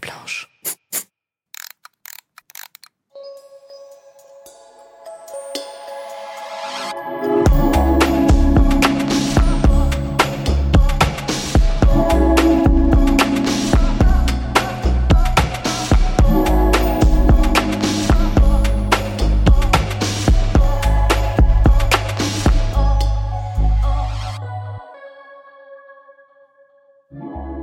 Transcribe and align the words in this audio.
blanche. 0.00 0.48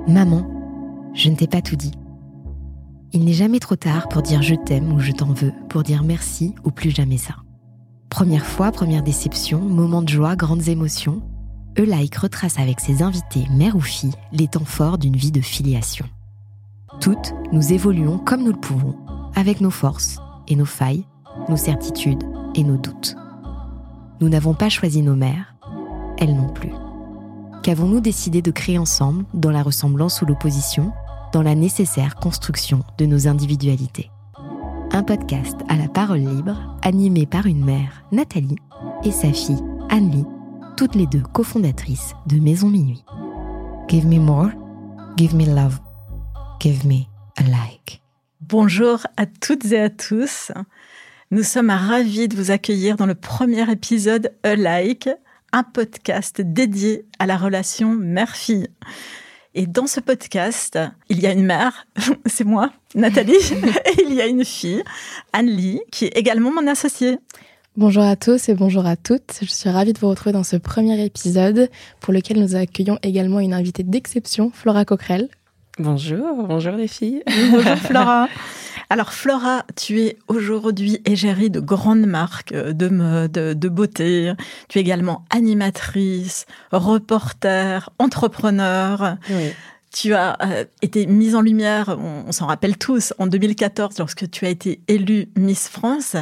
Maman, 0.08 0.48
je 1.14 1.30
ne 1.30 1.36
t'ai 1.36 1.48
pas 1.48 1.62
tout 1.62 1.76
dit. 1.76 1.92
Il 3.18 3.26
n'est 3.26 3.34
jamais 3.34 3.58
trop 3.58 3.76
tard 3.76 4.10
pour 4.10 4.22
dire 4.22 4.44
je 4.44 4.54
t'aime 4.54 4.94
ou 4.94 5.00
je 5.00 5.12
t'en 5.12 5.34
veux, 5.34 5.52
pour 5.70 5.82
dire 5.82 6.04
merci 6.04 6.54
ou 6.64 6.70
plus 6.70 6.92
jamais 6.92 7.18
ça. 7.18 7.34
Première 8.12 8.46
fois, 8.46 8.72
première 8.72 9.02
déception, 9.02 9.60
moment 9.60 10.04
de 10.04 10.10
joie, 10.10 10.36
grandes 10.36 10.68
émotions, 10.68 11.24
Eulaïque 11.80 12.18
retrace 12.18 12.60
avec 12.60 12.80
ses 12.80 13.02
invités, 13.02 13.48
mère 13.50 13.76
ou 13.76 13.80
fille, 13.80 14.14
les 14.34 14.48
temps 14.48 14.66
forts 14.66 15.00
d'une 15.00 15.16
vie 15.16 15.32
de 15.32 15.42
filiation. 15.42 16.06
Toutes, 17.02 17.34
nous 17.52 17.74
évoluons 17.74 18.20
comme 18.20 18.44
nous 18.44 18.52
le 18.52 18.60
pouvons, 18.60 18.96
avec 19.34 19.62
nos 19.62 19.72
forces 19.72 20.20
et 20.48 20.56
nos 20.56 20.66
failles, 20.66 21.04
nos 21.50 21.58
certitudes 21.58 22.24
et 22.54 22.64
nos 22.64 22.78
doutes. 22.78 23.16
Nous 24.22 24.30
n'avons 24.30 24.54
pas 24.54 24.70
choisi 24.70 25.02
nos 25.02 25.16
mères, 25.16 25.56
elles 26.20 26.36
non 26.36 26.50
plus. 26.50 26.72
Qu'avons-nous 27.64 28.00
décidé 28.00 28.44
de 28.44 28.52
créer 28.52 28.78
ensemble, 28.78 29.26
dans 29.34 29.50
la 29.50 29.64
ressemblance 29.64 30.22
ou 30.22 30.28
l'opposition, 30.28 30.94
dans 31.38 31.44
la 31.44 31.54
nécessaire 31.54 32.16
construction 32.16 32.84
de 32.98 33.06
nos 33.06 33.28
individualités 33.28 34.10
Un 34.92 35.04
podcast 35.04 35.56
à 35.70 35.76
la 35.76 35.88
parole 35.88 36.22
libre, 36.22 36.76
animé 36.82 37.28
par 37.28 37.46
une 37.46 37.64
mère, 37.64 38.04
Nathalie, 38.12 38.56
et 39.04 39.12
sa 39.12 39.32
fille, 39.32 39.62
Anne-Lie, 39.92 40.26
toutes 40.78 40.96
les 40.96 41.06
deux 41.06 41.22
cofondatrices 41.22 42.16
de 42.26 42.40
Maison 42.40 42.70
Minuit. 42.70 43.06
Give 43.88 44.08
me 44.08 44.18
more, 44.18 44.50
give 45.16 45.36
me 45.36 45.46
love, 45.46 45.80
give 46.60 46.88
me 46.88 47.04
a 47.38 47.44
like. 47.44 48.02
Bonjour 48.42 49.06
à 49.16 49.28
toutes 49.28 49.66
et 49.66 49.80
à 49.80 49.92
tous. 49.92 50.52
Nous 51.30 51.44
sommes 51.44 51.70
ravis 51.70 52.30
de 52.30 52.36
vous 52.36 52.50
accueillir 52.50 52.96
dans 52.96 53.06
le 53.06 53.14
premier 53.14 53.72
épisode 53.72 54.34
A 54.42 54.56
Like, 54.56 55.08
un 55.54 55.62
podcast 55.62 56.42
dédié 56.42 57.06
à 57.20 57.28
la 57.28 57.38
relation 57.38 57.94
mère-fille. 57.94 58.70
Et 59.60 59.66
dans 59.66 59.88
ce 59.88 60.00
podcast, 60.00 60.78
il 61.10 61.20
y 61.20 61.26
a 61.26 61.32
une 61.32 61.44
mère, 61.44 61.88
c'est 62.28 62.44
moi, 62.44 62.70
Nathalie, 62.94 63.34
et 63.86 64.04
il 64.04 64.14
y 64.14 64.22
a 64.22 64.28
une 64.28 64.46
fille, 64.46 64.84
Anne-Lie, 65.34 65.82
qui 65.92 66.06
est 66.06 66.16
également 66.16 66.52
mon 66.52 66.68
associée. 66.68 67.18
Bonjour 67.76 68.04
à 68.04 68.16
tous 68.16 68.50
et 68.50 68.54
bonjour 68.54 68.86
à 68.86 68.96
toutes. 68.96 69.40
Je 69.42 69.48
suis 69.48 69.72
ravie 69.72 69.94
de 69.94 69.98
vous 70.00 70.10
retrouver 70.10 70.32
dans 70.32 70.44
ce 70.44 70.58
premier 70.58 71.04
épisode 71.04 71.72
pour 72.02 72.14
lequel 72.14 72.40
nous 72.40 72.56
accueillons 72.56 73.00
également 73.02 73.40
une 73.40 73.56
invitée 73.56 73.82
d'exception, 73.82 74.52
Flora 74.54 74.86
Coquerel. 74.86 75.28
Bonjour, 75.80 76.44
bonjour 76.44 76.74
les 76.74 76.88
filles. 76.88 77.24
Bonjour 77.26 77.78
Flora. 77.78 78.28
Alors 78.90 79.12
Flora, 79.14 79.66
tu 79.76 80.00
es 80.02 80.18
aujourd'hui 80.30 81.02
égérie 81.06 81.50
de 81.50 81.60
grandes 81.60 82.06
marques 82.06 82.54
de 82.54 82.88
mode, 82.88 83.32
de 83.34 83.70
beauté. 83.70 84.32
Tu 84.70 84.78
es 84.78 84.82
également 84.82 85.26
animatrice, 85.30 86.46
reporter, 86.72 87.90
entrepreneur. 88.00 89.18
Oui. 89.30 89.52
Tu 89.92 90.14
as 90.14 90.38
euh, 90.42 90.66
été 90.82 91.06
mise 91.06 91.36
en 91.36 91.42
lumière, 91.42 91.98
on, 92.00 92.26
on 92.28 92.32
s'en 92.32 92.46
rappelle 92.48 92.78
tous, 92.78 93.14
en 93.18 93.28
2014 93.28 93.98
lorsque 94.00 94.30
tu 94.30 94.46
as 94.46 94.50
été 94.50 94.80
élue 94.88 95.28
Miss 95.38 95.68
France. 95.68 96.16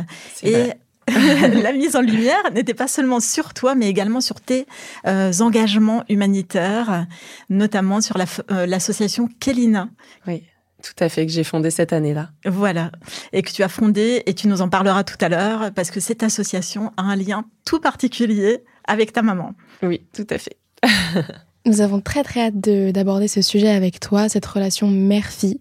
Et 0.44 0.52
vrai. 0.52 0.80
la 1.62 1.72
mise 1.72 1.96
en 1.96 2.02
lumière 2.02 2.52
n'était 2.54 2.74
pas 2.74 2.88
seulement 2.88 3.20
sur 3.20 3.54
toi, 3.54 3.76
mais 3.76 3.88
également 3.90 4.22
sur 4.22 4.42
tes 4.42 4.66
euh, 5.06 5.32
engagements 5.40 6.04
humanitaires, 6.10 7.06
notamment 7.50 8.02
sur 8.02 8.18
la 8.18 8.26
f- 8.26 8.42
euh, 8.52 8.66
l'association 8.66 9.30
Kelina. 9.40 9.88
Oui, 10.28 10.42
tout 10.86 11.04
à 11.04 11.10
fait, 11.10 11.26
que 11.26 11.32
j'ai 11.32 11.44
fondé 11.44 11.72
cette 11.72 11.94
année-là. 11.94 12.30
Voilà. 12.46 12.92
Et 13.34 13.42
que 13.42 13.52
tu 13.52 13.64
as 13.64 13.70
fondé, 13.70 14.22
et 14.28 14.34
tu 14.36 14.48
nous 14.48 14.62
en 14.62 14.70
parleras 14.70 15.04
tout 15.04 15.18
à 15.20 15.30
l'heure, 15.30 15.72
parce 15.74 15.90
que 15.90 16.00
cette 16.00 16.22
association 16.22 16.92
a 16.98 17.02
un 17.02 17.16
lien 17.16 17.46
tout 17.66 17.80
particulier 17.80 18.64
avec 18.88 19.12
ta 19.12 19.22
maman. 19.24 19.54
Oui, 19.82 20.02
tout 20.14 20.28
à 20.30 20.38
fait. 20.38 20.58
Nous 21.68 21.82
avons 21.82 22.00
très 22.00 22.22
très 22.22 22.42
hâte 22.42 22.60
de- 22.62 22.92
d'aborder 22.92 23.28
ce 23.28 23.42
sujet 23.42 23.70
avec 23.70 24.00
toi, 24.00 24.30
cette 24.30 24.46
relation 24.46 24.88
mère-fille. 24.88 25.60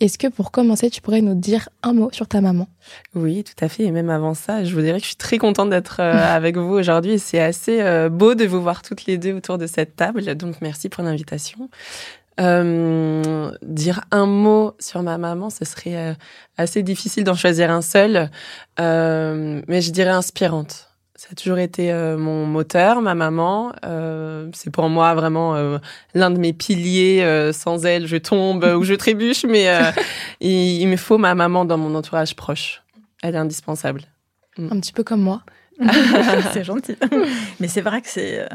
Est-ce 0.00 0.18
que 0.18 0.26
pour 0.26 0.50
commencer, 0.50 0.90
tu 0.90 1.00
pourrais 1.00 1.22
nous 1.22 1.34
dire 1.34 1.70
un 1.82 1.94
mot 1.94 2.10
sur 2.12 2.28
ta 2.28 2.42
maman? 2.42 2.68
Oui, 3.14 3.42
tout 3.42 3.64
à 3.64 3.70
fait. 3.70 3.84
Et 3.84 3.90
même 3.90 4.10
avant 4.10 4.34
ça, 4.34 4.64
je 4.64 4.74
vous 4.74 4.82
dirais 4.82 4.98
que 4.98 5.04
je 5.04 5.08
suis 5.08 5.16
très 5.16 5.38
contente 5.38 5.70
d'être 5.70 6.00
euh, 6.00 6.12
avec 6.36 6.58
vous 6.58 6.74
aujourd'hui. 6.74 7.18
C'est 7.18 7.40
assez 7.40 7.80
euh, 7.80 8.10
beau 8.10 8.34
de 8.34 8.44
vous 8.44 8.60
voir 8.60 8.82
toutes 8.82 9.06
les 9.06 9.16
deux 9.16 9.32
autour 9.32 9.56
de 9.56 9.66
cette 9.66 9.96
table. 9.96 10.34
Donc, 10.34 10.56
merci 10.60 10.90
pour 10.90 11.02
l'invitation. 11.02 11.70
Euh, 12.38 13.50
dire 13.62 14.02
un 14.10 14.26
mot 14.26 14.74
sur 14.78 15.02
ma 15.02 15.16
maman, 15.16 15.48
ce 15.50 15.64
serait 15.64 15.96
euh, 15.96 16.14
assez 16.58 16.82
difficile 16.82 17.24
d'en 17.24 17.34
choisir 17.34 17.70
un 17.70 17.82
seul. 17.82 18.30
Euh, 18.78 19.62
mais 19.68 19.80
je 19.80 19.90
dirais 19.90 20.10
inspirante. 20.10 20.90
Ça 21.14 21.28
a 21.32 21.34
toujours 21.34 21.56
été 21.58 21.90
euh, 21.90 22.18
mon 22.18 22.44
moteur, 22.44 23.00
ma 23.00 23.14
maman. 23.14 23.72
Euh, 23.86 24.50
c'est 24.52 24.70
pour 24.70 24.90
moi 24.90 25.14
vraiment 25.14 25.56
euh, 25.56 25.78
l'un 26.14 26.30
de 26.30 26.38
mes 26.38 26.52
piliers. 26.52 27.22
Euh, 27.22 27.54
sans 27.54 27.86
elle, 27.86 28.06
je 28.06 28.18
tombe 28.18 28.64
ou 28.64 28.84
je 28.84 28.92
trébuche. 28.92 29.44
Mais 29.44 29.68
euh, 29.68 29.90
il, 30.40 30.82
il 30.82 30.88
me 30.88 30.96
faut 30.96 31.16
ma 31.16 31.34
maman 31.34 31.64
dans 31.64 31.78
mon 31.78 31.94
entourage 31.94 32.36
proche. 32.36 32.82
Elle 33.22 33.34
est 33.34 33.38
indispensable. 33.38 34.02
Un 34.58 34.78
petit 34.80 34.92
peu 34.92 35.04
comme 35.04 35.22
moi. 35.22 35.42
c'est 36.52 36.64
gentil. 36.64 36.96
Mais 37.60 37.68
c'est 37.68 37.80
vrai 37.80 38.00
que 38.00 38.08
c'est 38.08 38.48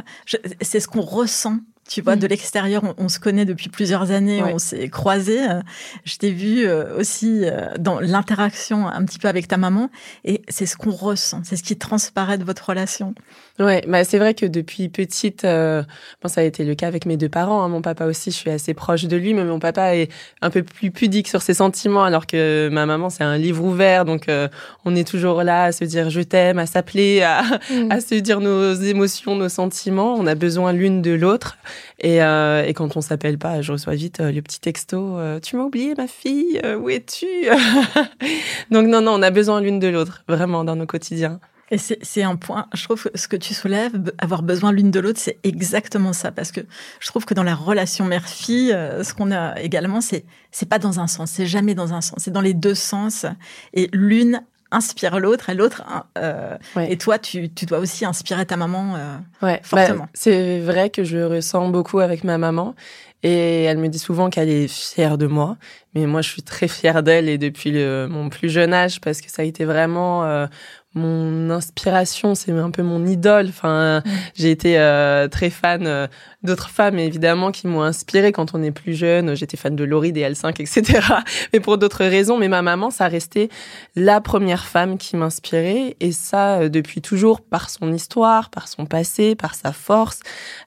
c'est 0.62 0.80
ce 0.80 0.88
qu'on 0.88 1.02
ressent. 1.02 1.58
Tu 1.90 2.02
vois, 2.02 2.16
Mm. 2.16 2.20
de 2.20 2.28
l'extérieur, 2.28 2.84
on, 2.86 2.94
on 3.06 3.10
se 3.10 3.20
connaît 3.20 3.44
depuis 3.46 3.68
plusieurs 3.70 4.12
années, 4.12 4.42
Ouais. 4.42 4.54
on 4.54 4.60
s'est 4.60 4.88
croisés. 4.90 5.46
euh, 5.50 5.62
Je 6.06 6.16
t'ai 6.18 6.32
vu 6.32 6.66
euh, 6.66 6.98
aussi 6.98 7.42
euh, 7.44 7.74
dans 7.80 8.00
l'interaction 8.00 8.88
un 8.88 9.04
petit 9.04 9.20
peu 9.20 9.28
avec 9.28 9.48
ta 9.48 9.58
maman, 9.58 9.90
et 10.24 10.42
c'est 10.48 10.66
ce 10.66 10.78
qu'on 10.78 10.92
ressent, 10.92 11.42
c'est 11.44 11.58
ce 11.58 11.64
qui 11.64 11.76
transparaît 11.78 12.38
de 12.38 12.44
votre 12.46 12.70
relation. 12.70 13.14
Ouais, 13.62 13.84
bah 13.88 14.04
c'est 14.04 14.18
vrai 14.18 14.34
que 14.34 14.48
depuis 14.48 14.90
petite, 14.90 15.46
euh, 15.46 15.84
bon, 16.24 16.30
ça 16.30 16.42
a 16.42 16.44
été 16.46 16.64
le 16.66 16.74
cas 16.74 16.88
avec 16.88 17.06
mes 17.06 17.16
deux 17.16 17.30
parents. 17.30 17.62
hein. 17.62 17.68
Mon 17.68 17.84
papa 17.84 18.06
aussi, 18.06 18.32
je 18.32 18.36
suis 18.36 18.50
assez 18.50 18.74
proche 18.74 19.04
de 19.04 19.16
lui, 19.16 19.36
mais 19.36 19.44
mon 19.44 19.60
papa 19.60 19.96
est 19.96 20.10
un 20.42 20.50
peu 20.50 20.64
plus 20.64 20.90
pudique 20.90 21.28
sur 21.28 21.44
ses 21.44 21.54
sentiments, 21.54 22.04
alors 22.04 22.26
que 22.26 22.70
ma 22.72 22.88
maman, 22.88 23.12
c'est 23.12 23.24
un 23.24 23.38
livre 23.38 23.64
ouvert. 23.64 24.04
Donc, 24.06 24.30
euh, 24.30 24.48
on 24.84 24.96
est 24.96 25.08
toujours 25.08 25.44
là 25.44 25.66
à 25.66 25.72
se 25.74 25.84
dire 25.84 26.10
je 26.10 26.22
t'aime, 26.22 26.58
à 26.58 26.66
s'appeler, 26.66 27.22
à, 27.22 27.44
Mm. 27.70 27.92
à 27.92 28.02
se 28.02 28.16
dire 28.16 28.40
nos 28.40 28.74
émotions, 28.74 29.36
nos 29.36 29.50
sentiments. 29.50 30.16
On 30.16 30.26
a 30.26 30.34
besoin 30.34 30.74
l'une 30.74 31.04
de 31.04 31.12
l'autre. 31.12 31.58
Et, 32.00 32.24
euh, 32.24 32.66
et 32.66 32.74
quand 32.74 32.98
on 32.98 33.02
s'appelle 33.02 33.38
pas, 33.38 33.62
je 33.62 33.74
reçois 33.74 33.94
vite 33.94 34.20
le 34.22 34.42
petit 34.42 34.60
texto 34.60 35.20
Tu 35.44 35.56
m'as 35.56 35.64
oublié, 35.64 35.94
ma 35.96 36.08
fille 36.08 36.60
Où 36.82 36.90
es-tu 36.90 37.28
Donc, 38.72 38.88
non, 38.88 39.02
non, 39.02 39.12
on 39.14 39.22
a 39.22 39.30
besoin 39.30 39.62
l'une 39.62 39.80
de 39.80 39.88
l'autre, 39.88 40.24
vraiment, 40.28 40.64
dans 40.64 40.76
nos 40.76 40.88
quotidiens. 40.88 41.40
Et 41.72 41.78
c'est 41.78 42.22
un 42.24 42.36
point, 42.36 42.68
je 42.74 42.84
trouve 42.84 43.02
que 43.04 43.18
ce 43.18 43.28
que 43.30 43.38
tu 43.38 43.54
soulèves, 43.54 43.94
avoir 44.18 44.44
besoin 44.44 44.72
l'une 44.74 44.92
de 44.92 45.00
l'autre, 45.00 45.20
c'est 45.22 45.38
exactement 45.44 46.12
ça. 46.12 46.32
Parce 46.32 46.52
que 46.52 46.60
je 47.00 47.08
trouve 47.08 47.24
que 47.26 47.34
dans 47.34 47.44
la 47.44 47.56
relation 47.56 48.04
mère-fille, 48.06 48.74
euh, 48.74 49.04
ce 49.04 49.14
qu'on 49.14 49.32
a 49.32 49.58
également, 49.62 50.02
c'est 50.02 50.26
c'est 50.52 50.68
pas 50.68 50.80
dans 50.80 51.00
un 51.00 51.08
sens, 51.08 51.32
c'est 51.32 51.46
jamais 51.46 51.74
dans 51.74 51.94
un 51.94 52.02
sens, 52.02 52.20
c'est 52.20 52.32
dans 52.32 52.42
les 52.42 52.54
deux 52.54 52.76
sens. 52.76 53.26
Et 53.74 53.90
l'une 53.94 54.42
inspire 54.74 55.20
l'autre 55.20 55.50
et 55.50 55.54
l'autre. 55.54 55.84
hein, 55.88 56.04
euh, 56.18 56.58
Ouais. 56.76 56.92
Et 56.92 56.98
toi, 56.98 57.20
tu, 57.20 57.50
tu 57.50 57.66
dois 57.66 57.80
aussi 57.80 58.06
inspirer 58.06 58.46
ta 58.46 58.58
maman. 58.58 58.96
euh, 58.96 59.18
Ouais, 59.42 59.60
Fortement. 59.64 60.04
bah, 60.06 60.10
c'est 60.14 60.60
vrai 60.60 60.90
que 60.90 61.04
je 61.04 61.18
ressens 61.20 61.70
beaucoup 61.70 62.00
avec 62.00 62.24
ma 62.24 62.38
maman 62.38 62.76
et 63.24 63.64
elle 63.64 63.78
me 63.78 63.88
dit 63.88 64.00
souvent 64.00 64.30
qu'elle 64.30 64.50
est 64.50 64.68
fière 64.68 65.18
de 65.18 65.28
moi, 65.28 65.58
mais 65.94 66.06
moi 66.08 66.22
je 66.22 66.30
suis 66.30 66.42
très 66.42 66.68
fière 66.68 67.04
d'elle 67.04 67.30
et 67.30 67.38
depuis 67.38 67.70
le, 67.72 68.08
mon 68.10 68.30
plus 68.30 68.50
jeune 68.50 68.74
âge 68.74 69.00
parce 69.02 69.22
que 69.22 69.30
ça 69.30 69.42
a 69.44 69.46
été 69.46 69.64
vraiment 69.66 70.24
euh, 70.26 70.48
mon 70.94 71.50
inspiration, 71.50 72.36
c'est 72.36 72.52
un 72.52 72.70
peu 72.72 72.84
mon 72.84 73.06
idole. 73.06 73.48
Enfin, 73.50 74.02
Mm. 74.06 74.10
j'ai 74.36 74.52
été 74.52 74.80
euh, 74.80 75.28
très 75.28 75.50
fan 75.50 75.88
euh, 75.88 76.08
d'autres 76.44 76.70
femmes 76.70 77.00
évidemment 77.00 77.52
qui 77.52 77.68
m'ont 77.68 77.82
inspirée 77.82 78.32
quand 78.32 78.54
on 78.54 78.62
est 78.64 78.72
plus 78.72 78.94
jeune. 78.94 79.36
J'étais 79.36 79.58
fan 79.58 79.76
de 79.76 79.84
Laurie, 79.84 80.12
des 80.12 80.22
L5, 80.22 80.62
etc. 80.62 81.00
Mais 81.54 81.60
pour 81.60 81.78
d'autres 81.78 82.06
raisons. 82.06 82.38
Mais 82.38 82.48
ma 82.48 82.62
maman, 82.62 82.90
ça 82.90 83.08
restait 83.08 83.50
la 83.96 84.22
première 84.22 84.66
femme 84.66 84.98
qui 84.98 85.16
m'inspirait 85.16 85.96
et 86.00 86.12
ça 86.12 86.60
euh, 86.60 86.70
depuis 86.70 87.02
toujours 87.02 87.42
par 87.42 87.70
son 87.70 87.94
histoire, 87.94 88.50
par 88.50 88.68
son 88.68 88.86
passé, 88.86 89.36
par 89.36 89.56
sa 89.56 89.72
force. 89.72 90.20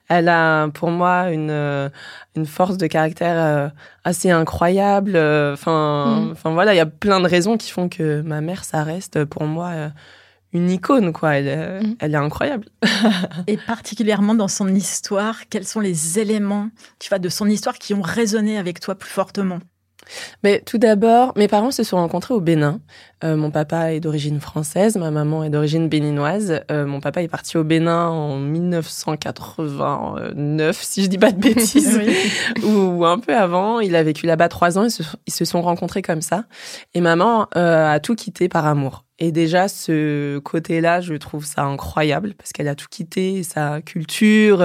Elle 0.07 0.29
a 0.29 0.67
pour 0.69 0.91
moi 0.91 1.31
une 1.31 1.49
euh, 1.49 1.89
une 2.35 2.45
force 2.45 2.77
de 2.77 2.87
caractère 2.87 3.35
euh, 3.37 3.69
assez 4.03 4.29
incroyable. 4.31 5.15
euh, 5.15 5.53
Enfin, 5.53 6.21
Mm. 6.27 6.31
enfin 6.31 6.51
voilà, 6.51 6.73
il 6.73 6.77
y 6.77 6.81
a 6.81 6.85
plein 6.85 7.19
de 7.19 7.27
raisons 7.27 7.57
qui 7.57 7.71
font 7.71 7.89
que 7.89 8.21
ma 8.21 8.41
mère, 8.41 8.63
ça 8.63 8.83
reste 8.83 9.25
pour 9.25 9.43
moi 9.45 9.71
une 10.53 10.69
icône, 10.69 11.11
quoi. 11.11 11.35
Elle, 11.35 11.83
Mm. 11.83 11.95
elle 11.99 12.13
est 12.13 12.17
incroyable. 12.17 12.65
Et 13.47 13.57
particulièrement 13.57 14.35
dans 14.35 14.47
son 14.47 14.73
histoire, 14.73 15.47
quels 15.49 15.65
sont 15.65 15.79
les 15.81 16.19
éléments, 16.19 16.69
tu 16.99 17.09
vois, 17.09 17.19
de 17.19 17.29
son 17.29 17.47
histoire 17.49 17.75
qui 17.77 17.93
ont 17.93 18.01
résonné 18.01 18.57
avec 18.57 18.79
toi 18.79 18.95
plus 18.95 19.09
fortement? 19.09 19.59
Mais 20.43 20.61
tout 20.65 20.77
d'abord, 20.77 21.33
mes 21.35 21.47
parents 21.47 21.71
se 21.71 21.83
sont 21.83 21.97
rencontrés 21.97 22.33
au 22.33 22.41
Bénin. 22.41 22.79
Euh, 23.23 23.37
mon 23.37 23.49
papa 23.49 23.93
est 23.93 24.01
d'origine 24.01 24.41
française, 24.41 24.97
ma 24.97 25.09
maman 25.09 25.43
est 25.43 25.49
d'origine 25.49 25.89
béninoise. 25.89 26.61
Euh, 26.69 26.85
mon 26.85 26.99
papa 26.99 27.23
est 27.23 27.27
parti 27.27 27.57
au 27.57 27.63
Bénin 27.63 28.07
en 28.07 28.37
1989, 28.37 30.79
si 30.81 31.01
je 31.03 31.07
dis 31.07 31.17
pas 31.17 31.31
de 31.31 31.39
bêtises, 31.39 31.99
ou, 32.63 33.03
un 33.05 33.17
peu 33.19 33.35
avant. 33.35 33.79
Il 33.79 33.95
a 33.95 34.03
vécu 34.03 34.27
là-bas 34.27 34.49
trois 34.49 34.77
ans. 34.77 34.83
Ils 34.83 34.91
se, 34.91 35.01
ils 35.27 35.33
se, 35.33 35.45
sont 35.45 35.61
rencontrés 35.61 36.01
comme 36.01 36.21
ça. 36.21 36.43
Et 36.93 36.99
maman 37.01 37.47
euh, 37.55 37.93
a 37.93 37.99
tout 37.99 38.15
quitté 38.15 38.49
par 38.49 38.65
amour. 38.65 39.05
Et 39.17 39.31
déjà, 39.31 39.69
ce 39.69 40.39
côté-là, 40.39 40.99
je 40.99 41.13
trouve 41.13 41.45
ça 41.45 41.63
incroyable 41.63 42.33
parce 42.37 42.51
qu'elle 42.51 42.67
a 42.67 42.75
tout 42.75 42.87
quitté, 42.91 43.43
sa 43.43 43.81
culture, 43.81 44.61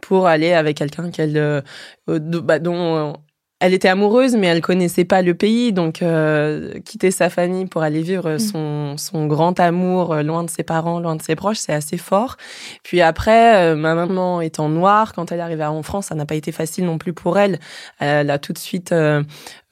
pour 0.00 0.28
aller 0.28 0.52
avec 0.52 0.76
quelqu'un 0.76 1.10
qu'elle, 1.10 1.36
euh, 1.36 1.62
bah, 2.06 2.60
dont 2.60 3.14
elle 3.60 3.74
était 3.74 3.88
amoureuse, 3.88 4.36
mais 4.36 4.46
elle 4.46 4.60
connaissait 4.60 5.04
pas 5.04 5.20
le 5.20 5.34
pays, 5.34 5.72
donc 5.72 6.00
euh, 6.00 6.78
quitter 6.84 7.10
sa 7.10 7.28
famille 7.28 7.66
pour 7.66 7.82
aller 7.82 8.02
vivre 8.02 8.34
mm. 8.34 8.38
son, 8.38 8.96
son 8.96 9.26
grand 9.26 9.58
amour 9.58 10.14
euh, 10.14 10.22
loin 10.22 10.44
de 10.44 10.50
ses 10.50 10.62
parents, 10.62 11.00
loin 11.00 11.16
de 11.16 11.22
ses 11.22 11.34
proches, 11.34 11.56
c'est 11.58 11.72
assez 11.72 11.98
fort. 11.98 12.36
Puis 12.84 13.00
après, 13.00 13.56
euh, 13.56 13.74
ma 13.74 13.96
maman 13.96 14.40
étant 14.40 14.68
noire, 14.68 15.12
quand 15.12 15.32
elle 15.32 15.40
est 15.40 15.42
arrivée 15.42 15.64
en 15.64 15.82
France, 15.82 16.06
ça 16.06 16.14
n'a 16.14 16.24
pas 16.24 16.36
été 16.36 16.52
facile 16.52 16.84
non 16.84 16.98
plus 16.98 17.12
pour 17.12 17.36
elle. 17.36 17.58
Elle 17.98 18.30
a 18.30 18.38
tout 18.38 18.52
de 18.52 18.58
suite 18.58 18.94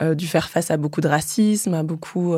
dû 0.00 0.26
faire 0.26 0.48
face 0.48 0.70
à 0.70 0.76
beaucoup 0.76 1.00
de 1.00 1.08
racisme, 1.08 1.74
à 1.74 1.82
beaucoup, 1.82 2.34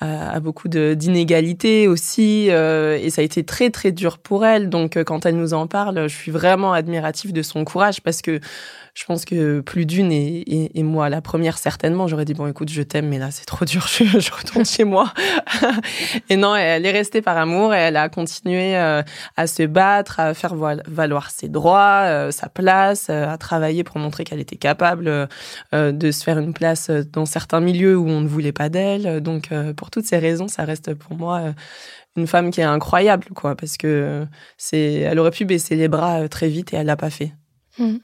à, 0.00 0.40
beaucoup 0.40 0.68
d'inégalités 0.68 1.86
aussi, 1.88 2.48
et 2.48 3.10
ça 3.10 3.22
a 3.22 3.24
été 3.24 3.44
très 3.44 3.70
très 3.70 3.92
dur 3.92 4.18
pour 4.18 4.44
elle. 4.44 4.68
Donc 4.68 5.02
quand 5.04 5.26
elle 5.26 5.36
nous 5.36 5.54
en 5.54 5.66
parle, 5.66 6.08
je 6.08 6.14
suis 6.14 6.32
vraiment 6.32 6.72
admirative 6.72 7.32
de 7.32 7.42
son 7.42 7.64
courage 7.64 8.00
parce 8.02 8.20
que 8.20 8.40
je 8.94 9.06
pense 9.06 9.24
que 9.24 9.60
plus 9.60 9.86
d'une 9.86 10.12
et, 10.12 10.78
et, 10.78 10.82
moi, 10.82 11.08
la 11.08 11.22
première 11.22 11.56
certainement, 11.56 12.08
j'aurais 12.08 12.26
dit 12.26 12.34
bon 12.34 12.46
écoute, 12.46 12.68
je 12.68 12.82
t'aime, 12.82 13.08
mais 13.08 13.18
là 13.18 13.30
c'est 13.30 13.46
trop 13.46 13.64
dur, 13.64 13.86
je, 13.98 14.04
je 14.04 14.30
retourne 14.30 14.66
chez 14.66 14.84
moi. 14.84 15.12
et 16.28 16.36
non, 16.36 16.54
elle 16.54 16.84
est 16.84 16.90
restée 16.90 17.22
par 17.22 17.38
amour 17.38 17.74
et 17.74 17.78
elle 17.78 17.96
a 17.96 18.10
continué 18.10 18.76
euh, 18.76 19.02
à 19.36 19.46
se 19.46 19.62
battre, 19.62 20.20
à 20.20 20.34
faire 20.34 20.54
valoir 20.54 21.30
ses 21.30 21.48
droits, 21.48 22.02
euh, 22.04 22.30
sa 22.30 22.50
place, 22.50 23.06
euh, 23.08 23.26
à 23.26 23.38
travailler 23.38 23.82
pour 23.82 23.98
montrer 23.98 24.24
qu'elle 24.24 24.40
était 24.40 24.56
capable 24.56 25.28
de 25.72 26.10
se 26.10 26.22
faire 26.22 26.38
une 26.38 26.52
place 26.52 26.90
dans 26.90 27.24
certains 27.24 27.60
milieux 27.60 27.96
où 27.96 28.08
on 28.08 28.20
ne 28.20 28.28
voulait 28.28 28.52
pas 28.52 28.68
d'elle. 28.68 29.20
Donc 29.20 29.50
pour 29.76 29.90
toutes 29.90 30.04
ces 30.04 30.18
raisons, 30.18 30.48
ça 30.48 30.64
reste 30.64 30.94
pour 30.94 31.16
moi 31.16 31.54
une 32.16 32.26
femme 32.26 32.50
qui 32.50 32.60
est 32.60 32.64
incroyable, 32.64 33.26
quoi, 33.34 33.56
parce 33.56 33.76
que 33.76 34.26
c'est, 34.58 34.92
elle 35.00 35.18
aurait 35.18 35.30
pu 35.30 35.44
baisser 35.44 35.76
les 35.76 35.88
bras 35.88 36.28
très 36.28 36.48
vite 36.48 36.74
et 36.74 36.76
elle 36.76 36.86
l'a 36.86 36.96
pas 36.96 37.10
fait. 37.10 37.32
Mm. 37.78 37.96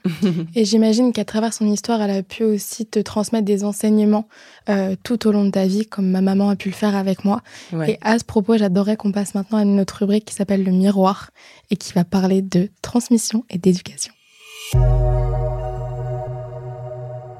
Et 0.55 0.65
j'imagine 0.65 1.13
qu'à 1.13 1.25
travers 1.25 1.53
son 1.53 1.65
histoire, 1.67 2.01
elle 2.01 2.11
a 2.11 2.23
pu 2.23 2.43
aussi 2.43 2.85
te 2.85 2.99
transmettre 2.99 3.45
des 3.45 3.63
enseignements 3.63 4.27
euh, 4.69 4.95
tout 5.03 5.27
au 5.27 5.31
long 5.31 5.45
de 5.45 5.51
ta 5.51 5.65
vie, 5.65 5.85
comme 5.85 6.09
ma 6.09 6.21
maman 6.21 6.49
a 6.49 6.55
pu 6.55 6.69
le 6.69 6.75
faire 6.75 6.95
avec 6.95 7.25
moi. 7.25 7.41
Et 7.87 7.97
à 8.01 8.17
ce 8.19 8.25
propos, 8.25 8.57
j'adorerais 8.57 8.97
qu'on 8.97 9.11
passe 9.11 9.35
maintenant 9.35 9.59
à 9.59 9.65
notre 9.65 9.99
rubrique 9.99 10.25
qui 10.25 10.33
s'appelle 10.33 10.63
le 10.63 10.71
miroir 10.71 11.31
et 11.69 11.75
qui 11.75 11.93
va 11.93 12.03
parler 12.03 12.41
de 12.41 12.69
transmission 12.81 13.43
et 13.49 13.57
d'éducation. 13.57 14.13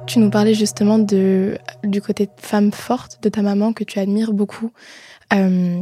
Tu 0.07 0.17
nous 0.17 0.31
parlais 0.31 0.55
justement 0.55 0.97
de, 0.97 1.59
du 1.83 2.01
côté 2.01 2.27
femme 2.37 2.71
forte 2.71 3.21
de 3.21 3.29
ta 3.29 3.43
maman 3.43 3.73
que 3.73 3.83
tu 3.83 3.99
admires 3.99 4.33
beaucoup. 4.33 4.71
Euh, 5.33 5.81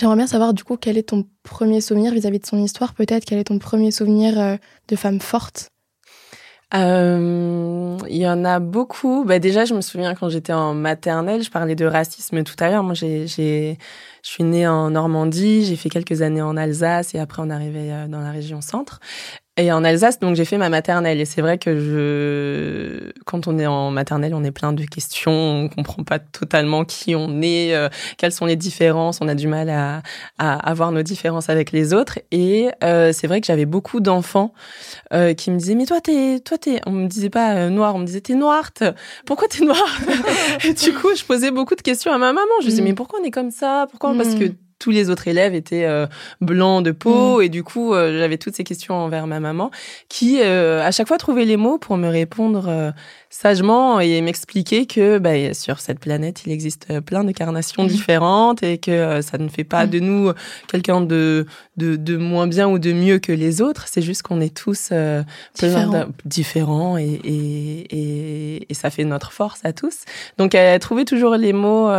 J'aimerais 0.00 0.16
bien 0.16 0.26
savoir 0.26 0.54
du 0.54 0.64
coup 0.64 0.78
quel 0.78 0.96
est 0.96 1.10
ton 1.10 1.26
premier 1.42 1.82
souvenir 1.82 2.14
vis-à-vis 2.14 2.38
de 2.38 2.46
son 2.46 2.56
histoire, 2.56 2.94
peut-être 2.94 3.26
quel 3.26 3.38
est 3.38 3.44
ton 3.44 3.58
premier 3.58 3.90
souvenir 3.90 4.40
euh, 4.40 4.56
de 4.88 4.96
femme 4.96 5.20
forte? 5.20 5.68
Euh, 6.72 7.98
il 8.08 8.16
y 8.16 8.26
en 8.26 8.46
a 8.46 8.60
beaucoup. 8.60 9.24
Bah 9.26 9.38
déjà, 9.38 9.66
je 9.66 9.74
me 9.74 9.82
souviens 9.82 10.14
quand 10.14 10.30
j'étais 10.30 10.54
en 10.54 10.72
maternelle, 10.72 11.42
je 11.42 11.50
parlais 11.50 11.74
de 11.74 11.84
racisme 11.84 12.42
tout 12.44 12.54
à 12.60 12.70
l'heure. 12.70 12.82
Moi, 12.82 12.94
j'ai, 12.94 13.26
je 13.26 13.76
suis 14.22 14.42
née 14.42 14.66
en 14.66 14.88
Normandie, 14.88 15.66
j'ai 15.66 15.76
fait 15.76 15.90
quelques 15.90 16.22
années 16.22 16.40
en 16.40 16.56
Alsace 16.56 17.14
et 17.14 17.18
après 17.18 17.42
on 17.42 17.50
arrivait 17.50 17.92
euh, 17.92 18.08
dans 18.08 18.20
la 18.20 18.30
région 18.30 18.62
centre. 18.62 19.00
Et 19.60 19.70
en 19.72 19.84
Alsace, 19.84 20.18
donc 20.18 20.36
j'ai 20.36 20.46
fait 20.46 20.56
ma 20.56 20.70
maternelle. 20.70 21.20
Et 21.20 21.26
c'est 21.26 21.42
vrai 21.42 21.58
que 21.58 21.78
je, 21.78 23.12
quand 23.26 23.46
on 23.46 23.58
est 23.58 23.66
en 23.66 23.90
maternelle, 23.90 24.32
on 24.34 24.42
est 24.42 24.52
plein 24.52 24.72
de 24.72 24.84
questions. 24.84 25.32
On 25.32 25.68
comprend 25.68 26.02
pas 26.02 26.18
totalement 26.18 26.86
qui 26.86 27.14
on 27.14 27.42
est, 27.42 27.74
euh, 27.74 27.90
quelles 28.16 28.32
sont 28.32 28.46
les 28.46 28.56
différences. 28.56 29.18
On 29.20 29.28
a 29.28 29.34
du 29.34 29.48
mal 29.48 29.68
à, 29.68 30.02
à 30.38 30.54
avoir 30.54 30.92
nos 30.92 31.02
différences 31.02 31.50
avec 31.50 31.72
les 31.72 31.92
autres. 31.92 32.18
Et 32.30 32.70
euh, 32.82 33.12
c'est 33.12 33.26
vrai 33.26 33.42
que 33.42 33.46
j'avais 33.46 33.66
beaucoup 33.66 34.00
d'enfants 34.00 34.54
euh, 35.12 35.34
qui 35.34 35.50
me 35.50 35.58
disaient 35.58 35.74
mais 35.74 35.84
toi 35.84 36.00
t'es, 36.00 36.40
toi 36.40 36.56
t'es, 36.56 36.80
on 36.86 36.92
me 36.92 37.06
disait 37.06 37.30
pas 37.30 37.54
euh, 37.54 37.68
noir, 37.68 37.94
on 37.94 37.98
me 37.98 38.06
disait 38.06 38.22
t'es 38.22 38.34
noire. 38.34 38.70
Pourquoi 39.26 39.46
t'es 39.46 39.62
noire? 39.62 40.00
Et 40.64 40.72
du 40.72 40.94
coup, 40.94 41.14
je 41.14 41.22
posais 41.22 41.50
beaucoup 41.50 41.74
de 41.74 41.82
questions 41.82 42.12
à 42.12 42.18
ma 42.18 42.32
maman. 42.32 42.48
Je 42.62 42.68
disais 42.68 42.80
mm. 42.80 42.84
mais 42.86 42.94
pourquoi 42.94 43.20
on 43.20 43.24
est 43.24 43.30
comme 43.30 43.50
ça? 43.50 43.86
Pourquoi? 43.90 44.14
Parce 44.14 44.34
que 44.34 44.44
mm 44.44 44.54
tous 44.80 44.90
les 44.90 45.10
autres 45.10 45.28
élèves 45.28 45.54
étaient 45.54 45.84
euh, 45.84 46.06
blancs 46.40 46.84
de 46.84 46.90
peau 46.90 47.38
mm. 47.38 47.42
et 47.42 47.48
du 47.48 47.62
coup 47.62 47.94
euh, 47.94 48.18
j'avais 48.18 48.38
toutes 48.38 48.56
ces 48.56 48.64
questions 48.64 48.96
envers 48.96 49.28
ma 49.28 49.38
maman 49.38 49.70
qui 50.08 50.40
euh, 50.40 50.82
à 50.82 50.90
chaque 50.90 51.06
fois 51.06 51.18
trouvait 51.18 51.44
les 51.44 51.58
mots 51.58 51.78
pour 51.78 51.96
me 51.96 52.08
répondre 52.08 52.92
sagement 53.28 54.00
et 54.00 54.20
m'expliquer 54.22 54.86
que 54.86 55.18
bah, 55.18 55.54
sur 55.54 55.78
cette 55.80 56.00
planète 56.00 56.42
il 56.46 56.52
existe 56.52 57.00
plein 57.02 57.22
de 57.22 57.30
carnations 57.30 57.84
mm. 57.84 57.88
différentes 57.88 58.62
et 58.62 58.78
que 58.78 59.20
ça 59.20 59.38
ne 59.38 59.48
fait 59.48 59.64
pas 59.64 59.86
mm. 59.86 59.90
de 59.90 60.00
nous 60.00 60.32
quelqu'un 60.66 61.02
de, 61.02 61.46
de, 61.76 61.96
de 61.96 62.16
moins 62.16 62.46
bien 62.46 62.66
ou 62.66 62.78
de 62.78 62.92
mieux 62.92 63.18
que 63.18 63.32
les 63.32 63.60
autres 63.60 63.84
c'est 63.86 64.02
juste 64.02 64.22
qu'on 64.22 64.40
est 64.40 64.56
tous 64.56 64.92
différents, 65.54 66.06
différents 66.24 66.96
et, 66.96 67.20
et, 67.22 67.86
et, 67.90 68.66
et, 68.70 68.74
ça 68.74 68.88
fait 68.88 69.04
notre 69.04 69.32
force 69.32 69.60
à 69.64 69.74
tous 69.74 70.04
donc 70.38 70.54
elle 70.54 70.80
trouvait 70.80 71.04
toujours 71.04 71.36
les 71.36 71.52
mots 71.52 71.90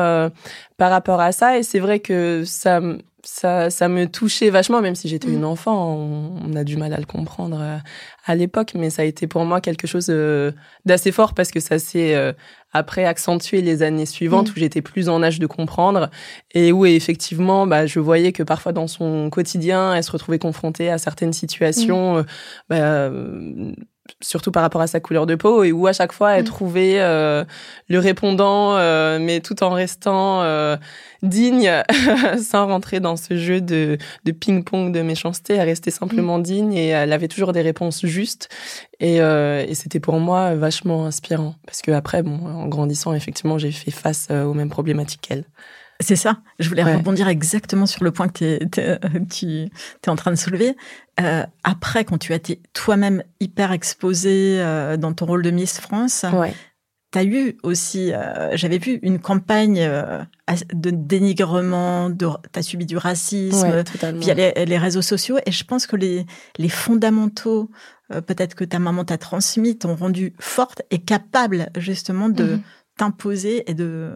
par 0.82 0.90
rapport 0.90 1.22
à 1.22 1.32
ça. 1.32 1.60
Et 1.60 1.62
c'est 1.62 1.78
vrai 1.78 2.00
que 2.00 2.42
ça, 2.44 2.82
ça, 3.24 3.70
ça 3.70 3.88
me 3.88 4.08
touchait 4.08 4.50
vachement, 4.50 4.82
même 4.82 4.96
si 4.96 5.08
j'étais 5.08 5.28
une 5.28 5.42
mm. 5.42 5.54
enfant. 5.54 5.96
On, 6.44 6.56
a 6.56 6.64
du 6.64 6.76
mal 6.76 6.92
à 6.92 6.98
le 6.98 7.06
comprendre 7.06 7.60
euh, 7.62 7.78
à, 8.26 8.34
l'époque, 8.34 8.72
mais 8.74 8.90
ça 8.90 9.04
a 9.04 9.06
été 9.06 9.28
pour 9.28 9.46
moi 9.46 9.62
quelque 9.62 9.86
chose 9.86 10.08
euh, 10.10 10.52
d'assez 10.86 11.12
fort 11.12 11.36
parce 11.36 11.52
que 11.52 11.60
ça 11.60 11.78
s'est 11.78 12.16
euh, 12.16 12.34
après 12.74 13.06
accentué 13.06 13.62
les 13.62 13.84
années 13.84 14.08
suivantes 14.08 14.48
mm. 14.48 14.54
où 14.54 14.60
j'étais 14.60 14.82
plus 14.82 15.08
en 15.08 15.22
âge 15.22 15.38
de 15.38 15.46
comprendre 15.46 16.10
et 16.56 16.72
où 16.72 16.88
effectivement, 16.88 17.68
bah, 17.68 17.86
je 17.86 18.00
voyais 18.00 18.32
que 18.32 18.42
parfois 18.42 18.72
dans 18.72 18.88
son 18.88 19.30
quotidien, 19.30 19.94
elle 19.94 20.04
se 20.04 20.12
retrouvait 20.12 20.40
confrontée 20.40 20.90
à 20.90 20.98
certaines 20.98 21.34
situations. 21.34 22.22
Mm. 22.22 22.26
Bah, 22.70 23.12
surtout 24.20 24.52
par 24.52 24.64
rapport 24.64 24.82
à 24.82 24.88
sa 24.88 25.00
couleur 25.00 25.26
de 25.26 25.36
peau 25.36 25.64
et 25.64 25.72
où 25.72 25.88
à 25.88 25.94
chaque 25.94 26.12
fois 26.12 26.32
elle 26.32 26.44
mm. 26.44 26.48
trouvait 26.48 27.00
euh, 27.00 27.44
le 27.90 28.00
répondant 28.00 28.76
euh, 28.76 29.20
mais 29.20 29.40
tout 29.40 29.64
en 29.64 29.72
restant 29.72 30.42
euh, 30.42 30.76
digne 31.24 31.72
sans 32.42 32.68
rentrer 32.68 33.00
dans 33.00 33.16
ce 33.16 33.38
jeu 33.38 33.62
de, 33.62 33.98
de 34.26 34.32
ping-pong 34.32 34.92
de 34.92 35.02
méchanceté 35.02 35.54
elle 35.56 35.68
restait 35.68 35.92
simplement 35.92 36.38
mm. 36.38 36.44
digne 36.44 36.74
et 36.74 36.88
elle 36.88 37.14
avait 37.14 37.28
toujours 37.28 37.54
des 37.54 37.62
réponses 37.62 38.06
justes 38.06 38.50
et, 39.00 39.18
et 39.18 39.74
c'était 39.74 40.00
pour 40.00 40.20
moi 40.20 40.54
vachement 40.56 41.06
inspirant 41.06 41.56
parce 41.66 41.82
que 41.82 41.92
après 41.92 42.22
bon 42.22 42.40
en 42.46 42.68
grandissant 42.68 43.14
effectivement 43.14 43.58
j'ai 43.58 43.72
fait 43.72 43.92
face 43.92 44.30
aux 44.30 44.54
mêmes 44.54 44.70
problématiques 44.70 45.22
qu'elle 45.22 45.46
c'est 46.02 46.16
ça. 46.16 46.42
Je 46.60 46.68
voulais 46.70 46.84
rebondir 46.84 47.28
exactement 47.28 47.86
sur 47.86 48.04
le 48.04 48.12
point 48.12 48.28
que 48.28 48.64
tu 48.66 48.82
es 48.82 50.10
en 50.10 50.16
train 50.16 50.32
de 50.32 50.36
soulever. 50.36 50.76
Euh, 51.20 51.46
après, 51.64 52.06
quand 52.06 52.18
tu 52.18 52.34
as 52.34 52.38
été 52.38 52.62
toi-même 52.74 53.24
hyper 53.40 53.72
exposée 53.72 54.58
euh, 54.60 54.98
dans 54.98 55.14
ton 55.14 55.26
rôle 55.26 55.44
de 55.44 55.52
Miss 55.52 55.80
France, 55.80 56.26
tu 57.12 57.20
as 57.20 57.24
eu 57.24 57.58
aussi, 57.64 58.14
euh, 58.14 58.56
j'avais 58.56 58.78
vu 58.78 59.00
une 59.02 59.20
campagne 59.20 59.88
de 60.74 60.90
dénigrement, 60.90 62.10
tu 62.12 62.26
as 62.56 62.62
subi 62.64 62.86
du 62.86 62.98
racisme 62.98 63.84
via 64.16 64.34
les, 64.34 64.78
réseaux 64.78 65.02
sociaux. 65.02 65.38
Et 65.46 65.52
je 65.52 65.64
pense 65.66 65.88
que 65.88 65.96
les, 65.96 66.26
les 66.58 66.70
fondamentaux, 66.70 67.70
peut-être 68.10 68.56
que 68.56 68.64
ta 68.64 68.80
maman 68.80 69.04
t'a 69.04 69.18
transmis, 69.18 69.78
t'ont 69.78 69.96
rendu 69.96 70.34
forte 70.40 70.82
et 70.90 71.00
capable 71.00 71.70
justement 71.78 72.30
de 72.30 72.44
mhm. 72.44 72.62
t'imposer 72.98 73.70
et 73.70 73.74
de 73.74 74.14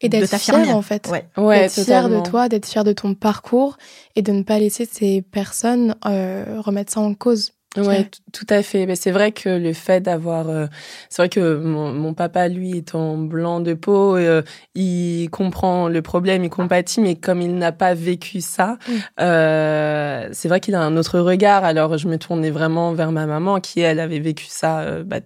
et 0.00 0.08
d'être 0.08 0.36
fière 0.38 0.76
en 0.76 0.82
fait. 0.82 1.08
Ouais. 1.08 1.60
d'être 1.60 1.84
fière 1.84 2.08
de 2.08 2.20
toi, 2.20 2.48
d'être 2.48 2.66
fière 2.66 2.84
de 2.84 2.92
ton 2.92 3.14
parcours 3.14 3.76
et 4.16 4.22
de 4.22 4.32
ne 4.32 4.42
pas 4.42 4.58
laisser 4.58 4.86
ces 4.90 5.22
personnes 5.22 5.94
euh, 6.06 6.60
remettre 6.60 6.92
ça 6.92 7.00
en 7.00 7.14
cause. 7.14 7.52
Ouais, 7.76 8.10
tout 8.32 8.46
à 8.48 8.64
fait. 8.64 8.84
Mais 8.86 8.96
c'est 8.96 9.12
vrai 9.12 9.30
que 9.30 9.48
le 9.48 9.72
fait 9.72 10.00
d'avoir, 10.00 10.48
euh, 10.48 10.66
c'est 11.08 11.22
vrai 11.22 11.28
que 11.28 11.56
mon, 11.56 11.92
mon, 11.92 12.14
papa, 12.14 12.48
lui, 12.48 12.76
étant 12.76 13.16
blanc 13.16 13.60
de 13.60 13.74
peau, 13.74 14.16
euh, 14.16 14.42
il 14.74 15.28
comprend 15.30 15.88
le 15.88 16.02
problème, 16.02 16.42
il 16.42 16.50
compatit, 16.50 17.00
mais 17.00 17.14
comme 17.14 17.40
il 17.40 17.54
n'a 17.54 17.70
pas 17.70 17.94
vécu 17.94 18.40
ça, 18.40 18.76
euh, 19.20 20.28
c'est 20.32 20.48
vrai 20.48 20.58
qu'il 20.58 20.74
a 20.74 20.80
un 20.80 20.96
autre 20.96 21.20
regard. 21.20 21.62
Alors 21.62 21.96
je 21.96 22.08
me 22.08 22.18
tournais 22.18 22.50
vraiment 22.50 22.92
vers 22.92 23.12
ma 23.12 23.26
maman, 23.26 23.60
qui 23.60 23.80
elle 23.80 24.00
avait 24.00 24.18
vécu 24.18 24.46
ça 24.48 25.02
bah, 25.04 25.20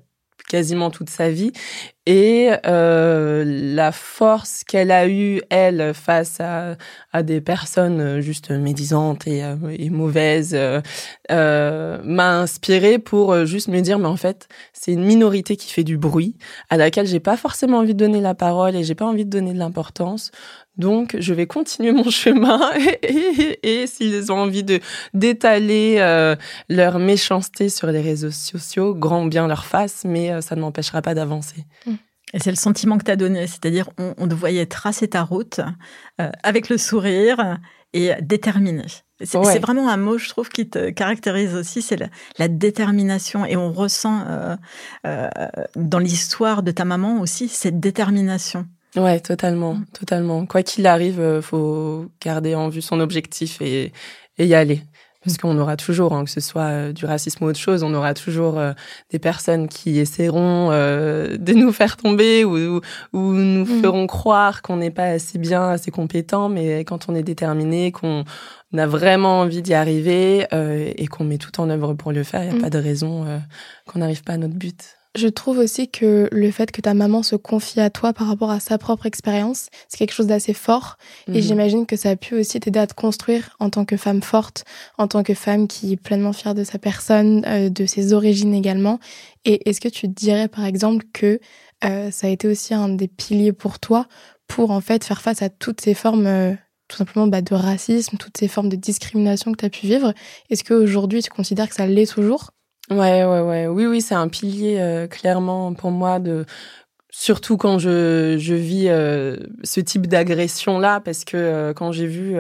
quasiment 0.49 0.91
toute 0.91 1.11
sa 1.11 1.31
vie 1.31 1.53
et 2.07 2.51
euh, 2.67 3.45
la 3.47 3.91
force 3.91 4.63
qu'elle 4.63 4.91
a 4.91 5.09
eue, 5.09 5.41
elle, 5.49 5.95
face 5.95 6.39
à, 6.39 6.77
à 7.13 7.23
des 7.23 7.41
personnes 7.41 8.21
juste 8.21 8.51
médisantes 8.51 9.27
et, 9.27 9.43
euh, 9.43 9.57
et 9.71 9.89
mauvaises, 9.89 10.55
euh, 10.55 10.83
euh, 11.31 11.99
m'a 12.05 12.41
inspirée 12.41 12.99
pour 12.99 13.47
juste 13.47 13.69
me 13.69 13.81
dire, 13.81 13.99
mais 13.99 14.09
en 14.09 14.17
fait, 14.17 14.49
c'est 14.75 14.93
une 14.93 15.05
minorité 15.05 15.57
qui 15.57 15.73
fait 15.73 15.85
du 15.85 15.97
bruit, 15.97 16.37
à 16.69 16.77
laquelle 16.77 17.07
j'ai 17.07 17.21
pas 17.21 17.39
forcément 17.39 17.79
envie 17.79 17.95
de 17.95 17.99
donner 17.99 18.21
la 18.21 18.35
parole 18.35 18.77
et 18.77 18.85
j'ai 18.85 18.95
pas 18.95 19.07
envie 19.07 19.25
de 19.25 19.31
donner 19.31 19.55
de 19.55 19.59
l'importance. 19.59 20.31
Donc, 20.77 21.17
je 21.19 21.35
vais 21.35 21.47
continuer 21.47 21.93
mon 21.93 22.11
chemin 22.11 22.61
et, 23.03 23.59
et, 23.63 23.87
s'ils 23.87 24.33
ont 24.33 24.39
envie 24.39 24.65
de 24.65 24.81
d'étaler 25.13 25.97
euh, 25.99 26.37
leur 26.69 26.99
méchanceté 26.99 27.69
sur 27.69 27.89
les 27.89 28.01
réseaux 28.01 28.31
sociaux, 28.31 28.95
grand 28.95 29.25
bien 29.27 29.47
leur 29.47 29.65
face, 29.65 30.05
mais 30.05 30.33
euh, 30.33 30.41
ça 30.41 30.57
ne 30.57 30.61
m'empêchera 30.61 31.03
pas 31.03 31.15
d'avancer. 31.15 31.65
Et 32.33 32.41
c'est 32.41 32.51
le 32.51 32.57
sentiment 32.57 32.99
que 32.99 33.05
tu 33.05 33.11
as 33.13 33.17
donné, 33.17 33.47
c'est-à-dire 33.47 33.89
on, 33.99 34.15
on, 34.19 34.27
te 34.27 34.35
voyait 34.35 34.67
tracer 34.67 35.07
ta 35.07 35.23
route 35.23 35.61
euh, 36.21 36.31
avec 36.43 36.69
le 36.69 36.79
sourire 36.79 37.59
et 37.93 38.11
déterminé. 38.21 38.83
C'est 39.23 39.39
ouais. 39.39 39.59
vraiment 39.61 39.89
un 39.89 39.97
mot, 39.97 40.19
je 40.19 40.29
trouve, 40.29 40.49
qui 40.49 40.69
te 40.69 40.91
caractérise 40.91 41.55
aussi, 41.55 41.81
c'est 41.81 41.97
la, 41.97 42.09
la, 42.39 42.49
détermination. 42.49 43.45
Et 43.47 43.57
on 43.57 43.73
ressent 43.73 44.25
euh, 44.27 44.57
euh, 45.07 45.29
dans 45.77 46.01
l'histoire 46.01 46.65
de 46.65 46.73
ta 46.73 46.85
maman 46.85 47.21
aussi 47.21 47.49
cette 47.49 47.79
détermination. 47.79 48.67
Ouais, 48.97 49.19
totalement, 49.21 49.75
mmh. 49.75 49.87
totalement. 49.93 50.47
Quoi 50.47 50.63
qu'il 50.63 50.87
arrive, 50.87 51.21
euh, 51.21 51.43
faut 51.43 52.07
garder 52.23 52.55
en 52.55 52.69
vue 52.69 52.83
son 52.83 53.01
objectif 53.01 53.61
et, 53.61 53.93
et 54.39 54.47
y 54.47 54.55
aller. 54.55 54.83
Parce 55.25 55.39
qu'on 55.39 55.59
aura 55.59 55.77
toujours, 55.77 56.13
hein, 56.13 56.25
que 56.25 56.31
ce 56.31 56.41
soit 56.41 56.69
euh, 56.69 56.93
du 56.93 57.07
racisme 57.07 57.45
ou 57.45 57.49
autre 57.49 57.59
chose, 57.59 57.83
on 57.83 57.95
aura 57.95 58.13
toujours 58.13 58.59
euh, 58.59 58.73
des 59.11 59.19
personnes 59.19 59.69
qui 59.69 59.99
essaieront 59.99 60.69
euh, 60.71 61.39
de 61.39 61.55
nous 61.55 61.73
faire 61.73 61.97
tomber 61.97 62.45
ou, 62.45 62.81
ou 63.13 63.33
nous 63.33 63.65
mmh. 63.65 63.83
feront 63.83 64.07
croire 64.07 64.61
qu'on 64.61 64.77
n'est 64.77 64.91
pas 64.91 65.07
assez 65.07 65.39
bien, 65.39 65.71
assez 65.71 65.91
compétent. 65.91 66.49
Mais 66.49 66.85
quand 66.85 67.09
on 67.09 67.15
est 67.15 67.23
déterminé, 67.23 67.91
qu'on 67.91 68.25
a 68.77 68.87
vraiment 68.87 69.41
envie 69.41 69.63
d'y 69.63 69.73
arriver 69.73 70.47
euh, 70.53 70.93
et 70.95 71.07
qu'on 71.07 71.25
met 71.25 71.39
tout 71.39 71.59
en 71.59 71.71
œuvre 71.71 71.95
pour 71.95 72.13
le 72.13 72.23
faire, 72.23 72.45
il 72.45 72.51
n'y 72.51 72.55
a 72.55 72.59
mmh. 72.59 72.63
pas 72.63 72.71
de 72.71 72.79
raison 72.79 73.41
qu'on 73.87 74.01
n'arrive 74.01 74.23
pas 74.23 74.35
à 74.35 74.37
notre 74.37 74.55
but. 74.55 74.97
Je 75.17 75.29
trouve 75.29 75.59
aussi 75.59 75.89
que 75.89 76.29
le 76.33 76.51
fait 76.51 76.73
que 76.73 76.81
ta 76.81 76.93
maman 76.93 77.23
se 77.23 77.37
confie 77.37 77.81
à 77.81 77.89
toi 77.89 78.13
par 78.13 78.27
rapport 78.27 78.51
à 78.51 78.59
sa 78.59 78.79
propre 78.79 79.07
expérience, 79.07 79.69
c'est 79.89 79.97
quelque 79.97 80.13
chose 80.13 80.27
d'assez 80.27 80.55
fort. 80.55 80.97
Mmh. 81.29 81.35
Et 81.35 81.43
j'imagine 81.43 81.87
que 81.87 81.95
ça 81.95 82.11
a 82.11 82.17
pu 82.17 82.35
aussi 82.35 82.59
t'aider 82.59 82.81
à 82.81 82.89
te 82.89 82.95
construire 82.95 83.57
en 83.61 83.71
tant 83.71 83.85
que 83.85 83.97
femme 83.97 84.23
forte, 84.23 84.65
en 84.99 85.07
tant 85.07 85.23
que 85.23 85.35
femme 85.35 85.69
qui 85.69 85.93
est 85.93 85.97
pleinement 85.97 86.33
fière 86.33 86.57
de 86.57 86.65
sa 86.65 86.79
personne, 86.79 87.45
euh, 87.47 87.69
de 87.69 87.87
ses 87.87 88.13
origines 88.13 88.55
également. 88.55 88.99
Et 89.45 89.69
est-ce 89.71 89.81
que 89.81 89.89
tu 89.89 90.09
dirais 90.09 90.49
par 90.49 90.65
exemple 90.65 91.05
que 91.13 91.39
euh, 91.85 92.11
ça 92.11 92.27
a 92.27 92.31
été 92.31 92.49
aussi 92.49 92.75
un 92.75 92.89
des 92.89 93.09
piliers 93.09 93.53
pour 93.53 93.79
toi 93.79 94.09
pour 94.49 94.73
en 94.73 94.81
fait 94.81 95.05
faire 95.05 95.23
face 95.23 95.43
à 95.43 95.49
toutes 95.49 95.81
ces 95.81 95.95
formes 95.95 96.27
euh, 96.27 96.55
tout 96.89 96.97
simplement 96.97 97.29
bah, 97.29 97.41
de 97.41 97.55
racisme, 97.55 98.17
toutes 98.19 98.37
ces 98.37 98.49
formes 98.49 98.69
de 98.69 98.77
discrimination 98.77 99.53
que 99.53 99.59
tu 99.59 99.65
as 99.65 99.71
pu 99.71 99.87
vivre? 99.87 100.13
Est-ce 100.51 100.65
qu'aujourd'hui 100.65 101.23
tu 101.23 101.31
considères 101.31 101.69
que 101.69 101.75
ça 101.75 101.87
l'est 101.87 102.13
toujours? 102.13 102.51
Ouais, 102.91 103.25
ouais, 103.25 103.41
ouais. 103.41 103.67
Oui, 103.67 103.87
oui, 103.87 104.01
c'est 104.03 104.15
un 104.15 104.29
pilier 104.29 104.79
euh, 104.79 105.07
clairement 105.07 105.73
pour 105.73 105.91
moi 105.91 106.19
de 106.19 106.45
surtout 107.17 107.57
quand 107.57 107.79
je 107.79 108.37
je 108.41 108.55
vis 108.55 108.89
euh, 108.89 109.37
ce 109.63 109.79
type 109.79 110.09
d'agression 110.09 110.81
là 110.81 110.99
parce 111.01 111.25
que 111.25 111.37
euh, 111.37 111.73
quand 111.73 111.93
j'ai 111.93 112.09
vu 112.09 112.37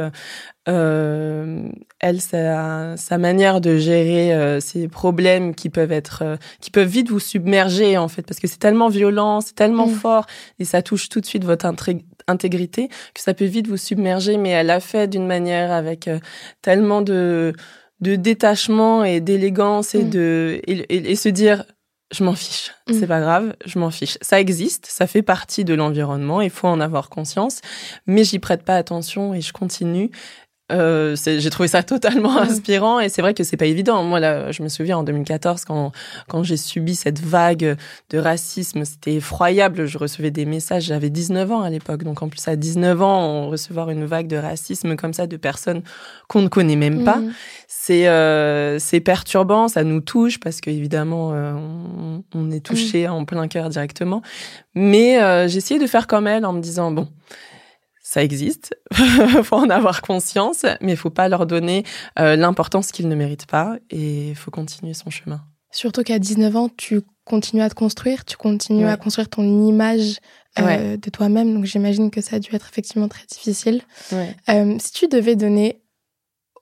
euh, 0.68 1.68
elle 2.00 2.20
sa 2.20 2.96
sa 2.96 3.16
manière 3.16 3.60
de 3.60 3.76
gérer 3.76 4.60
ces 4.60 4.88
problèmes 4.88 5.54
qui 5.54 5.70
peuvent 5.70 5.92
être 5.92 6.38
qui 6.60 6.72
peuvent 6.72 6.88
vite 6.88 7.08
vous 7.08 7.20
submerger 7.20 7.96
en 7.98 8.08
fait 8.08 8.22
parce 8.22 8.40
que 8.40 8.48
c'est 8.48 8.58
tellement 8.58 8.88
violent, 8.88 9.40
c'est 9.40 9.54
tellement 9.54 9.86
mmh. 9.86 9.94
fort 9.94 10.26
et 10.58 10.64
ça 10.64 10.82
touche 10.82 11.08
tout 11.08 11.20
de 11.20 11.26
suite 11.26 11.44
votre 11.44 11.66
intégrité 12.26 12.88
que 13.14 13.20
ça 13.20 13.32
peut 13.32 13.44
vite 13.44 13.68
vous 13.68 13.76
submerger 13.76 14.38
mais 14.38 14.50
elle 14.50 14.66
l'a 14.66 14.80
fait 14.80 15.06
d'une 15.06 15.26
manière 15.26 15.70
avec 15.70 16.10
tellement 16.62 17.00
de 17.00 17.52
de 18.04 18.16
détachement 18.16 19.02
et 19.02 19.20
d'élégance 19.20 19.94
et 19.94 20.04
mmh. 20.04 20.10
de 20.10 20.60
et, 20.66 20.72
et, 20.94 21.10
et, 21.10 21.16
se 21.16 21.30
dire 21.30 21.64
je 22.12 22.22
m'en 22.22 22.34
fiche, 22.34 22.70
mmh. 22.86 22.92
c'est 22.92 23.06
pas 23.06 23.20
grave, 23.20 23.56
je 23.64 23.78
m'en 23.78 23.90
fiche. 23.90 24.18
Ça 24.20 24.38
existe, 24.38 24.86
ça 24.86 25.06
fait 25.06 25.22
partie 25.22 25.64
de 25.64 25.74
l'environnement, 25.74 26.42
il 26.42 26.50
faut 26.50 26.68
en 26.68 26.80
avoir 26.80 27.08
conscience, 27.08 27.60
mais 28.06 28.22
j'y 28.22 28.38
prête 28.38 28.62
pas 28.62 28.76
attention 28.76 29.34
et 29.34 29.40
je 29.40 29.52
continue 29.52 30.10
euh, 30.72 31.14
j'ai 31.14 31.50
trouvé 31.50 31.68
ça 31.68 31.82
totalement 31.82 32.38
inspirant 32.38 32.98
et 32.98 33.10
c'est 33.10 33.20
vrai 33.20 33.34
que 33.34 33.44
c'est 33.44 33.58
pas 33.58 33.66
évident. 33.66 34.02
Moi 34.02 34.18
là, 34.18 34.50
je 34.50 34.62
me 34.62 34.68
souviens 34.68 34.96
en 34.96 35.02
2014 35.02 35.64
quand 35.66 35.92
quand 36.26 36.42
j'ai 36.42 36.56
subi 36.56 36.94
cette 36.94 37.20
vague 37.20 37.76
de 38.10 38.18
racisme, 38.18 38.84
c'était 38.84 39.14
effroyable. 39.14 39.84
Je 39.84 39.98
recevais 39.98 40.30
des 40.30 40.46
messages, 40.46 40.84
j'avais 40.84 41.10
19 41.10 41.52
ans 41.52 41.62
à 41.62 41.68
l'époque, 41.68 42.02
donc 42.02 42.22
en 42.22 42.28
plus 42.28 42.46
à 42.48 42.56
19 42.56 43.02
ans, 43.02 43.26
on 43.26 43.50
recevoir 43.50 43.90
une 43.90 44.06
vague 44.06 44.26
de 44.26 44.36
racisme 44.36 44.96
comme 44.96 45.12
ça 45.12 45.26
de 45.26 45.36
personnes 45.36 45.82
qu'on 46.28 46.40
ne 46.40 46.48
connaît 46.48 46.76
même 46.76 47.04
pas, 47.04 47.16
mmh. 47.16 47.32
C'est 47.86 48.08
euh, 48.08 48.78
c'est 48.78 49.00
perturbant, 49.00 49.68
ça 49.68 49.84
nous 49.84 50.00
touche 50.00 50.40
parce 50.40 50.62
que 50.62 50.70
évidemment 50.70 51.32
euh, 51.34 51.52
on, 51.52 52.24
on, 52.34 52.50
est 52.50 52.64
touché 52.64 53.06
mmh. 53.06 53.12
en 53.12 53.24
plein 53.26 53.46
cœur 53.46 53.68
directement. 53.68 54.22
Mais 54.74 55.22
euh, 55.22 55.48
j'ai 55.48 55.58
essayé 55.58 55.78
de 55.78 55.86
faire 55.86 56.06
comme 56.06 56.26
elle 56.26 56.46
en 56.46 56.54
me 56.54 56.60
disant 56.60 56.92
bon 56.92 57.08
ça 58.02 58.22
existe, 58.22 58.74
faut 59.42 59.56
en 59.56 59.68
avoir 59.68 60.00
conscience, 60.00 60.64
mais 60.80 60.92
il 60.92 60.96
faut 60.96 61.10
pas 61.10 61.28
leur 61.28 61.46
donner 61.46 61.84
euh, 62.18 62.36
l'importance 62.36 62.90
qu'ils 62.90 63.08
ne 63.08 63.14
méritent 63.14 63.46
pas 63.46 63.76
et 63.90 64.30
il 64.30 64.36
faut 64.36 64.50
continuer 64.50 64.94
son 64.94 65.10
chemin. 65.10 65.42
Surtout 65.70 66.04
qu'à 66.04 66.18
19 66.18 66.56
ans, 66.56 66.68
tu 66.74 67.02
continues 67.24 67.62
à 67.62 67.68
te 67.68 67.74
construire, 67.74 68.24
tu 68.24 68.36
continues 68.36 68.84
ouais. 68.84 68.90
à 68.90 68.96
construire 68.96 69.28
ton 69.28 69.42
image 69.66 70.20
ouais. 70.58 70.96
de 70.96 71.10
toi-même, 71.10 71.52
donc 71.52 71.64
j'imagine 71.64 72.10
que 72.10 72.20
ça 72.20 72.36
a 72.36 72.38
dû 72.38 72.54
être 72.54 72.68
effectivement 72.70 73.08
très 73.08 73.26
difficile. 73.26 73.82
Ouais. 74.12 74.36
Si 74.78 74.92
tu 74.92 75.08
devais 75.08 75.34
donner 75.34 75.82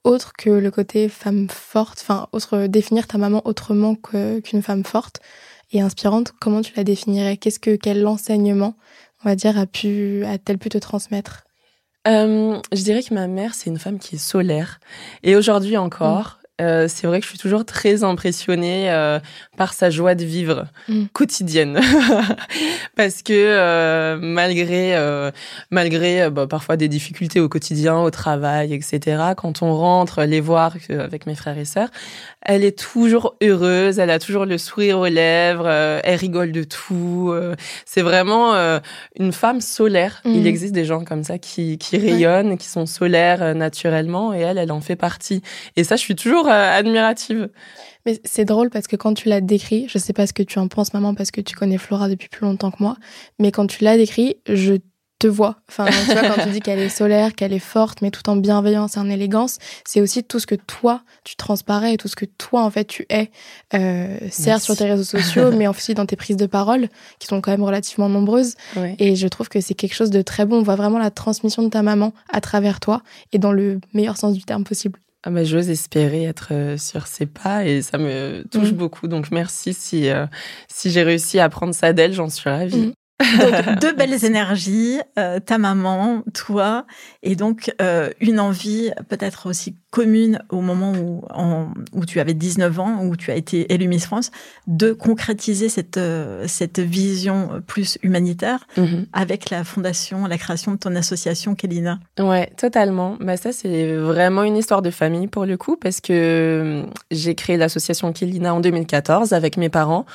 autre 0.04 0.32
que 0.36 0.50
le 0.50 0.70
côté 0.70 1.08
femme 1.08 1.48
forte, 1.48 2.00
enfin 2.02 2.28
autre 2.32 2.66
définir 2.66 3.06
ta 3.06 3.18
maman 3.18 3.42
autrement 3.44 3.94
qu'une 3.94 4.62
femme 4.62 4.84
forte 4.84 5.20
et 5.70 5.80
inspirante, 5.80 6.32
comment 6.40 6.60
tu 6.60 6.72
la 6.76 6.84
définirais? 6.84 7.36
Qu'est-ce 7.36 7.60
que 7.60 7.76
quel 7.76 8.06
enseignement 8.06 8.74
on 9.24 9.28
va 9.28 9.36
dire, 9.36 9.58
a 9.58 9.66
pu, 9.66 10.24
a-t-elle 10.24 10.58
pu 10.58 10.68
te 10.68 10.78
transmettre? 10.78 11.44
Euh, 12.08 12.58
Je 12.72 12.82
dirais 12.82 13.02
que 13.02 13.14
ma 13.14 13.28
mère, 13.28 13.54
c'est 13.54 13.70
une 13.70 13.78
femme 13.78 13.98
qui 13.98 14.16
est 14.16 14.18
solaire. 14.18 14.80
Et 15.22 15.36
aujourd'hui 15.36 15.76
encore. 15.76 16.38
Euh, 16.62 16.86
c'est 16.88 17.06
vrai 17.06 17.20
que 17.20 17.24
je 17.24 17.30
suis 17.30 17.38
toujours 17.38 17.64
très 17.64 18.04
impressionnée 18.04 18.90
euh, 18.90 19.18
par 19.56 19.74
sa 19.74 19.90
joie 19.90 20.14
de 20.14 20.24
vivre 20.24 20.66
mmh. 20.88 21.04
quotidienne. 21.12 21.80
Parce 22.96 23.22
que 23.22 23.32
euh, 23.32 24.18
malgré, 24.20 24.96
malgré 25.70 26.30
bah, 26.30 26.46
parfois 26.46 26.76
des 26.76 26.88
difficultés 26.88 27.40
au 27.40 27.48
quotidien, 27.48 27.98
au 27.98 28.10
travail, 28.10 28.72
etc., 28.74 29.32
quand 29.36 29.62
on 29.62 29.74
rentre 29.74 30.22
les 30.22 30.40
voir 30.40 30.74
avec 30.88 31.26
mes 31.26 31.34
frères 31.34 31.58
et 31.58 31.64
sœurs, 31.64 31.88
elle 32.44 32.64
est 32.64 32.76
toujours 32.78 33.36
heureuse, 33.42 33.98
elle 33.98 34.10
a 34.10 34.18
toujours 34.18 34.44
le 34.44 34.58
sourire 34.58 34.98
aux 34.98 35.06
lèvres, 35.06 35.64
euh, 35.66 36.00
elle 36.02 36.16
rigole 36.16 36.52
de 36.52 36.64
tout. 36.64 37.30
Euh, 37.32 37.54
c'est 37.84 38.02
vraiment 38.02 38.54
euh, 38.54 38.80
une 39.18 39.32
femme 39.32 39.60
solaire. 39.60 40.20
Mmh. 40.24 40.30
Il 40.34 40.46
existe 40.46 40.72
des 40.72 40.84
gens 40.84 41.04
comme 41.04 41.22
ça 41.22 41.38
qui, 41.38 41.78
qui 41.78 41.98
rayonnent, 41.98 42.50
ouais. 42.50 42.56
qui 42.56 42.66
sont 42.66 42.86
solaires 42.86 43.42
euh, 43.42 43.54
naturellement, 43.54 44.34
et 44.34 44.40
elle, 44.40 44.58
elle 44.58 44.72
en 44.72 44.80
fait 44.80 44.96
partie. 44.96 45.42
Et 45.76 45.84
ça, 45.84 45.96
je 45.96 46.00
suis 46.00 46.16
toujours 46.16 46.48
euh, 46.48 46.78
admirative. 46.78 47.48
Mais 48.04 48.20
c'est 48.24 48.44
drôle 48.44 48.70
parce 48.70 48.88
que 48.88 48.96
quand 48.96 49.14
tu 49.14 49.28
l'as 49.28 49.40
décrit, 49.40 49.86
je 49.88 49.98
sais 49.98 50.12
pas 50.12 50.26
ce 50.26 50.32
que 50.32 50.42
tu 50.42 50.58
en 50.58 50.66
penses, 50.66 50.92
maman, 50.92 51.14
parce 51.14 51.30
que 51.30 51.40
tu 51.40 51.54
connais 51.54 51.78
Flora 51.78 52.08
depuis 52.08 52.28
plus 52.28 52.44
longtemps 52.44 52.72
que 52.72 52.82
moi, 52.82 52.96
mais 53.38 53.52
quand 53.52 53.68
tu 53.68 53.84
l'as 53.84 53.96
décrit, 53.96 54.36
je 54.48 54.74
te 55.22 55.26
vois. 55.28 55.56
Enfin, 55.68 55.86
tu 55.86 56.12
vois, 56.12 56.28
quand 56.28 56.42
tu 56.42 56.50
dis 56.50 56.60
qu'elle 56.60 56.80
est 56.80 56.88
solaire, 56.88 57.34
qu'elle 57.34 57.52
est 57.52 57.60
forte, 57.60 58.02
mais 58.02 58.10
tout 58.10 58.28
en 58.28 58.36
bienveillance 58.36 58.96
et 58.96 59.00
en 59.00 59.08
élégance, 59.08 59.58
c'est 59.84 60.00
aussi 60.00 60.24
tout 60.24 60.40
ce 60.40 60.46
que 60.46 60.56
toi, 60.56 61.02
tu 61.24 61.36
transparais 61.36 61.94
et 61.94 61.96
tout 61.96 62.08
ce 62.08 62.16
que 62.16 62.24
toi, 62.24 62.62
en 62.62 62.70
fait, 62.70 62.84
tu 62.84 63.06
es, 63.08 63.30
euh, 63.74 64.18
certes 64.30 64.62
sur 64.62 64.76
tes 64.76 64.84
réseaux 64.84 65.04
sociaux, 65.04 65.52
mais 65.56 65.68
aussi 65.68 65.94
dans 65.94 66.06
tes 66.06 66.16
prises 66.16 66.36
de 66.36 66.46
parole, 66.46 66.88
qui 67.20 67.28
sont 67.28 67.40
quand 67.40 67.52
même 67.52 67.62
relativement 67.62 68.08
nombreuses. 68.08 68.54
Ouais. 68.76 68.96
Et 68.98 69.14
je 69.14 69.28
trouve 69.28 69.48
que 69.48 69.60
c'est 69.60 69.74
quelque 69.74 69.94
chose 69.94 70.10
de 70.10 70.22
très 70.22 70.44
bon. 70.44 70.58
On 70.58 70.62
voit 70.62 70.76
vraiment 70.76 70.98
la 70.98 71.10
transmission 71.10 71.62
de 71.62 71.68
ta 71.68 71.82
maman 71.82 72.12
à 72.28 72.40
travers 72.40 72.80
toi 72.80 73.02
et 73.32 73.38
dans 73.38 73.52
le 73.52 73.80
meilleur 73.94 74.16
sens 74.16 74.34
du 74.34 74.42
terme 74.42 74.64
possible. 74.64 74.98
Ah 75.24 75.30
bah, 75.30 75.44
j'ose 75.44 75.70
espérer 75.70 76.24
être 76.24 76.48
euh, 76.50 76.76
sur 76.76 77.06
ses 77.06 77.26
pas 77.26 77.64
et 77.64 77.80
ça 77.80 77.96
me 77.96 78.44
touche 78.50 78.72
mmh. 78.72 78.76
beaucoup. 78.76 79.06
Donc 79.06 79.30
merci 79.30 79.72
si 79.72 80.08
euh, 80.08 80.26
si 80.66 80.90
j'ai 80.90 81.04
réussi 81.04 81.38
à 81.38 81.48
prendre 81.48 81.72
ça 81.72 81.92
d'elle, 81.92 82.12
j'en 82.12 82.28
suis 82.28 82.50
ravie. 82.50 82.88
Mmh. 82.88 82.92
Donc, 83.20 83.78
deux 83.80 83.92
belles 83.94 84.24
énergies, 84.24 85.00
euh, 85.18 85.38
ta 85.40 85.58
maman, 85.58 86.22
toi, 86.34 86.86
et 87.22 87.36
donc 87.36 87.72
euh, 87.80 88.10
une 88.20 88.40
envie 88.40 88.90
peut-être 89.08 89.48
aussi 89.48 89.76
commune 89.90 90.40
au 90.48 90.60
moment 90.60 90.92
où, 90.92 91.22
en, 91.30 91.68
où 91.92 92.06
tu 92.06 92.18
avais 92.20 92.34
19 92.34 92.80
ans, 92.80 93.04
où 93.04 93.16
tu 93.16 93.30
as 93.30 93.36
été 93.36 93.72
élue 93.72 93.88
Miss 93.88 94.06
France, 94.06 94.30
de 94.66 94.92
concrétiser 94.92 95.68
cette, 95.68 95.98
euh, 95.98 96.46
cette 96.48 96.80
vision 96.80 97.62
plus 97.66 97.98
humanitaire 98.02 98.66
mm 98.76 98.84
-hmm. 98.84 99.06
avec 99.12 99.50
la 99.50 99.64
fondation, 99.64 100.26
la 100.26 100.38
création 100.38 100.72
de 100.72 100.78
ton 100.78 100.96
association, 100.96 101.54
Kélina. 101.54 101.98
Ouais, 102.18 102.50
totalement. 102.56 103.16
Bah, 103.20 103.36
ça, 103.36 103.52
c'est 103.52 103.96
vraiment 103.96 104.44
une 104.44 104.56
histoire 104.56 104.82
de 104.82 104.90
famille 104.90 105.28
pour 105.28 105.44
le 105.46 105.56
coup, 105.56 105.76
parce 105.76 106.00
que 106.00 106.84
j'ai 107.10 107.34
créé 107.34 107.56
l'association 107.56 108.12
Kélina 108.12 108.54
en 108.54 108.60
2014 108.60 109.32
avec 109.32 109.56
mes 109.56 109.68
parents 109.68 110.06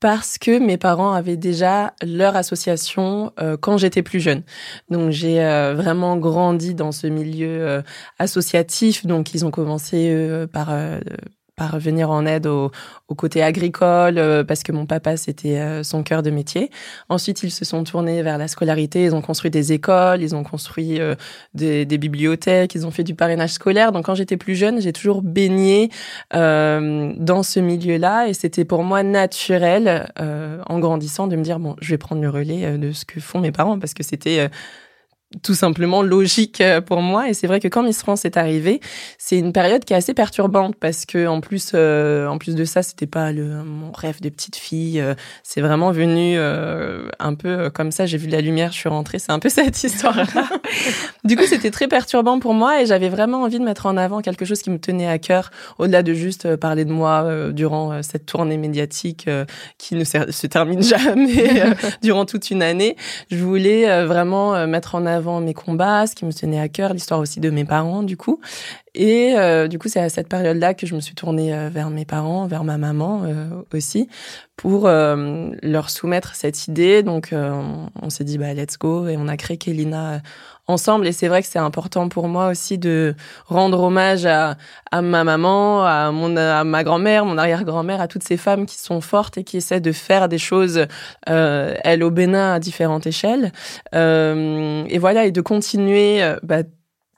parce 0.00 0.38
que 0.38 0.58
mes 0.58 0.76
parents 0.76 1.12
avaient 1.12 1.36
déjà 1.36 1.94
leur 2.04 2.36
association 2.36 3.32
euh, 3.40 3.56
quand 3.56 3.78
j'étais 3.78 4.02
plus 4.02 4.20
jeune. 4.20 4.42
Donc 4.90 5.10
j'ai 5.10 5.42
euh, 5.42 5.74
vraiment 5.74 6.16
grandi 6.16 6.74
dans 6.74 6.92
ce 6.92 7.06
milieu 7.06 7.66
euh, 7.66 7.82
associatif. 8.18 9.06
Donc 9.06 9.34
ils 9.34 9.44
ont 9.46 9.50
commencé 9.50 10.46
par 10.52 10.70
par 11.56 11.78
venir 11.78 12.10
en 12.10 12.26
aide 12.26 12.46
au, 12.46 12.70
au 13.08 13.14
côté 13.14 13.42
agricole 13.42 14.18
euh, 14.18 14.44
parce 14.44 14.62
que 14.62 14.72
mon 14.72 14.84
papa 14.84 15.16
c'était 15.16 15.58
euh, 15.58 15.82
son 15.82 16.02
cœur 16.02 16.22
de 16.22 16.30
métier. 16.30 16.70
Ensuite 17.08 17.42
ils 17.42 17.50
se 17.50 17.64
sont 17.64 17.82
tournés 17.82 18.22
vers 18.22 18.36
la 18.36 18.46
scolarité, 18.46 19.04
ils 19.04 19.14
ont 19.14 19.22
construit 19.22 19.50
des 19.50 19.72
écoles, 19.72 20.22
ils 20.22 20.36
ont 20.36 20.44
construit 20.44 21.00
euh, 21.00 21.14
des, 21.54 21.86
des, 21.86 21.96
bibliothèques, 21.96 22.74
ils 22.74 22.86
ont 22.86 22.90
fait 22.90 23.04
du 23.04 23.14
parrainage 23.14 23.52
scolaire. 23.52 23.90
Donc 23.90 24.04
quand 24.04 24.14
j'étais 24.14 24.36
plus 24.36 24.54
jeune 24.54 24.82
j'ai 24.82 24.92
toujours 24.92 25.22
baigné 25.22 25.90
dans 26.32 27.42
ce 27.42 27.60
milieu-là 27.60 28.28
et 28.28 28.34
c'était 28.34 28.66
pour 28.66 28.84
moi 28.84 29.02
naturel 29.02 30.12
en 30.18 30.78
grandissant 30.78 31.26
de 31.26 31.36
me 31.36 31.42
dire 31.42 31.58
bon 31.58 31.76
je 31.80 31.90
vais 31.90 31.98
prendre 31.98 32.20
le 32.20 32.28
relais 32.28 32.76
de 32.76 32.92
ce 32.92 33.04
que 33.06 33.20
font 33.20 33.40
mes 33.40 33.52
parents 33.52 33.78
parce 33.78 33.94
que 33.94 34.02
c'était 34.02 34.50
tout 35.42 35.54
simplement 35.54 36.02
logique 36.02 36.60
euh, 36.60 36.80
pour 36.80 37.02
moi. 37.02 37.28
Et 37.28 37.34
c'est 37.34 37.46
vrai 37.46 37.60
que 37.60 37.68
quand 37.68 37.82
Miss 37.82 37.98
France 37.98 38.24
est 38.24 38.36
arrivée, 38.36 38.80
c'est 39.18 39.38
une 39.38 39.52
période 39.52 39.84
qui 39.84 39.92
est 39.92 39.96
assez 39.96 40.14
perturbante 40.14 40.76
parce 40.76 41.06
que 41.06 41.26
en 41.26 41.40
plus, 41.40 41.72
euh, 41.74 42.26
en 42.26 42.38
plus 42.38 42.54
de 42.54 42.64
ça, 42.64 42.82
c'était 42.82 43.06
pas 43.06 43.32
le 43.32 43.62
mon 43.64 43.92
rêve 43.92 44.20
de 44.20 44.28
petite 44.28 44.56
fille. 44.56 45.00
Euh, 45.00 45.14
c'est 45.42 45.60
vraiment 45.60 45.92
venu 45.92 46.38
un 46.38 47.34
peu 47.34 47.70
comme 47.70 47.90
ça. 47.90 48.06
J'ai 48.06 48.18
vu 48.18 48.28
la 48.28 48.40
lumière, 48.40 48.72
je 48.72 48.78
suis 48.78 48.88
rentrée. 48.88 49.18
C'est 49.18 49.32
un 49.32 49.38
peu 49.38 49.48
cette 49.56 49.82
histoire-là. 49.82 50.48
du 51.24 51.36
coup, 51.36 51.44
c'était 51.46 51.70
très 51.70 51.88
perturbant 51.88 52.38
pour 52.38 52.54
moi 52.54 52.82
et 52.82 52.86
j'avais 52.86 53.08
vraiment 53.08 53.42
envie 53.42 53.58
de 53.58 53.64
mettre 53.64 53.86
en 53.86 53.96
avant 53.96 54.20
quelque 54.20 54.44
chose 54.44 54.62
qui 54.62 54.70
me 54.70 54.78
tenait 54.78 55.08
à 55.08 55.18
cœur, 55.18 55.50
au-delà 55.78 56.02
de 56.02 56.14
juste 56.14 56.56
parler 56.56 56.84
de 56.84 56.92
moi 56.92 57.50
durant 57.52 58.02
cette 58.02 58.26
tournée 58.26 58.56
médiatique 58.56 59.28
qui 59.78 59.94
ne 59.94 60.04
se 60.04 60.46
termine 60.46 60.82
jamais 60.82 61.74
durant 62.02 62.24
toute 62.24 62.50
une 62.50 62.62
année. 62.62 62.96
Je 63.30 63.38
voulais 63.38 64.04
vraiment 64.04 64.66
mettre 64.66 64.94
en 64.94 65.06
avant 65.06 65.25
mes 65.40 65.54
combats, 65.54 66.06
ce 66.06 66.14
qui 66.14 66.24
me 66.24 66.32
tenait 66.32 66.60
à 66.60 66.68
cœur, 66.68 66.92
l'histoire 66.92 67.20
aussi 67.20 67.40
de 67.40 67.50
mes 67.50 67.64
parents, 67.64 68.02
du 68.02 68.16
coup. 68.16 68.40
Et 68.94 69.34
euh, 69.36 69.68
du 69.68 69.78
coup, 69.78 69.88
c'est 69.88 70.00
à 70.00 70.08
cette 70.08 70.28
période-là 70.28 70.74
que 70.74 70.86
je 70.86 70.94
me 70.94 71.00
suis 71.00 71.14
tournée 71.14 71.54
euh, 71.54 71.68
vers 71.68 71.90
mes 71.90 72.04
parents, 72.04 72.46
vers 72.46 72.64
ma 72.64 72.78
maman 72.78 73.22
euh, 73.24 73.48
aussi, 73.74 74.08
pour 74.56 74.88
leur 74.88 75.90
soumettre 75.90 76.34
cette 76.34 76.66
idée. 76.66 77.02
Donc, 77.02 77.34
on, 77.34 78.10
s'est 78.10 78.24
dit, 78.24 78.38
bah, 78.38 78.54
let's 78.54 78.78
go, 78.78 79.06
et 79.06 79.16
on 79.18 79.28
a 79.28 79.36
créé 79.36 79.58
Kelina 79.58 80.22
ensemble. 80.68 81.06
Et 81.06 81.12
c'est 81.12 81.28
vrai 81.28 81.42
que 81.42 81.48
c'est 81.48 81.58
important 81.58 82.08
pour 82.08 82.28
moi 82.28 82.48
aussi 82.48 82.78
de 82.78 83.14
rendre 83.46 83.80
hommage 83.80 84.26
à, 84.26 84.56
à 84.90 85.02
ma 85.02 85.24
maman, 85.24 85.84
à, 85.84 86.10
mon, 86.10 86.36
à 86.36 86.64
ma 86.64 86.84
grand-mère, 86.84 87.24
mon 87.24 87.38
arrière-grand-mère, 87.38 88.00
à 88.00 88.08
toutes 88.08 88.24
ces 88.24 88.36
femmes 88.36 88.66
qui 88.66 88.78
sont 88.78 89.00
fortes 89.00 89.38
et 89.38 89.44
qui 89.44 89.56
essaient 89.58 89.80
de 89.80 89.92
faire 89.92 90.28
des 90.28 90.38
choses, 90.38 90.86
euh, 91.28 91.74
elles 91.84 92.02
au 92.02 92.10
Bénin 92.10 92.54
à 92.54 92.60
différentes 92.60 93.06
échelles. 93.06 93.52
Euh, 93.94 94.84
et 94.88 94.98
voilà, 94.98 95.26
et 95.26 95.32
de 95.32 95.40
continuer 95.40 96.22
bah, 96.42 96.62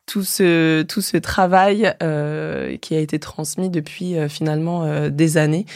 tout 0.09 0.25
ce 0.25 0.83
tout 0.83 1.02
ce 1.02 1.17
travail 1.19 1.95
euh, 2.02 2.76
qui 2.78 2.97
a 2.97 2.99
été 2.99 3.21
transmis 3.21 3.71
depuis 3.71 4.17
euh, 4.17 4.28
finalement 4.28 4.85
euh, 4.85 5.11
des 5.11 5.37
années. 5.37 5.67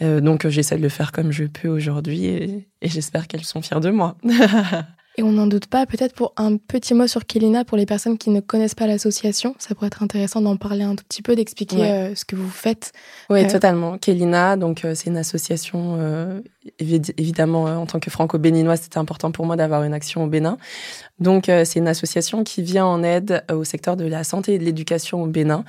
donc 0.00 0.48
j'essaie 0.48 0.76
de 0.76 0.82
le 0.82 0.88
faire 0.88 1.12
comme 1.12 1.30
je 1.30 1.44
peux 1.44 1.68
aujourd'hui 1.68 2.26
et, 2.26 2.68
et 2.80 2.88
j'espère 2.88 3.28
qu'elles 3.28 3.44
sont 3.44 3.62
fières 3.62 3.80
de 3.80 3.90
moi. 3.90 4.16
Et 5.16 5.22
on 5.22 5.32
n'en 5.32 5.46
doute 5.46 5.66
pas, 5.66 5.84
peut-être 5.84 6.14
pour 6.14 6.32
un 6.38 6.56
petit 6.56 6.94
mot 6.94 7.06
sur 7.06 7.26
Kelina, 7.26 7.64
pour 7.64 7.76
les 7.76 7.84
personnes 7.84 8.16
qui 8.16 8.30
ne 8.30 8.40
connaissent 8.40 8.74
pas 8.74 8.86
l'association, 8.86 9.54
ça 9.58 9.74
pourrait 9.74 9.88
être 9.88 10.02
intéressant 10.02 10.40
d'en 10.40 10.56
parler 10.56 10.84
un 10.84 10.94
tout 10.94 11.04
petit 11.06 11.20
peu, 11.20 11.36
d'expliquer 11.36 11.82
euh, 11.82 12.14
ce 12.14 12.24
que 12.24 12.34
vous 12.34 12.48
faites. 12.48 12.92
Oui, 13.28 13.44
euh, 13.44 13.50
totalement. 13.50 13.98
Kelina, 13.98 14.56
donc 14.56 14.84
euh, 14.84 14.94
c'est 14.94 15.10
une 15.10 15.18
association, 15.18 15.98
évidemment, 16.78 17.64
en 17.64 17.86
tant 17.86 18.00
que 18.00 18.10
franco-béninoise, 18.10 18.82
c'était 18.82 18.98
important 18.98 19.32
pour 19.32 19.46
moi 19.46 19.56
d'avoir 19.56 19.82
une 19.84 19.94
action 19.94 20.24
au 20.24 20.26
Bénin. 20.26 20.58
Donc 21.18 21.44
c'est 21.46 21.76
une 21.76 21.88
association 21.88 22.42
qui 22.44 22.62
vient 22.62 22.84
en 22.84 23.02
aide 23.02 23.44
au 23.52 23.64
secteur 23.64 23.96
de 23.96 24.04
la 24.04 24.24
santé 24.24 24.54
et 24.54 24.58
de 24.58 24.64
l'éducation 24.64 25.22
au 25.22 25.26
Bénin, 25.26 25.64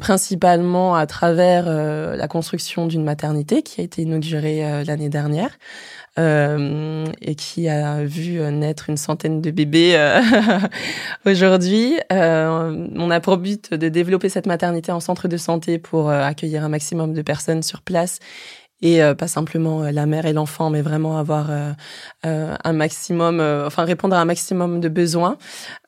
principalement 0.00 0.94
à 0.94 1.06
travers 1.06 1.66
la 1.66 2.28
construction 2.28 2.86
d'une 2.86 3.04
maternité 3.04 3.62
qui 3.62 3.80
a 3.80 3.84
été 3.84 4.02
inaugurée 4.02 4.84
l'année 4.84 5.08
dernière 5.08 5.50
euh, 6.18 7.06
et 7.22 7.34
qui 7.34 7.68
a 7.68 8.04
vu 8.04 8.40
naître 8.52 8.90
une 8.90 8.96
centaine 8.96 9.40
de 9.40 9.50
bébés 9.50 9.94
euh, 9.96 10.20
aujourd'hui. 11.26 11.98
Euh, 12.12 12.88
on 12.94 13.10
a 13.10 13.20
pour 13.20 13.38
but 13.38 13.72
de 13.72 13.88
développer 13.88 14.28
cette 14.28 14.46
maternité 14.46 14.92
en 14.92 15.00
centre 15.00 15.28
de 15.28 15.36
santé 15.36 15.78
pour 15.78 16.10
euh, 16.10 16.22
accueillir 16.22 16.64
un 16.64 16.68
maximum 16.68 17.14
de 17.14 17.22
personnes 17.22 17.62
sur 17.62 17.80
place 17.80 18.18
et 18.82 19.02
euh, 19.02 19.14
pas 19.14 19.28
simplement 19.28 19.82
la 19.82 20.06
mère 20.06 20.26
et 20.26 20.32
l'enfant, 20.32 20.70
mais 20.70 20.82
vraiment 20.82 21.18
avoir 21.18 21.48
euh, 21.50 21.72
un 22.22 22.72
maximum, 22.72 23.40
enfin 23.66 23.84
répondre 23.84 24.16
à 24.16 24.20
un 24.20 24.24
maximum 24.24 24.80
de 24.80 24.88
besoins. 24.88 25.36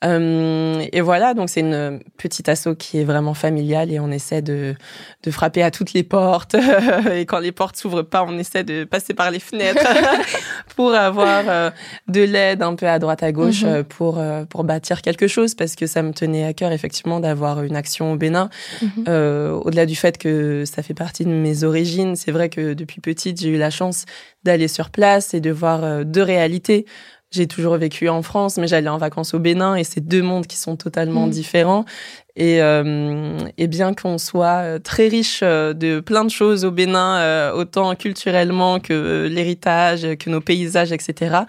et 0.02 1.00
voilà, 1.00 1.34
donc 1.34 1.50
c'est 1.50 1.60
une 1.60 2.00
petite 2.16 2.48
asso 2.48 2.68
qui 2.78 2.98
est 2.98 3.04
vraiment 3.04 3.34
familiale 3.34 3.92
et 3.92 4.00
on 4.00 4.10
essaie 4.10 4.42
de, 4.42 4.74
de 5.22 5.30
frapper 5.30 5.62
à 5.62 5.70
toutes 5.70 5.92
les 5.92 6.02
portes. 6.02 6.54
et 7.12 7.26
quand 7.26 7.40
les 7.40 7.52
portes 7.52 7.76
s'ouvrent 7.76 8.02
pas, 8.02 8.24
on 8.26 8.38
essaie 8.38 8.64
de 8.64 8.84
passer 8.84 9.14
par 9.14 9.30
les 9.30 9.38
fenêtres 9.38 9.86
pour 10.76 10.94
avoir 10.94 11.44
euh, 11.48 11.70
de 12.08 12.22
l'aide 12.22 12.62
un 12.62 12.74
peu 12.74 12.86
à 12.86 12.98
droite 12.98 13.22
à 13.22 13.32
gauche 13.32 13.62
mhm. 13.62 13.68
euh, 13.68 13.82
pour 13.82 14.18
euh, 14.18 14.44
pour 14.44 14.64
bâtir 14.64 15.02
quelque 15.02 15.26
chose 15.26 15.54
parce 15.54 15.74
que 15.74 15.86
ça 15.86 16.02
me 16.02 16.12
tenait 16.12 16.44
à 16.44 16.52
cœur 16.52 16.72
effectivement 16.72 17.20
d'avoir 17.20 17.62
une 17.62 17.76
action 17.76 18.12
au 18.12 18.16
Bénin. 18.16 18.50
Mhm. 18.82 19.04
Au-delà 19.64 19.86
du 19.86 19.96
fait 19.96 20.18
que 20.18 20.64
ça 20.64 20.82
fait 20.82 20.94
partie 20.94 21.24
de 21.24 21.30
mes 21.30 21.64
origines, 21.64 22.16
c'est 22.16 22.32
vrai 22.32 22.48
que 22.48 22.74
depuis 22.84 23.00
petite 23.00 23.40
j'ai 23.40 23.48
eu 23.48 23.58
la 23.58 23.70
chance 23.70 24.04
d'aller 24.44 24.68
sur 24.68 24.90
place 24.90 25.34
et 25.34 25.40
de 25.40 25.50
voir 25.50 26.04
deux 26.04 26.22
réalités 26.22 26.86
j'ai 27.34 27.48
toujours 27.48 27.76
vécu 27.76 28.08
en 28.08 28.22
France, 28.22 28.58
mais 28.58 28.68
j'allais 28.68 28.88
en 28.88 28.98
vacances 28.98 29.34
au 29.34 29.40
Bénin 29.40 29.74
et 29.74 29.82
c'est 29.82 30.00
deux 30.00 30.22
mondes 30.22 30.46
qui 30.46 30.56
sont 30.56 30.76
totalement 30.76 31.26
mhm. 31.26 31.30
différents. 31.30 31.84
Et, 32.36 32.60
euh, 32.60 33.38
et 33.58 33.68
bien 33.68 33.94
qu'on 33.94 34.18
soit 34.18 34.62
euh, 34.64 34.78
très 34.80 35.06
riche 35.06 35.40
euh, 35.44 35.72
de 35.72 36.00
plein 36.00 36.24
de 36.24 36.30
choses 36.30 36.64
au 36.64 36.72
Bénin, 36.72 37.52
autant 37.52 37.94
culturellement 37.94 38.80
que 38.80 39.28
l'héritage, 39.30 40.16
que 40.18 40.30
nos 40.30 40.40
paysages, 40.40 40.90
etc., 40.90 41.44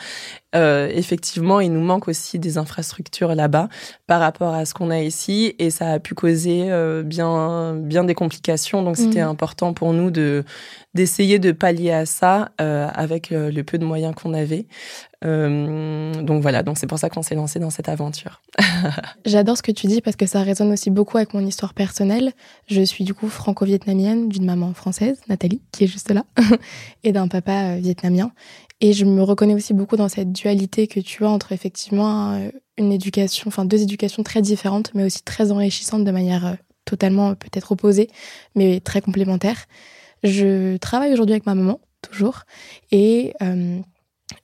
euh, 0.56 0.89
effectivement, 0.93 1.60
il 1.60 1.71
nous 1.71 1.84
manque 1.84 2.08
aussi 2.08 2.39
des 2.39 2.58
infrastructures 2.58 3.36
là-bas 3.36 3.67
par 4.08 4.21
rapport 4.21 4.54
à 4.54 4.65
ce 4.65 4.74
qu'on 4.74 4.89
a 4.89 5.00
ici, 5.00 5.54
et 5.60 5.69
ça 5.69 5.91
a 5.91 6.00
pu 6.00 6.15
causer 6.15 6.71
euh, 6.71 7.04
bien, 7.04 7.76
bien 7.76 8.04
des 8.06 8.15
complications. 8.15 8.82
Donc, 8.82 8.95
c'était 8.95 9.21
mhm. 9.21 9.30
important 9.30 9.74
pour 9.74 9.93
nous 9.93 10.12
de 10.12 10.43
d'essayer 10.93 11.39
de 11.39 11.52
pallier 11.52 11.91
à 11.91 12.06
ça 12.06 12.52
euh, 12.62 12.88
avec 12.93 13.30
le 13.32 13.62
peu 13.63 13.78
de 13.78 13.84
moyens 13.84 14.15
qu'on 14.15 14.34
avait. 14.34 14.65
donc 15.21 16.41
voilà, 16.41 16.63
donc 16.63 16.78
c'est 16.78 16.88
pour 16.88 17.00
ça 17.00 17.10
qu'on 17.10 17.21
s'est 17.21 17.36
lancé 17.36 17.60
dans 17.60 17.69
cette 17.69 17.89
aventure. 17.89 18.41
J'adore 19.26 19.58
ce 19.58 19.63
que 19.63 19.74
tu 19.74 19.88
dis 19.88 20.00
parce 20.00 20.15
que 20.15 20.26
ça 20.26 20.41
résonne 20.41 20.71
aussi 20.76 20.92
beaucoup 20.92 21.18
avec 21.18 21.34
mon 21.34 21.46
histoire 21.46 21.74
personnelle. 21.74 22.34
Je 22.68 22.82
suis 22.82 23.04
du 23.04 23.14
coup 23.14 23.28
franco-vietnamienne 23.28 24.30
d'une 24.30 24.46
maman 24.46 24.74
française, 24.74 25.20
Nathalie, 25.28 25.62
qui 25.72 25.86
est 25.86 25.88
juste 25.88 26.12
là, 26.12 26.26
et 27.04 27.12
d'un 27.12 27.28
papa 27.28 27.78
vietnamien. 27.78 28.32
Et 28.82 28.94
je 28.94 29.06
me 29.06 29.24
reconnais 29.24 29.56
aussi 29.56 29.74
beaucoup 29.74 29.96
dans 29.96 30.10
cette 30.10 30.32
dualité 30.32 30.88
que 30.88 31.00
tu 31.00 31.26
as 31.26 31.30
entre 31.30 31.54
effectivement 31.54 32.34
euh, 32.34 32.50
une 32.78 32.92
éducation, 32.92 33.48
enfin 33.48 33.66
deux 33.66 33.82
éducations 33.82 34.22
très 34.22 34.42
différentes, 34.42 34.92
mais 34.94 35.06
aussi 35.06 35.24
très 35.24 35.52
enrichissantes 35.52 36.04
de 36.04 36.12
manière 36.12 36.46
euh, 36.46 36.54
totalement 36.84 37.32
euh, 37.32 37.36
peut-être 37.36 37.72
opposée, 37.72 38.10
mais 38.54 38.82
très 38.82 39.02
complémentaire. 39.02 39.66
Je 40.24 40.78
travaille 40.78 41.14
aujourd'hui 41.14 41.34
avec 41.34 41.46
ma 41.46 41.56
maman, 41.56 41.80
toujours, 42.02 42.44
et 42.92 43.34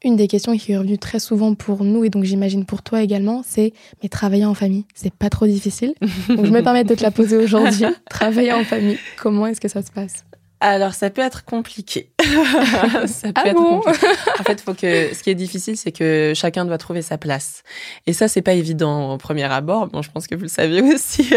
une 0.03 0.15
des 0.15 0.27
questions 0.27 0.55
qui 0.57 0.71
est 0.71 0.77
revenue 0.77 0.97
très 0.97 1.19
souvent 1.19 1.55
pour 1.55 1.83
nous, 1.83 2.03
et 2.03 2.09
donc 2.09 2.23
j'imagine 2.23 2.65
pour 2.65 2.81
toi 2.83 3.01
également, 3.01 3.41
c'est 3.45 3.73
mais 4.01 4.09
travailler 4.09 4.45
en 4.45 4.53
famille, 4.53 4.85
c'est 4.93 5.13
pas 5.13 5.29
trop 5.29 5.47
difficile? 5.47 5.93
donc 6.29 6.45
je 6.45 6.51
me 6.51 6.61
permets 6.61 6.83
de 6.83 6.95
te 6.95 7.03
la 7.03 7.11
poser 7.11 7.37
aujourd'hui. 7.37 7.85
travailler 8.09 8.53
en 8.53 8.63
famille, 8.63 8.97
comment 9.17 9.47
est-ce 9.47 9.61
que 9.61 9.67
ça 9.67 9.81
se 9.81 9.91
passe? 9.91 10.23
Alors, 10.63 10.93
ça 10.93 11.09
peut 11.09 11.23
être 11.23 11.43
compliqué. 11.43 12.11
ça 12.21 13.29
peut 13.29 13.33
ah 13.33 13.47
être 13.47 13.55
compliqué. 13.55 14.07
En 14.39 14.43
fait, 14.43 14.61
faut 14.61 14.75
que 14.75 15.11
ce 15.11 15.23
qui 15.23 15.31
est 15.31 15.35
difficile, 15.35 15.75
c'est 15.75 15.91
que 15.91 16.33
chacun 16.35 16.65
doit 16.65 16.77
trouver 16.77 17.01
sa 17.01 17.17
place. 17.17 17.63
Et 18.05 18.13
ça, 18.13 18.27
c'est 18.27 18.43
pas 18.43 18.53
évident 18.53 19.13
au 19.13 19.17
premier 19.17 19.51
abord. 19.51 19.87
Bon, 19.87 20.03
je 20.03 20.11
pense 20.11 20.27
que 20.27 20.35
vous 20.35 20.43
le 20.43 20.47
savez 20.49 20.83
aussi 20.93 21.33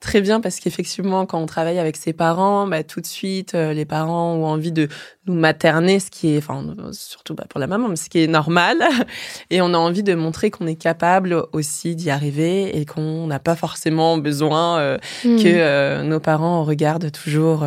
très 0.00 0.20
bien 0.20 0.40
parce 0.40 0.58
qu'effectivement, 0.58 1.26
quand 1.26 1.40
on 1.40 1.46
travaille 1.46 1.78
avec 1.78 1.96
ses 1.96 2.12
parents, 2.12 2.66
bah, 2.66 2.82
tout 2.82 3.00
de 3.00 3.06
suite, 3.06 3.54
euh, 3.54 3.72
les 3.72 3.84
parents 3.84 4.34
ont 4.34 4.46
envie 4.46 4.72
de 4.72 4.88
nous 5.26 5.34
materner, 5.34 6.00
ce 6.00 6.10
qui 6.10 6.34
est, 6.34 6.38
enfin, 6.38 6.64
surtout 6.92 7.34
bah, 7.34 7.44
pour 7.48 7.60
la 7.60 7.66
maman, 7.66 7.88
mais 7.88 7.96
ce 7.96 8.08
qui 8.08 8.22
est 8.22 8.26
normal. 8.26 8.78
Et 9.50 9.60
on 9.60 9.74
a 9.74 9.78
envie 9.78 10.02
de 10.02 10.14
montrer 10.14 10.50
qu'on 10.50 10.66
est 10.66 10.80
capable 10.80 11.44
aussi 11.52 11.94
d'y 11.94 12.10
arriver 12.10 12.78
et 12.78 12.86
qu'on 12.86 13.26
n'a 13.26 13.38
pas 13.38 13.56
forcément 13.56 14.18
besoin 14.18 14.78
euh, 14.78 14.98
hmm. 15.24 15.36
que 15.36 15.42
euh, 15.46 16.02
nos 16.02 16.20
parents 16.20 16.64
regardent 16.64 17.10
toujours 17.10 17.64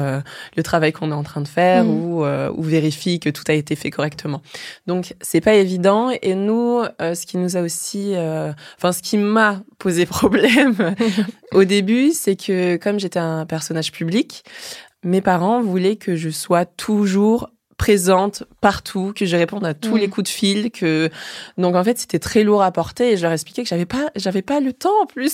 le 0.56 0.64
travail 0.64 0.92
qu'on 0.92 1.12
est 1.12 1.16
en 1.16 1.24
train 1.24 1.42
de 1.42 1.48
faire 1.48 1.84
mm. 1.86 1.90
ou, 1.90 2.26
euh, 2.26 2.52
ou 2.56 2.64
vérifie 2.64 3.20
que 3.20 3.30
tout 3.30 3.44
a 3.48 3.54
été 3.54 3.76
fait 3.76 3.92
correctement. 3.92 4.42
Donc 4.88 5.16
c'est 5.22 5.42
pas 5.42 5.56
évident 5.56 6.10
et 6.22 6.36
nous 6.36 6.82
euh, 7.02 7.16
ce 7.16 7.26
qui 7.26 7.38
nous 7.38 7.58
a 7.58 7.62
aussi 7.62 8.14
euh, 8.16 8.52
enfin 8.78 8.92
ce 8.92 9.02
qui 9.02 9.18
m'a 9.18 9.62
posé 9.78 10.06
problème 10.18 10.96
au 11.52 11.64
début, 11.64 12.12
c'est 12.12 12.36
que 12.36 12.78
comme 12.78 13.00
j'étais 13.00 13.20
un 13.20 13.46
personnage 13.46 13.92
public, 13.92 14.44
mes 15.04 15.22
parents 15.22 15.62
voulaient 15.62 15.96
que 15.96 16.16
je 16.16 16.30
sois 16.30 16.66
toujours 16.66 17.50
présente 17.84 18.44
partout, 18.62 19.12
que 19.14 19.26
je 19.26 19.36
réponde 19.36 19.66
à 19.66 19.74
tous 19.74 19.98
les 19.98 20.08
coups 20.08 20.30
de 20.30 20.34
fil, 20.34 20.72
que 20.72 21.10
donc 21.58 21.76
en 21.76 21.84
fait 21.84 22.00
c'était 22.00 22.18
très 22.18 22.46
lourd 22.46 22.64
à 22.64 22.72
porter 22.72 23.12
et 23.12 23.18
je 23.18 23.24
leur 23.24 23.34
expliquais 23.34 23.64
que 23.64 23.68
j'avais 23.68 23.86
pas 23.86 24.10
j'avais 24.16 24.42
pas 24.42 24.62
le 24.62 24.72
temps 24.72 25.02
en 25.02 25.06
plus 25.06 25.34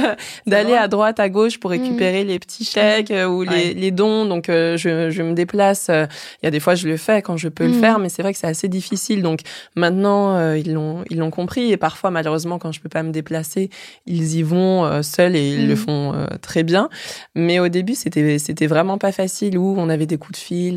d'aller 0.46 0.74
à 0.74 0.88
droite 0.88 1.18
à 1.20 1.30
gauche 1.30 1.58
pour 1.58 1.70
récupérer 1.70 2.24
les 2.24 2.38
petits 2.38 2.66
chèques 2.66 3.10
ou 3.26 3.44
les, 3.44 3.72
les 3.72 3.90
dons. 3.92 4.26
Donc 4.26 4.48
je, 4.48 5.08
je 5.10 5.22
me 5.22 5.32
déplace 5.32 5.86
il 5.88 6.44
y 6.44 6.46
a 6.46 6.50
des 6.50 6.60
fois 6.60 6.74
je 6.74 6.86
le 6.86 6.98
fais 6.98 7.22
quand 7.22 7.38
je 7.38 7.48
peux 7.48 7.66
le 7.66 7.72
faire 7.72 7.98
mais 7.98 8.10
c'est 8.10 8.20
vrai 8.20 8.34
que 8.34 8.38
c'est 8.38 8.46
assez 8.46 8.68
difficile. 8.68 9.22
Donc 9.22 9.40
maintenant 9.74 10.52
ils 10.52 10.74
l'ont 10.74 11.02
ils 11.08 11.16
l'ont 11.16 11.30
compris 11.30 11.72
et 11.72 11.78
parfois 11.78 12.10
malheureusement 12.10 12.58
quand 12.58 12.72
je 12.72 12.80
peux 12.82 12.90
pas 12.90 13.04
me 13.04 13.10
déplacer 13.10 13.70
ils 14.04 14.36
y 14.36 14.42
vont 14.42 15.02
seuls 15.02 15.34
et 15.34 15.48
ils 15.48 15.66
le 15.66 15.76
font 15.76 16.12
très 16.42 16.62
bien. 16.62 16.90
Mais 17.34 17.58
au 17.58 17.68
début 17.68 17.94
c'était 17.94 18.38
c'était 18.38 18.66
vraiment 18.66 18.98
pas 18.98 19.12
facile. 19.12 19.56
Où 19.56 19.76
on 19.78 19.88
avait 19.88 20.04
des 20.04 20.18
coups 20.18 20.38
de 20.38 20.44
fil 20.44 20.74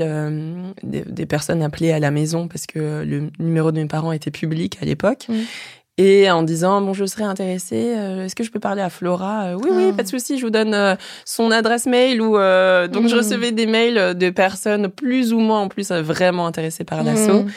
des, 0.81 1.03
personnes 1.25 1.61
appelées 1.61 1.91
à 1.91 1.99
la 1.99 2.11
maison 2.11 2.47
parce 2.47 2.65
que 2.65 3.03
le 3.03 3.29
numéro 3.39 3.71
de 3.71 3.79
mes 3.79 3.87
parents 3.87 4.11
était 4.11 4.31
public 4.31 4.77
à 4.81 4.85
l'époque. 4.85 5.27
Et 5.99 6.31
en 6.31 6.43
disant, 6.43 6.81
bon, 6.81 6.93
je 6.93 7.03
serais 7.03 7.25
intéressée, 7.25 7.93
euh, 7.97 8.23
est-ce 8.23 8.33
que 8.33 8.45
je 8.45 8.51
peux 8.51 8.59
parler 8.61 8.81
à 8.81 8.89
Flora? 8.89 9.47
Euh, 9.47 9.55
Oui, 9.61 9.69
oui, 9.69 9.87
ah. 9.89 9.93
pas 9.97 10.03
de 10.03 10.07
souci, 10.07 10.37
je 10.37 10.45
vous 10.45 10.49
donne 10.49 10.73
euh, 10.73 10.95
son 11.25 11.51
adresse 11.51 11.87
mail. 11.87 12.21
ou 12.21 12.35
Donc, 12.35 13.09
je 13.09 13.15
mm. 13.15 13.17
recevais 13.17 13.51
des 13.51 13.65
mails 13.65 14.17
de 14.17 14.29
personnes 14.29 14.87
plus 14.87 15.33
ou 15.33 15.39
moins 15.39 15.59
en 15.59 15.67
plus 15.67 15.91
vraiment 15.91 16.47
intéressées 16.47 16.85
par 16.85 17.03
l'assaut. 17.03 17.43
Mm. 17.43 17.51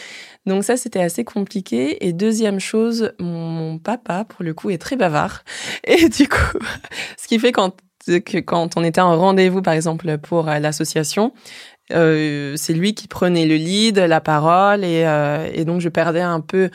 Donc 0.47 0.65
ça, 0.65 0.77
c'était 0.77 1.01
assez 1.01 1.23
compliqué. 1.23 2.05
Et 2.05 2.13
deuxième 2.13 2.59
chose, 2.59 3.13
mon, 3.21 3.79
papa, 3.79 4.25
pour 4.25 4.43
le 4.43 4.55
coup, 4.55 4.71
est 4.71 4.79
très 4.79 4.97
bavard. 4.97 5.45
Et 5.85 6.09
du 6.09 6.27
coup, 6.27 6.59
ce 7.17 7.29
qui 7.29 7.39
fait 7.39 7.53
quand 7.53 7.77
que 8.05 8.39
quand 8.39 8.77
on 8.77 8.83
était 8.83 9.01
en 9.01 9.17
rendez-vous, 9.17 9.63
par 9.63 9.75
exemple, 9.75 10.19
pour 10.19 10.47
l'association, 10.47 11.33
euh, 11.93 12.55
c'est 12.57 12.73
lui 12.73 12.95
qui 12.95 13.09
prenait 13.09 13.47
le 13.47 13.57
lead, 13.57 13.99
la 13.99 14.21
parole, 14.21 14.85
et, 14.85 15.05
euh, 15.07 15.49
et 15.53 15.65
donc 15.65 15.81
je 15.81 15.89
perdais 15.89 16.21
un 16.21 16.41
peu. 16.41 16.71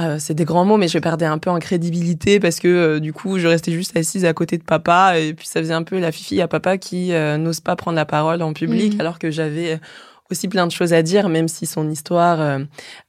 Euh, 0.00 0.16
c'est 0.18 0.34
des 0.34 0.44
grands 0.44 0.64
mots, 0.64 0.76
mais 0.76 0.88
je 0.88 0.98
perdais 0.98 1.24
un 1.24 1.38
peu 1.38 1.50
en 1.50 1.60
crédibilité 1.60 2.40
parce 2.40 2.58
que 2.58 2.98
du 2.98 3.12
coup, 3.12 3.38
je 3.38 3.46
restais 3.46 3.70
juste 3.70 3.96
assise 3.96 4.24
à 4.24 4.32
côté 4.32 4.58
de 4.58 4.64
papa 4.64 5.20
et 5.20 5.34
puis 5.34 5.46
ça 5.46 5.60
faisait 5.60 5.74
un 5.74 5.84
peu 5.84 6.00
la 6.00 6.10
fifi 6.10 6.40
à 6.40 6.48
papa 6.48 6.78
qui 6.78 7.12
n'ose 7.38 7.60
pas 7.60 7.76
prendre 7.76 7.94
la 7.94 8.04
parole 8.04 8.42
en 8.42 8.52
public 8.52 8.96
mmh. 8.96 9.00
alors 9.00 9.20
que 9.20 9.30
j'avais 9.30 9.78
aussi 10.32 10.48
plein 10.48 10.66
de 10.66 10.72
choses 10.72 10.92
à 10.92 11.02
dire, 11.02 11.28
même 11.28 11.46
si 11.46 11.66
son 11.66 11.88
histoire, 11.88 12.58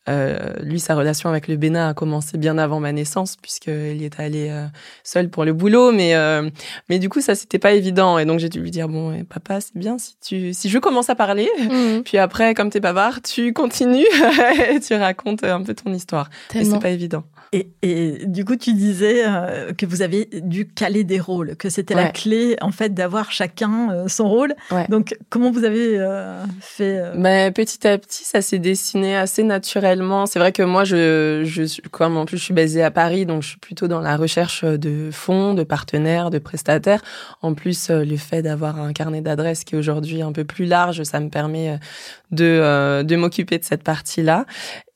euh, 0.07 0.53
lui, 0.61 0.79
sa 0.79 0.95
relation 0.95 1.29
avec 1.29 1.47
le 1.47 1.55
Bénin 1.55 1.89
a 1.89 1.93
commencé 1.93 2.37
bien 2.37 2.57
avant 2.57 2.79
ma 2.79 2.91
naissance, 2.91 3.37
puisqu'il 3.41 4.01
y 4.01 4.05
est 4.05 4.19
allé 4.19 4.49
euh, 4.49 4.65
seul 5.03 5.29
pour 5.29 5.45
le 5.45 5.53
boulot. 5.53 5.91
Mais, 5.91 6.15
euh, 6.15 6.49
mais 6.89 6.99
du 6.99 7.09
coup, 7.09 7.21
ça, 7.21 7.35
c'était 7.35 7.59
pas 7.59 7.73
évident. 7.73 8.17
Et 8.19 8.25
donc, 8.25 8.39
j'ai 8.39 8.49
dû 8.49 8.59
lui 8.59 8.71
dire, 8.71 8.87
bon, 8.87 9.23
papa, 9.25 9.61
c'est 9.61 9.75
bien 9.75 9.97
si 9.97 10.15
tu, 10.19 10.53
si 10.53 10.69
je 10.69 10.77
commence 10.77 11.09
à 11.09 11.15
parler, 11.15 11.49
mmh. 11.57 12.01
puis 12.05 12.17
après, 12.17 12.53
comme 12.53 12.69
t'es 12.69 12.79
bavard, 12.79 13.21
tu 13.21 13.53
continues 13.53 14.05
et 14.69 14.79
tu 14.79 14.93
racontes 14.93 15.43
un 15.43 15.63
peu 15.63 15.73
ton 15.73 15.93
histoire. 15.93 16.29
Mais 16.53 16.65
c'est 16.65 16.79
pas 16.79 16.89
évident. 16.89 17.23
Et, 17.55 17.69
et, 17.83 18.25
du 18.25 18.43
coup, 18.43 18.57
tu 18.57 18.73
disais 18.73 19.23
euh, 19.25 19.71
que 19.71 19.85
vous 19.85 20.01
avez 20.01 20.27
dû 20.41 20.67
caler 20.67 21.05
des 21.05 21.21
rôles, 21.21 21.55
que 21.55 21.69
c'était 21.69 21.93
la 21.93 22.09
clé, 22.09 22.57
en 22.59 22.71
fait, 22.71 22.93
d'avoir 22.93 23.31
chacun 23.31 23.91
euh, 23.91 24.07
son 24.09 24.27
rôle. 24.27 24.53
Donc, 24.89 25.17
comment 25.29 25.51
vous 25.51 25.63
avez 25.63 25.97
euh, 25.97 26.43
fait 26.59 27.01
Mais 27.15 27.51
Petit 27.51 27.87
à 27.87 27.97
petit, 27.97 28.25
ça 28.25 28.41
s'est 28.41 28.59
dessiné 28.59 29.15
assez 29.15 29.43
naturellement. 29.43 29.94
C'est 30.25 30.39
vrai 30.39 30.51
que 30.51 30.63
moi, 30.63 30.83
je, 30.83 31.81
comme 31.89 32.17
en 32.17 32.25
plus, 32.25 32.37
je 32.37 32.43
suis 32.43 32.53
basée 32.53 32.83
à 32.83 32.91
Paris, 32.91 33.25
donc 33.25 33.43
je 33.43 33.49
suis 33.49 33.59
plutôt 33.59 33.87
dans 33.87 34.01
la 34.01 34.17
recherche 34.17 34.63
de 34.63 35.09
fonds, 35.11 35.53
de 35.53 35.63
partenaires, 35.63 36.29
de 36.29 36.39
prestataires. 36.39 37.01
En 37.41 37.53
plus, 37.53 37.89
le 37.89 38.17
fait 38.17 38.41
d'avoir 38.41 38.79
un 38.79 38.93
carnet 38.93 39.21
d'adresses 39.21 39.63
qui 39.63 39.75
est 39.75 39.77
aujourd'hui 39.77 40.21
un 40.21 40.31
peu 40.31 40.43
plus 40.43 40.65
large, 40.65 41.03
ça 41.03 41.19
me 41.19 41.29
permet 41.29 41.79
de, 42.31 43.03
de 43.03 43.15
m'occuper 43.15 43.57
de 43.57 43.63
cette 43.63 43.83
partie-là. 43.83 44.45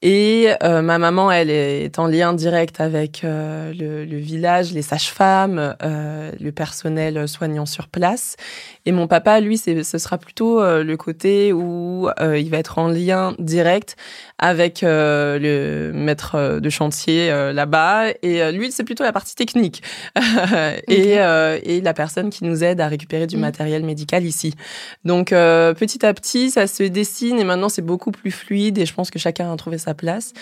Et 0.01 0.47
euh, 0.63 0.81
ma 0.81 0.97
maman, 0.97 1.29
elle 1.29 1.49
est 1.49 1.99
en 1.99 2.07
lien 2.07 2.33
direct 2.33 2.79
avec 2.79 3.25
euh, 3.25 3.73
le, 3.73 4.05
le, 4.05 4.17
village, 4.17 4.71
les 4.71 4.81
sages-femmes, 4.81 5.75
euh, 5.83 6.31
le 6.39 6.51
personnel 6.53 7.27
soignant 7.27 7.65
sur 7.65 7.89
place. 7.89 8.37
Et 8.85 8.93
mon 8.93 9.07
papa, 9.07 9.41
lui, 9.41 9.57
ce 9.57 9.97
sera 9.97 10.17
plutôt 10.17 10.63
le 10.63 10.95
côté 10.95 11.51
où 11.53 12.09
il 12.19 12.49
va 12.49 12.57
être 12.57 12.79
en 12.79 12.87
lien 12.87 13.35
direct 13.37 13.97
avec 14.39 14.79
le 14.81 15.91
maître 15.93 16.59
de 16.59 16.69
chantier 16.69 17.29
là-bas. 17.53 18.05
Et 18.23 18.51
lui, 18.51 18.71
c'est 18.71 18.83
plutôt 18.83 19.03
la 19.03 19.11
partie 19.11 19.35
technique 19.35 19.83
et, 20.87 21.17
et, 21.17 21.81
la 21.81 21.93
personne 21.93 22.31
qui 22.31 22.45
nous 22.45 22.63
aide 22.63 22.81
à 22.81 22.87
récupérer 22.87 23.27
du 23.27 23.37
mm. 23.37 23.41
matériel 23.41 23.83
médical 23.83 24.25
ici. 24.25 24.55
Donc 25.05 25.29
petit 25.29 26.03
à 26.03 26.13
petit, 26.15 26.49
ça 26.49 26.65
se 26.65 26.81
dessine 26.81 27.18
et 27.27 27.43
maintenant 27.43 27.69
c'est 27.69 27.82
beaucoup 27.82 28.12
plus 28.12 28.32
fluide 28.32 28.77
et 28.77 28.86
je 28.86 28.93
pense 28.93 29.12
que 29.12 29.19
chacun 29.19 29.51
a 29.51 29.55
trouvé 29.58 29.77
sa 29.77 29.93
place. 29.93 30.34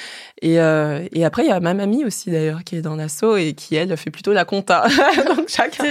Et, 0.41 0.59
euh, 0.59 1.07
et 1.11 1.25
après, 1.25 1.43
il 1.43 1.49
y 1.49 1.51
a 1.51 1.59
ma 1.59 1.73
mamie 1.73 2.05
aussi 2.05 2.31
d'ailleurs 2.31 2.63
qui 2.63 2.75
est 2.75 2.81
dans 2.81 2.95
l'assaut 2.95 3.37
et 3.37 3.53
qui 3.53 3.75
elle 3.75 3.95
fait 3.97 4.11
plutôt 4.11 4.33
la 4.33 4.45
compta. 4.45 4.87
Donc 5.35 5.49
chacun, 5.49 5.85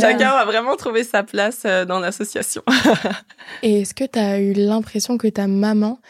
chacun 0.00 0.30
a 0.30 0.44
vraiment 0.44 0.76
trouvé 0.76 1.04
sa 1.04 1.22
place 1.22 1.62
euh, 1.64 1.84
dans 1.84 2.00
l'association. 2.00 2.62
et 3.62 3.82
est-ce 3.82 3.94
que 3.94 4.04
tu 4.04 4.18
as 4.18 4.40
eu 4.40 4.52
l'impression 4.52 5.18
que 5.18 5.28
ta 5.28 5.46
maman 5.46 6.00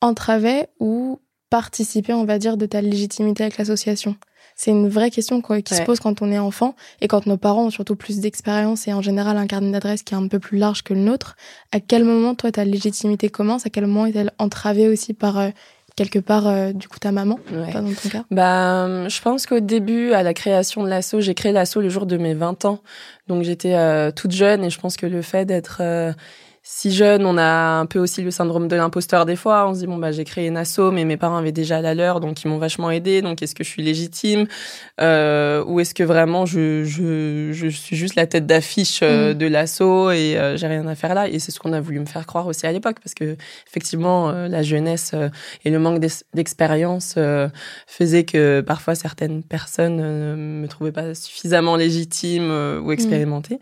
entravait 0.00 0.68
ou 0.80 1.20
participait, 1.50 2.12
on 2.12 2.24
va 2.24 2.38
dire, 2.38 2.56
de 2.56 2.66
ta 2.66 2.80
légitimité 2.80 3.44
avec 3.44 3.58
l'association? 3.58 4.16
C'est 4.56 4.70
une 4.70 4.88
vraie 4.88 5.10
question 5.10 5.42
qui 5.42 5.74
se 5.74 5.82
pose 5.82 6.00
quand 6.00 6.22
on 6.22 6.32
est 6.32 6.38
enfant 6.38 6.74
et 7.02 7.08
quand 7.08 7.26
nos 7.26 7.36
parents 7.36 7.66
ont 7.66 7.70
surtout 7.70 7.94
plus 7.94 8.20
d'expérience 8.20 8.88
et 8.88 8.94
en 8.94 9.02
général 9.02 9.36
un 9.36 9.46
carnet 9.46 9.70
d'adresse 9.70 10.02
qui 10.02 10.14
est 10.14 10.16
un 10.16 10.28
peu 10.28 10.38
plus 10.38 10.56
large 10.56 10.82
que 10.82 10.94
le 10.94 11.00
nôtre. 11.00 11.36
À 11.72 11.80
quel 11.80 12.04
moment, 12.04 12.34
toi, 12.34 12.50
ta 12.50 12.64
légitimité 12.64 13.28
commence? 13.28 13.66
À 13.66 13.70
quel 13.70 13.86
moment 13.86 14.06
est-elle 14.06 14.32
entravée 14.38 14.88
aussi 14.88 15.12
par 15.12 15.38
euh, 15.38 15.50
quelque 15.94 16.18
part 16.18 16.46
euh, 16.46 16.72
du 16.72 16.88
coup 16.88 16.98
ta 16.98 17.12
maman? 17.12 17.38
Pas 17.70 17.82
dans 17.82 17.92
ton 17.92 18.08
cas? 18.08 18.24
Bah 18.30 19.06
je 19.08 19.20
pense 19.20 19.44
qu'au 19.44 19.60
début 19.60 20.12
à 20.12 20.22
la 20.22 20.32
création 20.32 20.82
de 20.82 20.88
l'asso 20.88 21.16
j'ai 21.20 21.34
créé 21.34 21.52
l'asso 21.52 21.76
le 21.76 21.90
jour 21.90 22.06
de 22.06 22.16
mes 22.16 22.32
20 22.32 22.64
ans. 22.64 22.80
Donc 23.28 23.42
j'étais 23.42 23.74
euh, 23.74 24.10
toute 24.10 24.32
jeune 24.32 24.64
et 24.64 24.70
je 24.70 24.80
pense 24.80 24.96
que 24.96 25.04
le 25.04 25.20
fait 25.20 25.44
d'être 25.44 25.82
si 26.68 26.90
jeune, 26.90 27.24
on 27.24 27.38
a 27.38 27.78
un 27.78 27.86
peu 27.86 28.00
aussi 28.00 28.22
le 28.22 28.32
syndrome 28.32 28.66
de 28.66 28.74
l'imposteur 28.74 29.24
des 29.24 29.36
fois. 29.36 29.68
On 29.68 29.74
se 29.74 29.78
dit 29.78 29.86
bon 29.86 29.98
bah 29.98 30.10
j'ai 30.10 30.24
créé 30.24 30.48
une 30.48 30.56
asso, 30.56 30.90
mais 30.92 31.04
mes 31.04 31.16
parents 31.16 31.36
avaient 31.36 31.52
déjà 31.52 31.80
la 31.80 31.94
leur, 31.94 32.18
donc 32.18 32.42
ils 32.42 32.48
m'ont 32.48 32.58
vachement 32.58 32.90
aidé. 32.90 33.22
Donc 33.22 33.40
est-ce 33.40 33.54
que 33.54 33.62
je 33.62 33.68
suis 33.68 33.84
légitime? 33.84 34.48
Euh, 35.00 35.62
ou 35.64 35.78
est-ce 35.78 35.94
que 35.94 36.02
vraiment 36.02 36.44
je, 36.44 36.82
je, 36.82 37.52
je 37.52 37.68
suis 37.68 37.94
juste 37.94 38.16
la 38.16 38.26
tête 38.26 38.46
d'affiche 38.46 38.98
euh, 39.04 39.32
mm. 39.32 39.38
de 39.38 39.46
l'asso 39.46 40.10
et 40.10 40.36
euh, 40.36 40.56
j'ai 40.56 40.66
rien 40.66 40.84
à 40.88 40.96
faire 40.96 41.14
là? 41.14 41.28
Et 41.28 41.38
c'est 41.38 41.52
ce 41.52 41.60
qu'on 41.60 41.72
a 41.72 41.80
voulu 41.80 42.00
me 42.00 42.04
faire 42.04 42.26
croire 42.26 42.48
aussi 42.48 42.66
à 42.66 42.72
l'époque, 42.72 42.96
parce 43.00 43.14
que 43.14 43.36
effectivement 43.68 44.30
euh, 44.30 44.48
la 44.48 44.64
jeunesse 44.64 45.14
et 45.64 45.70
le 45.70 45.78
manque 45.78 46.00
d'expérience 46.34 47.16
faisait 47.86 48.24
que 48.24 48.60
parfois 48.60 48.96
certaines 48.96 49.44
personnes 49.44 49.98
ne 49.98 50.34
me 50.62 50.66
trouvaient 50.66 50.90
pas 50.90 51.14
suffisamment 51.14 51.76
légitime 51.76 52.50
ou 52.82 52.90
expérimentée. 52.90 53.60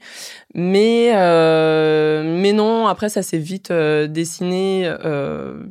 Mais 0.55 1.13
mais 1.13 2.53
non 2.55 2.94
après, 2.95 3.09
ça 3.09 3.25
s'est 3.25 3.39
vite 3.39 3.73
euh, 3.73 4.07
dessiné 4.07 4.85
euh, 4.87 5.65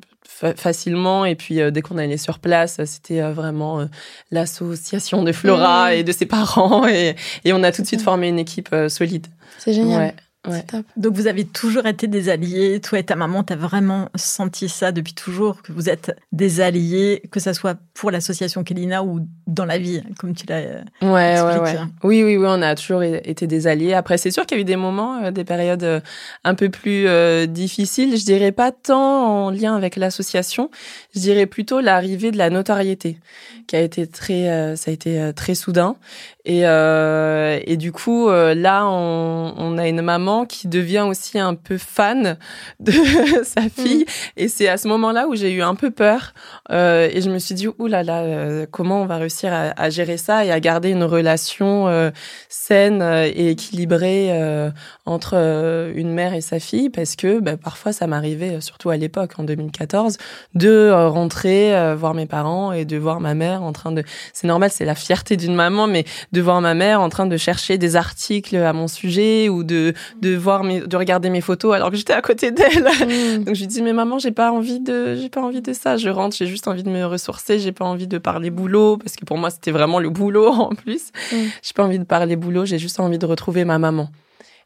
facilement. 0.57 1.23
Et 1.23 1.35
puis, 1.35 1.61
euh, 1.61 1.71
dès 1.71 1.81
qu'on 1.81 1.97
allait 1.97 2.17
sur 2.17 2.39
place, 2.39 2.83
c'était 2.83 3.21
vraiment 3.21 3.87
l'association 4.29 5.23
de 5.23 5.31
Flora 5.31 5.89
mmh. 5.89 5.93
et 5.93 6.03
de 6.03 6.11
ses 6.11 6.25
parents. 6.25 6.85
Et, 6.85 7.15
et, 7.45 7.53
on 7.53 7.63
a 7.63 7.71
tout 7.71 7.81
de 7.81 7.87
suite 7.87 8.01
formé 8.01 8.27
une 8.27 8.39
équipe 8.39 8.75
solide. 8.89 9.27
C'est 9.57 9.71
génial. 9.71 10.13
Donc 10.97 11.13
vous 11.13 11.27
avez 11.27 11.45
toujours 11.45 11.85
été 11.85 12.07
des 12.07 12.27
alliés, 12.29 12.81
toi 12.81 12.99
et 12.99 13.03
ta 13.03 13.15
maman, 13.15 13.43
tu 13.43 13.53
as 13.53 13.55
vraiment 13.55 14.09
senti 14.15 14.67
ça 14.67 14.91
depuis 14.91 15.13
toujours, 15.13 15.61
que 15.61 15.71
vous 15.71 15.89
êtes 15.89 16.17
des 16.33 16.59
alliés, 16.59 17.23
que 17.31 17.39
ça 17.39 17.53
soit 17.53 17.77
pour 17.93 18.11
l'association 18.11 18.63
Kelina 18.63 19.03
ou 19.03 19.21
dans 19.47 19.65
la 19.65 19.77
vie, 19.77 20.01
comme 20.19 20.33
tu 20.33 20.45
l'as 20.47 20.57
euh, 20.57 20.81
ouais, 21.01 21.41
Ouais, 21.41 21.59
ouais. 21.59 21.79
Oui, 22.03 22.23
oui, 22.23 22.37
oui, 22.37 22.45
on 22.47 22.61
a 22.61 22.75
toujours 22.75 23.03
été 23.03 23.47
des 23.47 23.67
alliés. 23.67 23.93
Après, 23.93 24.17
c'est 24.17 24.31
sûr 24.31 24.45
qu'il 24.45 24.57
y 24.57 24.59
a 24.59 24.61
eu 24.61 24.65
des 24.65 24.75
moments, 24.75 25.23
euh, 25.23 25.31
des 25.31 25.45
périodes 25.45 25.83
euh, 25.83 25.99
un 26.43 26.55
peu 26.55 26.69
plus 26.69 27.07
difficiles. 27.47 28.17
Je 28.17 28.25
dirais 28.25 28.51
pas 28.51 28.71
tant 28.71 29.45
en 29.45 29.49
lien 29.49 29.75
avec 29.75 29.95
l'association, 29.95 30.69
je 31.15 31.21
dirais 31.21 31.45
plutôt 31.45 31.79
l'arrivée 31.79 32.31
de 32.31 32.37
la 32.37 32.49
notoriété, 32.49 33.17
qui 33.67 33.75
a 33.75 33.81
été 33.81 34.07
très, 34.07 34.75
ça 34.75 34.91
a 34.91 34.93
été 34.93 35.31
très 35.35 35.55
soudain. 35.55 35.95
Et, 36.45 36.61
et 36.61 37.77
du 37.77 37.91
coup, 37.91 38.29
là, 38.29 38.85
on, 38.87 39.53
on, 39.57 39.77
a 39.77 39.87
une 39.87 40.01
maman 40.01 40.32
qui 40.47 40.67
devient 40.67 41.05
aussi 41.07 41.39
un 41.39 41.55
peu 41.55 41.77
fan 41.77 42.37
de 42.79 42.91
sa 43.43 43.69
fille. 43.69 44.03
Mm. 44.03 44.37
Et 44.37 44.47
c'est 44.47 44.67
à 44.67 44.77
ce 44.77 44.87
moment-là 44.87 45.27
où 45.27 45.35
j'ai 45.35 45.51
eu 45.51 45.61
un 45.61 45.75
peu 45.75 45.91
peur. 45.91 46.33
Euh, 46.71 47.09
et 47.11 47.21
je 47.21 47.29
me 47.29 47.39
suis 47.39 47.55
dit, 47.55 47.67
oulala, 47.79 48.03
là 48.03 48.03
là, 48.03 48.23
euh, 48.23 48.65
comment 48.69 49.01
on 49.01 49.05
va 49.05 49.17
réussir 49.17 49.53
à, 49.53 49.79
à, 49.81 49.89
gérer 49.89 50.17
ça 50.17 50.45
et 50.45 50.51
à 50.51 50.59
garder 50.59 50.89
une 50.89 51.03
relation 51.03 51.87
euh, 51.87 52.11
saine 52.49 53.01
et 53.01 53.51
équilibrée 53.51 54.13
entre 55.05 55.35
une 55.95 56.11
mère 56.11 56.33
et 56.33 56.41
sa 56.41 56.59
fille 56.59 56.89
Parce 56.89 57.15
que 57.15 57.39
bah, 57.39 57.57
parfois, 57.57 57.93
ça 57.93 58.07
m'arrivait, 58.07 58.61
surtout 58.61 58.89
à 58.89 58.97
l'époque, 58.97 59.33
en 59.37 59.43
2014, 59.43 60.17
de 60.55 60.91
rentrer 60.91 61.93
voir 61.95 62.13
mes 62.13 62.25
parents 62.25 62.71
et 62.71 62.85
de 62.85 62.97
voir 62.97 63.19
ma 63.19 63.33
mère 63.33 63.63
en 63.63 63.73
train 63.73 63.91
de... 63.91 64.03
C'est 64.33 64.47
normal, 64.47 64.69
c'est 64.71 64.85
la 64.85 64.95
fierté 64.95 65.37
d'une 65.37 65.55
maman, 65.55 65.87
mais 65.87 66.05
de 66.31 66.41
voir 66.41 66.61
ma 66.61 66.73
mère 66.73 67.01
en 67.01 67.09
train 67.09 67.25
de 67.25 67.37
chercher 67.37 67.77
des 67.77 67.95
articles 67.95 68.55
à 68.55 68.73
mon 68.73 68.87
sujet 68.87 69.49
ou 69.49 69.63
de 69.63 69.93
de 70.23 70.35
voir 70.35 70.63
mes, 70.63 70.81
de 70.81 70.97
regarder 70.97 71.29
mes 71.29 71.41
photos 71.41 71.75
alors 71.75 71.91
que 71.91 71.97
j'étais 71.97 72.13
à 72.13 72.21
côté 72.21 72.51
d'elle. 72.51 72.83
Mm. 72.83 73.43
Donc 73.43 73.55
je 73.55 73.61
lui 73.61 73.67
dis 73.67 73.81
mais 73.81 73.93
maman, 73.93 74.19
j'ai 74.19 74.31
pas 74.31 74.51
envie 74.51 74.79
de, 74.79 75.15
j'ai 75.15 75.29
pas 75.29 75.41
envie 75.41 75.61
de 75.61 75.73
ça. 75.73 75.97
Je 75.97 76.09
rentre, 76.09 76.35
j'ai 76.35 76.47
juste 76.47 76.67
envie 76.67 76.83
de 76.83 76.89
me 76.89 77.05
ressourcer. 77.05 77.59
J'ai 77.59 77.71
pas 77.71 77.85
envie 77.85 78.07
de 78.07 78.17
parler 78.17 78.49
boulot 78.49 78.97
parce 78.97 79.15
que 79.15 79.25
pour 79.25 79.37
moi 79.37 79.49
c'était 79.49 79.71
vraiment 79.71 79.99
le 79.99 80.09
boulot 80.09 80.47
en 80.51 80.69
plus. 80.69 81.11
Mm. 81.31 81.35
J'ai 81.61 81.73
pas 81.75 81.83
envie 81.83 81.99
de 81.99 82.05
parler 82.05 82.35
boulot. 82.35 82.65
J'ai 82.65 82.79
juste 82.79 82.99
envie 82.99 83.19
de 83.19 83.25
retrouver 83.25 83.65
ma 83.65 83.77
maman. 83.77 84.09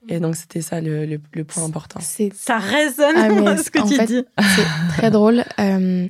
Et 0.09 0.21
donc, 0.21 0.37
c'était 0.37 0.61
ça 0.61 0.79
le, 0.79 1.05
le, 1.05 1.43
point 1.43 1.65
important. 1.65 1.99
Ça 1.99 2.59
résonne 2.59 3.15
ah, 3.17 3.57
ce 3.57 3.69
que 3.69 3.85
tu 3.85 4.05
dis. 4.05 4.23
C'est 4.39 4.95
très 4.95 5.11
drôle. 5.11 5.43
Euh, 5.59 6.07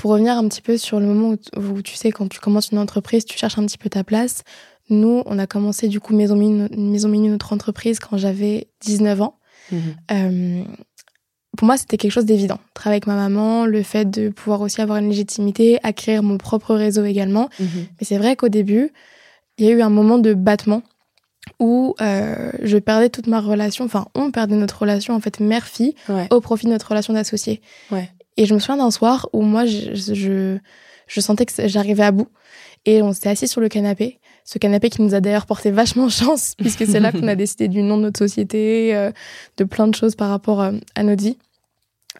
pour 0.00 0.12
revenir 0.12 0.32
un 0.38 0.48
petit 0.48 0.62
peu 0.62 0.78
sur 0.78 0.98
le 0.98 1.06
moment 1.06 1.36
où, 1.56 1.82
tu 1.82 1.94
sais, 1.94 2.10
quand 2.10 2.26
tu 2.26 2.40
commences 2.40 2.70
une 2.70 2.78
entreprise, 2.78 3.26
tu 3.26 3.36
cherches 3.36 3.58
un 3.58 3.66
petit 3.66 3.76
peu 3.76 3.90
ta 3.90 4.02
place. 4.02 4.44
Nous, 4.90 5.22
on 5.26 5.38
a 5.38 5.46
commencé 5.46 5.88
du 5.88 6.00
coup 6.00 6.14
Maison 6.14 6.36
Minu, 6.36 6.68
Maison 6.76 7.08
Minu 7.08 7.30
notre 7.30 7.52
entreprise 7.52 8.00
quand 8.00 8.16
j'avais 8.18 8.68
19 8.82 9.22
ans. 9.22 9.38
Mhm. 9.70 9.80
Euh, 10.10 10.62
pour 11.56 11.66
moi, 11.66 11.76
c'était 11.76 11.96
quelque 11.96 12.12
chose 12.12 12.24
d'évident. 12.24 12.58
Travailler 12.74 12.96
avec 12.96 13.06
ma 13.06 13.16
maman, 13.16 13.66
le 13.66 13.82
fait 13.82 14.08
de 14.08 14.28
pouvoir 14.28 14.60
aussi 14.60 14.80
avoir 14.80 14.98
une 14.98 15.08
légitimité, 15.08 15.78
acquérir 15.82 16.22
mon 16.22 16.38
propre 16.38 16.74
réseau 16.74 17.04
également. 17.04 17.48
Mhm. 17.58 17.68
Mais 18.00 18.06
c'est 18.06 18.18
vrai 18.18 18.36
qu'au 18.36 18.48
début, 18.48 18.92
il 19.58 19.66
y 19.66 19.68
a 19.68 19.72
eu 19.72 19.82
un 19.82 19.90
moment 19.90 20.18
de 20.18 20.34
battement 20.34 20.82
où 21.58 21.94
euh, 22.00 22.52
je 22.62 22.78
perdais 22.78 23.08
toute 23.08 23.26
ma 23.26 23.40
relation, 23.40 23.84
enfin 23.84 24.06
on 24.14 24.30
perdait 24.30 24.56
notre 24.56 24.78
relation 24.78 25.14
en 25.14 25.20
fait 25.20 25.40
mère-fille 25.40 25.94
au 26.30 26.40
profit 26.40 26.66
de 26.66 26.70
notre 26.70 26.88
relation 26.88 27.12
d'associé. 27.12 27.60
Et 28.36 28.46
je 28.46 28.54
me 28.54 28.58
souviens 28.58 28.76
d'un 28.76 28.90
soir 28.90 29.28
où 29.32 29.42
moi 29.42 29.66
je, 29.66 29.94
je, 29.94 30.58
je 31.06 31.20
sentais 31.20 31.46
que 31.46 31.68
j'arrivais 31.68 32.04
à 32.04 32.12
bout 32.12 32.28
et 32.86 33.02
on 33.02 33.12
s'était 33.12 33.30
assis 33.30 33.48
sur 33.48 33.60
le 33.60 33.68
canapé. 33.68 34.19
Ce 34.52 34.58
canapé 34.58 34.90
qui 34.90 35.00
nous 35.00 35.14
a 35.14 35.20
d'ailleurs 35.20 35.46
porté 35.46 35.70
vachement 35.70 36.08
chance 36.08 36.54
puisque 36.58 36.84
c'est 36.84 36.98
là 36.98 37.12
qu'on 37.12 37.28
a 37.28 37.36
décidé 37.36 37.68
du 37.68 37.84
nom 37.84 37.96
de 37.96 38.02
notre 38.02 38.18
société, 38.18 38.96
euh, 38.96 39.12
de 39.58 39.62
plein 39.62 39.86
de 39.86 39.94
choses 39.94 40.16
par 40.16 40.28
rapport 40.28 40.60
euh, 40.60 40.72
à 40.96 41.04
notre 41.04 41.22
vie. 41.22 41.38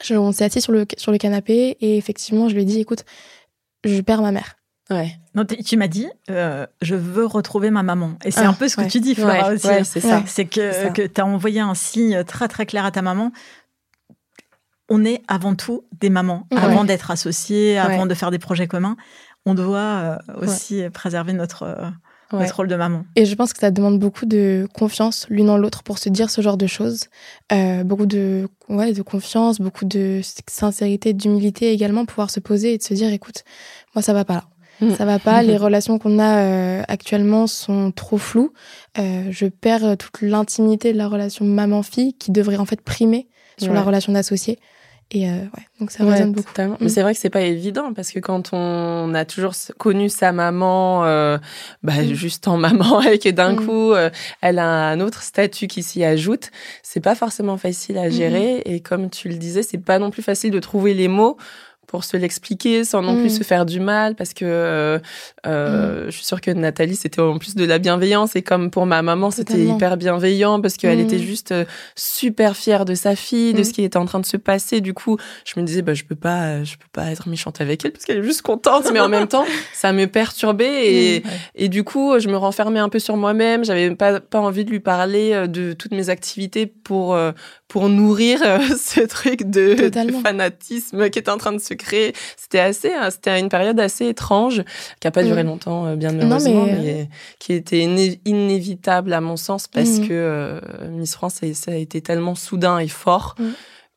Je, 0.01 0.15
on 0.15 0.31
s'est 0.31 0.45
assis 0.45 0.61
sur 0.61 0.71
le, 0.71 0.87
sur 0.97 1.11
le 1.11 1.19
canapé 1.19 1.77
et 1.81 1.97
effectivement 1.97 2.49
je 2.49 2.55
lui 2.55 2.63
ai 2.63 2.65
dit 2.65 2.79
écoute, 2.79 3.05
je 3.83 4.01
perds 4.01 4.23
ma 4.23 4.31
mère. 4.31 4.55
Ouais. 4.91 5.17
Non, 5.35 5.45
tu 5.45 5.77
m'as 5.77 5.89
dit, 5.89 6.07
euh, 6.31 6.69
je 6.83 6.95
veux 6.95 7.27
retrouver 7.27 7.71
ma 7.71 7.83
maman. 7.83 8.13
Et 8.25 8.31
c'est 8.31 8.41
un 8.41 8.51
ah, 8.51 8.57
peu 8.57 8.69
ce 8.69 8.77
que 8.77 8.89
tu 8.89 9.01
dis, 9.01 9.17
Flora, 9.17 9.53
aussi. 9.53 9.67
c'est 9.83 10.01
ça. 10.01 10.23
C'est 10.27 10.45
que, 10.45 10.93
que 10.93 11.03
tu 11.03 11.21
as 11.21 11.27
envoyé 11.27 11.61
un 11.61 11.75
signe 11.75 12.23
très, 12.23 12.47
très 12.47 12.65
clair 12.65 12.85
à 12.85 12.93
ta 12.93 13.03
maman. 13.03 13.33
On 14.89 15.05
est 15.05 15.23
avant 15.27 15.57
tout 15.57 15.85
des 16.01 16.11
mamans. 16.11 16.47
Avant 16.57 16.85
d'être 16.85 17.11
associés, 17.11 17.77
avant 17.77 18.07
de 18.07 18.15
faire 18.15 18.31
des 18.31 18.39
projets 18.39 18.69
communs, 18.69 18.97
on 19.47 19.55
doit 19.55 20.19
aussi 20.41 20.83
préserver 20.93 21.33
notre, 21.33 21.93
euh, 22.33 22.39
notre 22.39 22.57
rôle 22.57 22.69
de 22.69 22.77
maman. 22.77 23.05
Et 23.17 23.25
je 23.25 23.35
pense 23.35 23.53
que 23.53 23.59
ça 23.59 23.71
demande 23.71 23.99
beaucoup 23.99 24.27
de 24.27 24.69
confiance 24.75 25.27
l'une 25.31 25.51
en 25.51 25.57
l'autre 25.57 25.83
pour 25.83 25.99
se 25.99 26.09
dire 26.09 26.31
ce 26.31 26.41
genre 26.41 26.57
de 26.57 26.67
choses. 26.67 27.07
beaucoup 27.85 28.07
de, 28.07 28.49
ouais, 28.69 28.93
de 28.93 29.03
confiance, 29.03 29.61
beaucoup 29.61 29.85
de 29.85 30.21
sincérité, 30.49 31.13
d'humilité 31.13 31.73
également, 31.73 32.05
pouvoir 32.05 32.31
se 32.31 32.41
poser 32.41 32.75
et 32.75 32.79
de 32.79 32.83
se 32.83 32.95
dire, 32.95 33.13
écoute, 33.13 33.45
moi, 33.95 34.03
ça 34.03 34.13
va 34.13 34.25
pas 34.25 34.35
là 34.35 34.45
Mm. 34.81 34.95
Ça 34.95 35.05
va 35.05 35.19
pas. 35.19 35.43
Les 35.51 35.57
relations 35.57 35.99
qu'on 35.99 36.19
a 36.19 36.39
euh, 36.39 36.83
actuellement 36.89 37.47
sont 37.47 37.93
trop 37.93 38.19
floues. 38.19 38.53
Euh, 38.99 39.25
je 39.31 39.47
perds 39.47 39.97
toute 39.97 40.23
l'intimité 40.23 40.93
de 40.93 40.99
la 40.99 41.09
relation 41.09 41.45
maman-fille 41.45 42.15
qui 42.15 42.31
devrait 42.33 42.57
en 42.57 42.65
fait 42.65 42.81
primer 42.81 43.29
sur 43.59 43.75
la 43.75 43.83
relation 43.83 44.15
d'associé. 44.15 44.59
Et 45.13 45.29
euh, 45.29 45.33
ouais, 45.33 45.67
donc 45.81 45.91
ça 45.91 46.05
résonne 46.05 46.33
beaucoup. 46.33 46.53
Mais 46.57 46.87
mm. 46.87 46.89
c'est 46.89 47.03
vrai 47.03 47.15
que 47.15 47.21
c'est 47.21 47.31
pas 47.31 47.41
évident 47.41 47.93
parce 47.93 48.13
que 48.13 48.21
quand 48.21 48.51
on 48.53 49.13
a 49.15 49.25
toujours 49.25 49.55
connu 49.77 50.09
sa 50.09 50.33
maman, 50.33 51.01
bah, 51.83 52.03
mm. 52.03 52.15
juste 52.15 52.47
en 52.47 52.57
maman, 52.57 53.01
et 53.03 53.19
que 53.19 53.29
d'un 53.29 53.57
coup 53.57 53.93
elle 54.41 54.59
a 54.59 54.91
un 54.91 55.01
autre 55.01 55.23
statut 55.23 55.67
qui 55.67 55.83
s'y 55.83 56.05
ajoute, 56.05 56.51
c'est 56.83 57.01
pas 57.01 57.15
forcément 57.15 57.57
facile 57.57 57.99
à 57.99 58.09
gérer. 58.09 58.63
Et 58.67 58.81
comme 58.81 59.11
tu 59.11 59.29
le 59.29 59.37
disais, 59.37 59.63
c'est 59.63 59.79
pas 59.79 59.99
non 59.99 60.11
plus 60.11 60.23
facile 60.23 60.51
de 60.51 60.61
trouver 60.61 60.95
les 60.95 61.09
mots 61.09 61.37
pour 61.91 62.05
se 62.05 62.17
l'expliquer 62.17 62.85
sans 62.85 63.03
non 63.03 63.17
plus 63.17 63.35
mm. 63.35 63.39
se 63.39 63.43
faire 63.43 63.67
du 63.67 63.81
mal 63.81 64.15
parce 64.15 64.33
que 64.33 64.45
euh, 64.45 65.01
euh, 65.45 66.07
mm. 66.07 66.11
je 66.11 66.11
suis 66.13 66.25
sûre 66.25 66.41
que 66.41 66.53
Nathalie 66.53 66.95
c'était 66.95 67.21
en 67.21 67.37
plus 67.37 67.57
de 67.57 67.65
la 67.65 67.79
bienveillance 67.81 68.37
et 68.37 68.43
comme 68.43 68.71
pour 68.71 68.87
ma 68.87 69.03
maman 69.03 69.33
c'était 69.33 69.59
hyper 69.59 69.97
bienveillant 69.97 70.61
parce 70.61 70.77
qu'elle 70.77 71.01
était 71.01 71.17
mm. 71.17 71.23
juste 71.23 71.51
euh, 71.51 71.65
super 71.97 72.57
fière 72.57 72.85
de 72.85 72.95
sa 72.95 73.17
fille 73.17 73.55
de 73.55 73.65
ce 73.65 73.73
qui 73.73 73.83
était 73.83 73.97
en 73.97 74.05
train 74.05 74.21
de 74.21 74.27
se 74.27 74.37
passer 74.37 74.81
du 74.81 74.95
coup 74.95 75.17
je 75.45 75.59
me 75.59 75.67
disais 75.67 75.83
bah 75.83 75.95
je 75.95 76.05
peux 76.05 76.15
pas 76.15 76.63
je 76.63 76.77
peux 76.77 76.89
pas 76.93 77.11
être 77.11 77.29
méchante 77.29 77.61
avec 77.61 77.85
elle 77.85 77.91
parce 77.91 78.05
qu'elle 78.05 78.19
est 78.19 78.23
juste 78.23 78.43
contente 78.43 78.89
mais 78.93 79.01
en 79.01 79.09
même 79.09 79.27
temps 79.27 79.45
ça 79.75 79.93
me 79.93 80.07
perturbait 80.07 80.93
et 80.93 81.23
et 81.57 81.69
du 81.69 81.83
coup 81.83 82.21
je 82.21 82.29
me 82.29 82.37
renfermais 82.37 82.79
un 82.79 82.89
peu 82.89 83.01
sur 83.01 83.17
moi-même 83.17 83.65
j'avais 83.65 83.93
pas 83.97 84.21
pas 84.21 84.39
envie 84.39 84.65
de 84.65 84.71
lui 84.71 84.79
parler 84.79 85.49
de 85.49 85.73
toutes 85.73 85.93
mes 85.93 86.09
activités 86.09 86.67
pour 86.67 87.19
pour 87.71 87.89
nourrir 87.89 88.41
ce 88.77 89.01
truc 89.07 89.49
de, 89.49 89.89
de, 89.89 90.13
fanatisme 90.13 91.09
qui 91.09 91.19
est 91.19 91.31
en 91.31 91.39
train 91.39 91.53
de 91.53 91.59
se 91.59 91.73
c'était 92.37 92.59
assez, 92.59 92.93
hein, 92.93 93.11
c'était 93.11 93.39
une 93.39 93.49
période 93.49 93.79
assez 93.81 94.07
étrange, 94.07 94.63
qui 94.99 95.07
a 95.07 95.11
pas 95.11 95.23
duré 95.23 95.45
mm. 95.45 95.47
longtemps, 95.47 95.87
euh, 95.87 95.97
bien 95.97 96.13
heureusement, 96.21 96.67
mais... 96.67 97.09
qui 97.39 97.53
était 97.53 97.81
inévitable 98.25 99.13
à 99.13 99.21
mon 99.21 99.37
sens 99.37 99.69
parce 99.69 100.01
mm. 100.01 100.09
que 100.09 100.13
euh, 100.13 100.61
Miss 100.91 101.15
France, 101.15 101.41
ça 101.53 101.71
a 101.71 101.77
été 101.77 102.01
tellement 102.03 102.35
soudain 102.35 102.79
et 102.79 102.89
fort. 102.89 103.37
Mm. 103.39 103.45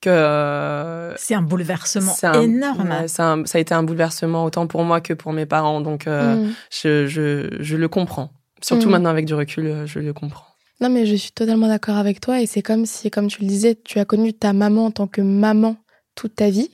Que, 0.02 0.10
euh, 0.10 1.16
c'est 1.16 1.34
un 1.34 1.42
bouleversement 1.42 2.14
énorme. 2.42 3.08
ça 3.08 3.36
a 3.54 3.60
été 3.60 3.74
un 3.74 3.84
bouleversement 3.84 4.46
autant 4.46 4.68
pour 4.68 4.84
moi 4.84 5.02
que 5.02 5.14
pour 5.14 5.34
mes 5.34 5.46
parents, 5.46 5.82
donc 5.82 6.06
je, 6.06 7.08
je, 7.08 7.58
je, 7.60 7.78
le 7.78 7.88
comprends. 7.88 8.30
Surtout 8.62 8.90
maintenant 8.90 9.10
avec 9.10 9.26
du 9.26 9.34
recul, 9.34 9.84
je 9.86 10.00
le 10.00 10.14
comprends. 10.14 10.53
Non, 10.84 10.89
mais 10.89 11.06
je 11.06 11.15
suis 11.15 11.32
totalement 11.32 11.69
d'accord 11.69 11.96
avec 11.96 12.19
toi. 12.19 12.41
Et 12.41 12.46
c'est 12.46 12.62
comme 12.62 12.86
si, 12.86 13.10
comme 13.10 13.28
tu 13.28 13.41
le 13.41 13.48
disais, 13.48 13.80
tu 13.86 14.00
as 14.00 14.06
connu 14.06 14.34
ta 14.34 14.52
maman 14.52 14.88
en 14.88 14.91
tant 14.91 15.08
que 15.08 15.22
maman 15.22 15.78
toute 16.13 16.36
ta 16.36 16.50
vie. 16.50 16.72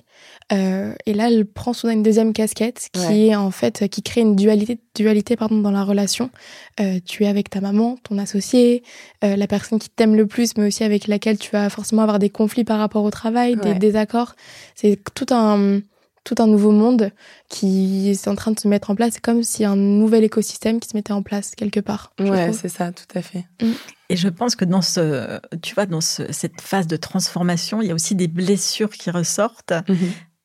Euh, 0.52 0.96
et 1.06 1.14
là, 1.14 1.30
elle 1.30 1.46
prend 1.46 1.74
soudain 1.74 1.94
une 1.94 2.02
deuxième 2.02 2.34
casquette 2.34 2.90
qui 2.92 3.28
est 3.28 3.36
en 3.36 3.52
fait 3.52 3.88
qui 3.88 4.02
crée 4.02 4.22
une 4.22 4.36
dualité, 4.36 4.80
dualité 4.96 5.36
pardon 5.36 5.60
dans 5.60 5.70
la 5.70 5.84
relation. 5.84 6.32
Euh, 6.80 7.00
tu 7.06 7.24
es 7.24 7.28
avec 7.28 7.52
ta 7.52 7.62
maman, 7.62 7.98
ton 8.04 8.18
associé, 8.18 8.82
euh, 9.24 9.36
la 9.36 9.46
personne 9.46 9.78
qui 9.78 9.90
t'aime 9.90 10.16
le 10.16 10.26
plus, 10.26 10.58
mais 10.58 10.66
aussi 10.66 10.84
avec 10.84 11.08
laquelle 11.08 11.38
tu 11.38 11.52
vas 11.52 11.70
forcément 11.70 12.02
avoir 12.02 12.18
des 12.18 12.32
conflits 12.32 12.64
par 12.64 12.80
rapport 12.80 13.04
au 13.04 13.12
travail, 13.12 13.58
des 13.58 13.76
désaccords. 13.76 14.34
C'est 14.74 15.00
tout 15.14 15.28
un 15.30 15.82
tout 16.30 16.42
un 16.42 16.48
nouveau 16.48 16.72
monde 16.72 17.12
qui 17.50 18.10
est 18.12 18.28
en 18.28 18.36
train 18.36 18.52
de 18.52 18.60
se 18.60 18.68
mettre 18.68 18.92
en 18.92 18.96
place. 18.96 19.14
C'est 19.14 19.22
comme 19.22 19.42
si 19.42 19.66
un 19.66 19.76
nouvel 19.76 20.24
écosystème 20.24 20.80
qui 20.80 20.88
se 20.88 20.96
mettait 20.96 21.14
en 21.14 21.24
place 21.24 21.56
quelque 21.56 21.80
part. 21.80 22.14
Ouais, 22.20 22.54
c'est 22.54 22.70
ça, 22.70 22.92
tout 22.92 23.18
à 23.18 23.22
fait. 23.22 23.46
Mm. 23.62 23.72
Et 24.10 24.16
je 24.16 24.28
pense 24.28 24.56
que 24.56 24.66
dans 24.66 24.82
ce, 24.82 25.40
tu 25.62 25.74
vois, 25.74 25.86
dans 25.86 26.02
cette 26.02 26.62
phase 26.62 26.88
de 26.88 26.98
transformation, 26.98 27.82
il 27.82 27.88
y 27.88 27.92
a 27.92 27.96
aussi 27.96 28.16
des 28.16 28.28
blessures 28.28 28.92
qui 28.92 29.10
ressortent. 29.10 29.74
Mhm 29.88 29.98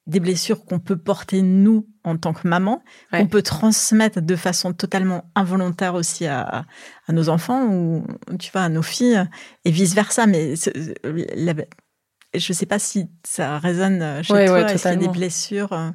des 0.07 0.21
blessures 0.21 0.67
qu'on 0.67 0.81
peut 0.81 0.99
porter 0.99 1.41
nous 1.41 1.89
en 2.05 2.19
tant 2.19 2.35
que 2.35 2.47
maman, 2.47 2.83
qu'on 3.11 3.27
peut 3.27 3.41
transmettre 3.41 4.21
de 4.21 4.37
façon 4.37 4.75
totalement 4.75 5.31
involontaire 5.35 5.95
aussi 5.95 6.27
à, 6.27 6.67
à, 7.07 7.13
nos 7.15 7.31
enfants 7.31 7.67
ou 7.69 8.07
tu 8.39 8.51
vois 8.53 8.61
à 8.61 8.69
nos 8.69 8.83
filles 8.83 9.27
et 9.65 9.71
vice 9.71 9.95
versa. 9.95 10.27
Mais 10.27 10.57
je 12.35 12.53
sais 12.53 12.67
pas 12.67 12.79
si 12.79 13.09
ça 13.25 13.59
résonne 13.59 14.23
chez 14.23 14.47
toi. 14.47 14.61
Est-ce 14.61 14.83
qu'il 14.83 14.91
y 14.91 14.95
a 14.95 14.97
des 14.97 15.09
blessures 15.09 15.73
euh, 15.73 15.91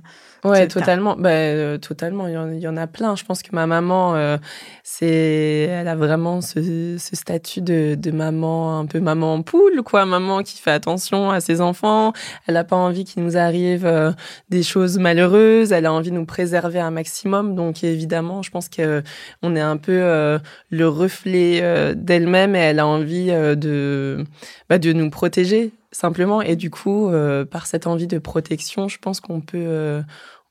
Ouais, 0.45 0.67
totalement. 0.67 1.15
Bah, 1.17 1.29
euh, 1.29 1.77
totalement. 1.77 2.27
Il 2.27 2.59
y, 2.59 2.67
en, 2.67 2.77
a 2.77 2.87
plein. 2.87 3.15
Je 3.15 3.25
pense 3.25 3.43
que 3.43 3.49
ma 3.51 3.67
maman, 3.67 4.15
euh, 4.15 4.37
c'est, 4.83 5.67
elle 5.69 5.87
a 5.87 5.95
vraiment 5.95 6.39
ce, 6.39 6.95
ce 6.97 7.15
statut 7.15 7.61
de, 7.61 7.95
de, 7.95 8.11
maman, 8.11 8.79
un 8.79 8.85
peu 8.85 8.99
maman 9.01 9.33
en 9.33 9.41
poule, 9.41 9.81
quoi. 9.83 10.05
Maman 10.05 10.43
qui 10.43 10.61
fait 10.61 10.71
attention 10.71 11.29
à 11.29 11.41
ses 11.41 11.59
enfants. 11.59 12.13
Elle 12.47 12.55
a 12.55 12.63
pas 12.63 12.77
envie 12.77 13.03
qu'il 13.03 13.23
nous 13.23 13.35
arrive 13.35 13.85
euh, 13.85 14.11
des 14.49 14.63
choses 14.63 14.97
malheureuses. 14.97 15.73
Elle 15.73 15.85
a 15.85 15.91
envie 15.91 16.11
de 16.11 16.15
nous 16.15 16.25
préserver 16.25 16.79
un 16.79 16.91
maximum. 16.91 17.55
Donc, 17.55 17.83
évidemment, 17.83 18.41
je 18.41 18.51
pense 18.51 18.69
que 18.69 19.03
on 19.41 19.55
est 19.55 19.61
un 19.61 19.77
peu 19.77 20.39
le 20.69 20.87
reflet 20.87 21.95
d'elle-même 21.95 22.55
et 22.55 22.59
elle 22.59 22.79
a 22.79 22.87
envie 22.87 23.27
de, 23.27 24.23
bah, 24.69 24.77
de 24.77 24.93
nous 24.93 25.09
protéger 25.09 25.73
simplement. 25.91 26.41
Et 26.41 26.55
du 26.55 26.69
coup, 26.69 27.09
euh, 27.09 27.45
par 27.45 27.65
cette 27.65 27.87
envie 27.87 28.07
de 28.07 28.19
protection, 28.19 28.87
je 28.87 28.97
pense 28.99 29.19
qu'on 29.19 29.41
peut, 29.41 29.57
euh, 29.57 30.01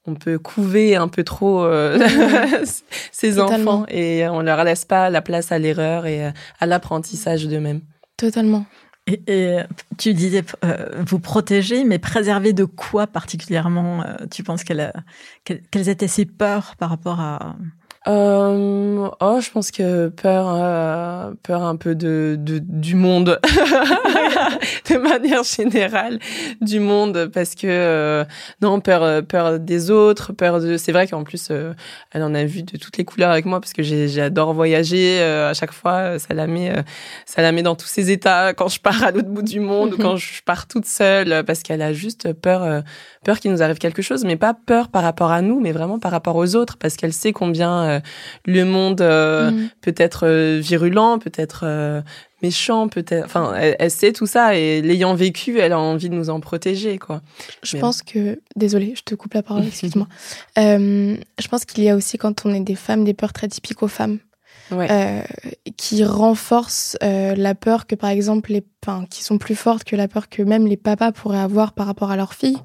on 0.07 0.15
peut 0.15 0.39
couver 0.39 0.97
un 0.97 1.09
peu 1.09 1.25
trop 1.25 1.65
euh, 1.65 1.99
ces 3.13 3.39
enfants 3.39 3.85
et 3.89 4.27
on 4.29 4.43
leur 4.43 4.65
laisse 4.65 4.85
pas 4.85 5.11
la 5.11 5.23
place 5.23 5.53
à 5.53 5.59
l'erreur 5.59 6.07
et 6.07 6.33
à 6.61 6.67
l'apprentissage 6.67 7.47
d'eux-mêmes. 7.47 7.83
Totalement. 8.17 8.67
Et, 9.27 9.57
tu 9.97 10.13
disais 10.13 10.45
vous 10.99 11.19
protéger, 11.19 11.85
mais 11.85 11.99
préserver 11.99 12.53
de 12.53 12.65
quoi 12.65 13.07
particulièrement 13.07 14.05
Tu 14.31 14.43
penses 14.43 14.65
qu'elle, 14.65 14.93
quelles 15.45 15.89
étaient 15.89 16.09
ses 16.09 16.27
peurs 16.27 16.77
par 16.77 16.91
rapport 16.91 17.19
à 17.19 17.57
euh, 18.09 19.09
oh, 19.21 19.39
je 19.41 19.51
pense 19.51 19.71
que 19.71 20.09
peur, 20.09 20.47
euh, 20.49 21.33
peur 21.43 21.63
un 21.63 21.77
peu 21.77 21.95
de, 21.95 22.37
de 22.39 22.59
du 22.59 22.95
monde, 22.95 23.39
de 24.91 24.97
manière 24.97 25.43
générale, 25.43 26.19
du 26.63 26.81
monde, 26.81 27.31
parce 27.35 27.55
que 27.55 27.67
euh, 27.67 28.25
non, 28.63 28.81
peur, 28.81 29.23
peur 29.25 29.61
des 29.61 29.91
autres, 29.91 30.33
peur 30.33 30.61
de. 30.61 30.79
C'est 30.79 30.93
vrai 30.93 31.07
qu'en 31.07 31.23
plus, 31.23 31.51
elle 31.51 32.23
en 32.23 32.35
a 32.35 32.45
vu 32.45 32.63
de 32.63 32.79
toutes 32.79 32.97
les 32.97 33.05
couleurs 33.05 33.31
avec 33.31 33.45
moi, 33.45 33.61
parce 33.61 33.75
que 33.75 33.83
j'adore 33.83 34.55
voyager. 34.55 35.21
à 35.23 35.53
chaque 35.53 35.73
fois, 35.73 36.19
ça 36.19 36.33
la 36.33 36.47
met, 36.47 36.73
ça 37.27 37.43
la 37.43 37.53
met 37.53 37.63
dans 37.63 37.75
tous 37.75 37.89
ses 37.89 38.11
états 38.11 38.53
quand 38.57 38.69
je 38.69 38.81
pars 38.81 39.03
à 39.05 39.11
l'autre 39.11 39.29
bout 39.29 39.43
du 39.43 39.61
monde 39.61 39.95
ou 39.95 39.99
quand 39.99 40.17
je 40.17 40.43
pars 40.43 40.67
toute 40.67 40.87
seule, 40.87 41.45
parce 41.45 41.63
qu'elle 41.63 41.83
a 41.83 41.93
juste 41.93 42.33
peur, 42.33 42.83
peur 43.23 43.39
qu'il 43.39 43.53
nous 43.53 43.63
arrive 43.63 43.77
quelque 43.77 44.01
chose, 44.01 44.25
mais 44.25 44.37
pas 44.37 44.55
peur 44.55 44.89
par 44.89 45.03
rapport 45.03 45.31
à 45.31 45.43
nous, 45.43 45.61
mais 45.61 45.73
vraiment 45.73 45.99
par 45.99 46.13
rapport 46.13 46.37
aux 46.37 46.57
autres, 46.57 46.79
parce 46.79 46.97
qu'elle 46.97 47.13
sait 47.13 47.33
combien 47.33 47.98
le 48.45 48.65
monde 48.65 49.01
euh, 49.01 49.51
mm. 49.51 49.71
peut 49.81 49.95
être 49.97 50.27
euh, 50.27 50.59
virulent, 50.61 51.19
peut 51.19 51.33
être 51.35 52.03
méchant, 52.43 52.89
peut-être. 52.89 53.25
Enfin, 53.25 53.55
elle, 53.55 53.91
sait 53.91 54.13
tout 54.13 54.27
ça 54.27 54.55
et 54.55 54.81
l'ayant 54.83 55.15
vécu, 55.15 55.59
elle 55.59 55.73
a 55.73 55.79
envie 55.79 56.09
de 56.09 56.15
nous 56.15 56.31
en 56.31 56.41
protéger, 56.41 56.99
quoi. 56.99 57.23
Je 57.63 57.77
pense 57.77 58.03
que, 58.03 58.41
désolée, 58.57 58.95
je 58.97 59.03
te 59.03 59.15
coupe 59.15 59.35
la 59.35 59.43
parole, 59.43 59.65
excuse-moi. 59.67 60.07
je 60.57 61.49
pense 61.51 61.65
qu'il 61.65 61.85
y 61.85 61.89
a 61.89 61.97
aussi 61.97 62.19
quand 62.19 62.47
on 62.47 62.55
est 62.55 62.61
des 62.61 62.77
femmes 62.77 63.05
des 63.05 63.15
peurs 63.15 63.33
très 63.33 63.49
typiques 63.49 63.83
aux 63.83 63.89
femmes. 63.89 64.19
qui 65.77 66.05
renforcent 66.05 66.97
la 67.01 67.55
peur 67.55 67.87
que 67.87 67.95
par 67.95 68.11
exemple 68.11 68.53
les 68.53 68.63
enfin, 68.85 69.07
qui 69.09 69.25
sont 69.25 69.39
plus 69.39 69.55
fortes 69.55 69.85
que 69.85 69.97
la 69.97 70.09
peur 70.09 70.29
que 70.29 70.43
même 70.43 70.67
les 70.67 70.77
papas 70.77 71.13
pourraient 71.13 71.39
avoir 71.39 71.73
par 71.73 71.87
rapport 71.87 72.11
à 72.11 72.17
leurs 72.17 72.35
filles 72.35 72.59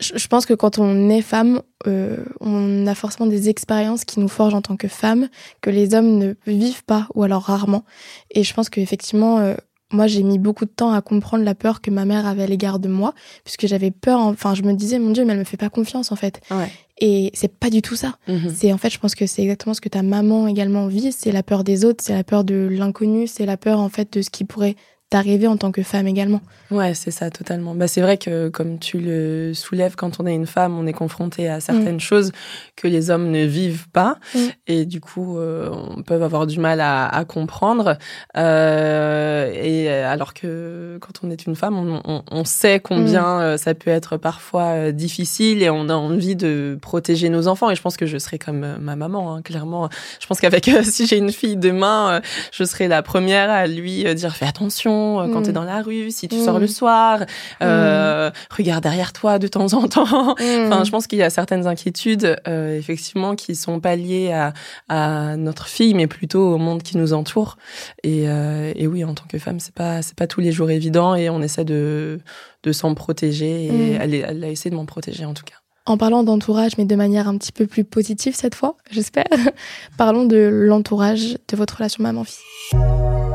je 0.00 0.26
pense 0.26 0.46
que 0.46 0.54
quand 0.54 0.78
on 0.78 1.08
est 1.10 1.22
femme, 1.22 1.62
euh, 1.86 2.24
on 2.40 2.86
a 2.86 2.94
forcément 2.94 3.28
des 3.28 3.48
expériences 3.48 4.04
qui 4.04 4.20
nous 4.20 4.28
forgent 4.28 4.54
en 4.54 4.62
tant 4.62 4.76
que 4.76 4.88
femme, 4.88 5.28
que 5.60 5.70
les 5.70 5.94
hommes 5.94 6.18
ne 6.18 6.34
vivent 6.46 6.84
pas, 6.84 7.08
ou 7.14 7.22
alors 7.22 7.42
rarement. 7.42 7.84
Et 8.30 8.42
je 8.42 8.54
pense 8.54 8.68
qu'effectivement, 8.68 9.38
euh, 9.38 9.54
moi, 9.92 10.06
j'ai 10.06 10.22
mis 10.22 10.38
beaucoup 10.38 10.64
de 10.64 10.70
temps 10.70 10.92
à 10.92 11.00
comprendre 11.00 11.44
la 11.44 11.54
peur 11.54 11.80
que 11.80 11.90
ma 11.90 12.04
mère 12.04 12.26
avait 12.26 12.42
à 12.42 12.46
l'égard 12.46 12.78
de 12.78 12.88
moi, 12.88 13.14
puisque 13.44 13.66
j'avais 13.66 13.90
peur. 13.90 14.20
Enfin, 14.20 14.54
je 14.54 14.62
me 14.62 14.72
disais, 14.72 14.98
mon 14.98 15.10
Dieu, 15.10 15.24
mais 15.24 15.32
elle 15.32 15.38
me 15.38 15.44
fait 15.44 15.56
pas 15.56 15.70
confiance, 15.70 16.10
en 16.10 16.16
fait. 16.16 16.40
Ouais. 16.50 16.70
Et 17.00 17.30
c'est 17.34 17.52
pas 17.52 17.70
du 17.70 17.82
tout 17.82 17.96
ça. 17.96 18.18
Mhm. 18.28 18.52
C'est 18.54 18.72
en 18.72 18.78
fait, 18.78 18.90
je 18.90 18.98
pense 18.98 19.14
que 19.14 19.26
c'est 19.26 19.42
exactement 19.42 19.74
ce 19.74 19.80
que 19.80 19.88
ta 19.88 20.02
maman 20.02 20.46
également 20.46 20.86
vit. 20.86 21.12
C'est 21.12 21.32
la 21.32 21.42
peur 21.42 21.64
des 21.64 21.84
autres, 21.84 22.02
c'est 22.04 22.14
la 22.14 22.24
peur 22.24 22.44
de 22.44 22.68
l'inconnu, 22.70 23.26
c'est 23.26 23.46
la 23.46 23.56
peur 23.56 23.80
en 23.80 23.88
fait 23.88 24.12
de 24.12 24.22
ce 24.22 24.30
qui 24.30 24.44
pourrait 24.44 24.76
d'arriver 25.14 25.46
en 25.46 25.56
tant 25.56 25.70
que 25.70 25.84
femme 25.84 26.08
également. 26.08 26.40
Ouais, 26.72 26.92
c'est 26.94 27.12
ça, 27.12 27.30
totalement. 27.30 27.76
Bah, 27.76 27.86
c'est 27.86 28.00
vrai 28.00 28.18
que, 28.18 28.48
comme 28.48 28.80
tu 28.80 28.98
le 28.98 29.54
soulèves, 29.54 29.94
quand 29.94 30.18
on 30.18 30.26
est 30.26 30.34
une 30.34 30.46
femme, 30.46 30.76
on 30.76 30.88
est 30.88 30.92
confronté 30.92 31.48
à 31.48 31.60
certaines 31.60 31.96
mm. 31.96 32.00
choses 32.00 32.32
que 32.74 32.88
les 32.88 33.10
hommes 33.10 33.30
ne 33.30 33.44
vivent 33.44 33.88
pas. 33.90 34.18
Mm. 34.34 34.38
Et 34.66 34.84
du 34.86 35.00
coup, 35.00 35.38
euh, 35.38 35.70
on 35.96 36.02
peut 36.02 36.20
avoir 36.20 36.48
du 36.48 36.58
mal 36.58 36.80
à, 36.80 37.06
à 37.06 37.24
comprendre. 37.24 37.96
Euh, 38.36 39.52
et 39.54 39.88
alors 39.88 40.34
que 40.34 40.98
quand 41.00 41.20
on 41.22 41.30
est 41.30 41.46
une 41.46 41.54
femme, 41.54 41.76
on, 41.78 42.00
on, 42.04 42.22
on 42.28 42.44
sait 42.44 42.80
combien 42.80 43.36
mm. 43.36 43.40
euh, 43.42 43.56
ça 43.56 43.74
peut 43.74 43.90
être 43.90 44.16
parfois 44.16 44.64
euh, 44.64 44.90
difficile 44.90 45.62
et 45.62 45.70
on 45.70 45.88
a 45.88 45.94
envie 45.94 46.34
de 46.34 46.76
protéger 46.82 47.28
nos 47.28 47.46
enfants. 47.46 47.70
Et 47.70 47.76
je 47.76 47.82
pense 47.82 47.96
que 47.96 48.06
je 48.06 48.18
serai 48.18 48.40
comme 48.40 48.78
ma 48.80 48.96
maman, 48.96 49.36
hein, 49.36 49.42
clairement. 49.42 49.88
Je 50.18 50.26
pense 50.26 50.40
qu'avec, 50.40 50.68
si 50.82 51.06
j'ai 51.06 51.18
une 51.18 51.30
fille 51.30 51.56
demain, 51.56 52.20
je 52.50 52.64
serai 52.64 52.88
la 52.88 53.02
première 53.02 53.50
à 53.50 53.68
lui 53.68 54.12
dire 54.16 54.34
fais 54.34 54.46
attention 54.46 55.03
euh, 55.20 55.32
quand 55.32 55.42
tu 55.42 55.48
es 55.48 55.52
mm. 55.52 55.54
dans 55.54 55.64
la 55.64 55.82
rue, 55.82 56.10
si 56.10 56.28
tu 56.28 56.38
sors 56.38 56.58
le 56.58 56.66
mm. 56.66 56.68
soir, 56.68 57.20
euh, 57.62 58.30
regarde 58.50 58.82
derrière 58.82 59.12
toi 59.12 59.38
de 59.38 59.48
temps 59.48 59.72
en 59.72 59.88
temps. 59.88 60.34
Mm. 60.34 60.66
enfin, 60.66 60.84
je 60.84 60.90
pense 60.90 61.06
qu'il 61.06 61.18
y 61.18 61.22
a 61.22 61.30
certaines 61.30 61.66
inquiétudes, 61.66 62.36
euh, 62.48 62.76
effectivement, 62.78 63.34
qui 63.34 63.54
sont 63.54 63.80
pas 63.80 63.96
liées 63.96 64.32
à, 64.32 64.52
à, 64.88 65.36
notre 65.36 65.66
fille, 65.66 65.94
mais 65.94 66.06
plutôt 66.06 66.54
au 66.54 66.58
monde 66.58 66.82
qui 66.82 66.96
nous 66.96 67.12
entoure. 67.12 67.56
Et, 68.02 68.24
euh, 68.28 68.72
et 68.74 68.86
oui, 68.86 69.04
en 69.04 69.14
tant 69.14 69.24
que 69.28 69.38
femme, 69.38 69.60
c'est 69.60 69.74
pas 69.74 70.02
c'est 70.02 70.16
pas 70.16 70.26
tous 70.26 70.40
les 70.40 70.52
jours 70.52 70.70
évident, 70.70 71.14
et 71.14 71.30
on 71.30 71.42
essaie 71.42 71.64
de 71.64 72.20
de 72.62 72.72
s'en 72.72 72.94
protéger. 72.94 73.66
Et 73.66 73.92
elle, 74.00 74.14
elle 74.14 74.44
a 74.44 74.48
essayé 74.48 74.70
de 74.70 74.76
m'en 74.76 74.86
protéger 74.86 75.24
en 75.24 75.34
tout 75.34 75.44
cas. 75.44 75.56
En 75.86 75.98
parlant 75.98 76.22
d'entourage, 76.22 76.78
mais 76.78 76.86
de 76.86 76.96
manière 76.96 77.28
un 77.28 77.36
petit 77.36 77.52
peu 77.52 77.66
plus 77.66 77.84
positive 77.84 78.34
cette 78.34 78.54
fois, 78.54 78.76
j'espère, 78.90 79.26
parlons 79.98 80.24
de 80.24 80.48
l'entourage 80.66 81.36
de 81.48 81.56
votre 81.56 81.76
relation 81.76 82.02
maman-fille. 82.02 83.33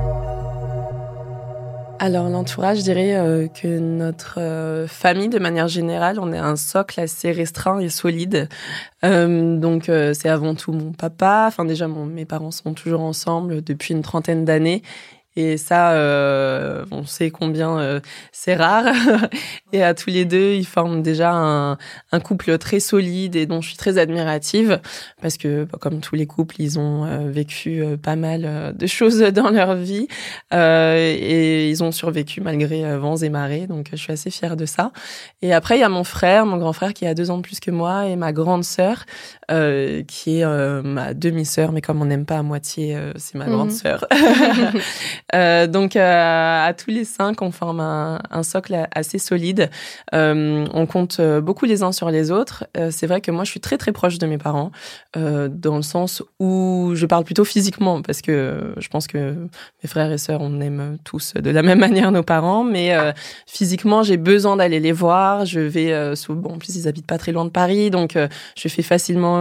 Alors 2.01 2.29
l'entourage, 2.29 2.77
je 2.77 2.83
dirais 2.83 3.17
euh, 3.17 3.49
que 3.49 3.77
notre 3.77 4.39
euh, 4.39 4.87
famille, 4.87 5.27
de 5.27 5.37
manière 5.37 5.67
générale, 5.67 6.17
on 6.21 6.31
est 6.31 6.37
un 6.37 6.55
socle 6.55 6.97
assez 7.01 7.33
restreint 7.33 7.77
et 7.79 7.89
solide. 7.89 8.47
Euh, 9.03 9.57
donc 9.57 9.91
c'est 10.13 10.29
avant 10.29 10.55
tout 10.55 10.71
mon 10.71 10.93
papa. 10.93 11.43
Enfin 11.47 11.65
déjà, 11.65 11.89
mon, 11.89 12.05
mes 12.05 12.23
parents 12.23 12.51
sont 12.51 12.73
toujours 12.73 13.01
ensemble 13.01 13.61
depuis 13.61 13.93
une 13.93 14.01
trentaine 14.01 14.45
d'années. 14.45 14.81
Et 15.41 15.55
ça, 15.55 15.93
euh, 15.93 16.83
on 16.91 17.05
sait 17.05 17.29
combien 17.29 17.79
euh, 17.79 18.01
c'est 18.33 18.55
rare. 18.55 18.93
et 19.71 19.81
à 19.81 19.93
tous 19.93 20.09
les 20.09 20.25
deux, 20.25 20.51
ils 20.51 20.65
forment 20.65 21.01
déjà 21.01 21.31
un, 21.31 21.77
couple 22.21 22.57
très 22.57 22.81
solide 22.81 23.37
et 23.37 23.45
dont 23.45 23.61
je 23.61 23.69
suis 23.69 23.77
très 23.77 23.97
admirative 23.97 24.81
parce 25.21 25.37
que, 25.37 25.63
bah, 25.63 25.77
comme 25.79 26.01
tous 26.01 26.15
les 26.15 26.27
couples, 26.27 26.55
ils 26.59 26.77
ont 26.77 27.05
euh, 27.05 27.29
vécu 27.29 27.85
pas 28.03 28.17
mal 28.17 28.75
de 28.77 28.85
choses 28.85 29.19
dans 29.33 29.49
leur 29.49 29.75
vie 29.75 30.09
et 30.51 31.69
ils 31.69 31.83
ont 31.85 31.93
survécu 31.93 32.41
malgré 32.41 32.97
vents 32.97 33.15
et 33.15 33.29
marées. 33.29 33.65
Donc, 33.65 33.91
je 33.91 33.95
suis 33.95 34.11
assez 34.11 34.31
fière 34.31 34.57
de 34.57 34.65
ça. 34.65 34.91
Et 35.41 35.53
après, 35.53 35.77
il 35.77 35.79
y 35.79 35.85
a 35.85 35.89
mon 35.89 36.03
frère, 36.03 36.45
mon 36.45 36.57
grand 36.57 36.73
frère 36.73 36.93
qui 36.93 37.07
a 37.07 37.13
deux 37.13 37.31
ans 37.31 37.37
de 37.37 37.43
plus 37.43 37.61
que 37.61 37.71
moi 37.71 38.07
et 38.07 38.17
ma 38.17 38.33
grande 38.33 38.65
sœur 38.65 39.05
qui 40.07 40.39
est 40.39 40.83
ma 40.83 41.13
demi-sœur, 41.13 41.71
mais 41.71 41.81
comme 41.81 42.01
on 42.01 42.05
n'aime 42.05 42.25
pas 42.25 42.37
à 42.37 42.43
moitié, 42.43 42.97
c'est 43.17 43.35
ma 43.35 43.45
grande 43.45 43.69
mhm. 43.69 43.75
sœur. 43.75 44.05
Euh, 45.35 45.67
donc 45.67 45.95
euh, 45.95 46.67
à 46.67 46.73
tous 46.73 46.89
les 46.89 47.03
cinq, 47.03 47.43
on 47.43 47.51
forme 47.51 47.79
un, 47.79 48.19
un 48.31 48.41
socle 48.41 48.87
assez 48.95 49.19
solide. 49.19 49.69
Euh, 50.15 50.65
on 50.73 50.87
compte 50.87 51.21
beaucoup 51.21 51.65
les 51.65 51.83
uns 51.83 51.91
sur 51.91 52.09
les 52.09 52.31
autres. 52.31 52.65
c'est 52.89 53.05
vrai 53.05 53.21
que 53.21 53.29
moi, 53.29 53.43
je 53.43 53.51
suis 53.51 53.59
très 53.59 53.77
très 53.77 53.91
proche 53.91 54.17
de 54.17 54.25
mes 54.25 54.39
parents, 54.39 54.71
dans 55.15 55.75
le 55.75 55.83
sens 55.83 56.23
où 56.39 56.93
je 56.95 57.05
parle 57.05 57.25
plutôt 57.25 57.45
physiquement, 57.45 58.01
parce 58.01 58.21
que 58.21 58.73
je 58.77 58.87
pense 58.87 59.05
que 59.05 59.35
mes 59.83 59.87
frères 59.87 60.11
et 60.11 60.17
sœurs, 60.17 60.41
on 60.41 60.59
aime 60.61 60.97
tous 61.03 61.35
de 61.35 61.49
la 61.51 61.61
même 61.61 61.79
manière 61.87 62.11
nos 62.11 62.23
parents, 62.23 62.63
mais 62.63 62.95
physiquement, 63.45 64.01
j'ai 64.01 64.17
besoin 64.17 64.57
d'aller 64.57 64.79
les 64.79 64.91
voir. 64.91 65.45
Je 65.45 65.59
vais 65.59 66.15
sous, 66.15 66.33
bon, 66.33 66.55
en 66.55 66.57
plus 66.57 66.75
ils 66.75 66.87
habitent 66.87 67.07
pas 67.07 67.19
très 67.19 67.31
loin 67.31 67.45
de 67.45 67.51
Paris, 67.51 67.91
donc 67.91 68.17
je 68.55 68.67
fais 68.67 68.81
facilement 68.81 69.38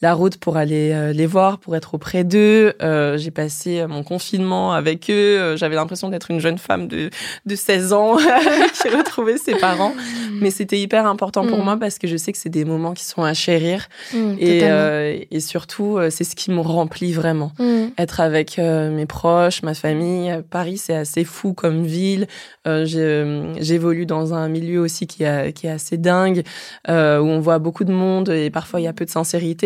la 0.00 0.14
route 0.14 0.36
pour 0.36 0.56
aller 0.56 1.12
les 1.12 1.26
voir, 1.26 1.58
pour 1.58 1.76
être 1.76 1.94
auprès 1.94 2.24
d'eux. 2.24 2.74
j'ai 2.80 3.30
passé 3.30 3.86
mon 3.86 4.02
confinement 4.02 4.72
avec 4.72 5.10
euh, 5.10 5.56
j'avais 5.56 5.74
l'impression 5.74 6.08
d'être 6.08 6.30
une 6.30 6.40
jeune 6.40 6.58
femme 6.58 6.88
de, 6.88 7.10
de 7.44 7.54
16 7.54 7.92
ans 7.92 8.16
qui 8.82 8.88
retrouvait 8.88 9.38
ses 9.38 9.54
parents. 9.56 9.94
Mm. 9.94 10.38
Mais 10.40 10.50
c'était 10.50 10.78
hyper 10.78 11.06
important 11.06 11.46
pour 11.46 11.58
mm. 11.58 11.64
moi 11.64 11.76
parce 11.78 11.98
que 11.98 12.06
je 12.06 12.16
sais 12.16 12.32
que 12.32 12.38
c'est 12.38 12.48
des 12.48 12.64
moments 12.64 12.94
qui 12.94 13.04
sont 13.04 13.22
à 13.22 13.34
chérir. 13.34 13.88
Mm, 14.12 14.34
et, 14.38 14.60
euh, 14.62 15.18
et 15.30 15.40
surtout, 15.40 15.96
euh, 15.96 16.10
c'est 16.10 16.24
ce 16.24 16.36
qui 16.36 16.50
me 16.50 16.60
remplit 16.60 17.12
vraiment. 17.12 17.52
Être 17.98 18.20
avec 18.20 18.58
mes 18.58 19.06
proches, 19.06 19.62
ma 19.62 19.74
famille. 19.74 20.42
Paris, 20.50 20.78
c'est 20.78 20.94
assez 20.94 21.24
fou 21.24 21.52
comme 21.52 21.84
ville. 21.84 22.26
J'évolue 22.64 24.06
dans 24.06 24.34
un 24.34 24.48
milieu 24.48 24.80
aussi 24.80 25.06
qui, 25.06 25.24
a, 25.24 25.52
qui 25.52 25.66
est 25.66 25.70
assez 25.70 25.96
dingue, 25.96 26.42
où 26.88 26.92
on 26.92 27.40
voit 27.40 27.58
beaucoup 27.58 27.84
de 27.84 27.92
monde 27.92 28.28
et 28.28 28.50
parfois 28.50 28.80
il 28.80 28.84
y 28.84 28.88
a 28.88 28.92
peu 28.92 29.04
de 29.04 29.10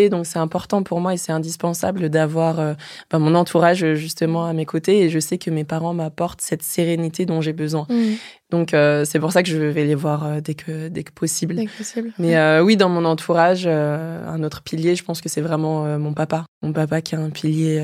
Donc 0.08 0.26
c'est 0.26 0.38
important 0.38 0.82
pour 0.82 1.00
moi 1.00 1.14
et 1.14 1.16
c'est 1.16 1.32
indispensable 1.32 2.08
d'avoir 2.08 2.76
ben, 3.10 3.18
mon 3.18 3.34
entourage 3.34 3.94
justement 3.94 4.46
à 4.46 4.52
mes 4.52 4.66
côtés. 4.66 5.00
Et 5.00 5.10
je 5.10 5.18
sais 5.18 5.38
que 5.38 5.50
mes 5.50 5.64
parents 5.64 5.94
m'apportent 5.94 6.40
cette 6.40 6.62
sérénité 6.62 7.26
dont 7.26 7.40
j'ai 7.40 7.52
besoin. 7.52 7.86
Mmh. 7.88 8.14
Donc 8.50 8.74
euh, 8.74 9.04
c'est 9.04 9.20
pour 9.20 9.32
ça 9.32 9.42
que 9.42 9.48
je 9.48 9.56
vais 9.56 9.84
les 9.84 9.94
voir 9.94 10.26
euh, 10.26 10.40
dès 10.40 10.54
que 10.54 10.88
dès 10.88 11.04
que 11.04 11.12
possible. 11.12 11.54
Dès 11.54 11.66
que 11.66 11.76
possible. 11.76 12.12
Mais 12.18 12.36
euh, 12.36 12.62
oui, 12.62 12.76
dans 12.76 12.88
mon 12.88 13.04
entourage, 13.04 13.66
un 13.66 14.42
autre 14.42 14.62
pilier, 14.62 14.96
je 14.96 15.04
pense 15.04 15.20
que 15.20 15.28
c'est 15.28 15.40
vraiment 15.40 15.98
mon 15.98 16.12
papa. 16.12 16.44
Mon 16.62 16.72
papa 16.72 17.00
qui 17.00 17.14
a 17.14 17.20
un 17.20 17.30
pilier 17.30 17.82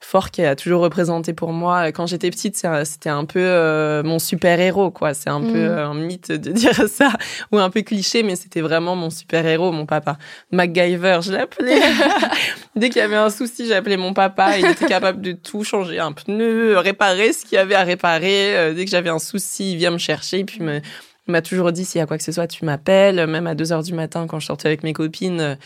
fort 0.00 0.30
qui 0.30 0.42
a 0.42 0.56
toujours 0.56 0.80
représenté 0.80 1.32
pour 1.32 1.52
moi. 1.52 1.92
Quand 1.92 2.06
j'étais 2.06 2.30
petite, 2.30 2.66
c'était 2.84 3.08
un 3.08 3.24
peu 3.24 4.02
mon 4.04 4.18
super 4.18 4.58
héros, 4.58 4.90
quoi. 4.90 5.14
C'est 5.14 5.30
un 5.30 5.40
peu 5.40 5.68
mmh. 5.68 5.78
un 5.78 5.94
mythe 5.94 6.32
de 6.32 6.50
dire 6.50 6.74
ça 6.88 7.12
ou 7.52 7.58
un 7.58 7.70
peu 7.70 7.82
cliché, 7.82 8.22
mais 8.22 8.36
c'était 8.36 8.60
vraiment 8.60 8.96
mon 8.96 9.10
super 9.10 9.46
héros, 9.46 9.72
mon 9.72 9.86
papa. 9.86 10.18
MacGyver, 10.50 11.20
je 11.22 11.32
l'appelais. 11.32 11.80
dès 12.76 12.88
qu'il 12.88 13.00
y 13.00 13.04
avait 13.04 13.16
un 13.16 13.30
souci, 13.30 13.66
j'appelais 13.66 13.96
mon 13.96 14.14
papa. 14.14 14.58
Il 14.58 14.66
était 14.66 14.86
capable 14.86 15.20
de 15.20 15.32
tout 15.32 15.64
changer, 15.64 15.98
un 15.98 16.12
pneu, 16.12 16.78
réparer 16.78 17.32
ce 17.32 17.44
qu'il 17.44 17.56
y 17.56 17.58
avait 17.58 17.74
à 17.74 17.84
réparer. 17.84 18.74
dès 18.74 18.84
que 18.84 18.90
j'avais 18.90 19.10
un 19.10 19.18
souci, 19.18 19.72
il 19.72 19.76
vient 19.76 19.90
me 19.90 19.98
chercher. 20.06 20.44
Puis 20.44 20.60
me, 20.60 20.80
il 21.28 21.32
m'a 21.32 21.42
toujours 21.42 21.72
dit 21.72 21.84
s'il 21.84 21.98
y 21.98 22.02
a 22.02 22.06
quoi 22.06 22.18
que 22.18 22.24
ce 22.24 22.32
soit, 22.32 22.46
tu 22.46 22.64
m'appelles. 22.64 23.26
Même 23.26 23.46
à 23.46 23.54
2 23.54 23.72
heures 23.72 23.82
du 23.82 23.94
matin, 23.94 24.26
quand 24.26 24.38
je 24.38 24.46
sortais 24.46 24.68
avec 24.68 24.82
mes 24.82 24.92
copines, 24.92 25.56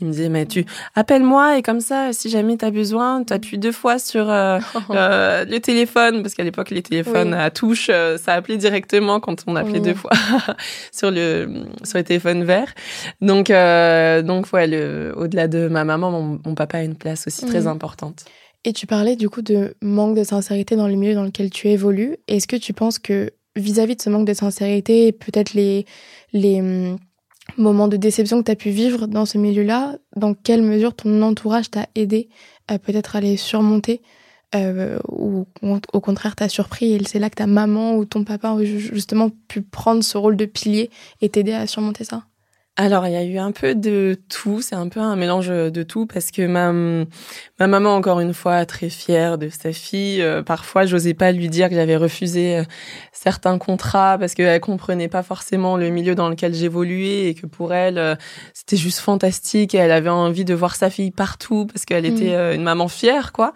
Il 0.00 0.06
me 0.06 0.12
disait, 0.12 0.30
mais 0.30 0.46
tu 0.46 0.64
appelle-moi 0.94 1.58
et 1.58 1.62
comme 1.62 1.80
ça, 1.80 2.12
si 2.12 2.30
jamais 2.30 2.56
tu 2.56 2.64
as 2.64 2.70
besoin, 2.70 3.22
tu 3.24 3.32
appuies 3.32 3.58
deux 3.58 3.72
fois 3.72 3.98
sur 3.98 4.30
euh, 4.30 4.58
euh, 4.90 5.44
le 5.44 5.60
téléphone, 5.60 6.22
parce 6.22 6.34
qu'à 6.34 6.42
l'époque, 6.44 6.70
les 6.70 6.82
téléphones 6.82 7.34
à 7.34 7.50
touche, 7.50 7.88
euh, 7.90 8.16
ça 8.16 8.32
appelait 8.32 8.56
directement 8.56 9.20
quand 9.20 9.44
on 9.46 9.54
appelait 9.54 9.80
deux 9.80 9.94
fois 9.94 10.10
sur 10.92 11.10
le 11.10 11.66
sur 11.84 11.98
les 11.98 12.04
téléphones 12.04 12.42
verts. 12.42 12.74
Donc, 13.20 13.48
donc 14.26 14.52
ouais, 14.52 15.12
au-delà 15.14 15.46
de 15.46 15.68
ma 15.68 15.84
maman, 15.84 16.10
mon, 16.10 16.54
papa 16.54 16.78
a 16.78 16.82
une 16.82 16.96
place 16.96 17.26
aussi 17.26 17.44
très 17.46 17.66
importante. 17.66 18.24
Et 18.64 18.72
tu 18.72 18.86
parlais 18.86 19.16
du 19.16 19.28
coup 19.28 19.42
de 19.42 19.74
manque 19.82 20.16
de 20.16 20.24
sincérité 20.24 20.74
dans 20.74 20.88
le 20.88 20.94
milieu 20.94 21.14
dans 21.14 21.24
lequel 21.24 21.50
tu 21.50 21.68
évolues. 21.68 22.16
Est-ce 22.28 22.46
que 22.46 22.56
tu 22.56 22.72
penses 22.72 22.98
que 22.98 23.30
vis-à-vis 23.56 23.96
de 23.96 24.02
ce 24.02 24.10
manque 24.10 24.26
de 24.26 24.34
sincérité, 24.34 25.12
peut-être 25.12 25.54
les, 25.54 25.86
les 26.32 26.60
hum, 26.60 26.98
moments 27.56 27.88
de 27.88 27.96
déception 27.96 28.38
que 28.40 28.46
tu 28.46 28.52
as 28.52 28.56
pu 28.56 28.70
vivre 28.70 29.06
dans 29.06 29.26
ce 29.26 29.38
milieu-là, 29.38 29.98
dans 30.16 30.34
quelle 30.34 30.62
mesure 30.62 30.94
ton 30.94 31.22
entourage 31.22 31.70
t'a 31.70 31.86
aidé 31.94 32.28
à 32.68 32.78
peut-être 32.78 33.16
à 33.16 33.20
les 33.20 33.36
surmonter 33.36 34.00
euh, 34.54 34.98
ou 35.08 35.46
au 35.92 36.00
contraire 36.00 36.36
t'a 36.36 36.48
surpris 36.48 36.92
et 36.92 37.02
c'est 37.04 37.18
là 37.18 37.30
que 37.30 37.36
ta 37.36 37.46
maman 37.46 37.96
ou 37.96 38.04
ton 38.04 38.22
papa 38.22 38.50
ont 38.52 38.62
justement 38.62 39.30
pu 39.48 39.62
prendre 39.62 40.04
ce 40.04 40.18
rôle 40.18 40.36
de 40.36 40.44
pilier 40.44 40.90
et 41.20 41.30
t'aider 41.30 41.52
à 41.52 41.66
surmonter 41.66 42.04
ça? 42.04 42.24
Alors, 42.76 43.06
il 43.06 43.12
y 43.12 43.16
a 43.16 43.22
eu 43.22 43.36
un 43.36 43.52
peu 43.52 43.74
de 43.74 44.16
tout, 44.30 44.62
c'est 44.62 44.74
un 44.74 44.88
peu 44.88 44.98
un 44.98 45.14
mélange 45.14 45.48
de 45.48 45.82
tout 45.82 46.06
parce 46.06 46.30
que 46.30 46.46
ma, 46.46 46.72
ma 47.60 47.66
maman, 47.66 47.94
encore 47.94 48.18
une 48.20 48.32
fois, 48.32 48.64
très 48.64 48.88
fière 48.88 49.36
de 49.36 49.50
sa 49.50 49.74
fille, 49.74 50.22
euh, 50.22 50.42
parfois, 50.42 50.86
j'osais 50.86 51.12
pas 51.12 51.32
lui 51.32 51.50
dire 51.50 51.68
que 51.68 51.74
j'avais 51.74 51.96
refusé 51.96 52.56
euh, 52.56 52.64
certains 53.12 53.58
contrats 53.58 54.16
parce 54.18 54.32
qu'elle 54.32 54.58
comprenait 54.60 55.08
pas 55.08 55.22
forcément 55.22 55.76
le 55.76 55.90
milieu 55.90 56.14
dans 56.14 56.30
lequel 56.30 56.54
j'évoluais 56.54 57.28
et 57.28 57.34
que 57.34 57.44
pour 57.44 57.74
elle, 57.74 57.98
euh, 57.98 58.14
c'était 58.54 58.78
juste 58.78 59.00
fantastique 59.00 59.74
et 59.74 59.78
elle 59.78 59.92
avait 59.92 60.08
envie 60.08 60.46
de 60.46 60.54
voir 60.54 60.74
sa 60.74 60.88
fille 60.88 61.10
partout 61.10 61.66
parce 61.66 61.84
qu'elle 61.84 62.06
était 62.06 62.34
mmh. 62.34 62.54
une 62.54 62.62
maman 62.62 62.88
fière, 62.88 63.32
quoi. 63.32 63.52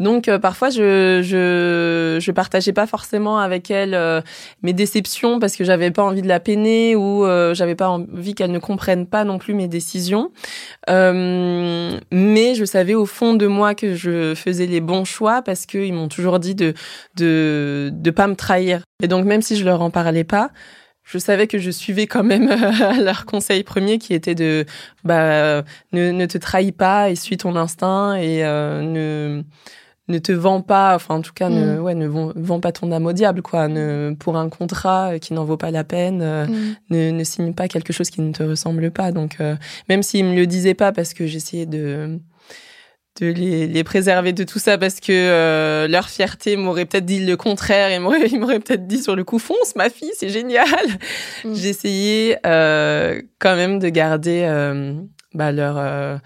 Donc, 0.00 0.28
parfois, 0.38 0.70
je, 0.70 1.20
je, 1.22 2.18
je 2.20 2.32
partageais 2.32 2.72
pas 2.72 2.88
forcément 2.88 3.38
avec 3.38 3.70
elle 3.70 4.24
mes 4.62 4.72
déceptions 4.72 5.38
parce 5.38 5.54
que 5.54 5.62
j'avais 5.62 5.92
pas 5.92 6.02
envie 6.02 6.22
de 6.22 6.28
la 6.28 6.40
peiner 6.40 6.96
ou 6.96 7.24
j'avais 7.54 7.76
pas 7.76 7.90
envie 7.90 8.34
qu'elle 8.34 8.50
ne 8.50 8.55
comprennent 8.58 9.06
pas 9.06 9.24
non 9.24 9.38
plus 9.38 9.54
mes 9.54 9.68
décisions. 9.68 10.32
Euh, 10.90 11.98
mais 12.12 12.54
je 12.54 12.64
savais 12.64 12.94
au 12.94 13.06
fond 13.06 13.34
de 13.34 13.46
moi 13.46 13.74
que 13.74 13.94
je 13.94 14.34
faisais 14.34 14.66
les 14.66 14.80
bons 14.80 15.04
choix 15.04 15.42
parce 15.42 15.66
qu'ils 15.66 15.92
m'ont 15.94 16.08
toujours 16.08 16.38
dit 16.38 16.54
de, 16.54 16.74
de 17.16 17.90
de 17.92 18.10
pas 18.10 18.26
me 18.26 18.36
trahir. 18.36 18.82
Et 19.02 19.08
donc 19.08 19.24
même 19.24 19.42
si 19.42 19.56
je 19.56 19.64
leur 19.64 19.82
en 19.82 19.90
parlais 19.90 20.24
pas, 20.24 20.50
je 21.04 21.18
savais 21.18 21.46
que 21.46 21.58
je 21.58 21.70
suivais 21.70 22.06
quand 22.06 22.24
même 22.24 22.48
leur 23.04 23.26
conseil 23.26 23.62
premier 23.62 23.98
qui 23.98 24.14
était 24.14 24.34
de 24.34 24.66
bah 25.04 25.62
ne, 25.92 26.10
ne 26.10 26.26
te 26.26 26.38
trahis 26.38 26.72
pas 26.72 27.10
et 27.10 27.16
suis 27.16 27.36
ton 27.36 27.56
instinct 27.56 28.16
et 28.16 28.44
euh, 28.44 28.82
ne 28.82 29.42
ne 30.08 30.18
te 30.18 30.32
vends 30.32 30.60
pas, 30.60 30.94
enfin 30.94 31.16
en 31.16 31.20
tout 31.20 31.32
cas, 31.32 31.48
ne, 31.48 31.76
mm. 31.76 31.80
ouais, 31.80 31.94
ne 31.94 32.06
vends, 32.06 32.60
pas 32.60 32.72
ton 32.72 32.92
âme 32.92 33.06
au 33.06 33.12
diable, 33.12 33.42
quoi. 33.42 33.68
Ne, 33.68 34.14
pour 34.18 34.36
un 34.36 34.48
contrat 34.48 35.18
qui 35.18 35.34
n'en 35.34 35.44
vaut 35.44 35.56
pas 35.56 35.70
la 35.70 35.84
peine, 35.84 36.20
euh, 36.22 36.46
mm. 36.46 36.76
ne, 36.90 37.10
ne, 37.10 37.24
signe 37.24 37.54
pas 37.54 37.68
quelque 37.68 37.92
chose 37.92 38.10
qui 38.10 38.20
ne 38.20 38.32
te 38.32 38.42
ressemble 38.42 38.90
pas. 38.90 39.10
Donc, 39.10 39.36
euh, 39.40 39.56
même 39.88 40.02
s'ils 40.02 40.24
me 40.24 40.34
le 40.34 40.46
disaient 40.46 40.74
pas 40.74 40.92
parce 40.92 41.14
que 41.14 41.26
j'essayais 41.26 41.66
de 41.66 42.18
de 43.18 43.28
les, 43.28 43.66
les, 43.66 43.82
préserver 43.82 44.34
de 44.34 44.44
tout 44.44 44.58
ça 44.58 44.76
parce 44.76 45.00
que 45.00 45.10
euh, 45.10 45.88
leur 45.88 46.10
fierté 46.10 46.54
m'aurait 46.56 46.84
peut-être 46.84 47.06
dit 47.06 47.24
le 47.24 47.34
contraire 47.38 47.90
et 47.90 47.98
m'aurait, 47.98 48.26
ils 48.30 48.38
m'auraient 48.38 48.60
peut-être 48.60 48.86
dit 48.86 49.02
sur 49.02 49.16
le 49.16 49.24
coup 49.24 49.38
fonce 49.38 49.74
ma 49.74 49.88
fille 49.88 50.12
c'est 50.18 50.28
génial 50.28 50.66
mm. 51.42 51.54
j'essayais 51.54 52.38
quand 52.42 53.56
même 53.56 53.78
de 53.78 53.88
garder 53.88 54.42
bah, 55.32 55.50
leur 55.50 56.20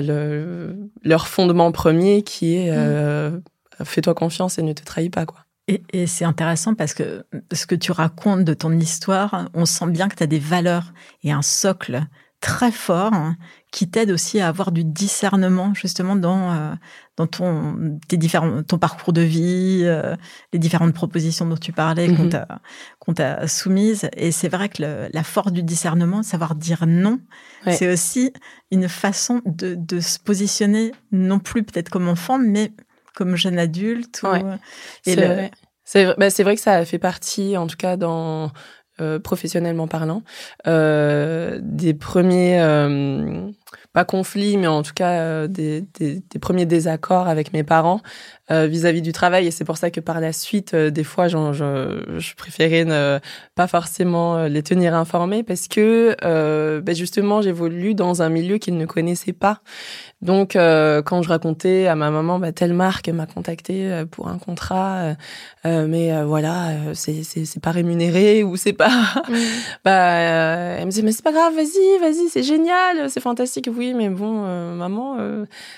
le, 0.00 0.76
leur 1.02 1.28
fondement 1.28 1.72
premier 1.72 2.22
qui 2.22 2.56
est 2.56 2.70
mm. 2.70 2.74
euh, 2.76 3.40
fais-toi 3.84 4.14
confiance 4.14 4.58
et 4.58 4.62
ne 4.62 4.72
te 4.72 4.82
trahis 4.82 5.10
pas 5.10 5.26
quoi. 5.26 5.40
Et, 5.66 6.06
c'est 6.06 6.26
intéressant 6.26 6.74
parce 6.74 6.92
que 6.92 7.24
ce 7.50 7.66
que 7.66 7.74
tu 7.74 7.90
racontes 7.90 8.44
de 8.44 8.52
ton 8.52 8.72
histoire, 8.72 9.48
on 9.54 9.64
sent 9.64 9.86
bien 9.86 10.08
que 10.08 10.14
tu 10.14 10.22
as 10.22 10.26
des 10.26 10.38
valeurs 10.38 10.92
et 11.22 11.32
un 11.32 11.40
socle 11.40 12.02
très 12.44 12.72
fort 12.72 13.14
hein, 13.14 13.38
qui 13.72 13.88
t'aide 13.88 14.10
aussi 14.10 14.38
à 14.38 14.48
avoir 14.48 14.70
du 14.70 14.84
discernement 14.84 15.72
justement 15.72 16.14
dans 16.14 16.52
euh, 16.52 16.74
dans 17.16 17.26
ton 17.26 17.98
tes 18.06 18.18
différents 18.18 18.62
ton 18.62 18.76
parcours 18.76 19.14
de 19.14 19.22
vie, 19.22 19.80
euh, 19.84 20.14
les 20.52 20.58
différentes 20.58 20.92
propositions 20.92 21.46
dont 21.46 21.56
tu 21.56 21.72
parlais 21.72 22.08
qu'on 22.08 22.26
mm-hmm. 22.26 22.46
t'a 22.46 22.60
qu'on 22.98 23.14
t'a 23.14 23.48
soumises. 23.48 24.10
Et 24.14 24.30
c'est 24.30 24.50
vrai 24.50 24.68
que 24.68 24.82
la 25.10 25.22
force 25.22 25.52
du 25.52 25.62
discernement, 25.62 26.22
savoir 26.22 26.54
dire 26.54 26.84
non, 26.86 27.18
c'est 27.66 27.90
aussi 27.90 28.30
une 28.70 28.90
façon 28.90 29.40
de, 29.46 29.74
de 29.74 30.00
se 30.00 30.18
positionner 30.18 30.92
non 31.12 31.38
plus 31.38 31.62
peut-être 31.62 31.88
comme 31.88 32.08
enfant, 32.08 32.38
mais 32.38 32.72
comme 33.14 33.36
jeune 33.36 33.58
adulte. 33.58 34.20
C'est 35.02 35.16
vrai. 35.16 35.50
C'est 35.86 36.14
bah, 36.18 36.28
vrai 36.28 36.56
que 36.56 36.60
ça 36.60 36.84
fait 36.84 36.98
partie, 36.98 37.56
en 37.56 37.66
tout 37.66 37.76
cas 37.76 37.96
dans 37.96 38.50
professionnellement 39.18 39.88
parlant, 39.88 40.22
euh, 40.66 41.58
des 41.62 41.94
premiers, 41.94 42.60
euh, 42.60 43.50
pas 43.92 44.04
conflits, 44.04 44.56
mais 44.56 44.66
en 44.66 44.82
tout 44.82 44.92
cas 44.94 45.12
euh, 45.12 45.46
des, 45.46 45.82
des, 45.98 46.22
des, 46.28 46.38
premiers 46.38 46.66
désaccords 46.66 47.28
avec 47.28 47.52
mes 47.52 47.62
parents 47.62 48.00
euh, 48.50 48.66
vis-à-vis 48.66 49.02
du 49.02 49.12
travail. 49.12 49.46
Et 49.46 49.50
c'est 49.50 49.64
pour 49.64 49.76
ça 49.76 49.90
que 49.90 50.00
par 50.00 50.20
la 50.20 50.32
suite, 50.32 50.74
des 50.74 51.04
fois, 51.04 51.28
je, 51.28 51.36
je, 52.18 52.34
préférais 52.34 52.84
ne 52.84 53.18
pas 53.54 53.66
forcément 53.66 54.44
les 54.46 54.62
tenir 54.62 54.94
informés 54.94 55.42
parce 55.42 55.68
que 55.68 56.16
ben 56.80 56.94
justement, 56.94 57.42
j'évolue 57.42 57.94
dans 57.94 58.22
un 58.22 58.28
milieu 58.28 58.58
qu'ils 58.58 58.76
ne 58.76 58.86
connaissaient 58.86 59.32
pas. 59.32 59.60
Donc, 60.24 60.56
euh, 60.56 61.02
quand 61.02 61.20
je 61.20 61.28
racontais 61.28 61.86
à 61.86 61.96
ma 61.96 62.10
maman, 62.10 62.38
bah, 62.38 62.50
telle 62.50 62.72
marque 62.72 63.10
m'a 63.10 63.26
contacté 63.26 63.92
euh, 63.92 64.06
pour 64.06 64.28
un 64.28 64.38
contrat, 64.38 64.96
euh, 64.96 65.14
euh 65.66 65.86
mais 65.86 66.24
voilà, 66.24 66.94
c'est 66.94 67.22
c'est 67.22 67.60
pas 67.62 67.72
rémunéré 67.72 68.42
ou 68.42 68.56
c'est 68.56 68.72
pas, 68.72 68.88
mmh. 68.88 69.34
bah, 69.84 69.92
elle 69.92 70.86
me 70.86 70.90
disait 70.90 71.02
mais 71.02 71.12
c'est 71.12 71.22
pas 71.22 71.32
grave, 71.32 71.54
vas-y, 71.54 71.98
vas-y, 72.00 72.30
c'est 72.30 72.42
génial, 72.42 73.10
c'est 73.10 73.20
fantastique, 73.20 73.63
oui, 73.68 73.94
mais 73.94 74.08
bon, 74.08 74.42
maman, 74.74 75.16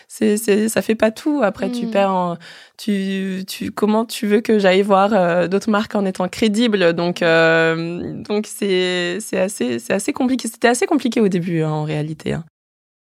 c'est 0.08 0.36
c'est 0.36 0.68
ça 0.68 0.82
fait 0.82 0.94
pas 0.94 1.10
tout. 1.10 1.40
Après, 1.42 1.70
tu 1.70 1.86
mmh. 1.86 1.90
perds, 1.90 2.12
en, 2.12 2.36
tu 2.76 3.44
tu 3.46 3.70
comment 3.70 4.04
tu 4.04 4.26
veux 4.26 4.40
que 4.40 4.58
j'aille 4.58 4.82
voir 4.82 5.48
d'autres 5.48 5.70
marques 5.70 5.94
en 5.94 6.04
étant 6.04 6.28
crédible, 6.28 6.92
donc 6.92 7.20
donc 7.20 8.46
c'est 8.46 9.18
c'est 9.20 9.38
assez 9.38 9.78
c'est 9.78 9.92
assez 9.92 10.12
compliqué. 10.12 10.48
C'était 10.48 10.68
assez 10.68 10.86
compliqué 10.86 11.20
au 11.20 11.28
début 11.28 11.62
hein, 11.62 11.70
en 11.70 11.84
réalité. 11.84 12.32
Hein. 12.32 12.44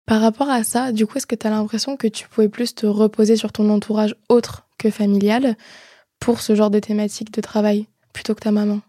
Par 0.06 0.20
rapport 0.20 0.50
à 0.50 0.64
ça, 0.64 0.92
du 0.92 1.06
coup, 1.06 1.18
est-ce 1.18 1.26
que 1.26 1.36
tu 1.36 1.46
as 1.46 1.50
l'impression 1.50 1.96
que 1.96 2.08
tu 2.08 2.28
pouvais 2.28 2.48
plus 2.48 2.74
te 2.74 2.86
reposer 2.86 3.36
sur 3.36 3.52
ton 3.52 3.70
entourage 3.70 4.16
autre 4.28 4.66
que 4.78 4.90
familial 4.90 5.56
pour 6.18 6.40
ce 6.40 6.54
genre 6.54 6.70
de 6.70 6.80
thématique 6.80 7.32
de 7.32 7.40
travail 7.40 7.86
plutôt 8.12 8.34
que 8.34 8.40
ta 8.40 8.50
maman? 8.50 8.80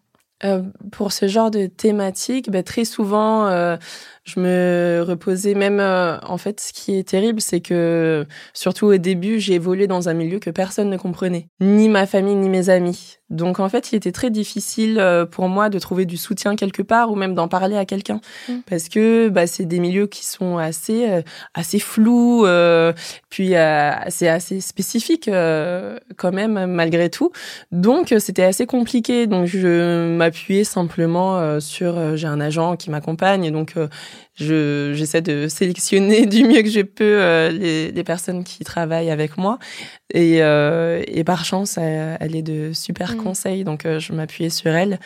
Euh, 0.44 0.64
Pour 0.92 1.14
ce 1.14 1.28
genre 1.28 1.52
de 1.52 1.68
thématique, 1.68 2.50
bah, 2.50 2.64
très 2.64 2.84
souvent, 2.84 3.48
euh, 3.48 3.78
je 4.26 4.40
me 4.40 5.04
reposais 5.06 5.54
même 5.54 5.82
euh, 5.82 6.18
en 6.22 6.38
fait 6.38 6.62
ce 6.62 6.72
qui 6.72 6.98
est 6.98 7.04
terrible 7.04 7.42
c'est 7.42 7.60
que 7.60 8.26
surtout 8.54 8.86
au 8.86 8.96
début 8.96 9.42
j'ai 9.42 9.56
évolué 9.56 9.86
dans 9.86 10.08
un 10.08 10.14
milieu 10.14 10.40
que 10.40 10.50
personne 10.50 10.90
ne 10.90 10.96
comprenait. 10.96 11.48
Ni 11.60 11.90
ma 11.90 12.06
famille 12.06 12.36
ni 12.36 12.48
mes 12.48 12.70
amis. 12.70 13.18
Donc 13.30 13.60
en 13.60 13.68
fait 13.68 13.92
il 13.92 13.96
était 13.96 14.14
très 14.14 14.30
difficile 14.30 14.98
euh, 15.00 15.26
pour 15.26 15.50
moi 15.50 15.70
de 15.70 15.78
trouver 15.78 16.06
du 16.06 16.16
soutien 16.16 16.56
quelque 16.56 16.82
part 16.82 17.12
ou 17.12 17.16
même 17.16 17.34
d'en 17.34 17.50
parler 17.50 17.76
à 17.76 17.84
quelqu'un. 17.84 18.22
Mmh. 18.48 18.54
parce 18.70 18.88
que 18.88 19.28
bah, 19.28 19.46
c'est 19.46 19.66
des 19.66 19.80
milieux 19.80 20.08
qui 20.08 20.26
sont 20.26 20.58
assez 20.58 21.10
euh, 21.10 21.22
assez 21.54 21.80
flous 21.80 22.46
puis 23.30 23.56
c'est 24.10 24.30
assez 24.30 24.62
spécifique 24.62 25.26
quand 25.26 26.32
même 26.32 26.66
malgré 26.68 27.10
tout. 27.10 27.32
Donc 27.74 28.14
c'était 28.20 28.44
assez 28.44 28.66
compliqué. 28.66 29.28
Donc 29.28 29.48
je 29.48 30.16
m'appuyais 30.16 30.64
simplement 30.64 31.60
sur 31.60 32.16
j'ai 32.16 32.28
un 32.28 32.40
agent 32.40 32.78
qui 32.78 32.90
m'accompagne. 32.90 33.52
Donc 33.52 33.76
je 34.36 34.94
j'essaie 34.94 35.22
de 35.22 35.48
sélectionner 35.48 36.26
du 36.28 36.44
mieux 36.46 36.62
que 36.62 36.70
je 36.70 36.82
peux 36.82 37.22
euh, 37.22 37.50
les, 37.50 37.92
les, 37.92 38.04
personnes 38.04 38.44
qui 38.44 38.64
travaillent 38.64 39.12
avec 39.12 39.38
moi 39.38 39.60
et, 40.14 40.42
euh, 40.42 41.04
et 41.08 41.24
par 41.24 41.46
chance 41.46 41.78
elle, 41.78 42.36
est 42.36 42.42
de 42.42 42.74
super 42.74 43.14
mm. 43.14 43.18
conseils 43.18 43.64
donc 43.64 43.86
euh, 43.86 44.00
je 44.00 44.14
m'appuyais 44.14 44.50
sur 44.50 44.72
elle 44.72 45.00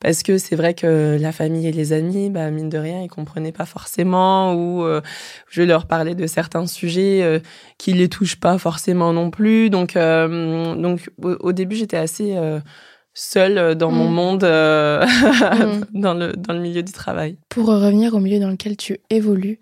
parce 0.00 0.22
que 0.22 0.38
c'est 0.38 0.54
vrai 0.54 0.74
que 0.74 1.18
la 1.20 1.32
famille 1.32 1.66
et 1.66 1.72
les 1.72 1.92
amis, 1.92 2.30
bah, 2.30 2.52
mine 2.52 2.68
de 2.68 2.78
rien, 2.78 3.02
ils 3.02 3.08
comprenaient 3.08 3.50
pas 3.50 3.66
forcément 3.66 4.54
ou 4.54 4.86
je 5.48 5.62
leur 5.62 5.88
parlais 5.88 6.14
de 6.14 6.28
certains 6.28 6.68
sujets 6.68 7.42
qui 7.78 7.94
les 7.94 8.08
touchent 8.08 8.38
pas 8.38 8.58
forcément 8.58 9.12
non 9.12 9.32
plus. 9.32 9.70
Donc, 9.70 9.94
donc 9.94 11.10
au, 11.20 11.50
début, 11.50 11.74
j'étais 11.74 11.96
assez 11.96 12.38
seule 13.18 13.58
euh, 13.58 13.74
dans 13.74 13.90
mon 13.90 14.08
mm. 14.08 14.14
monde, 14.14 14.44
euh, 14.44 15.04
mm. 15.92 16.00
dans, 16.00 16.14
le, 16.14 16.32
dans 16.34 16.54
le 16.54 16.60
milieu 16.60 16.82
du 16.82 16.92
travail. 16.92 17.36
Pour 17.48 17.66
revenir 17.66 18.14
au 18.14 18.20
milieu 18.20 18.38
dans 18.38 18.50
lequel 18.50 18.76
tu 18.76 18.98
évolues, 19.10 19.58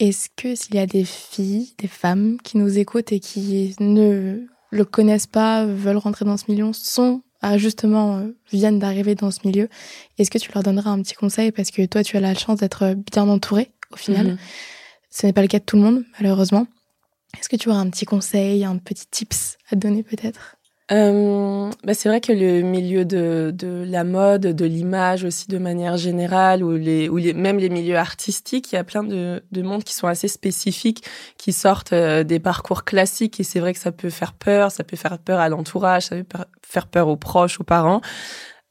est-ce 0.00 0.28
que 0.36 0.54
s'il 0.54 0.74
y 0.74 0.78
a 0.78 0.86
des 0.86 1.04
filles, 1.04 1.74
des 1.78 1.88
femmes 1.88 2.38
qui 2.42 2.56
nous 2.58 2.78
écoutent 2.78 3.12
et 3.12 3.20
qui 3.20 3.74
ne 3.78 4.46
le 4.70 4.84
connaissent 4.84 5.26
pas, 5.26 5.64
veulent 5.64 5.98
rentrer 5.98 6.24
dans 6.24 6.36
ce 6.36 6.44
milieu, 6.48 6.72
sont 6.72 7.22
ah, 7.42 7.58
justement 7.58 8.16
euh, 8.16 8.34
viennent 8.50 8.78
d'arriver 8.78 9.14
dans 9.14 9.30
ce 9.30 9.40
milieu, 9.44 9.68
est-ce 10.16 10.30
que 10.30 10.38
tu 10.38 10.50
leur 10.52 10.62
donneras 10.62 10.90
un 10.90 11.02
petit 11.02 11.14
conseil 11.14 11.52
parce 11.52 11.70
que 11.70 11.84
toi 11.84 12.02
tu 12.02 12.16
as 12.16 12.20
la 12.20 12.34
chance 12.34 12.60
d'être 12.60 12.94
bien 13.12 13.28
entourée 13.28 13.70
au 13.92 13.96
final? 13.96 14.28
Mm-hmm. 14.28 14.38
ce 15.10 15.26
n'est 15.26 15.32
pas 15.34 15.42
le 15.42 15.48
cas 15.48 15.58
de 15.58 15.64
tout 15.64 15.76
le 15.76 15.82
monde, 15.82 16.04
malheureusement. 16.18 16.66
Est-ce 17.38 17.50
que 17.50 17.56
tu 17.56 17.68
aurais 17.68 17.78
un 17.78 17.90
petit 17.90 18.06
conseil, 18.06 18.64
un 18.64 18.78
petit 18.78 19.06
tips 19.10 19.58
à 19.70 19.76
donner 19.76 20.02
peut-être? 20.02 20.56
Euh, 20.92 21.70
bah 21.82 21.94
c'est 21.94 22.10
vrai 22.10 22.20
que 22.20 22.30
le 22.30 22.60
milieu 22.60 23.06
de, 23.06 23.50
de 23.54 23.84
la 23.88 24.04
mode, 24.04 24.42
de 24.42 24.64
l'image 24.66 25.24
aussi 25.24 25.48
de 25.48 25.56
manière 25.56 25.96
générale, 25.96 26.62
ou 26.62 26.72
les, 26.76 27.08
ou 27.08 27.16
les, 27.16 27.32
même 27.32 27.58
les 27.58 27.70
milieux 27.70 27.96
artistiques, 27.96 28.70
il 28.72 28.74
y 28.74 28.78
a 28.78 28.84
plein 28.84 29.02
de, 29.02 29.42
de 29.50 29.62
mondes 29.62 29.82
qui 29.82 29.94
sont 29.94 30.08
assez 30.08 30.28
spécifiques, 30.28 31.02
qui 31.38 31.54
sortent 31.54 31.94
euh, 31.94 32.22
des 32.22 32.38
parcours 32.38 32.84
classiques, 32.84 33.40
et 33.40 33.44
c'est 33.44 33.60
vrai 33.60 33.72
que 33.72 33.80
ça 33.80 33.92
peut 33.92 34.10
faire 34.10 34.34
peur, 34.34 34.70
ça 34.70 34.84
peut 34.84 34.96
faire 34.96 35.18
peur 35.18 35.40
à 35.40 35.48
l'entourage, 35.48 36.02
ça 36.04 36.16
peut 36.16 36.38
faire 36.60 36.86
peur 36.86 37.08
aux 37.08 37.16
proches, 37.16 37.58
aux 37.60 37.64
parents. 37.64 38.02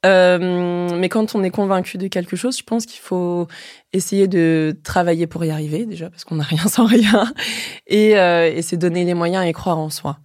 Euh, 0.06 0.90
mais 0.98 1.08
quand 1.08 1.34
on 1.34 1.42
est 1.42 1.50
convaincu 1.50 1.96
de 1.98 2.08
quelque 2.08 2.36
chose, 2.36 2.58
je 2.58 2.62
pense 2.62 2.84
qu'il 2.84 3.00
faut 3.00 3.48
essayer 3.92 4.28
de 4.28 4.76
travailler 4.84 5.26
pour 5.26 5.44
y 5.44 5.50
arriver 5.50 5.86
déjà, 5.86 6.10
parce 6.10 6.24
qu'on 6.24 6.36
n'a 6.36 6.44
rien 6.44 6.62
sans 6.68 6.86
rien, 6.86 7.32
et, 7.86 8.16
euh, 8.18 8.52
et 8.54 8.62
c'est 8.62 8.76
donner 8.76 9.04
les 9.04 9.14
moyens 9.14 9.46
et 9.46 9.52
croire 9.52 9.78
en 9.78 9.90
soi. 9.90 10.18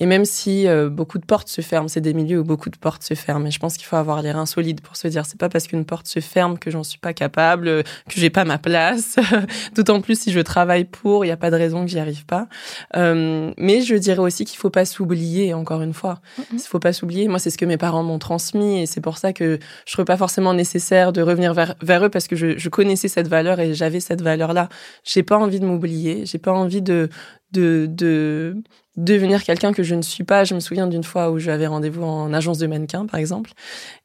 Et 0.00 0.06
même 0.06 0.24
si 0.24 0.68
euh, 0.68 0.88
beaucoup 0.88 1.18
de 1.18 1.24
portes 1.24 1.48
se 1.48 1.60
ferment, 1.60 1.88
c'est 1.88 2.00
des 2.00 2.14
milieux 2.14 2.40
où 2.40 2.44
beaucoup 2.44 2.70
de 2.70 2.76
portes 2.76 3.02
se 3.02 3.14
ferment. 3.14 3.46
Et 3.46 3.50
je 3.50 3.58
pense 3.58 3.76
qu'il 3.76 3.86
faut 3.86 3.96
avoir 3.96 4.22
les 4.22 4.30
reins 4.30 4.46
solides 4.46 4.80
pour 4.80 4.96
se 4.96 5.08
dire, 5.08 5.26
c'est 5.26 5.38
pas 5.38 5.48
parce 5.48 5.66
qu'une 5.66 5.84
porte 5.84 6.06
se 6.06 6.20
ferme 6.20 6.56
que 6.56 6.70
j'en 6.70 6.84
suis 6.84 7.00
pas 7.00 7.12
capable, 7.12 7.82
que 7.82 8.14
j'ai 8.14 8.30
pas 8.30 8.44
ma 8.44 8.58
place. 8.58 9.16
D'autant 9.74 10.00
plus 10.00 10.20
si 10.20 10.30
je 10.30 10.38
travaille 10.38 10.84
pour, 10.84 11.24
il 11.24 11.28
n'y 11.28 11.32
a 11.32 11.36
pas 11.36 11.50
de 11.50 11.56
raison 11.56 11.84
que 11.84 11.90
j'y 11.90 11.98
arrive 11.98 12.24
pas. 12.26 12.46
Euh, 12.96 13.52
mais 13.58 13.80
je 13.80 13.96
dirais 13.96 14.20
aussi 14.20 14.44
qu'il 14.44 14.58
faut 14.58 14.70
pas 14.70 14.84
s'oublier. 14.84 15.52
Encore 15.52 15.82
une 15.82 15.94
fois, 15.94 16.20
il 16.52 16.60
faut 16.60 16.78
pas 16.78 16.92
s'oublier. 16.92 17.26
Moi, 17.26 17.40
c'est 17.40 17.50
ce 17.50 17.58
que 17.58 17.64
mes 17.64 17.76
parents 17.76 18.04
m'ont 18.04 18.20
transmis, 18.20 18.80
et 18.80 18.86
c'est 18.86 19.00
pour 19.00 19.18
ça 19.18 19.32
que 19.32 19.58
je 19.84 19.92
trouve 19.92 20.04
pas 20.04 20.16
forcément 20.16 20.54
nécessaire 20.54 21.12
de 21.12 21.22
revenir 21.22 21.54
vers, 21.54 21.74
vers 21.82 22.04
eux 22.04 22.08
parce 22.08 22.28
que 22.28 22.36
je, 22.36 22.56
je 22.56 22.68
connaissais 22.68 23.08
cette 23.08 23.28
valeur 23.28 23.58
et 23.58 23.74
j'avais 23.74 24.00
cette 24.00 24.22
valeur-là. 24.22 24.68
J'ai 25.02 25.24
pas 25.24 25.36
envie 25.36 25.58
de 25.58 25.66
m'oublier. 25.66 26.24
J'ai 26.24 26.38
pas 26.38 26.52
envie 26.52 26.82
de 26.82 27.08
de, 27.52 27.86
de 27.90 28.56
devenir 28.96 29.44
quelqu'un 29.44 29.72
que 29.72 29.82
je 29.82 29.94
ne 29.94 30.02
suis 30.02 30.24
pas. 30.24 30.44
Je 30.44 30.54
me 30.54 30.60
souviens 30.60 30.86
d'une 30.86 31.04
fois 31.04 31.30
où 31.30 31.38
j'avais 31.38 31.66
rendez-vous 31.66 32.02
en 32.02 32.32
agence 32.32 32.58
de 32.58 32.66
mannequin, 32.66 33.06
par 33.06 33.20
exemple, 33.20 33.52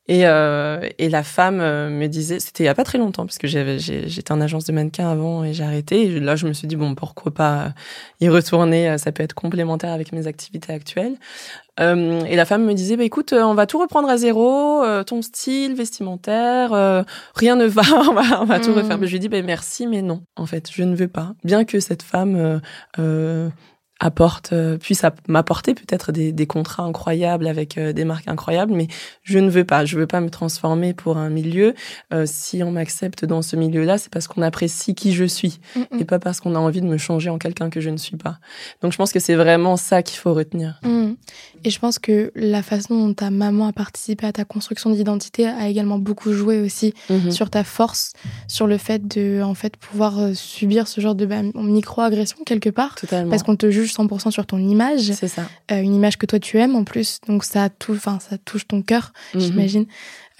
et, 0.07 0.27
euh, 0.27 0.87
et 0.99 1.09
la 1.09 1.23
femme 1.23 1.59
euh, 1.61 1.89
me 1.89 2.07
disait, 2.07 2.39
c'était 2.39 2.63
il 2.63 2.67
y 2.67 2.69
a 2.69 2.75
pas 2.75 2.83
très 2.83 2.97
longtemps, 2.97 3.25
parce 3.25 3.37
que 3.37 3.47
j'étais 3.47 4.31
en 4.31 4.41
agence 4.41 4.65
de 4.65 4.73
mannequin 4.73 5.09
avant 5.09 5.43
et 5.43 5.53
j'ai 5.53 5.63
arrêté. 5.63 6.03
Et 6.03 6.19
là, 6.19 6.35
je 6.35 6.47
me 6.47 6.53
suis 6.53 6.67
dit 6.67 6.75
bon, 6.75 6.93
pourquoi 6.95 7.33
pas 7.33 7.73
y 8.19 8.29
retourner 8.29 8.97
Ça 8.97 9.11
peut 9.11 9.23
être 9.23 9.33
complémentaire 9.33 9.91
avec 9.91 10.11
mes 10.11 10.27
activités 10.27 10.73
actuelles. 10.73 11.15
Euh, 11.79 12.23
et 12.25 12.35
la 12.35 12.45
femme 12.45 12.65
me 12.65 12.73
disait, 12.73 12.97
bah 12.97 13.03
écoute, 13.03 13.33
on 13.33 13.53
va 13.53 13.65
tout 13.65 13.79
reprendre 13.79 14.09
à 14.09 14.17
zéro, 14.17 14.83
ton 15.05 15.21
style 15.21 15.75
vestimentaire, 15.75 16.71
rien 17.35 17.55
ne 17.55 17.65
va, 17.65 17.81
on 18.09 18.13
va, 18.13 18.41
on 18.41 18.45
va 18.45 18.59
tout 18.59 18.73
refaire. 18.73 18.97
Mais 18.97 19.07
je 19.07 19.13
lui 19.13 19.19
dis, 19.19 19.29
bah 19.29 19.41
merci, 19.41 19.87
mais 19.87 20.01
non, 20.01 20.23
en 20.35 20.45
fait, 20.45 20.69
je 20.71 20.83
ne 20.83 20.95
veux 20.95 21.07
pas. 21.07 21.33
Bien 21.43 21.65
que 21.65 21.79
cette 21.79 22.03
femme 22.03 22.61
apporte 24.03 24.51
euh, 24.51 24.77
puisse 24.77 25.03
m'apporter 25.27 25.73
peut-être 25.73 26.11
des, 26.11 26.33
des, 26.33 26.45
contrats 26.45 26.83
incroyables 26.83 27.47
avec 27.47 27.77
euh, 27.77 27.93
des 27.93 28.03
marques 28.03 28.27
incroyables 28.27 28.73
mais 28.73 28.87
je 29.23 29.39
ne 29.39 29.49
veux 29.49 29.63
pas 29.63 29.85
je 29.85 29.97
veux 29.97 30.07
pas 30.07 30.19
me 30.19 30.29
transformer 30.29 30.93
pour 30.93 31.17
un 31.17 31.29
milieu 31.29 31.73
euh, 32.13 32.25
si 32.27 32.61
on 32.63 32.71
m'accepte 32.71 33.23
dans 33.23 33.41
ce 33.41 33.55
milieu-là 33.55 33.97
c'est 33.97 34.11
parce 34.11 34.27
qu'on 34.27 34.41
apprécie 34.41 34.93
qui 34.93 35.13
je 35.13 35.23
suis 35.23 35.59
et 35.97 36.03
pas 36.03 36.19
parce 36.19 36.41
qu'on 36.41 36.53
a 36.55 36.59
envie 36.59 36.81
de 36.81 36.85
me 36.85 36.97
changer 36.97 37.29
en 37.29 37.37
quelqu'un 37.37 37.69
que 37.69 37.79
je 37.79 37.89
ne 37.89 37.97
suis 37.97 38.17
pas 38.17 38.39
donc 38.81 38.91
je 38.91 38.97
pense 38.97 39.13
que 39.13 39.19
c'est 39.19 39.35
vraiment 39.35 39.77
ça 39.77 40.03
qu'il 40.03 40.19
faut 40.19 40.33
retenir 40.33 40.81
mm. 40.83 41.13
et 41.63 41.69
je 41.69 41.79
pense 41.79 41.97
que 41.97 42.31
la 42.35 42.61
façon 42.61 43.07
dont 43.07 43.13
ta 43.13 43.29
maman 43.29 43.67
a 43.67 43.73
participé 43.73 44.27
à 44.27 44.33
ta 44.33 44.43
construction 44.43 44.89
d'identité 44.89 45.47
a 45.47 45.69
également 45.69 45.97
beaucoup 45.97 46.33
joué 46.33 46.59
aussi 46.59 46.93
mm-hmm. 47.09 47.31
sur 47.31 47.49
ta 47.49 47.63
force 47.63 48.11
sur 48.49 48.67
le 48.67 48.77
fait 48.77 49.07
de 49.07 49.41
en 49.41 49.53
fait 49.53 49.77
pouvoir 49.77 50.35
subir 50.35 50.89
ce 50.89 50.99
genre 50.99 51.15
de 51.15 51.25
bah, 51.25 51.41
micro-agression 51.55 52.37
quelque 52.45 52.69
part 52.69 52.95
Totalement. 52.95 53.29
parce 53.29 53.43
qu'on 53.43 53.55
te 53.55 53.71
juge 53.71 53.92
100% 53.93 54.31
sur 54.31 54.45
ton 54.45 54.57
image. 54.57 55.11
C'est 55.13 55.27
ça. 55.27 55.43
Euh, 55.71 55.81
une 55.81 55.93
image 55.93 56.17
que 56.17 56.25
toi 56.25 56.39
tu 56.39 56.57
aimes 56.59 56.75
en 56.75 56.83
plus, 56.83 57.19
donc 57.27 57.43
ça 57.43 57.69
ça 58.19 58.37
touche 58.43 58.67
ton 58.67 58.81
cœur, 58.81 59.13
mhm. 59.33 59.41
j'imagine. 59.41 59.85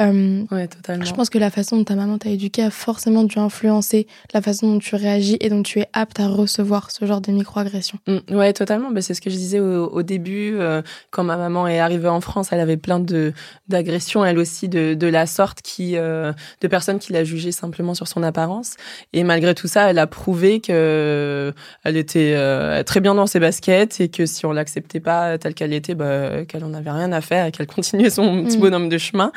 Euh, 0.01 0.43
ouais, 0.51 0.67
totalement. 0.67 1.05
Je 1.05 1.13
pense 1.13 1.29
que 1.29 1.37
la 1.37 1.51
façon 1.51 1.77
dont 1.77 1.83
ta 1.83 1.95
maman 1.95 2.17
t'a 2.17 2.29
éduqué 2.29 2.63
a 2.63 2.71
forcément 2.71 3.23
dû 3.23 3.37
influencer 3.37 4.07
la 4.33 4.41
façon 4.41 4.73
dont 4.73 4.79
tu 4.79 4.95
réagis 4.95 5.37
et 5.39 5.49
dont 5.49 5.61
tu 5.61 5.79
es 5.79 5.87
apte 5.93 6.19
à 6.19 6.27
recevoir 6.27 6.89
ce 6.89 7.05
genre 7.05 7.21
de 7.21 7.31
microagression. 7.31 7.99
Mmh, 8.07 8.35
ouais, 8.35 8.53
totalement. 8.53 8.91
Bah, 8.91 9.01
c'est 9.01 9.13
ce 9.13 9.21
que 9.21 9.29
je 9.29 9.35
disais 9.35 9.59
au, 9.59 10.01
début. 10.01 10.55
Euh, 10.55 10.81
quand 11.11 11.23
ma 11.23 11.37
maman 11.37 11.67
est 11.67 11.79
arrivée 11.79 12.07
en 12.07 12.21
France, 12.21 12.49
elle 12.51 12.59
avait 12.59 12.77
plein 12.77 12.99
de 12.99 13.33
d'agressions, 13.67 14.25
elle 14.25 14.39
aussi, 14.39 14.67
de, 14.67 14.95
de 14.95 15.07
la 15.07 15.25
sorte 15.27 15.61
qui, 15.61 15.95
euh, 15.95 16.33
de 16.61 16.67
personnes 16.67 16.99
qui 16.99 17.13
la 17.13 17.23
jugeaient 17.23 17.51
simplement 17.51 17.93
sur 17.93 18.07
son 18.07 18.23
apparence. 18.23 18.75
Et 19.13 19.23
malgré 19.23 19.53
tout 19.53 19.67
ça, 19.67 19.89
elle 19.89 19.99
a 19.99 20.07
prouvé 20.07 20.59
que 20.59 21.53
elle 21.83 21.97
était 21.97 22.83
très 22.83 22.99
bien 22.99 23.15
dans 23.15 23.27
ses 23.27 23.39
baskets 23.39 24.01
et 24.01 24.09
que 24.09 24.25
si 24.25 24.45
on 24.45 24.51
l'acceptait 24.51 24.99
pas 24.99 25.37
telle 25.37 25.53
qu'elle 25.53 25.73
était, 25.73 25.95
bah, 25.95 26.45
qu'elle 26.45 26.63
en 26.63 26.73
avait 26.73 26.91
rien 26.91 27.11
à 27.11 27.21
faire 27.21 27.45
et 27.45 27.51
qu'elle 27.51 27.67
continuait 27.73 28.09
son 28.09 28.43
petit 28.43 28.57
mmh. 28.57 28.61
bonhomme 28.61 28.89
de 28.89 28.97
chemin. 28.97 29.31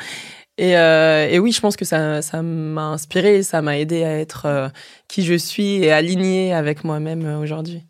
Et, 0.57 0.75
euh, 0.75 1.27
et, 1.29 1.37
oui, 1.39 1.51
je 1.51 1.61
pense 1.61 1.75
que 1.75 1.85
ça, 1.85 2.21
ça 2.21 2.41
m'a 2.41 2.87
inspiré, 2.87 3.43
ça 3.43 3.61
m'a 3.61 3.77
aidé 3.77 4.03
à 4.03 4.17
être 4.17 4.45
euh, 4.47 4.69
qui 5.07 5.23
je 5.23 5.35
suis 5.35 5.83
et 5.83 5.91
alignée 5.91 6.53
avec 6.53 6.83
moi-même 6.83 7.25
euh, 7.25 7.37
aujourd'hui. 7.37 7.83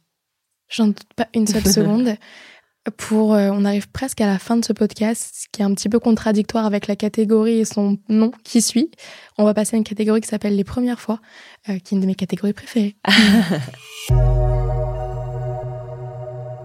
J'en 0.70 0.88
doute 0.88 1.14
pas 1.16 1.28
une 1.34 1.48
seule 1.48 1.66
seconde. 1.68 2.16
Pour, 2.96 3.32
on 3.32 3.66
arrive 3.66 3.90
presque 3.90 4.22
à 4.22 4.28
la 4.28 4.40
fin 4.40 4.56
de 4.56 4.64
ce 4.64 4.72
podcast, 4.72 5.32
ce 5.34 5.48
qui 5.52 5.62
est 5.62 5.66
un 5.66 5.74
petit 5.74 5.90
peu 5.90 6.00
contradictoire 6.00 6.66
avec 6.66 6.88
la 6.88 6.96
catégorie 6.96 7.60
et 7.60 7.66
son 7.66 7.98
nom 8.08 8.32
qui 8.46 8.62
suit. 8.62 8.92
On 9.38 9.44
va 9.44 9.54
passer 9.54 9.76
à 9.76 9.78
une 9.78 9.84
catégorie 9.84 10.22
qui 10.22 10.30
s'appelle 10.30 10.56
les 10.56 10.64
premières 10.64 11.02
fois, 11.02 11.20
qui 11.66 11.74
est 11.74 11.92
une 11.92 12.00
de 12.00 12.06
mes 12.06 12.16
catégories 12.16 12.54
préférées. 12.54 12.96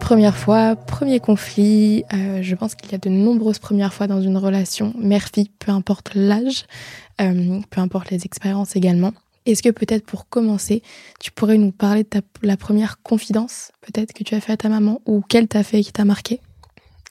Première 0.02 0.36
fois, 0.36 0.74
premier 0.74 1.20
conflit. 1.20 2.02
Euh, 2.12 2.42
je 2.42 2.54
pense 2.56 2.74
qu'il 2.74 2.90
y 2.90 2.94
a 2.96 2.98
de 2.98 3.08
nombreuses 3.08 3.60
premières 3.60 3.94
fois 3.94 4.08
dans 4.08 4.20
une 4.20 4.36
relation 4.36 4.92
mère-fille, 4.98 5.48
peu 5.60 5.70
importe 5.70 6.10
l'âge, 6.16 6.66
euh, 7.20 7.60
peu 7.70 7.80
importe 7.80 8.10
les 8.10 8.26
expériences 8.26 8.74
également. 8.74 9.12
Est-ce 9.46 9.62
que 9.62 9.70
peut-être 9.70 10.04
pour 10.04 10.28
commencer, 10.28 10.82
tu 11.20 11.30
pourrais 11.30 11.56
nous 11.56 11.70
parler 11.70 12.02
de 12.02 12.08
ta, 12.08 12.20
la 12.42 12.56
première 12.56 13.00
confidence 13.02 13.70
peut-être 13.80 14.12
que 14.12 14.24
tu 14.24 14.34
as 14.34 14.40
fait 14.40 14.52
à 14.52 14.56
ta 14.56 14.68
maman 14.68 15.00
ou 15.06 15.20
qu'elle 15.20 15.46
t'a 15.46 15.62
fait 15.62 15.78
et 15.78 15.84
qui 15.84 15.92
t'a 15.92 16.04
marqué 16.04 16.40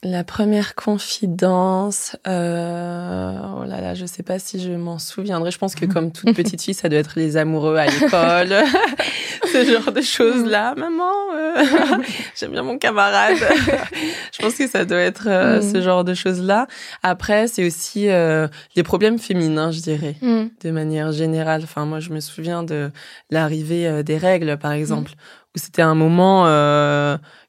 la 0.04 0.24
première 0.24 0.74
confidence, 0.74 2.16
euh, 2.26 3.38
oh 3.56 3.64
là 3.64 3.80
là, 3.80 3.94
je 3.94 4.04
sais 4.04 4.24
pas 4.24 4.40
si 4.40 4.60
je 4.60 4.72
m'en 4.72 4.98
souviendrai. 4.98 5.52
Je 5.52 5.58
pense 5.58 5.76
que 5.76 5.86
comme 5.86 6.10
toute 6.10 6.34
petite 6.34 6.60
fille, 6.60 6.74
ça 6.74 6.88
doit 6.88 6.98
être 6.98 7.12
les 7.14 7.36
amoureux 7.36 7.76
à 7.76 7.86
l'école, 7.86 8.52
ce 9.52 9.64
genre 9.64 9.92
de 9.92 10.00
choses 10.00 10.44
là. 10.44 10.74
Maman, 10.76 11.12
euh, 11.36 11.64
j'aime 12.36 12.50
bien 12.50 12.64
mon 12.64 12.78
camarade. 12.78 13.36
je 14.32 14.42
pense 14.42 14.56
que 14.56 14.66
ça 14.66 14.84
doit 14.84 14.98
être 14.98 15.28
euh, 15.28 15.60
mm. 15.60 15.72
ce 15.72 15.80
genre 15.80 16.02
de 16.02 16.14
choses 16.14 16.42
là. 16.42 16.66
Après, 17.04 17.46
c'est 17.46 17.64
aussi 17.64 18.08
euh, 18.08 18.48
les 18.74 18.82
problèmes 18.82 19.20
féminins, 19.20 19.70
je 19.70 19.80
dirais, 19.82 20.16
mm. 20.20 20.46
de 20.64 20.70
manière 20.72 21.12
générale. 21.12 21.60
Enfin, 21.62 21.84
moi, 21.84 22.00
je 22.00 22.10
me 22.10 22.18
souviens 22.18 22.64
de 22.64 22.90
l'arrivée 23.30 24.02
des 24.02 24.18
règles, 24.18 24.56
par 24.56 24.72
exemple, 24.72 25.12
où 25.54 25.60
c'était 25.60 25.82
un 25.82 25.94
moment 25.94 26.46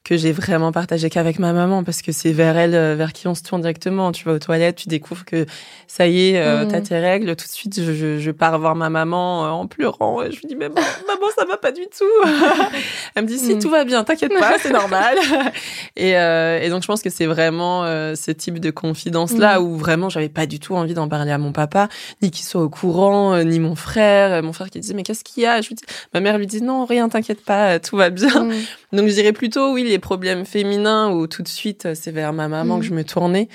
que 0.04 0.18
j'ai 0.18 0.32
vraiment 0.32 0.70
partagé 0.70 1.08
qu'avec 1.08 1.38
ma 1.38 1.54
maman 1.54 1.82
parce 1.82 2.02
que 2.02 2.12
c'est 2.12 2.32
vers 2.32 2.58
elle 2.58 2.74
euh, 2.74 2.94
vers 2.94 3.14
qui 3.14 3.26
on 3.26 3.34
se 3.34 3.42
tourne 3.42 3.62
directement. 3.62 4.12
Tu 4.12 4.24
vas 4.24 4.32
aux 4.32 4.38
toilettes, 4.38 4.76
tu 4.76 4.88
découvres 4.88 5.24
que 5.24 5.46
ça 5.88 6.06
y 6.06 6.28
est, 6.28 6.38
euh, 6.38 6.66
t'as 6.66 6.80
mmh. 6.80 6.82
tes 6.82 6.98
règles. 6.98 7.36
Tout 7.36 7.46
de 7.46 7.50
suite, 7.50 7.80
je, 7.80 7.92
je, 7.94 8.18
je 8.18 8.30
pars 8.30 8.58
voir 8.58 8.74
ma 8.74 8.90
maman 8.90 9.46
euh, 9.46 9.48
en 9.48 9.66
pleurant. 9.66 10.22
Je 10.22 10.38
lui 10.40 10.46
dis 10.46 10.56
mais 10.56 10.68
maman, 10.68 11.26
ça 11.36 11.46
va 11.46 11.56
pas 11.56 11.72
du 11.72 11.84
tout. 11.84 12.04
elle 13.14 13.22
me 13.22 13.28
dit 13.28 13.38
si 13.38 13.54
mmh. 13.54 13.60
tout 13.60 13.70
va 13.70 13.84
bien, 13.84 14.04
t'inquiète 14.04 14.38
pas, 14.38 14.58
c'est 14.58 14.72
normal. 14.72 15.16
et, 15.96 16.18
euh, 16.18 16.60
et 16.60 16.68
donc 16.68 16.82
je 16.82 16.86
pense 16.86 17.00
que 17.00 17.10
c'est 17.10 17.26
vraiment 17.26 17.84
ce 17.84 18.30
type 18.30 18.58
de 18.58 18.70
confidence 18.70 19.32
là 19.32 19.58
mmh. 19.58 19.64
où 19.64 19.76
vraiment 19.78 20.10
j'avais 20.10 20.28
pas 20.28 20.44
du 20.44 20.60
tout 20.60 20.74
envie 20.74 20.94
d'en 20.94 21.08
parler 21.08 21.32
à 21.32 21.38
mon 21.38 21.52
papa, 21.52 21.88
ni 22.20 22.30
qu'il 22.30 22.44
soit 22.44 22.62
au 22.62 22.68
courant, 22.68 23.42
ni 23.42 23.58
mon 23.58 23.74
frère. 23.74 24.42
Mon 24.42 24.52
frère 24.52 24.68
qui 24.68 24.80
disait 24.80 24.92
mais 24.92 25.02
qu'est-ce 25.02 25.24
qu'il 25.24 25.44
y 25.44 25.46
a? 25.46 25.62
Je 25.62 25.68
lui 25.68 25.76
dis, 25.76 25.84
Ma 26.12 26.20
mère 26.20 26.36
lui 26.36 26.46
dit 26.46 26.60
non 26.60 26.84
rien, 26.84 27.08
t'inquiète 27.08 27.42
pas, 27.42 27.78
tout 27.78 27.96
va 27.96 28.10
bien. 28.10 28.50
Donc 28.92 29.08
je 29.08 29.14
dirais 29.14 29.32
plutôt 29.32 29.72
oui 29.72 29.93
les 29.94 30.00
problèmes 30.00 30.44
féminins 30.44 31.10
où 31.10 31.28
tout 31.28 31.44
de 31.44 31.48
suite 31.48 31.94
c'est 31.94 32.10
vers 32.10 32.32
ma 32.32 32.48
maman 32.48 32.80
que 32.80 32.84
mm. 32.84 32.88
je 32.88 32.94
me 32.94 33.04
tournais 33.04 33.48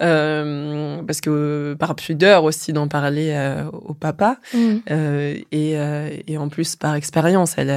euh, 0.00 1.02
parce 1.06 1.20
que 1.20 1.76
par 1.78 1.94
pudeur 1.94 2.44
aussi 2.44 2.72
d'en 2.72 2.88
parler 2.88 3.30
euh, 3.32 3.64
au 3.70 3.94
papa. 3.94 4.38
Mm. 4.54 4.58
euh, 4.90 5.34
et, 5.52 5.78
euh, 5.78 6.10
et, 6.26 6.38
en 6.38 6.48
plus 6.48 6.76
par 6.76 6.94
expérience 6.94 7.54
elle, 7.56 7.74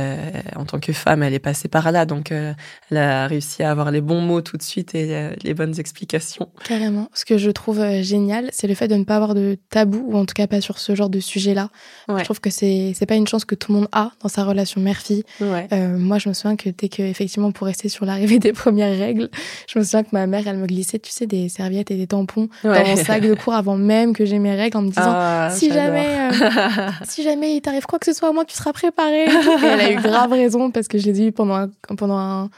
en 0.55 0.65
tant 0.65 0.79
que 0.79 0.93
femme 0.93 1.23
elle 1.23 1.33
est 1.33 1.39
passée 1.39 1.67
par 1.67 1.91
là. 1.91 2.05
Donc 2.05 2.31
euh, 2.31 2.53
elle 2.89 2.97
a 2.97 3.27
réussi 3.27 3.63
à 3.63 3.71
avoir 3.71 3.91
les 3.91 4.01
bons 4.01 4.21
mots 4.21 4.41
tout 4.41 4.57
de 4.57 4.63
suite 4.63 4.95
et 4.95 5.29
les 5.43 5.53
bonnes 5.53 5.79
explications. 5.79 6.49
Carrément. 6.63 7.09
Ce 7.13 7.25
que 7.25 7.37
je 7.37 7.49
trouve 7.49 7.83
génial 8.01 8.49
c'est 8.51 8.67
le 8.67 8.75
fait 8.75 8.87
de 8.87 8.95
ne 8.95 9.03
pas 9.03 9.15
avoir 9.15 9.33
de 9.33 9.57
tabou 9.69 10.03
ou 10.07 10.17
en 10.17 10.25
tout 10.25 10.33
cas 10.33 10.47
pas 10.47 10.61
sur 10.61 10.79
ce 10.79 10.95
genre 10.95 11.09
de 11.09 11.19
sujet 11.19 11.53
là 11.53 11.69
je 12.09 12.23
trouve 12.23 12.39
que 12.39 12.49
c'est 12.49 12.93
c'est 12.95 13.05
pas 13.05 13.15
une 13.15 13.27
chance 13.27 13.45
que 13.45 13.55
tout 13.55 13.71
le 13.71 13.79
monde 13.79 13.89
a 13.91 14.11
dans 14.21 14.29
sa 14.29 14.43
relation 14.43 14.81
mère 14.81 14.97
fille 14.97 15.23
ouais. 15.39 15.67
moi, 15.97 16.17
je 16.17 16.29
me 16.29 16.33
souviens 16.33 16.55
que 16.55 16.69
dès 16.69 16.89
que, 16.89 17.01
effectivement, 17.01 17.51
pour 17.51 17.67
rester 17.67 17.89
sur 17.89 18.05
l'arrivée 18.05 18.39
des 18.39 18.53
premières 18.53 18.97
règles, 18.97 19.29
je 19.67 19.79
me 19.79 19.83
souviens 19.83 20.03
que 20.03 20.09
ma 20.11 20.27
mère, 20.27 20.47
elle 20.47 20.57
me 20.57 20.67
glissait, 20.67 20.99
tu 20.99 21.11
sais, 21.11 21.27
des 21.27 21.49
serviettes 21.49 21.91
et 21.91 21.97
des 21.97 22.07
tampons 22.11 22.49
dans 22.63 22.85
mon 22.85 22.95
sac 22.95 23.21
de 23.21 23.33
cours 23.33 23.53
avant 23.53 23.77
même 23.77 24.13
que 24.13 24.25
j'ai 24.25 24.39
mes 24.39 24.55
règles 24.55 24.77
en 24.77 24.81
me 24.81 24.89
disant, 24.89 25.01
ah, 25.05 25.49
si 25.51 25.71
jamais, 25.71 26.31
euh, 26.31 26.89
si 27.07 27.23
jamais 27.23 27.55
il 27.55 27.61
t'arrive 27.61 27.85
quoi 27.85 27.99
que 27.99 28.05
ce 28.05 28.13
soit, 28.13 28.29
au 28.29 28.33
moins 28.33 28.45
tu 28.45 28.55
seras 28.55 28.73
préparée. 28.73 29.25
et 29.25 29.65
elle 29.65 29.81
a 29.81 29.91
eu 29.91 29.95
grave 29.95 30.31
raison 30.31 30.71
parce 30.71 30.87
que 30.87 30.97
je 30.97 31.09
l'ai 31.09 31.27
eu 31.27 31.31
pendant 31.31 31.55
un, 31.55 31.69
pendant 31.97 32.17
un, 32.17 32.49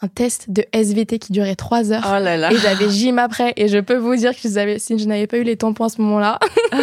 un 0.00 0.08
test 0.08 0.50
de 0.50 0.64
SVT 0.72 1.18
qui 1.18 1.32
durait 1.32 1.56
trois 1.56 1.90
heures. 1.92 2.06
Oh 2.06 2.22
là 2.22 2.36
là. 2.36 2.52
Et 2.52 2.56
j'avais 2.56 2.88
gym 2.90 3.18
après. 3.18 3.52
Et 3.56 3.68
je 3.68 3.78
peux 3.78 3.96
vous 3.96 4.14
dire 4.14 4.32
que 4.32 4.48
je 4.48 4.76
si 4.78 4.98
je 4.98 5.06
n'avais 5.06 5.26
pas 5.26 5.38
eu 5.38 5.42
les 5.42 5.56
tampons 5.56 5.84
à 5.84 5.88
ce 5.88 6.00
moment-là. 6.02 6.38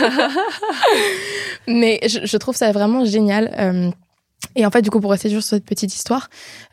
Mais 1.68 2.00
je, 2.08 2.20
je, 2.24 2.38
trouve 2.38 2.56
ça 2.56 2.72
vraiment 2.72 3.06
génial. 3.06 3.54
Euh, 3.58 3.90
et 4.56 4.66
en 4.66 4.72
fait, 4.72 4.82
du 4.82 4.90
coup, 4.90 5.00
pour 5.00 5.12
rester 5.12 5.30
sur 5.30 5.44
cette 5.44 5.66
petite 5.66 5.94
histoire, 5.94 6.30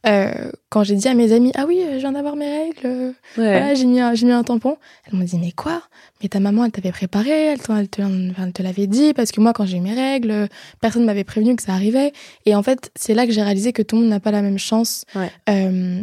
euh, 0.06 0.50
quand 0.68 0.84
j'ai 0.84 0.94
dit 0.94 1.08
à 1.08 1.14
mes 1.14 1.32
amis, 1.32 1.52
ah 1.54 1.64
oui, 1.66 1.80
je 1.94 1.98
viens 1.98 2.12
d'avoir 2.12 2.36
mes 2.36 2.48
règles, 2.48 2.86
euh, 2.86 3.12
voilà, 3.36 3.74
j'ai 3.74 3.86
mis, 3.86 4.00
un, 4.00 4.14
j'ai 4.14 4.26
mis 4.26 4.32
un 4.32 4.42
tampon, 4.42 4.76
elles 5.06 5.18
m'ont 5.18 5.24
dit, 5.24 5.38
mais 5.38 5.52
quoi? 5.52 5.82
Mais 6.22 6.28
ta 6.28 6.40
maman, 6.40 6.64
elle 6.64 6.72
t'avait 6.72 6.92
préparé, 6.92 7.30
elle, 7.30 7.58
elle 7.68 7.88
te, 7.88 8.02
elle 8.02 8.52
te 8.52 8.62
l'avait 8.62 8.86
dit, 8.86 9.12
parce 9.14 9.32
que 9.32 9.40
moi, 9.40 9.52
quand 9.52 9.66
j'ai 9.66 9.78
eu 9.78 9.80
mes 9.80 9.94
règles, 9.94 10.48
personne 10.80 11.04
m'avait 11.04 11.24
prévenu 11.24 11.56
que 11.56 11.62
ça 11.62 11.72
arrivait. 11.72 12.12
Et 12.46 12.54
en 12.54 12.62
fait, 12.62 12.90
c'est 12.94 13.14
là 13.14 13.26
que 13.26 13.32
j'ai 13.32 13.42
réalisé 13.42 13.72
que 13.72 13.82
tout 13.82 13.96
le 13.96 14.02
monde 14.02 14.10
n'a 14.10 14.20
pas 14.20 14.30
la 14.30 14.42
même 14.42 14.58
chance. 14.58 15.04
Euh, 15.48 16.02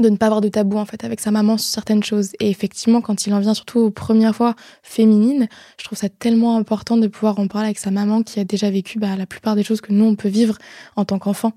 de 0.00 0.08
ne 0.08 0.16
pas 0.16 0.26
avoir 0.26 0.40
de 0.40 0.48
tabou 0.48 0.78
en 0.78 0.84
fait 0.84 1.04
avec 1.04 1.20
sa 1.20 1.30
maman 1.30 1.58
sur 1.58 1.68
certaines 1.68 2.02
choses. 2.02 2.32
Et 2.40 2.50
effectivement 2.50 3.00
quand 3.00 3.26
il 3.26 3.34
en 3.34 3.40
vient 3.40 3.54
surtout 3.54 3.80
aux 3.80 3.90
premières 3.90 4.34
fois 4.34 4.54
féminines 4.82 5.48
je 5.78 5.84
trouve 5.84 5.98
ça 5.98 6.08
tellement 6.08 6.56
important 6.56 6.96
de 6.96 7.06
pouvoir 7.06 7.38
en 7.38 7.48
parler 7.48 7.66
avec 7.66 7.78
sa 7.78 7.90
maman 7.90 8.22
qui 8.22 8.40
a 8.40 8.44
déjà 8.44 8.70
vécu 8.70 8.98
bah, 8.98 9.16
la 9.16 9.26
plupart 9.26 9.56
des 9.56 9.62
choses 9.62 9.80
que 9.80 9.92
nous 9.92 10.04
on 10.04 10.14
peut 10.14 10.28
vivre 10.28 10.56
en 10.96 11.04
tant 11.04 11.18
qu'enfant 11.18 11.52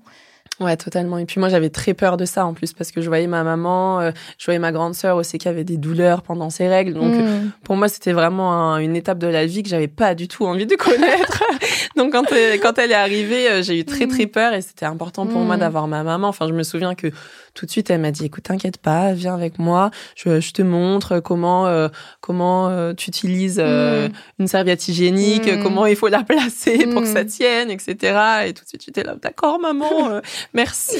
Ouais, 0.60 0.76
totalement. 0.76 1.16
Et 1.16 1.24
puis 1.24 1.40
moi, 1.40 1.48
j'avais 1.48 1.70
très 1.70 1.94
peur 1.94 2.18
de 2.18 2.26
ça 2.26 2.44
en 2.44 2.52
plus 2.52 2.74
parce 2.74 2.92
que 2.92 3.00
je 3.00 3.08
voyais 3.08 3.26
ma 3.26 3.42
maman, 3.42 4.00
euh, 4.00 4.10
je 4.36 4.44
voyais 4.44 4.58
ma 4.58 4.72
grande 4.72 4.94
sœur 4.94 5.16
aussi 5.16 5.38
qui 5.38 5.48
avait 5.48 5.64
des 5.64 5.78
douleurs 5.78 6.20
pendant 6.20 6.50
ses 6.50 6.68
règles. 6.68 6.92
Donc 6.92 7.14
mm. 7.14 7.52
pour 7.64 7.76
moi, 7.76 7.88
c'était 7.88 8.12
vraiment 8.12 8.76
une 8.76 8.94
étape 8.94 9.18
de 9.18 9.26
la 9.26 9.46
vie 9.46 9.62
que 9.62 9.70
j'avais 9.70 9.88
pas 9.88 10.14
du 10.14 10.28
tout 10.28 10.44
envie 10.44 10.66
de 10.66 10.76
connaître. 10.76 11.42
donc 11.96 12.12
quand 12.12 12.30
elle, 12.30 12.60
quand 12.60 12.78
elle 12.78 12.90
est 12.90 12.94
arrivée, 12.94 13.48
euh, 13.48 13.62
j'ai 13.62 13.80
eu 13.80 13.84
très 13.86 14.06
très 14.06 14.26
mm. 14.26 14.30
peur 14.30 14.52
et 14.52 14.60
c'était 14.60 14.84
important 14.84 15.26
pour 15.26 15.40
moi 15.40 15.56
mm. 15.56 15.60
d'avoir 15.60 15.88
ma 15.88 16.02
maman. 16.02 16.28
Enfin, 16.28 16.46
je 16.46 16.52
me 16.52 16.62
souviens 16.62 16.94
que 16.94 17.10
tout 17.54 17.66
de 17.66 17.70
suite, 17.70 17.90
elle 17.90 18.00
m'a 18.00 18.10
dit 18.10 18.26
"Écoute, 18.26 18.44
t'inquiète 18.44 18.78
pas, 18.78 19.12
viens 19.12 19.34
avec 19.34 19.58
moi. 19.58 19.90
Je, 20.14 20.40
je 20.40 20.52
te 20.52 20.62
montre 20.62 21.20
comment 21.20 21.66
euh, 21.66 21.88
comment 22.20 22.68
euh, 22.68 22.92
tu 22.94 23.08
utilises 23.08 23.60
euh, 23.62 24.08
une 24.38 24.46
serviette 24.46 24.86
hygiénique, 24.88 25.46
mm. 25.46 25.62
comment 25.62 25.86
il 25.86 25.96
faut 25.96 26.08
la 26.08 26.22
placer 26.22 26.86
pour 26.86 27.02
que 27.02 27.08
ça 27.08 27.24
tienne, 27.24 27.70
etc." 27.70 28.46
Et 28.46 28.52
tout 28.52 28.64
de 28.64 28.68
suite, 28.68 28.84
j'étais 28.84 29.02
là 29.02 29.16
"D'accord, 29.20 29.58
maman, 29.58 30.20
merci. 30.54 30.98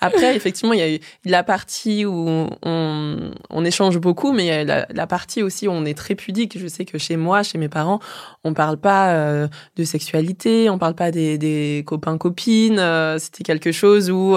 Après, 0.00 0.36
effectivement, 0.36 0.72
il 0.72 0.78
y 0.80 0.82
a 0.82 0.90
eu 0.94 1.00
la 1.24 1.42
partie 1.42 2.04
où 2.04 2.48
on, 2.62 3.30
on 3.50 3.64
échange 3.64 3.98
beaucoup, 3.98 4.32
mais 4.32 4.64
la, 4.64 4.86
la 4.90 5.06
partie 5.06 5.42
aussi 5.42 5.68
où 5.68 5.72
on 5.72 5.84
est 5.84 5.96
très 5.96 6.14
pudique. 6.14 6.58
Je 6.58 6.66
sais 6.66 6.84
que 6.84 6.98
chez 6.98 7.16
moi, 7.16 7.42
chez 7.42 7.58
mes 7.58 7.68
parents, 7.68 8.00
on 8.44 8.54
parle 8.54 8.76
pas 8.76 9.48
de 9.76 9.84
sexualité, 9.84 10.70
on 10.70 10.78
parle 10.78 10.94
pas 10.94 11.10
des, 11.10 11.38
des 11.38 11.84
copains 11.86 12.18
copines. 12.18 12.82
C'était 13.18 13.44
quelque 13.44 13.72
chose 13.72 14.10
où 14.10 14.36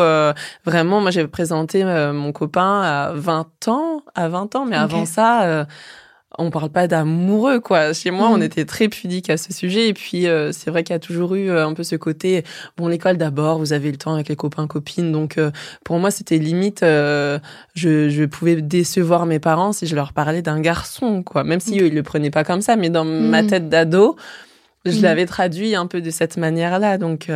vraiment, 0.66 1.02
moi 1.02 1.12
j'ai 1.12 1.28
présenté 1.28 1.84
euh, 1.84 2.14
mon 2.14 2.32
copain 2.32 2.82
à 2.82 3.12
20 3.14 3.68
ans, 3.68 4.02
à 4.16 4.28
20 4.28 4.56
ans, 4.56 4.66
mais 4.66 4.76
avant 4.76 5.06
ça, 5.06 5.44
euh, 5.44 5.66
on 6.38 6.50
parle 6.50 6.70
pas 6.70 6.88
d'amoureux 6.88 7.60
quoi. 7.60 7.94
Chez 7.94 8.12
moi, 8.12 8.30
on 8.30 8.38
mm. 8.38 8.44
était 8.44 8.66
très 8.66 8.90
pudique 8.90 9.30
à 9.30 9.38
ce 9.38 9.54
sujet 9.54 9.88
et 9.88 9.94
puis 9.94 10.28
euh, 10.28 10.52
c'est 10.52 10.70
vrai 10.70 10.84
qu'il 10.84 10.94
y 10.94 10.96
a 10.96 11.00
toujours 11.00 11.36
eu 11.36 11.52
un 11.52 11.74
peu 11.74 11.84
ce 11.84 11.96
côté 11.96 12.44
bon 12.78 12.88
l'école 12.88 13.18
d'abord, 13.18 13.60
vous 13.60 13.74
avez 13.74 13.92
le 13.92 13.98
temps 13.98 14.14
avec 14.14 14.30
les 14.30 14.36
copains 14.36 14.68
copines. 14.68 15.12
Donc 15.12 15.40
pour 15.84 16.00
moi, 16.00 16.12
c'était 16.12 16.38
limite 16.38 16.82
je, 16.82 17.42
je 17.76 18.26
pouvais 18.26 18.62
décevoir 18.62 19.26
mes 19.26 19.40
parents 19.40 19.74
si 19.74 19.88
je 19.88 19.96
leur 19.96 20.14
parlais 20.14 20.42
d'un 20.42 20.60
garçon 20.60 21.24
quoi, 21.24 21.44
même 21.44 21.60
si 21.60 21.80
eux 21.80 21.88
ils 21.88 21.96
le 21.96 22.04
prenaient 22.04 22.32
pas 22.32 22.44
comme 22.44 22.62
ça, 22.62 22.76
mais 22.76 22.90
dans 22.90 23.06
ma 23.06 23.44
mm. 23.44 23.48
tête 23.48 23.70
d'ado, 23.70 24.16
je 24.86 25.00
mm. 25.00 25.02
l'avais 25.02 25.26
traduit 25.26 25.76
un 25.76 25.88
peu 25.88 26.02
de 26.02 26.10
cette 26.12 26.38
manière-là. 26.38 26.98
Donc 26.98 27.30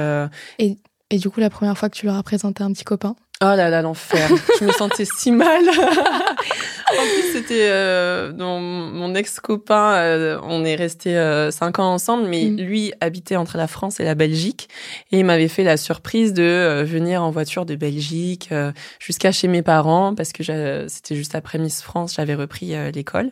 et 0.60 0.78
et 1.12 1.18
du 1.18 1.30
coup, 1.30 1.42
la 1.42 1.50
première 1.50 1.78
fois 1.78 1.90
que 1.90 1.98
tu 1.98 2.06
leur 2.06 2.16
as 2.16 2.24
présenté 2.24 2.64
un 2.64 2.72
petit 2.72 2.86
copain? 2.86 3.16
Oh 3.44 3.56
là 3.56 3.70
là, 3.70 3.82
l'enfer. 3.82 4.30
je 4.60 4.66
me 4.66 4.72
sentais 4.72 5.06
si 5.06 5.32
mal. 5.32 5.64
en 5.70 7.04
plus, 7.04 7.34
c'était 7.34 7.68
euh, 7.70 8.32
mon 8.38 9.16
ex-copain. 9.16 9.96
Euh, 9.96 10.40
on 10.44 10.64
est 10.64 10.76
resté 10.76 11.18
euh, 11.18 11.50
cinq 11.50 11.80
ans 11.80 11.92
ensemble, 11.92 12.28
mais 12.28 12.46
mm. 12.46 12.58
lui 12.58 12.94
habitait 13.02 13.38
entre 13.38 13.58
la 13.58 13.68
France 13.68 14.00
et 14.00 14.04
la 14.04 14.14
Belgique, 14.14 14.70
et 15.12 15.20
il 15.20 15.26
m'avait 15.26 15.48
fait 15.48 15.64
la 15.64 15.78
surprise 15.78 16.34
de 16.34 16.44
euh, 16.44 16.84
venir 16.84 17.24
en 17.24 17.32
voiture 17.32 17.66
de 17.66 17.76
Belgique 17.76 18.50
euh, 18.52 18.72
jusqu'à 19.00 19.32
chez 19.32 19.48
mes 19.48 19.64
parents 19.64 20.14
parce 20.14 20.34
que 20.34 20.44
c'était 20.88 21.16
juste 21.16 21.34
après 21.34 21.58
Miss 21.58 21.82
France, 21.82 22.16
j'avais 22.18 22.36
repris 22.36 22.74
l'école, 22.94 23.32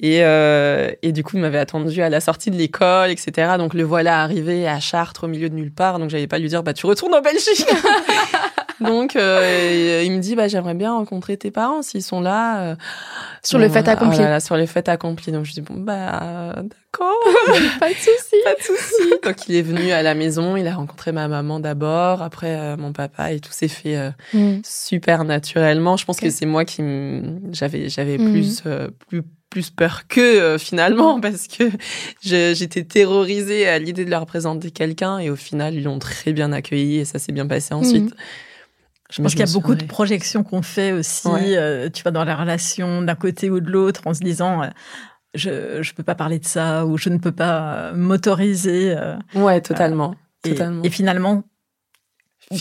et 0.00 0.20
et 0.20 1.12
du 1.12 1.24
coup, 1.24 1.36
il 1.36 1.40
m'avait 1.40 1.58
attendu 1.58 2.02
à 2.02 2.08
la 2.08 2.20
sortie 2.20 2.50
de 2.50 2.56
l'école, 2.56 3.10
etc. 3.10 3.52
Donc 3.58 3.74
le 3.74 3.82
voilà 3.82 4.22
arrivé 4.22 4.68
à 4.68 4.80
Chartres 4.80 5.24
au 5.24 5.28
milieu 5.28 5.48
de 5.48 5.54
nulle 5.54 5.72
part, 5.72 5.98
donc 5.98 6.10
j'avais 6.10 6.26
pas 6.26 6.38
lui 6.38 6.48
dire 6.48 6.62
bah 6.62 6.72
tu 6.72 6.86
retournes 6.86 7.14
en 7.14 7.20
Belgique. 7.20 7.66
Donc, 8.80 9.14
euh, 9.40 10.02
il 10.04 10.12
me 10.12 10.18
dit, 10.18 10.34
bah, 10.34 10.48
j'aimerais 10.48 10.74
bien 10.74 10.92
rencontrer 10.92 11.36
tes 11.36 11.50
parents 11.50 11.82
s'ils 11.82 12.02
sont 12.02 12.20
là. 12.20 12.62
Euh. 12.62 12.76
sur 13.42 13.58
le 13.58 13.68
fait 13.68 13.86
accompli. 13.88 14.18
Oh 14.20 14.40
sur 14.40 14.56
le 14.56 14.66
fait 14.66 14.88
accompli. 14.88 15.32
Donc, 15.32 15.44
je 15.44 15.52
dis, 15.52 15.60
bon, 15.60 15.74
bah, 15.76 16.54
d'accord. 16.56 17.14
pas 17.80 17.88
de 17.88 17.94
souci. 17.94 18.36
pas 18.44 18.54
de 18.54 18.62
souci. 18.62 19.14
Donc, 19.22 19.48
il 19.48 19.56
est 19.56 19.62
venu 19.62 19.90
à 19.92 20.02
la 20.02 20.14
maison, 20.14 20.56
il 20.56 20.66
a 20.66 20.74
rencontré 20.74 21.12
ma 21.12 21.28
maman 21.28 21.60
d'abord, 21.60 22.22
après 22.22 22.58
euh, 22.58 22.76
mon 22.76 22.92
papa, 22.92 23.32
et 23.32 23.40
tout 23.40 23.52
s'est 23.52 23.68
fait 23.68 24.12
mm. 24.32 24.60
super 24.64 25.24
naturellement. 25.24 25.96
Je 25.96 26.04
pense 26.04 26.20
que 26.20 26.30
c'est 26.30 26.46
moi 26.46 26.64
qui 26.64 26.82
j'avais, 27.52 27.88
j'avais 27.88 28.18
mm. 28.18 28.32
plus, 28.32 28.62
plus 29.08 29.22
plus 29.50 29.70
peur 29.70 30.06
que 30.06 30.56
finalement 30.58 31.18
mm. 31.18 31.20
parce 31.22 31.48
que 31.48 31.64
j'étais 32.22 32.84
terrorisée 32.84 33.68
à 33.68 33.78
l'idée 33.78 34.04
de 34.04 34.10
leur 34.10 34.24
présenter 34.24 34.70
quelqu'un 34.70 35.18
et 35.18 35.28
au 35.28 35.36
final 35.36 35.74
ils 35.74 35.82
l'ont 35.82 35.98
très 35.98 36.32
bien 36.32 36.52
accueilli 36.52 36.98
et 36.98 37.04
ça 37.04 37.18
s'est 37.18 37.32
bien 37.32 37.46
passé 37.46 37.74
ensuite. 37.74 38.14
Je 39.10 39.22
pense 39.22 39.32
qu'il 39.32 39.44
y 39.44 39.48
a 39.48 39.52
beaucoup 39.52 39.74
de 39.74 39.84
projections 39.84 40.42
qu'on 40.44 40.62
fait 40.62 40.92
aussi, 40.92 41.28
euh, 41.28 41.88
tu 41.90 42.02
vois, 42.02 42.12
dans 42.12 42.24
la 42.24 42.36
relation 42.36 43.02
d'un 43.02 43.14
côté 43.14 43.50
ou 43.50 43.60
de 43.60 43.70
l'autre, 43.70 44.02
en 44.06 44.14
se 44.14 44.20
disant, 44.20 44.62
euh, 44.62 44.68
je 45.34 45.50
ne 45.78 45.94
peux 45.94 46.02
pas 46.02 46.14
parler 46.14 46.38
de 46.38 46.46
ça 46.46 46.86
ou 46.86 46.96
je 46.96 47.08
ne 47.08 47.18
peux 47.18 47.32
pas 47.32 47.74
euh, 47.74 47.94
m'autoriser. 47.94 48.96
ouais, 49.34 49.60
totalement. 49.60 50.14
Et, 50.44 50.50
totalement. 50.50 50.82
et, 50.84 50.90
finalement, 50.90 51.42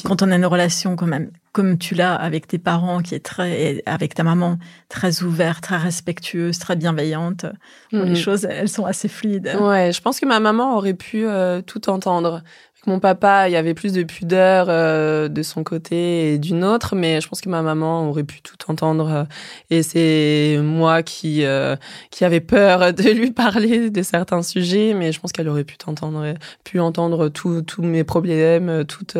quand 0.04 0.22
on 0.22 0.32
a 0.32 0.36
une 0.36 0.46
relation 0.46 0.96
quand 0.96 1.08
même, 1.08 1.32
comme 1.52 1.78
tu 1.78 1.96
l'as 1.96 2.16
avec 2.16 2.48
tes 2.48 2.60
parents, 2.60 3.02
qui 3.02 3.16
est 3.16 3.26
très, 3.26 3.82
avec 3.86 4.14
ta 4.16 4.24
maman, 4.24 4.58
très 4.88 5.24
ouverte, 5.24 5.64
très 5.64 5.78
respectueuse, 5.78 6.60
très 6.60 6.76
bienveillante, 6.76 7.46
les 7.92 8.16
choses, 8.16 8.46
elles 8.46 8.70
sont 8.70 8.86
assez 8.86 9.08
fluides. 9.08 9.56
Ouais, 9.60 9.92
je 9.92 10.02
pense 10.02 10.20
que 10.20 10.26
ma 10.26 10.40
maman 10.40 10.76
aurait 10.76 10.94
pu 10.94 11.26
tout 11.66 11.90
entendre 11.90 12.44
mon 12.88 13.00
papa, 13.00 13.50
il 13.50 13.52
y 13.52 13.56
avait 13.56 13.74
plus 13.74 13.94
de 13.94 14.04
pudeur 14.04 14.68
euh, 14.70 15.28
de 15.28 15.44
son 15.44 15.64
côté 15.64 16.34
et 16.34 16.38
d'une 16.38 16.64
autre, 16.64 16.96
mais 16.96 17.20
je 17.20 17.28
pense 17.28 17.42
que 17.42 17.50
ma 17.50 17.62
maman 17.62 18.08
aurait 18.10 18.24
pu 18.24 18.42
tout 18.42 18.58
entendre. 18.68 19.10
Euh, 19.12 19.24
et 19.70 19.84
c'est 19.84 20.60
moi 20.62 21.04
qui 21.04 21.46
euh, 21.46 21.76
qui 22.10 22.26
avait 22.26 22.40
peur 22.40 22.94
de 22.94 23.10
lui 23.12 23.32
parler 23.32 23.90
de 23.90 24.02
certains 24.02 24.42
sujets, 24.42 24.94
mais 24.94 25.12
je 25.12 25.20
pense 25.20 25.32
qu'elle 25.32 25.50
aurait 25.50 25.66
pu 25.66 25.76
entendre, 25.86 26.34
pu 26.64 26.80
entendre 26.80 27.30
tous 27.30 27.64
mes 27.80 28.04
problèmes, 28.04 28.86
toutes 28.86 29.18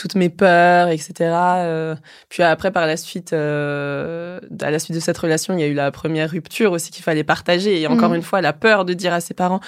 toutes 0.00 0.14
mes 0.14 0.30
peurs, 0.30 0.88
etc. 0.88 1.12
Euh, 1.20 1.94
puis 2.30 2.42
après, 2.42 2.70
par 2.70 2.86
la 2.86 2.96
suite, 2.96 3.34
euh, 3.34 4.40
à 4.62 4.70
la 4.70 4.78
suite 4.78 4.94
de 4.94 5.00
cette 5.00 5.18
relation, 5.18 5.52
il 5.52 5.60
y 5.60 5.62
a 5.62 5.66
eu 5.66 5.74
la 5.74 5.90
première 5.90 6.30
rupture 6.30 6.72
aussi 6.72 6.90
qu'il 6.90 7.04
fallait 7.04 7.22
partager. 7.22 7.78
Et 7.78 7.86
encore 7.86 8.08
mhm. 8.08 8.16
une 8.16 8.22
fois, 8.22 8.40
la 8.40 8.54
peur 8.54 8.86
de 8.86 8.94
dire 8.94 9.12
à 9.12 9.20
ses 9.20 9.34
parents, 9.34 9.60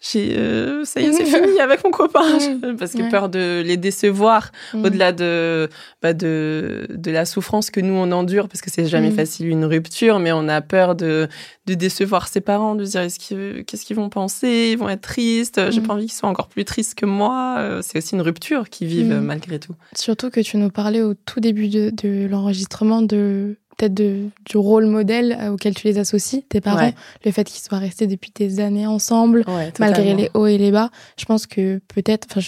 j'ai, 0.00 0.36
euh, 0.36 0.84
ça 0.84 1.00
y 1.00 1.04
est, 1.04 1.12
c'est 1.12 1.24
fini 1.24 1.60
avec 1.60 1.84
mon 1.84 1.92
copain, 1.92 2.36
mhm. 2.36 2.76
parce 2.78 2.94
que 2.94 3.08
peur 3.08 3.28
de 3.28 3.62
les 3.64 3.76
décevoir, 3.76 4.50
mhm. 4.74 4.84
au-delà 4.84 5.12
de, 5.12 5.70
bah, 6.02 6.12
de 6.12 6.88
de 6.90 7.10
la 7.12 7.24
souffrance 7.24 7.70
que 7.70 7.80
nous 7.80 7.94
on 7.94 8.10
endure, 8.10 8.48
parce 8.48 8.62
que 8.62 8.70
c'est 8.70 8.86
jamais 8.86 9.12
facile 9.12 9.46
une 9.46 9.64
rupture, 9.64 10.18
mais 10.18 10.32
on 10.32 10.48
a 10.48 10.60
peur 10.62 10.96
de 10.96 11.28
de 11.66 11.74
décevoir 11.74 12.26
ses 12.26 12.40
parents, 12.40 12.74
de 12.74 12.84
dire 12.84 13.02
est-ce 13.02 13.20
qu'ils, 13.20 13.64
qu'est-ce 13.64 13.84
qu'ils 13.84 13.96
vont 13.96 14.08
penser, 14.08 14.70
ils 14.72 14.78
vont 14.78 14.88
être 14.88 15.02
tristes, 15.02 15.70
j'ai 15.70 15.80
pas 15.80 15.94
envie 15.94 16.06
qu'ils 16.06 16.14
soient 16.14 16.28
encore 16.28 16.48
plus 16.48 16.64
tristes 16.64 16.96
que 16.96 17.06
moi. 17.06 17.80
C'est 17.82 17.98
aussi 17.98 18.14
une 18.14 18.22
rupture 18.22 18.68
qu'ils 18.68 18.88
vivent 18.88 19.20
malgré 19.20 19.58
tout. 19.58 19.75
Surtout 19.94 20.30
que 20.30 20.40
tu 20.40 20.56
nous 20.56 20.70
parlais 20.70 21.02
au 21.02 21.14
tout 21.14 21.40
début 21.40 21.68
de, 21.68 22.26
l'enregistrement 22.26 23.02
de 23.02 23.56
peut-être 23.76 23.94
du 23.94 24.56
rôle 24.56 24.86
modèle 24.86 25.36
euh, 25.38 25.50
auquel 25.50 25.74
tu 25.74 25.86
les 25.86 25.98
associes, 25.98 26.42
tes 26.48 26.60
parents, 26.60 26.92
le 27.24 27.30
fait 27.30 27.44
qu'ils 27.44 27.62
soient 27.62 27.78
restés 27.78 28.06
depuis 28.06 28.32
des 28.34 28.60
années 28.60 28.86
ensemble, 28.86 29.44
malgré 29.78 30.14
les 30.14 30.30
hauts 30.34 30.46
et 30.46 30.58
les 30.58 30.70
bas. 30.70 30.90
Je 31.18 31.26
pense 31.26 31.46
que 31.46 31.80
peut-être, 31.94 32.38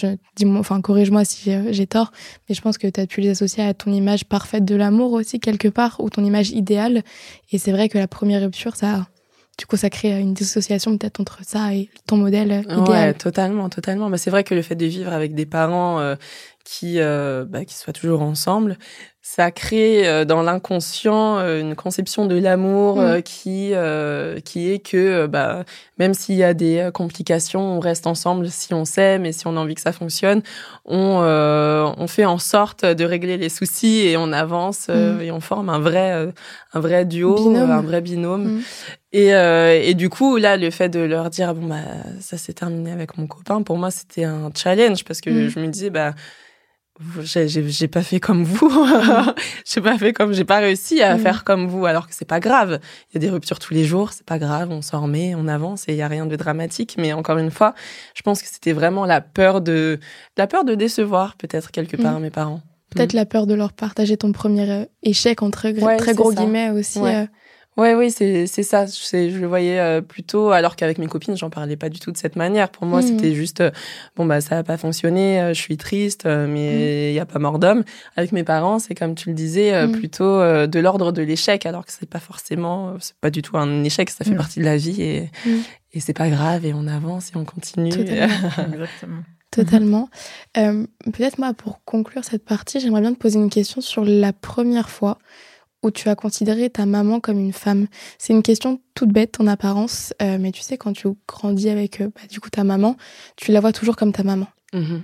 enfin, 0.57 0.81
corrige-moi 0.81 1.25
si 1.25 1.51
j'ai 1.69 1.87
tort, 1.87 2.11
mais 2.47 2.55
je 2.55 2.61
pense 2.61 2.77
que 2.77 2.87
tu 2.87 2.99
as 2.99 3.05
pu 3.05 3.21
les 3.21 3.29
associer 3.29 3.63
à 3.63 3.73
ton 3.73 3.91
image 3.91 4.25
parfaite 4.25 4.65
de 4.65 4.75
l'amour 4.75 5.13
aussi 5.13 5.39
quelque 5.39 5.67
part, 5.67 5.97
ou 5.99 6.09
ton 6.09 6.23
image 6.23 6.49
idéale. 6.49 7.03
Et 7.51 7.57
c'est 7.57 7.71
vrai 7.71 7.89
que 7.89 7.97
la 7.97 8.07
première 8.07 8.41
rupture, 8.41 8.75
ça, 8.75 9.05
du 9.59 9.65
coup, 9.65 9.75
ça 9.75 9.89
crée 9.89 10.17
une 10.19 10.33
dissociation 10.33 10.97
peut-être 10.97 11.19
entre 11.19 11.39
ça 11.43 11.73
et 11.75 11.89
ton 12.07 12.15
modèle 12.15 12.63
idéal. 12.63 12.87
Ouais, 12.87 13.13
totalement, 13.13 13.67
totalement. 13.67 14.07
Mais 14.09 14.17
c'est 14.17 14.31
vrai 14.31 14.45
que 14.45 14.55
le 14.55 14.61
fait 14.61 14.75
de 14.75 14.85
vivre 14.85 15.11
avec 15.11 15.35
des 15.35 15.45
parents 15.45 15.99
euh, 15.99 16.15
qui, 16.63 16.99
euh, 16.99 17.45
bah, 17.45 17.65
qui 17.65 17.75
soient 17.75 17.93
toujours 17.93 18.21
ensemble, 18.21 18.77
ça 19.35 19.51
crée 19.51 20.07
euh, 20.07 20.25
dans 20.25 20.41
l'inconscient 20.41 21.37
euh, 21.37 21.59
une 21.59 21.75
conception 21.75 22.25
de 22.25 22.35
l'amour 22.35 22.95
mm. 22.95 22.99
euh, 22.99 23.21
qui 23.21 23.73
qui 24.43 24.71
est 24.71 24.79
que 24.79 25.27
bah 25.27 25.65
même 25.99 26.15
s'il 26.15 26.35
y 26.35 26.43
a 26.43 26.55
des 26.55 26.89
complications, 26.93 27.61
on 27.61 27.79
reste 27.79 28.07
ensemble 28.07 28.49
si 28.49 28.73
on 28.73 28.85
s'aime 28.85 29.25
et 29.25 29.31
si 29.31 29.45
on 29.45 29.55
a 29.55 29.59
envie 29.59 29.75
que 29.75 29.81
ça 29.81 29.91
fonctionne, 29.91 30.41
on 30.85 31.19
on 31.97 32.07
fait 32.07 32.25
en 32.25 32.39
sorte 32.39 32.85
de 32.85 33.05
régler 33.05 33.37
les 33.37 33.49
soucis 33.49 34.07
et 34.07 34.17
on 34.17 34.31
avance 34.31 34.87
mm. 34.87 35.21
et 35.21 35.31
on 35.31 35.41
forme 35.41 35.69
un 35.69 35.79
vrai 35.79 36.33
un 36.73 36.79
vrai 36.79 37.05
duo, 37.05 37.55
un 37.55 37.81
vrai 37.81 38.01
binôme. 38.01 38.55
Mm. 38.55 38.61
Et, 39.11 39.29
et 39.29 39.93
du 39.95 40.09
coup, 40.09 40.37
là, 40.37 40.55
le 40.55 40.69
fait 40.69 40.89
de 40.89 40.99
leur 40.99 41.29
dire, 41.31 41.55
bon, 41.55 41.67
bah, 41.67 41.77
ça 42.19 42.37
s'est 42.37 42.53
terminé 42.53 42.91
avec 42.91 43.17
mon 43.17 43.25
copain, 43.25 43.63
pour 43.63 43.77
moi, 43.77 43.89
c'était 43.89 44.23
un 44.23 44.51
challenge 44.55 45.03
parce 45.03 45.19
que 45.19 45.49
je 45.49 45.59
me 45.59 45.67
disais, 45.67 45.89
bah, 45.89 46.13
j'ai 47.21 47.87
pas 47.87 48.01
fait 48.01 48.19
comme 48.19 48.43
vous 48.43 48.69
j'ai 49.65 49.81
pas 49.81 49.97
fait 49.97 50.11
comme 50.11 50.33
j'ai 50.33 50.43
pas 50.43 50.59
réussi 50.59 51.01
à 51.01 51.15
mm. 51.15 51.19
faire 51.19 51.43
comme 51.45 51.67
vous 51.67 51.85
alors 51.85 52.07
que 52.07 52.13
c'est 52.13 52.27
pas 52.27 52.41
grave 52.41 52.79
il 53.09 53.15
y 53.15 53.17
a 53.17 53.19
des 53.19 53.29
ruptures 53.29 53.59
tous 53.59 53.73
les 53.73 53.85
jours 53.85 54.11
c'est 54.11 54.25
pas 54.25 54.37
grave 54.37 54.69
on 54.71 54.81
s'en 54.81 55.01
remet 55.03 55.33
on 55.35 55.47
avance 55.47 55.87
et 55.87 55.93
il 55.93 55.97
y 55.97 56.01
a 56.01 56.07
rien 56.09 56.25
de 56.25 56.35
dramatique 56.35 56.95
mais 56.97 57.13
encore 57.13 57.37
une 57.37 57.51
fois 57.51 57.73
je 58.15 58.21
pense 58.21 58.41
que 58.41 58.49
c'était 58.49 58.73
vraiment 58.73 59.05
la 59.05 59.21
peur 59.21 59.61
de 59.61 59.99
la 60.37 60.47
peur 60.47 60.65
de 60.65 60.75
décevoir 60.75 61.37
peut-être 61.37 61.71
quelque 61.71 61.95
part 61.95 62.19
mm. 62.19 62.23
mes 62.23 62.31
parents 62.31 62.61
peut-être 62.89 63.13
mm. 63.13 63.17
la 63.17 63.25
peur 63.25 63.47
de 63.47 63.53
leur 63.53 63.71
partager 63.71 64.17
ton 64.17 64.33
premier 64.33 64.69
euh, 64.69 64.85
échec 65.01 65.41
entre 65.41 65.71
très 65.97 66.13
gros 66.13 66.33
guillemets 66.33 66.71
aussi 66.71 66.99
euh, 66.99 67.25
Ouais, 67.79 67.95
oui, 67.95 68.11
c'est 68.11 68.45
c'est 68.45 68.63
ça. 68.63 68.85
Je, 68.87 69.29
je 69.29 69.37
le 69.37 69.47
voyais 69.47 69.79
euh, 69.79 70.01
plutôt, 70.01 70.51
alors 70.51 70.75
qu'avec 70.75 70.97
mes 70.97 71.07
copines, 71.07 71.37
j'en 71.37 71.49
parlais 71.49 71.77
pas 71.77 71.87
du 71.87 71.97
tout 71.97 72.11
de 72.11 72.17
cette 72.17 72.35
manière. 72.35 72.69
Pour 72.69 72.85
moi, 72.85 72.99
mmh. 72.99 73.03
c'était 73.03 73.33
juste, 73.33 73.61
euh, 73.61 73.71
bon 74.17 74.25
bah 74.25 74.41
ça 74.41 74.57
a 74.57 74.63
pas 74.63 74.75
fonctionné, 74.75 75.39
euh, 75.39 75.53
je 75.53 75.61
suis 75.61 75.77
triste, 75.77 76.25
mais 76.25 77.11
il 77.11 77.13
mmh. 77.13 77.15
y 77.15 77.19
a 77.19 77.25
pas 77.25 77.39
mort 77.39 77.57
d'homme. 77.57 77.85
Avec 78.17 78.33
mes 78.33 78.43
parents, 78.43 78.79
c'est 78.79 78.95
comme 78.95 79.15
tu 79.15 79.29
le 79.29 79.35
disais, 79.35 79.87
mmh. 79.87 79.91
plutôt 79.93 80.39
de 80.67 80.79
l'ordre 80.79 81.13
de 81.13 81.21
l'échec, 81.21 81.65
alors 81.65 81.85
que 81.85 81.93
c'est 81.93 82.09
pas 82.09 82.19
forcément, 82.19 82.97
c'est 82.99 83.15
pas 83.15 83.29
du 83.29 83.41
tout 83.41 83.57
un 83.57 83.85
échec, 83.85 84.09
ça 84.09 84.25
fait 84.25 84.35
partie 84.35 84.59
de 84.59 84.65
la 84.65 84.75
vie 84.75 85.01
et 85.01 85.29
et 85.91 86.01
c'est 86.01 86.13
pas 86.13 86.29
grave 86.29 86.65
et 86.65 86.73
on 86.73 86.85
avance 86.85 87.29
et 87.29 87.37
on 87.37 87.45
continue. 87.45 87.93
Exactement. 87.93 89.23
Totalement. 89.51 90.09
Peut-être 90.53 91.39
moi, 91.39 91.53
pour 91.53 91.83
conclure 91.85 92.25
cette 92.25 92.45
partie, 92.45 92.79
j'aimerais 92.81 93.01
bien 93.01 93.13
te 93.13 93.19
poser 93.19 93.39
une 93.39 93.49
question 93.49 93.79
sur 93.79 94.03
la 94.03 94.33
première 94.33 94.89
fois 94.89 95.17
où 95.83 95.91
tu 95.91 96.09
as 96.09 96.15
considéré 96.15 96.69
ta 96.69 96.85
maman 96.85 97.19
comme 97.19 97.39
une 97.39 97.53
femme 97.53 97.87
C'est 98.17 98.33
une 98.33 98.43
question 98.43 98.81
toute 98.95 99.09
bête 99.09 99.39
en 99.39 99.47
apparence, 99.47 100.13
euh, 100.21 100.37
mais 100.39 100.51
tu 100.51 100.61
sais, 100.61 100.77
quand 100.77 100.93
tu 100.93 101.07
grandis 101.27 101.69
avec 101.69 102.01
euh, 102.01 102.09
bah, 102.13 102.21
du 102.29 102.39
coup 102.39 102.49
ta 102.49 102.63
maman, 102.63 102.97
tu 103.35 103.51
la 103.51 103.59
vois 103.59 103.71
toujours 103.71 103.95
comme 103.95 104.11
ta 104.11 104.23
maman. 104.23 104.47
Mm-hmm. 104.73 105.01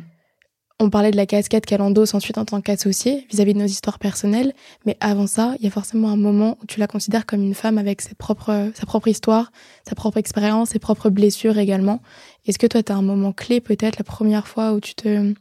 On 0.79 0.89
parlait 0.89 1.11
de 1.11 1.15
la 1.15 1.25
casquette 1.25 1.65
qu'elle 1.65 1.81
endosse 1.81 2.13
ensuite 2.13 2.37
en 2.37 2.43
tant 2.43 2.59
qu'associée 2.59 3.25
vis-à-vis 3.31 3.53
de 3.53 3.59
nos 3.59 3.65
histoires 3.65 3.97
personnelles, 3.97 4.51
mais 4.85 4.97
avant 4.99 5.25
ça, 5.25 5.55
il 5.59 5.63
y 5.63 5.67
a 5.67 5.71
forcément 5.71 6.09
un 6.09 6.17
moment 6.17 6.57
où 6.61 6.65
tu 6.65 6.81
la 6.81 6.87
considères 6.87 7.25
comme 7.25 7.41
une 7.41 7.53
femme 7.53 7.77
avec 7.77 8.01
ses 8.01 8.13
propres, 8.13 8.71
sa 8.75 8.85
propre 8.85 9.07
histoire, 9.07 9.53
sa 9.87 9.95
propre 9.95 10.17
expérience, 10.17 10.71
ses 10.71 10.79
propres 10.79 11.09
blessures 11.09 11.57
également. 11.57 12.01
Est-ce 12.45 12.59
que 12.59 12.67
toi, 12.67 12.83
tu 12.83 12.91
as 12.91 12.95
un 12.95 13.01
moment 13.01 13.31
clé 13.31 13.61
peut-être 13.61 13.97
la 13.97 14.03
première 14.03 14.49
fois 14.49 14.73
où 14.73 14.81
tu 14.81 14.95
te, 14.95 15.33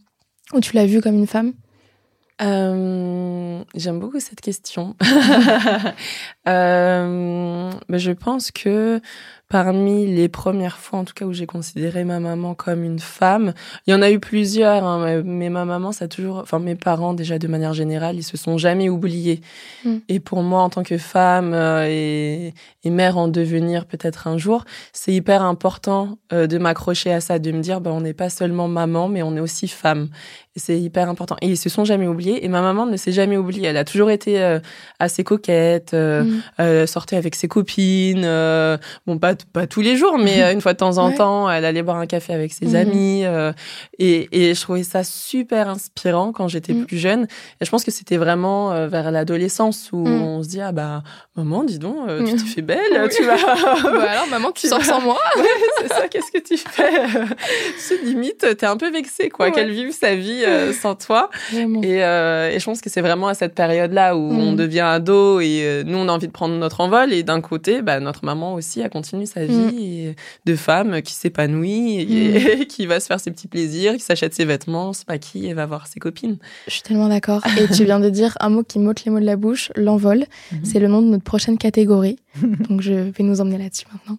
où 0.52 0.60
tu 0.60 0.76
l'as 0.76 0.86
vue 0.86 1.00
comme 1.00 1.16
une 1.16 1.26
femme? 1.26 1.52
Euh, 2.42 3.62
J'aime 3.74 4.00
beaucoup 4.00 4.20
cette 4.20 4.40
question. 4.40 4.96
euh, 6.48 7.70
mais 7.88 7.98
je 7.98 8.12
pense 8.12 8.50
que 8.50 9.00
parmi 9.54 10.08
les 10.08 10.28
premières 10.28 10.78
fois, 10.78 10.98
en 10.98 11.04
tout 11.04 11.14
cas, 11.14 11.26
où 11.26 11.32
j'ai 11.32 11.46
considéré 11.46 12.02
ma 12.02 12.18
maman 12.18 12.54
comme 12.54 12.82
une 12.82 12.98
femme. 12.98 13.54
Il 13.86 13.92
y 13.92 13.94
en 13.94 14.02
a 14.02 14.10
eu 14.10 14.18
plusieurs, 14.18 14.82
hein, 14.82 15.22
mais 15.24 15.48
ma 15.48 15.64
maman, 15.64 15.92
ça 15.92 16.06
a 16.06 16.08
toujours, 16.08 16.38
enfin, 16.38 16.58
mes 16.58 16.74
parents, 16.74 17.14
déjà, 17.14 17.38
de 17.38 17.46
manière 17.46 17.72
générale, 17.72 18.16
ils 18.16 18.24
se 18.24 18.36
sont 18.36 18.58
jamais 18.58 18.88
oubliés. 18.88 19.42
Mm. 19.84 19.98
Et 20.08 20.18
pour 20.18 20.42
moi, 20.42 20.62
en 20.62 20.70
tant 20.70 20.82
que 20.82 20.98
femme 20.98 21.52
euh, 21.54 21.86
et, 21.88 22.52
et, 22.82 22.90
mère 22.90 23.16
en 23.16 23.28
devenir 23.28 23.86
peut-être 23.86 24.26
un 24.26 24.38
jour, 24.38 24.64
c'est 24.92 25.12
hyper 25.12 25.42
important 25.42 26.18
euh, 26.32 26.48
de 26.48 26.58
m'accrocher 26.58 27.12
à 27.12 27.20
ça, 27.20 27.38
de 27.38 27.52
me 27.52 27.60
dire, 27.60 27.80
bah, 27.80 27.92
on 27.92 28.00
n'est 28.00 28.12
pas 28.12 28.30
seulement 28.30 28.66
maman, 28.66 29.06
mais 29.06 29.22
on 29.22 29.36
est 29.36 29.40
aussi 29.40 29.68
femme. 29.68 30.08
C'est 30.56 30.80
hyper 30.80 31.08
important. 31.08 31.36
Et 31.42 31.48
ils 31.48 31.56
se 31.56 31.68
sont 31.68 31.84
jamais 31.84 32.08
oubliés. 32.08 32.44
Et 32.44 32.48
ma 32.48 32.60
maman 32.60 32.86
ne 32.86 32.96
s'est 32.96 33.12
jamais 33.12 33.36
oubliée. 33.36 33.68
Elle 33.68 33.76
a 33.76 33.84
toujours 33.84 34.10
été 34.10 34.42
euh, 34.42 34.58
assez 34.98 35.22
coquette, 35.22 35.94
mm. 35.94 36.86
sortait 36.86 37.16
avec 37.16 37.36
ses 37.36 37.46
copines. 37.46 38.22
bon, 39.06 39.18
pas 39.18 39.34
pas 39.52 39.66
tous 39.66 39.80
les 39.80 39.96
jours, 39.96 40.18
mais 40.18 40.42
euh, 40.42 40.52
une 40.52 40.60
fois 40.60 40.72
de 40.72 40.78
temps 40.78 40.98
en 40.98 41.12
temps, 41.12 41.50
elle 41.50 41.64
allait 41.64 41.82
boire 41.82 41.98
un 41.98 42.06
café 42.06 42.32
avec 42.32 42.52
ses 42.52 42.66
mhm. 42.66 42.76
amis. 42.76 43.24
Euh, 43.24 43.52
et, 43.98 44.28
et, 44.32 44.54
je 44.54 44.60
trouvais 44.60 44.82
ça 44.82 45.04
super 45.04 45.68
inspirant 45.68 46.32
quand 46.32 46.48
j'étais 46.48 46.72
mhm. 46.72 46.86
plus 46.86 46.98
jeune. 46.98 47.26
Et 47.60 47.64
je 47.64 47.70
pense 47.70 47.84
que 47.84 47.90
c'était 47.90 48.16
vraiment 48.16 48.72
euh, 48.72 48.88
vers 48.88 49.10
l'adolescence 49.10 49.90
où 49.92 49.98
mhm. 49.98 50.22
on 50.22 50.42
se 50.42 50.48
dit 50.48 50.60
ah 50.60 50.72
bah 50.72 51.02
maman, 51.36 51.64
dis 51.64 51.78
donc, 51.78 51.96
tu 52.26 52.36
te 52.36 52.42
fais 52.42 52.62
belle, 52.62 53.08
tu 53.14 53.24
vas. 53.24 53.36
bah 53.82 54.06
alors 54.10 54.26
maman, 54.28 54.52
tu, 54.52 54.66
sors 54.66 54.84
sans 54.84 55.00
moi. 55.00 55.18
c'est 55.80 55.88
ça. 55.88 56.08
Qu'est-ce 56.08 56.32
que 56.32 56.42
tu 56.42 56.56
fais? 56.56 57.08
C'est 57.78 58.02
limite, 58.02 58.56
t'es 58.56 58.66
un 58.66 58.76
peu 58.76 58.90
vexée 58.90 59.28
quoi, 59.30 59.50
qu'elle 59.50 59.70
vive 59.70 59.92
sa 59.92 60.14
vie 60.14 60.44
sans 60.80 60.94
toi. 60.94 61.30
Et, 61.52 61.98
et, 61.98 62.58
je 62.58 62.64
pense 62.64 62.80
que 62.80 62.90
c'est 62.90 63.00
vraiment 63.00 63.28
à 63.28 63.34
cette 63.34 63.54
période-là 63.54 64.16
où 64.16 64.32
on 64.32 64.52
devient 64.52 64.80
ado 64.80 65.40
et 65.40 65.82
nous 65.84 65.98
on 65.98 66.08
a 66.08 66.12
envie 66.12 66.28
de 66.28 66.32
prendre 66.32 66.54
notre 66.54 66.80
envol 66.80 67.12
et 67.12 67.22
d'un 67.22 67.40
côté, 67.40 67.82
bah, 67.82 68.00
notre 68.00 68.24
maman 68.24 68.54
aussi 68.54 68.82
a 68.82 68.88
continué 68.88 69.23
sa 69.26 69.44
vie 69.44 70.08
mm. 70.08 70.14
de 70.44 70.56
femme 70.56 71.02
qui 71.02 71.14
s'épanouit 71.14 72.00
et, 72.00 72.58
mm. 72.58 72.64
qui 72.68 72.86
va 72.86 73.00
se 73.00 73.06
faire 73.06 73.20
ses 73.20 73.30
petits 73.30 73.48
plaisirs, 73.48 73.94
qui 73.94 74.00
s'achète 74.00 74.34
ses 74.34 74.44
vêtements, 74.44 74.92
se 74.92 75.04
maquille 75.08 75.46
et 75.46 75.54
va 75.54 75.66
voir 75.66 75.86
ses 75.86 76.00
copines. 76.00 76.38
Je 76.66 76.72
suis 76.72 76.82
tellement 76.82 77.08
d'accord. 77.08 77.42
Et 77.58 77.68
tu 77.68 77.84
viens 77.84 78.00
de 78.00 78.10
dire 78.10 78.36
un 78.40 78.50
mot 78.50 78.62
qui 78.62 78.78
m'ôte 78.78 79.04
les 79.04 79.10
mots 79.10 79.20
de 79.20 79.24
la 79.24 79.36
bouche, 79.36 79.70
l'envol. 79.76 80.18
Mm-hmm. 80.18 80.56
C'est 80.64 80.78
le 80.78 80.88
nom 80.88 81.02
de 81.02 81.08
notre 81.08 81.24
prochaine 81.24 81.58
catégorie. 81.58 82.18
Donc 82.68 82.80
je 82.80 82.92
vais 82.92 83.24
nous 83.24 83.40
emmener 83.40 83.58
là-dessus 83.58 83.86
maintenant. 83.92 84.18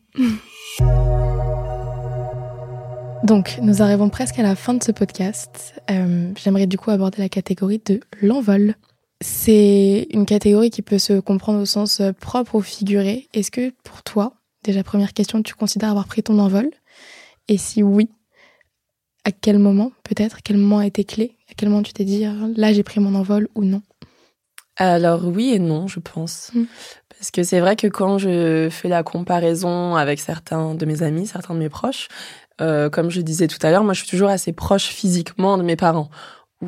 Donc, 3.25 3.57
nous 3.59 3.81
arrivons 3.81 4.09
presque 4.09 4.37
à 4.37 4.43
la 4.43 4.55
fin 4.55 4.75
de 4.75 4.83
ce 4.83 4.91
podcast. 4.91 5.81
Euh, 5.89 6.31
j'aimerais 6.35 6.67
du 6.67 6.77
coup 6.77 6.91
aborder 6.91 7.17
la 7.17 7.29
catégorie 7.29 7.81
de 7.83 7.99
l'envol. 8.21 8.75
C'est 9.19 10.07
une 10.11 10.27
catégorie 10.27 10.69
qui 10.69 10.83
peut 10.83 10.99
se 10.99 11.19
comprendre 11.19 11.59
au 11.59 11.65
sens 11.65 12.03
propre 12.19 12.53
ou 12.53 12.61
figuré. 12.61 13.27
Est-ce 13.33 13.49
que 13.49 13.73
pour 13.83 14.03
toi, 14.03 14.33
Déjà, 14.65 14.83
première 14.83 15.13
question, 15.13 15.43
tu 15.43 15.53
considères 15.53 15.91
avoir 15.91 16.07
pris 16.07 16.23
ton 16.23 16.39
envol? 16.39 16.71
Et 17.47 17.59
si 17.59 17.83
oui, 17.83 18.09
à 19.23 19.31
quel 19.31 19.59
moment 19.59 19.91
peut-être? 20.01 20.39
Quel 20.43 20.57
moment 20.57 20.79
a 20.79 20.87
été 20.87 21.03
clé? 21.03 21.37
À 21.51 21.53
quel 21.55 21.69
moment 21.69 21.83
tu 21.83 21.93
t'es 21.93 22.03
dit, 22.03 22.25
euh, 22.25 22.51
là 22.57 22.73
j'ai 22.73 22.81
pris 22.81 22.99
mon 22.99 23.13
envol 23.13 23.47
ou 23.53 23.63
non? 23.63 23.83
Alors 24.77 25.23
oui 25.23 25.51
et 25.53 25.59
non, 25.59 25.87
je 25.87 25.99
pense. 25.99 26.49
Hmm. 26.55 26.63
Parce 27.09 27.29
que 27.29 27.43
c'est 27.43 27.59
vrai 27.59 27.75
que 27.75 27.85
quand 27.85 28.17
je 28.17 28.69
fais 28.71 28.89
la 28.89 29.03
comparaison 29.03 29.95
avec 29.95 30.19
certains 30.19 30.73
de 30.73 30.85
mes 30.87 31.03
amis, 31.03 31.27
certains 31.27 31.53
de 31.53 31.59
mes 31.59 31.69
proches, 31.69 32.07
euh, 32.59 32.89
comme 32.89 33.11
je 33.11 33.21
disais 33.21 33.47
tout 33.47 33.59
à 33.61 33.69
l'heure, 33.69 33.83
moi 33.83 33.93
je 33.93 33.99
suis 33.99 34.09
toujours 34.09 34.29
assez 34.29 34.51
proche 34.51 34.85
physiquement 34.85 35.59
de 35.59 35.63
mes 35.63 35.75
parents 35.75 36.09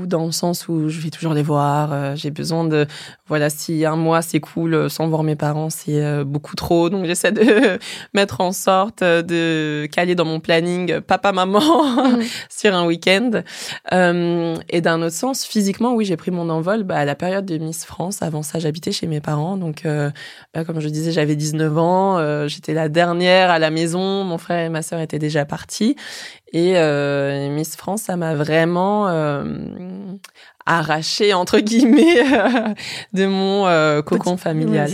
dans 0.05 0.25
le 0.25 0.31
sens 0.31 0.67
où 0.67 0.89
je 0.89 0.99
vais 0.99 1.09
toujours 1.09 1.33
les 1.33 1.41
voir. 1.41 1.91
Euh, 1.91 2.15
j'ai 2.15 2.31
besoin 2.31 2.63
de, 2.65 2.85
voilà, 3.27 3.49
si 3.49 3.85
un 3.85 3.95
mois 3.95 4.21
c'est 4.21 4.39
cool 4.39 4.73
euh, 4.73 4.89
sans 4.89 5.07
voir 5.07 5.23
mes 5.23 5.35
parents, 5.35 5.69
c'est 5.69 6.03
euh, 6.03 6.23
beaucoup 6.23 6.55
trop. 6.55 6.89
Donc 6.89 7.05
j'essaie 7.05 7.31
de 7.31 7.79
mettre 8.13 8.41
en 8.41 8.51
sorte 8.51 9.03
de 9.03 9.87
caler 9.91 10.15
dans 10.15 10.25
mon 10.25 10.39
planning 10.39 11.01
papa 11.01 11.31
maman 11.31 11.85
mm. 11.85 12.21
sur 12.49 12.75
un 12.75 12.85
week-end. 12.85 13.41
et 13.91 14.81
d'un 14.81 15.01
autre 15.01 15.15
sens, 15.15 15.45
physiquement, 15.45 15.93
oui, 15.95 16.05
j'ai 16.05 16.17
pris 16.17 16.31
mon 16.31 16.49
envol 16.49 16.83
bah, 16.83 16.97
à 16.97 17.05
la 17.05 17.15
période 17.15 17.45
de 17.45 17.57
Miss 17.57 17.85
France. 17.85 18.21
Avant 18.21 18.43
ça, 18.43 18.59
j'habitais 18.59 18.91
chez 18.91 19.07
mes 19.07 19.21
parents, 19.21 19.57
donc 19.57 19.83
bah, 20.53 20.63
comme 20.65 20.79
je 20.79 20.89
disais, 20.89 21.11
j'avais 21.11 21.35
19 21.35 21.77
ans. 21.77 22.47
J'étais 22.47 22.73
la 22.73 22.89
dernière 22.89 23.49
à 23.49 23.59
la 23.59 23.69
maison. 23.69 24.23
Mon 24.23 24.37
frère 24.37 24.65
et 24.65 24.69
ma 24.69 24.81
sœur 24.81 24.99
étaient 24.99 25.19
déjà 25.19 25.45
partis. 25.45 25.95
Et 26.53 26.77
euh, 26.77 27.49
Miss 27.49 27.75
France, 27.75 28.03
ça 28.03 28.15
m'a 28.15 28.33
vraiment 28.33 29.07
euh, 29.09 29.43
arraché 30.65 31.33
entre 31.33 31.59
guillemets 31.59 32.23
de 33.13 33.25
mon 33.25 33.67
euh, 33.67 34.01
cocon 34.01 34.37
familial. 34.37 34.89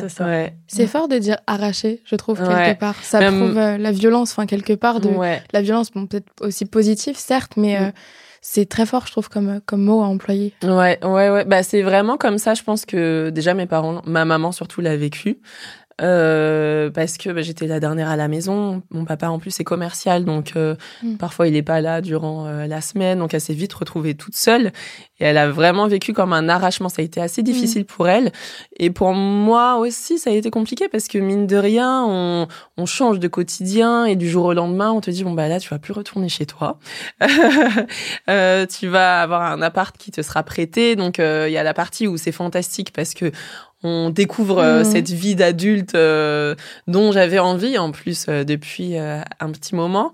c'est 0.68 0.88
fort 0.88 1.08
de 1.08 1.18
dire 1.18 1.38
arraché, 1.46 2.02
je 2.06 2.16
trouve 2.16 2.40
quelque 2.40 2.80
part. 2.80 2.96
Ça 3.04 3.20
prouve 3.20 3.58
euh, 3.58 3.78
la 3.78 3.92
violence, 3.92 4.32
enfin 4.32 4.46
quelque 4.46 4.74
part 4.74 5.00
de 5.00 5.10
la 5.52 5.62
violence, 5.62 5.92
bon 5.92 6.08
peut-être 6.08 6.32
aussi 6.42 6.66
positive 6.66 7.16
certes, 7.18 7.54
mais 7.56 7.80
mm. 7.80 7.94
c'est 8.42 8.68
très 8.68 8.88
fort, 8.88 9.06
je 9.06 9.12
trouve, 9.12 9.30
comme 9.30 9.62
comme 9.66 9.84
mot 9.84 10.02
à 10.02 10.06
employer. 10.06 10.54
Ouais, 10.64 10.98
ouais, 11.04 11.30
ouais. 11.30 11.46
Bah 11.46 11.62
c'est 11.62 11.84
vraiment 11.84 12.18
comme 12.18 12.40
ça. 12.40 12.56
Je 12.56 12.64
pense 12.64 12.86
que 12.86 13.30
déjà 13.30 13.54
mes 13.54 13.68
parents, 13.68 14.02
ma 14.06 14.26
maman 14.26 14.52
surtout 14.52 14.82
l'a 14.82 14.98
vécu. 14.98 15.38
Euh, 16.02 16.90
parce 16.90 17.18
que 17.18 17.30
bah, 17.30 17.42
j'étais 17.42 17.68
la 17.68 17.80
dernière 17.80 18.10
à 18.10 18.16
la 18.16 18.28
maison. 18.28 18.82
Mon 18.90 19.06
papa 19.06 19.28
en 19.30 19.40
plus 19.40 19.60
est 19.60 19.64
commercial, 19.64 20.26
donc 20.26 20.54
euh, 20.56 20.76
mm. 21.04 21.18
parfois 21.18 21.48
il 21.48 21.54
n'est 21.54 21.64
pas 21.64 21.82
là 21.82 22.02
durant 22.02 22.48
euh, 22.48 22.66
la 22.66 22.82
semaine, 22.82 23.20
donc 23.20 23.34
elle 23.34 23.42
s'est 23.42 23.54
vite 23.54 23.74
retrouvée 23.74 24.16
toute 24.16 24.36
seule. 24.36 24.72
Et 25.20 25.26
elle 25.26 25.38
a 25.38 25.50
vraiment 25.50 25.88
vécu 25.88 26.14
comme 26.14 26.34
un 26.34 26.50
arrachement. 26.50 26.90
Ça 26.90 27.02
a 27.02 27.06
été 27.06 27.22
assez 27.22 27.44
difficile 27.44 27.84
mm. 27.84 27.86
pour 27.86 28.08
elle. 28.08 28.32
Et 28.78 28.90
pour 28.90 29.14
moi 29.14 29.78
aussi, 29.78 30.18
ça 30.18 30.32
a 30.32 30.34
été 30.34 30.50
compliqué 30.50 30.88
parce 30.90 31.08
que 31.08 31.18
mine 31.18 31.48
de 31.48 31.58
rien, 31.58 32.04
on, 32.08 32.48
on 32.78 32.86
change 32.86 33.20
de 33.20 33.28
quotidien 33.28 34.06
et 34.06 34.16
du 34.16 34.30
jour 34.30 34.46
au 34.46 34.54
lendemain, 34.54 34.92
on 34.92 35.02
te 35.02 35.12
dit 35.12 35.24
bon 35.24 35.34
bah 35.34 35.48
là 35.48 35.60
tu 35.60 35.70
vas 35.70 35.80
plus 35.80 35.94
retourner 35.94 36.30
chez 36.30 36.46
toi. 36.46 36.80
tu 37.22 38.88
vas 38.88 39.22
avoir 39.22 39.44
un 39.44 39.62
appart 39.62 39.96
qui 39.98 40.12
te 40.12 40.22
sera 40.22 40.44
prêté. 40.44 40.96
Donc 40.96 41.20
il 41.20 41.52
y 41.52 41.58
a 41.58 41.64
la 41.64 41.74
partie 41.74 42.08
où 42.08 42.18
c'est 42.18 42.32
fantastique 42.32 42.92
parce 42.94 43.14
que 43.14 43.32
on 43.84 44.10
découvre 44.10 44.60
euh, 44.60 44.82
mmh. 44.82 44.86
cette 44.86 45.10
vie 45.10 45.36
d'adulte 45.36 45.96
euh, 45.96 46.56
dont 46.88 47.12
j'avais 47.12 47.40
envie 47.40 47.78
en 47.78 47.92
plus 47.92 48.26
euh, 48.30 48.44
depuis 48.44 48.98
un 48.98 49.52
petit 49.52 49.76
moment. 49.76 50.12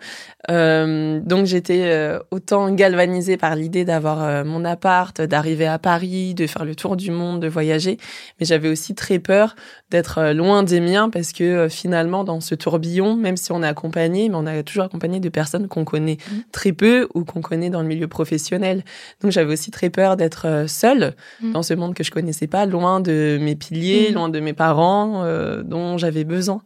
donc 0.47 1.45
j'étais 1.45 2.17
autant 2.31 2.71
galvanisée 2.71 3.37
par 3.37 3.55
l'idée 3.55 3.85
d'avoir 3.85 4.43
mon 4.45 4.65
appart, 4.65 5.21
d'arriver 5.21 5.67
à 5.67 5.77
Paris, 5.77 6.33
de 6.33 6.47
faire 6.47 6.65
le 6.65 6.75
tour 6.75 6.95
du 6.95 7.11
monde, 7.11 7.39
de 7.39 7.47
voyager, 7.47 7.97
mais 8.39 8.45
j'avais 8.45 8.69
aussi 8.69 8.95
très 8.95 9.19
peur 9.19 9.55
d'être 9.91 10.31
loin 10.33 10.63
des 10.63 10.79
miens 10.79 11.09
parce 11.09 11.33
que 11.33 11.67
finalement 11.69 12.23
dans 12.23 12.39
ce 12.39 12.55
tourbillon, 12.55 13.15
même 13.15 13.37
si 13.37 13.51
on 13.51 13.61
est 13.61 13.67
accompagné, 13.67 14.29
mais 14.29 14.35
on 14.35 14.47
a 14.47 14.63
toujours 14.63 14.85
accompagné 14.85 15.19
de 15.19 15.29
personnes 15.29 15.67
qu'on 15.67 15.85
connaît 15.85 16.17
mmh. 16.17 16.35
très 16.51 16.73
peu 16.73 17.07
ou 17.13 17.25
qu'on 17.25 17.41
connaît 17.41 17.69
dans 17.69 17.81
le 17.81 17.87
milieu 17.87 18.07
professionnel. 18.07 18.83
Donc 19.21 19.31
j'avais 19.31 19.53
aussi 19.53 19.69
très 19.69 19.91
peur 19.91 20.17
d'être 20.17 20.65
seule 20.67 21.13
mmh. 21.41 21.51
dans 21.51 21.63
ce 21.63 21.75
monde 21.75 21.93
que 21.93 22.03
je 22.03 22.11
connaissais 22.11 22.47
pas, 22.47 22.65
loin 22.65 23.01
de 23.01 23.37
mes 23.39 23.55
piliers, 23.59 24.09
mm. 24.09 24.13
loin 24.13 24.29
de 24.29 24.39
mes 24.39 24.53
parents 24.53 25.23
euh, 25.23 25.63
dont 25.63 25.97
j'avais 25.97 26.23
besoin. 26.23 26.61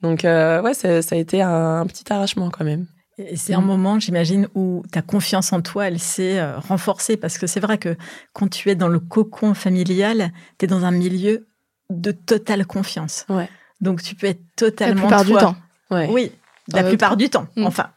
Donc 0.00 0.24
euh, 0.24 0.62
ouais, 0.62 0.74
ça, 0.74 0.88
a 0.88 1.16
été 1.16 1.42
un, 1.42 1.86
petit 1.86 2.10
arrachement 2.12 2.50
quand 2.50 2.64
même. 2.64 2.86
Et 3.18 3.36
c'est 3.36 3.54
un 3.54 3.60
mm. 3.60 3.66
moment, 3.66 3.98
j'imagine, 4.00 4.48
où 4.54 4.82
ta 4.90 5.02
confiance 5.02 5.52
en 5.52 5.60
toi, 5.60 5.86
elle 5.86 5.98
s'est 5.98 6.38
euh, 6.38 6.58
renforcée 6.58 7.16
parce 7.16 7.38
que 7.38 7.46
c'est 7.46 7.60
vrai 7.60 7.78
que 7.78 7.96
quand 8.32 8.48
tu 8.48 8.70
es 8.70 8.74
dans 8.74 8.88
le 8.88 8.98
cocon 8.98 9.54
familial, 9.54 10.32
tu 10.58 10.64
es 10.64 10.68
dans 10.68 10.84
un 10.84 10.90
milieu 10.90 11.46
de 11.90 12.12
totale 12.12 12.66
confiance. 12.66 13.26
Ouais. 13.28 13.48
Donc 13.80 14.02
tu 14.02 14.14
peux 14.14 14.28
être 14.28 14.42
totalement 14.56 15.08
la 15.08 15.22
plupart 15.22 15.24
du 15.24 15.32
temps. 15.32 15.56
Ouais. 15.90 16.08
Oui, 16.10 16.32
la 16.72 16.84
plupart 16.84 17.16
du 17.16 17.28
temps. 17.28 17.46
Mm. 17.56 17.66
Enfin, 17.66 17.90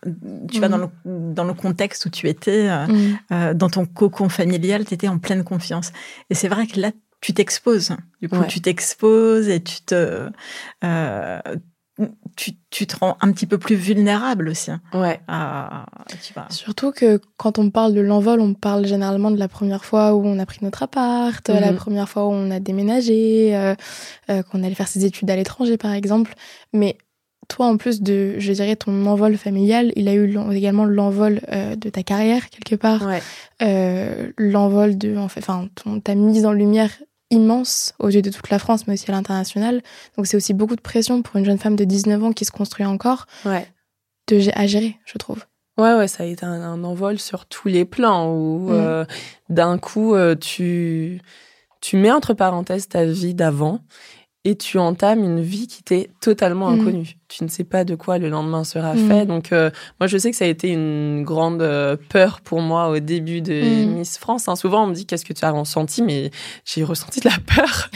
tu 0.52 0.60
vas 0.60 0.68
dans 0.68 0.78
le, 0.78 0.90
dans 1.06 1.46
le 1.46 1.54
contexte 1.54 2.06
où 2.06 2.10
tu 2.10 2.28
étais, 2.28 2.68
dans 3.30 3.70
ton 3.70 3.86
cocon 3.86 4.28
familial, 4.28 4.86
tu 4.86 4.94
étais 4.94 5.08
en 5.08 5.18
pleine 5.18 5.44
confiance. 5.44 5.94
Et 6.30 6.36
c'est 6.36 6.50
vrai 6.50 6.68
que 6.68 6.80
là, 6.80 6.92
tu 7.22 7.34
t'exposes. 7.34 7.96
Du 8.22 8.30
coup, 8.30 8.44
tu 8.48 8.62
t'exposes 8.62 9.50
et 9.50 9.62
tu 9.62 9.82
te, 9.82 10.30
euh, 10.84 11.40
tu, 12.36 12.52
tu, 12.70 12.88
te 12.88 12.98
rends 12.98 13.18
un 13.22 13.32
petit 13.32 13.46
peu 13.46 13.58
plus 13.58 13.76
vulnérable 13.76 14.50
aussi. 14.50 14.70
Hein. 14.70 14.82
Ouais. 14.94 15.22
Surtout 16.50 16.92
que 16.92 17.22
quand 17.38 17.58
on 17.58 17.70
parle 17.70 17.94
de 17.94 18.02
l'envol, 18.02 18.42
on 18.42 18.54
parle 18.54 18.86
généralement 18.86 19.32
de 19.32 19.38
la 19.38 19.48
première 19.48 19.86
fois 19.86 20.14
où 20.14 20.26
on 20.26 20.38
a 20.40 20.46
pris 20.46 20.60
notre 20.62 20.84
appart, 20.84 21.48
la 21.48 21.72
mhm. 21.72 21.78
première 21.78 22.10
fois 22.10 22.26
où 22.26 22.32
on 22.32 22.52
a 22.52 22.60
déménagé, 22.60 23.56
euh, 23.56 23.76
euh, 24.30 24.44
qu'on 24.44 24.64
allait 24.64 24.76
faire 24.76 24.90
ses 24.90 25.06
études 25.06 25.30
à 25.32 25.36
l'étranger, 25.36 25.78
par 25.78 25.94
exemple. 25.94 26.34
Mais 26.74 26.98
toi, 27.48 27.68
en 27.68 27.78
plus 27.78 28.02
de, 28.02 28.36
je 28.38 28.52
dirais, 28.52 28.76
ton 28.76 29.06
envol 29.06 29.38
familial, 29.38 29.92
il 29.96 30.08
a 30.08 30.14
eu 30.14 30.38
également 30.52 30.86
l'envol 30.86 31.42
de 31.52 31.90
ta 31.90 32.04
carrière 32.04 32.50
quelque 32.50 32.76
part, 32.76 33.04
ouais. 33.06 34.34
l'envol 34.38 34.98
de, 34.98 35.16
enfin, 35.18 35.70
ta 36.04 36.16
mise 36.16 36.46
en 36.46 36.52
lumière 36.52 36.92
immense 37.32 37.94
aux 38.00 38.10
yeux 38.10 38.22
de 38.22 38.30
toute 38.30 38.50
la 38.50 38.60
France, 38.60 38.88
mais 38.88 38.94
aussi 38.94 39.10
à 39.10 39.14
l'international. 39.14 39.82
Donc 40.18 40.28
c'est 40.28 40.38
aussi 40.38 40.54
beaucoup 40.54 40.76
de 40.76 40.82
pression 40.82 41.22
pour 41.22 41.38
une 41.38 41.46
jeune 41.46 41.58
femme 41.58 41.76
de 41.76 41.84
19 41.84 42.24
ans 42.24 42.32
qui 42.34 42.46
se 42.46 42.52
construit 42.52 42.86
encore 42.86 43.26
ouais. 43.46 43.68
de, 44.28 44.40
à 44.54 44.68
gérer, 44.68 44.98
je 45.06 45.18
trouve. 45.18 45.44
Ouais, 45.78 45.94
ouais, 45.94 46.08
ça 46.08 46.24
a 46.24 46.26
été 46.26 46.46
un, 46.46 46.84
envol 46.84 47.20
sur 47.20 47.46
tous 47.48 47.68
les 47.68 47.84
plans 47.84 48.32
où 48.32 48.70
mm. 48.70 48.74
euh, 48.74 49.06
d'un 49.50 49.78
coup, 49.78 50.16
euh, 50.16 50.36
tu, 50.36 51.22
tu 51.82 51.98
mets 51.98 52.12
entre 52.12 52.34
parenthèses 52.34 52.88
ta 52.88 53.06
vie 53.06 53.34
d'avant 53.34 53.82
et 54.46 54.56
tu 54.56 54.78
entames 54.78 55.24
une 55.24 55.42
vie 55.42 55.66
qui 55.66 55.82
t'est 55.82 56.12
totalement 56.22 56.70
mm. 56.70 56.80
inconnue. 56.80 57.18
Tu 57.28 57.44
ne 57.44 57.50
sais 57.50 57.64
pas 57.64 57.84
de 57.84 57.96
quoi 57.96 58.20
le 58.20 58.30
lendemain 58.30 58.64
sera 58.64 58.94
mm. 58.94 59.08
fait. 59.08 59.26
Donc, 59.26 59.52
euh, 59.52 59.72
moi, 60.00 60.06
je 60.06 60.20
sais 60.20 60.30
que 60.30 60.38
ça 60.38 60.46
a 60.46 60.48
été 60.48 60.70
une 60.70 61.24
grande 61.24 61.64
euh, 61.64 61.98
peur 62.10 62.42
pour 62.42 62.62
moi 62.62 62.90
au 62.90 63.00
début 63.00 63.42
de 63.42 63.86
mm. 63.86 63.96
Miss 63.96 64.20
France. 64.20 64.48
Hein. 64.48 64.56
Souvent, 64.56 64.84
on 64.84 64.88
me 64.88 64.94
dit 64.94 65.08
qu'est-ce 65.08 65.26
que 65.26 65.34
tu 65.34 65.44
as 65.44 65.50
ressenti, 65.50 66.04
mais 66.04 66.30
j'ai 66.64 66.84
ressenti 66.84 67.22
de 67.22 67.28
la 67.28 67.36
peur 67.56 67.90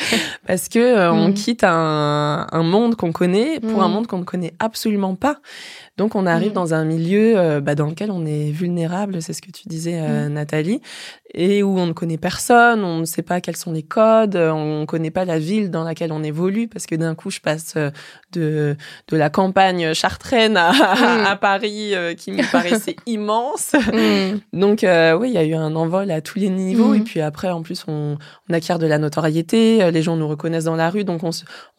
parce 0.47 0.69
que 0.69 0.79
euh, 0.79 1.13
on 1.13 1.31
quitte 1.33 1.63
un, 1.63 2.47
un 2.51 2.63
monde 2.63 2.95
qu'on 2.95 3.11
connaît 3.11 3.59
pour 3.59 3.83
un 3.83 3.87
monde 3.87 4.07
qu'on 4.07 4.17
ne 4.17 4.23
connaît 4.23 4.55
absolument 4.57 5.13
pas. 5.13 5.37
Donc, 5.97 6.15
on 6.15 6.25
arrive 6.25 6.53
dans 6.53 6.73
un 6.73 6.85
milieu 6.85 7.59
bah, 7.59 7.75
dans 7.75 7.87
lequel 7.87 8.09
on 8.09 8.25
est 8.25 8.51
vulnérable. 8.51 9.21
C'est 9.21 9.33
ce 9.33 9.41
que 9.41 9.51
tu 9.51 9.67
disais, 9.67 10.29
Nathalie 10.29 10.81
et 11.33 11.61
où 11.61 11.77
on 11.77 11.85
ne 11.85 11.93
connaît 11.93 12.17
personne, 12.17 12.83
on 12.83 12.99
ne 12.99 13.05
sait 13.05 13.21
pas 13.21 13.39
quels 13.39 13.55
sont 13.55 13.71
les 13.71 13.83
codes, 13.83 14.35
on 14.35 14.81
ne 14.81 14.85
connaît 14.85 15.11
pas 15.11 15.25
la 15.25 15.37
ville 15.37 15.69
dans 15.69 15.83
laquelle 15.83 16.11
on 16.11 16.23
évolue, 16.23 16.67
parce 16.67 16.87
que 16.87 16.95
d'un 16.95 17.13
coup, 17.13 17.29
je 17.29 17.39
passe 17.39 17.75
de, 18.31 18.75
de 19.07 19.17
la 19.17 19.29
campagne 19.29 19.93
chartraine 19.93 20.57
à, 20.57 20.69
à 20.69 21.35
mm. 21.35 21.39
Paris, 21.39 21.93
euh, 21.93 22.15
qui 22.15 22.31
me 22.31 22.51
paraissait 22.51 22.95
immense. 23.05 23.73
Mm. 23.73 24.39
Donc, 24.59 24.83
euh, 24.83 25.17
oui, 25.17 25.29
il 25.29 25.33
y 25.33 25.37
a 25.37 25.43
eu 25.43 25.53
un 25.53 25.75
envol 25.75 26.09
à 26.09 26.21
tous 26.21 26.39
les 26.39 26.49
niveaux. 26.49 26.95
Et 26.95 26.99
mm. 26.99 27.03
puis 27.03 27.21
après, 27.21 27.49
en 27.49 27.61
plus, 27.61 27.85
on, 27.87 28.17
on, 28.49 28.53
acquiert 28.53 28.79
de 28.79 28.87
la 28.87 28.97
notoriété, 28.97 29.83
euh, 29.83 29.91
les 29.91 30.01
gens 30.01 30.15
nous 30.15 30.27
reconnaissent 30.27 30.65
dans 30.65 30.75
la 30.75 30.89
rue, 30.89 31.03
donc 31.03 31.23
on 31.23 31.29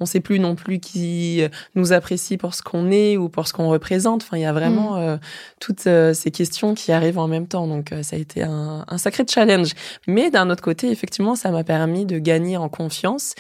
ne 0.01 0.07
sait 0.07 0.21
plus 0.21 0.39
non 0.39 0.55
plus 0.55 0.79
qui 0.79 1.43
nous 1.75 1.93
apprécie 1.93 2.37
pour 2.37 2.55
ce 2.55 2.63
qu'on 2.63 2.91
est 2.91 3.17
ou 3.17 3.29
pour 3.29 3.49
ce 3.49 3.53
qu'on 3.53 3.69
représente. 3.69 4.23
Enfin, 4.23 4.37
il 4.37 4.43
y 4.43 4.47
a 4.47 4.53
vraiment 4.53 5.19
toutes 5.59 5.81
ces 5.81 6.31
questions 6.31 6.75
qui 6.75 6.93
arrivent 6.93 7.19
en 7.19 7.29
même 7.29 7.47
temps. 7.47 7.67
Donc, 7.67 7.93
ça 8.03 8.17
a 8.17 8.19
été 8.19 8.43
un, 8.43 8.85
un 8.87 8.99
sacré 8.99 9.25
challenge 9.29 9.40
challenge. 9.41 9.73
Mais 10.07 10.31
d'un 10.31 10.51
autre 10.51 10.63
côté, 10.63 10.91
effectivement, 10.91 11.35
ça 11.35 11.51
m'a 11.51 11.65
permis 11.65 12.05
de 12.05 12.19
gagner 12.19 12.57
en 12.57 12.69
confiance 12.69 13.35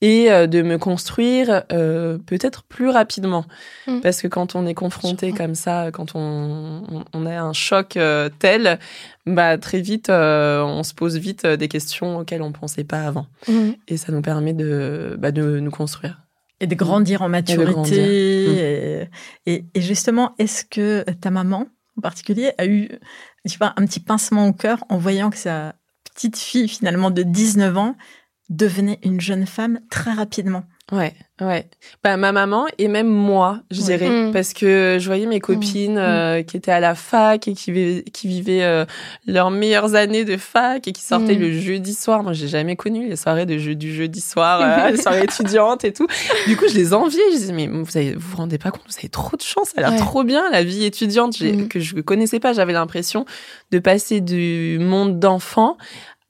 et 0.00 0.30
euh, 0.30 0.46
de 0.46 0.62
me 0.62 0.78
construire 0.78 1.64
euh, 1.72 2.18
peut-être 2.18 2.62
plus 2.64 2.88
rapidement. 2.88 3.44
Mm. 3.86 4.00
Parce 4.00 4.22
que 4.22 4.28
quand 4.28 4.54
on 4.54 4.66
est 4.66 4.74
confronté 4.74 5.32
comme 5.32 5.54
ça, 5.54 5.90
quand 5.92 6.12
on, 6.14 7.04
on, 7.12 7.26
a 7.26 7.40
un 7.40 7.52
choc 7.52 7.96
euh, 7.96 8.28
tel, 8.38 8.78
bah, 9.26 9.58
très 9.58 9.80
vite, 9.80 10.08
on 10.10 10.82
se 10.82 10.94
pose 10.94 11.16
vite 11.16 11.46
des 11.46 11.68
questions 11.68 12.18
auxquelles 12.18 12.42
on 12.42 12.48
ne 12.48 12.54
pensait 12.54 12.84
pas 12.84 13.02
avant. 13.02 13.26
Mm. 13.48 13.70
Et 13.88 13.96
ça 13.96 14.12
nous 14.12 14.22
permet 14.22 14.52
de, 14.52 15.16
bah, 15.18 15.32
de 15.32 15.58
nous 15.58 15.70
construire. 15.70 16.20
Et 16.60 16.66
de 16.66 16.74
grandir 16.74 17.22
en 17.22 17.28
maturité. 17.28 19.06
Mm. 19.06 19.08
Et, 19.46 19.64
et, 19.74 19.80
justement, 19.80 20.34
est-ce 20.38 20.64
que 20.64 21.04
ta 21.20 21.30
maman, 21.30 21.66
en 21.98 22.00
particulier, 22.00 22.52
a 22.58 22.66
eu 22.66 22.88
un 23.60 23.86
petit 23.86 24.00
pincement 24.00 24.46
au 24.46 24.52
cœur 24.52 24.84
en 24.88 24.98
voyant 24.98 25.30
que 25.30 25.36
sa 25.36 25.74
petite 26.14 26.38
fille, 26.38 26.68
finalement 26.68 27.10
de 27.10 27.22
19 27.22 27.76
ans, 27.76 27.96
devenait 28.48 29.00
une 29.02 29.20
jeune 29.20 29.46
femme 29.46 29.80
très 29.90 30.12
rapidement. 30.12 30.64
Ouais, 30.90 31.12
ouais. 31.42 31.66
Bah, 32.02 32.16
ma 32.16 32.32
maman 32.32 32.64
et 32.78 32.88
même 32.88 33.08
moi, 33.08 33.60
je 33.70 33.82
dirais, 33.82 34.08
mm. 34.08 34.32
parce 34.32 34.54
que 34.54 34.96
je 34.98 35.06
voyais 35.06 35.26
mes 35.26 35.38
copines 35.38 35.96
mm. 35.96 35.98
euh, 35.98 36.42
qui 36.42 36.56
étaient 36.56 36.72
à 36.72 36.80
la 36.80 36.94
fac 36.94 37.46
et 37.46 37.52
qui, 37.52 37.72
vivaient, 37.72 38.04
qui 38.04 38.26
vivaient 38.26 38.62
euh, 38.62 38.86
leurs 39.26 39.50
meilleures 39.50 39.96
années 39.96 40.24
de 40.24 40.38
fac 40.38 40.88
et 40.88 40.92
qui 40.92 41.02
sortaient 41.02 41.34
le 41.34 41.52
jeudi 41.52 41.92
soir. 41.92 42.22
Moi, 42.22 42.32
j'ai 42.32 42.48
jamais 42.48 42.74
connu 42.74 43.06
les 43.06 43.16
soirées 43.16 43.44
de 43.44 43.58
jeu, 43.58 43.74
du 43.74 43.94
jeudi 43.94 44.22
soir, 44.22 44.60
euh, 44.62 44.90
les 44.92 44.96
soirées 44.96 45.24
étudiantes 45.24 45.84
et 45.84 45.92
tout. 45.92 46.06
Du 46.46 46.56
coup, 46.56 46.64
je 46.70 46.74
les 46.74 46.94
enviais. 46.94 47.20
Je 47.32 47.36
disais, 47.36 47.52
mais 47.52 47.66
vous 47.66 47.96
avez, 47.96 48.14
vous 48.14 48.30
vous 48.30 48.36
rendez 48.38 48.56
pas 48.56 48.70
compte, 48.70 48.84
vous 48.88 48.98
avez 48.98 49.10
trop 49.10 49.36
de 49.36 49.42
chance, 49.42 49.72
ça 49.76 49.84
a 49.84 49.90
l'air 49.90 50.00
trop 50.00 50.24
bien, 50.24 50.50
la 50.50 50.64
vie 50.64 50.84
étudiante 50.84 51.36
que 51.68 51.80
je 51.80 51.96
connaissais 52.00 52.40
pas. 52.40 52.54
J'avais 52.54 52.72
l'impression 52.72 53.26
de 53.72 53.78
passer 53.78 54.22
du 54.22 54.78
monde 54.80 55.18
d'enfant 55.18 55.76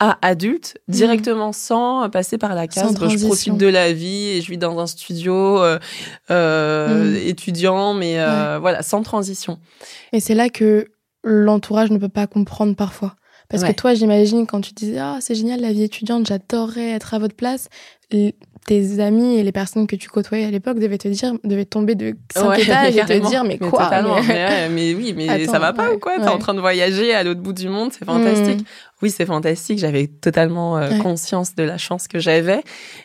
à 0.01 0.19
adulte 0.23 0.79
mhm. 0.87 0.95
directement 0.95 1.53
sans 1.53 2.09
passer 2.11 2.39
par 2.39 2.55
la 2.55 2.69
case 2.69 2.95
je 3.01 3.27
profite 3.27 3.57
de 3.57 3.67
la 3.67 3.93
vie 3.93 4.29
et 4.29 4.41
je 4.41 4.51
vis 4.51 4.59
dans 4.59 4.79
un 4.79 4.87
studio 4.87 5.35
euh, 5.35 5.79
euh, 6.31 7.05
mhm. 7.05 7.17
étudiant 7.17 7.95
mais 7.95 8.21
euh, 8.21 8.59
voilà 8.61 8.83
sans 8.83 9.03
transition. 9.03 9.59
Et 10.13 10.21
c'est 10.21 10.35
là 10.35 10.49
que 10.49 10.89
l'entourage 11.25 11.91
ne 11.91 11.99
peut 11.99 12.09
pas 12.09 12.27
comprendre 12.27 12.77
parfois. 12.77 13.15
Parce 13.49 13.65
que 13.65 13.73
toi 13.73 13.95
j'imagine 13.95 14.47
quand 14.47 14.61
tu 14.61 14.73
disais 14.75 14.99
ah 14.99 15.19
c'est 15.21 15.35
génial 15.35 15.61
la 15.61 15.73
vie 15.73 15.83
étudiante 15.83 16.27
j'adorerais 16.27 16.91
être 16.91 17.15
à 17.15 17.19
votre 17.19 17.35
place 17.35 17.69
tes 18.69 19.01
amis 19.01 19.37
et 19.37 19.43
les 19.43 19.53
personnes 19.53 19.87
que 19.87 19.97
tu 19.97 20.11
côtoyais 20.11 20.45
à 20.45 20.51
l'époque 20.51 20.79
devaient 20.79 20.99
te 20.99 21.09
dire, 21.09 21.33
devaient 21.43 21.65
tomber 21.65 21.95
de 21.95 22.15
5 22.35 22.59
étages 22.59 22.97
et 22.97 23.01
te 23.01 23.29
dire, 23.29 23.43
mais 23.43 23.57
quoi 23.57 23.91
mais... 24.71 24.95
oui, 24.95 25.15
mais 25.17 25.47
ça 25.47 25.59
va 25.59 25.73
pas 25.73 25.91
ou 25.93 25.99
quoi? 25.99 26.19
T'es 26.19 26.29
en 26.29 26.39
train 26.39 26.55
de 26.55 26.61
voyager 26.61 27.15
à 27.15 27.23
l'autre 27.23 27.41
bout 27.41 27.55
du 27.55 27.69
monde, 27.69 27.93
c'est 27.93 28.05
fantastique. 28.05 28.61
Mmh. 28.61 28.65
Oui, 29.01 29.11
c'est 29.11 29.27
fantastique. 29.27 29.79
J'avais 29.79 30.09
totalement 30.09 30.77
euh, 30.77 30.99
conscience 30.99 31.55
de 31.55 31.63
la 31.63 31.79
chance 31.79 32.09
que 32.09 32.19
j'avais 32.19 32.63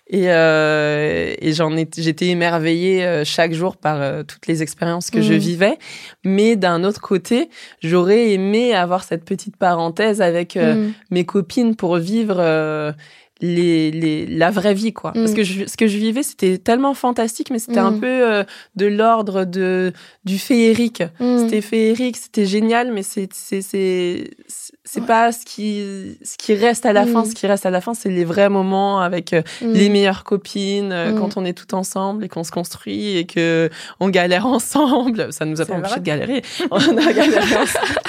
et, 0.07 0.31
euh, 0.31 1.35
et 1.39 1.53
j'en 1.53 1.77
ai, 1.77 1.87
j'étais 1.95 2.27
émerveillée 2.27 3.05
euh, 3.05 3.23
chaque 3.23 3.53
jour 3.53 3.77
par 3.77 4.01
euh, 4.01 4.23
toutes 4.23 4.47
les 4.47 4.63
expériences 4.63 5.11
que 5.11 5.21
je 5.21 5.33
mmh. 5.33 5.37
vivais. 5.37 5.77
Mais 6.25 6.55
d'un 6.55 6.83
autre 6.83 6.99
côté, 6.99 7.49
j'aurais 7.81 8.31
aimé 8.31 8.73
avoir 8.73 9.03
cette 9.03 9.23
petite 9.23 9.55
parenthèse 9.55 10.19
avec 10.19 10.55
mmh. 10.55 10.93
mes 11.11 11.25
copines 11.25 11.75
pour 11.75 11.97
vivre 11.97 12.93
les, 13.43 13.91
les, 13.91 14.25
la 14.25 14.51
vraie 14.51 14.73
vie, 14.73 14.93
quoi. 14.93 15.11
Parce 15.11 15.31
mm. 15.31 15.35
que 15.35 15.43
je, 15.43 15.65
ce 15.65 15.75
que 15.75 15.85
je 15.85 15.97
vivais, 15.97 16.23
c'était 16.23 16.57
tellement 16.57 16.93
fantastique, 16.93 17.49
mais 17.51 17.59
c'était 17.59 17.79
un 17.79 17.91
mm. 17.91 17.99
peu 17.99 18.07
euh, 18.07 18.43
de 18.77 18.85
l'ordre 18.85 19.43
de 19.43 19.91
du 20.23 20.39
féerique. 20.39 21.03
Mm. 21.19 21.39
C'était 21.39 21.61
féerique, 21.61 22.15
c'était 22.15 22.45
génial, 22.45 22.93
mais 22.93 23.03
c'est 23.03 23.27
c'est 23.33 23.61
c'est 23.61 24.31
c'est 24.85 25.05
pas 25.05 25.33
ce 25.33 25.43
qui 25.45 25.83
ce 26.23 26.37
qui 26.37 26.53
reste 26.55 26.85
à 26.85 26.93
la 26.93 27.05
fin. 27.05 27.25
Ce 27.25 27.35
qui 27.35 27.45
reste 27.45 27.65
à 27.65 27.69
la 27.69 27.81
fin, 27.81 27.93
c'est 27.93 28.09
les 28.09 28.23
vrais 28.23 28.47
moments 28.47 29.01
avec 29.01 29.33
euh, 29.33 29.41
les 29.61 29.89
meilleures 29.89 30.23
copines, 30.23 30.93
euh, 30.93 31.11
quand 31.11 31.35
on 31.35 31.43
est 31.43 31.53
tout 31.53 31.75
ensemble 31.75 32.23
et 32.23 32.29
qu'on 32.29 32.45
se 32.45 32.51
construit 32.51 33.17
et 33.17 33.25
que 33.25 33.69
on 33.99 34.07
galère 34.07 34.45
ensemble. 34.57 35.33
Ça 35.33 35.43
nous 35.43 35.59
a 35.59 35.65
pas 35.65 35.73
empêché 35.73 35.99
de 35.99 36.05
galérer. 36.05 36.43
on 36.71 36.77
a 36.77 37.11
galéré 37.11 37.57
ensemble. 37.57 37.99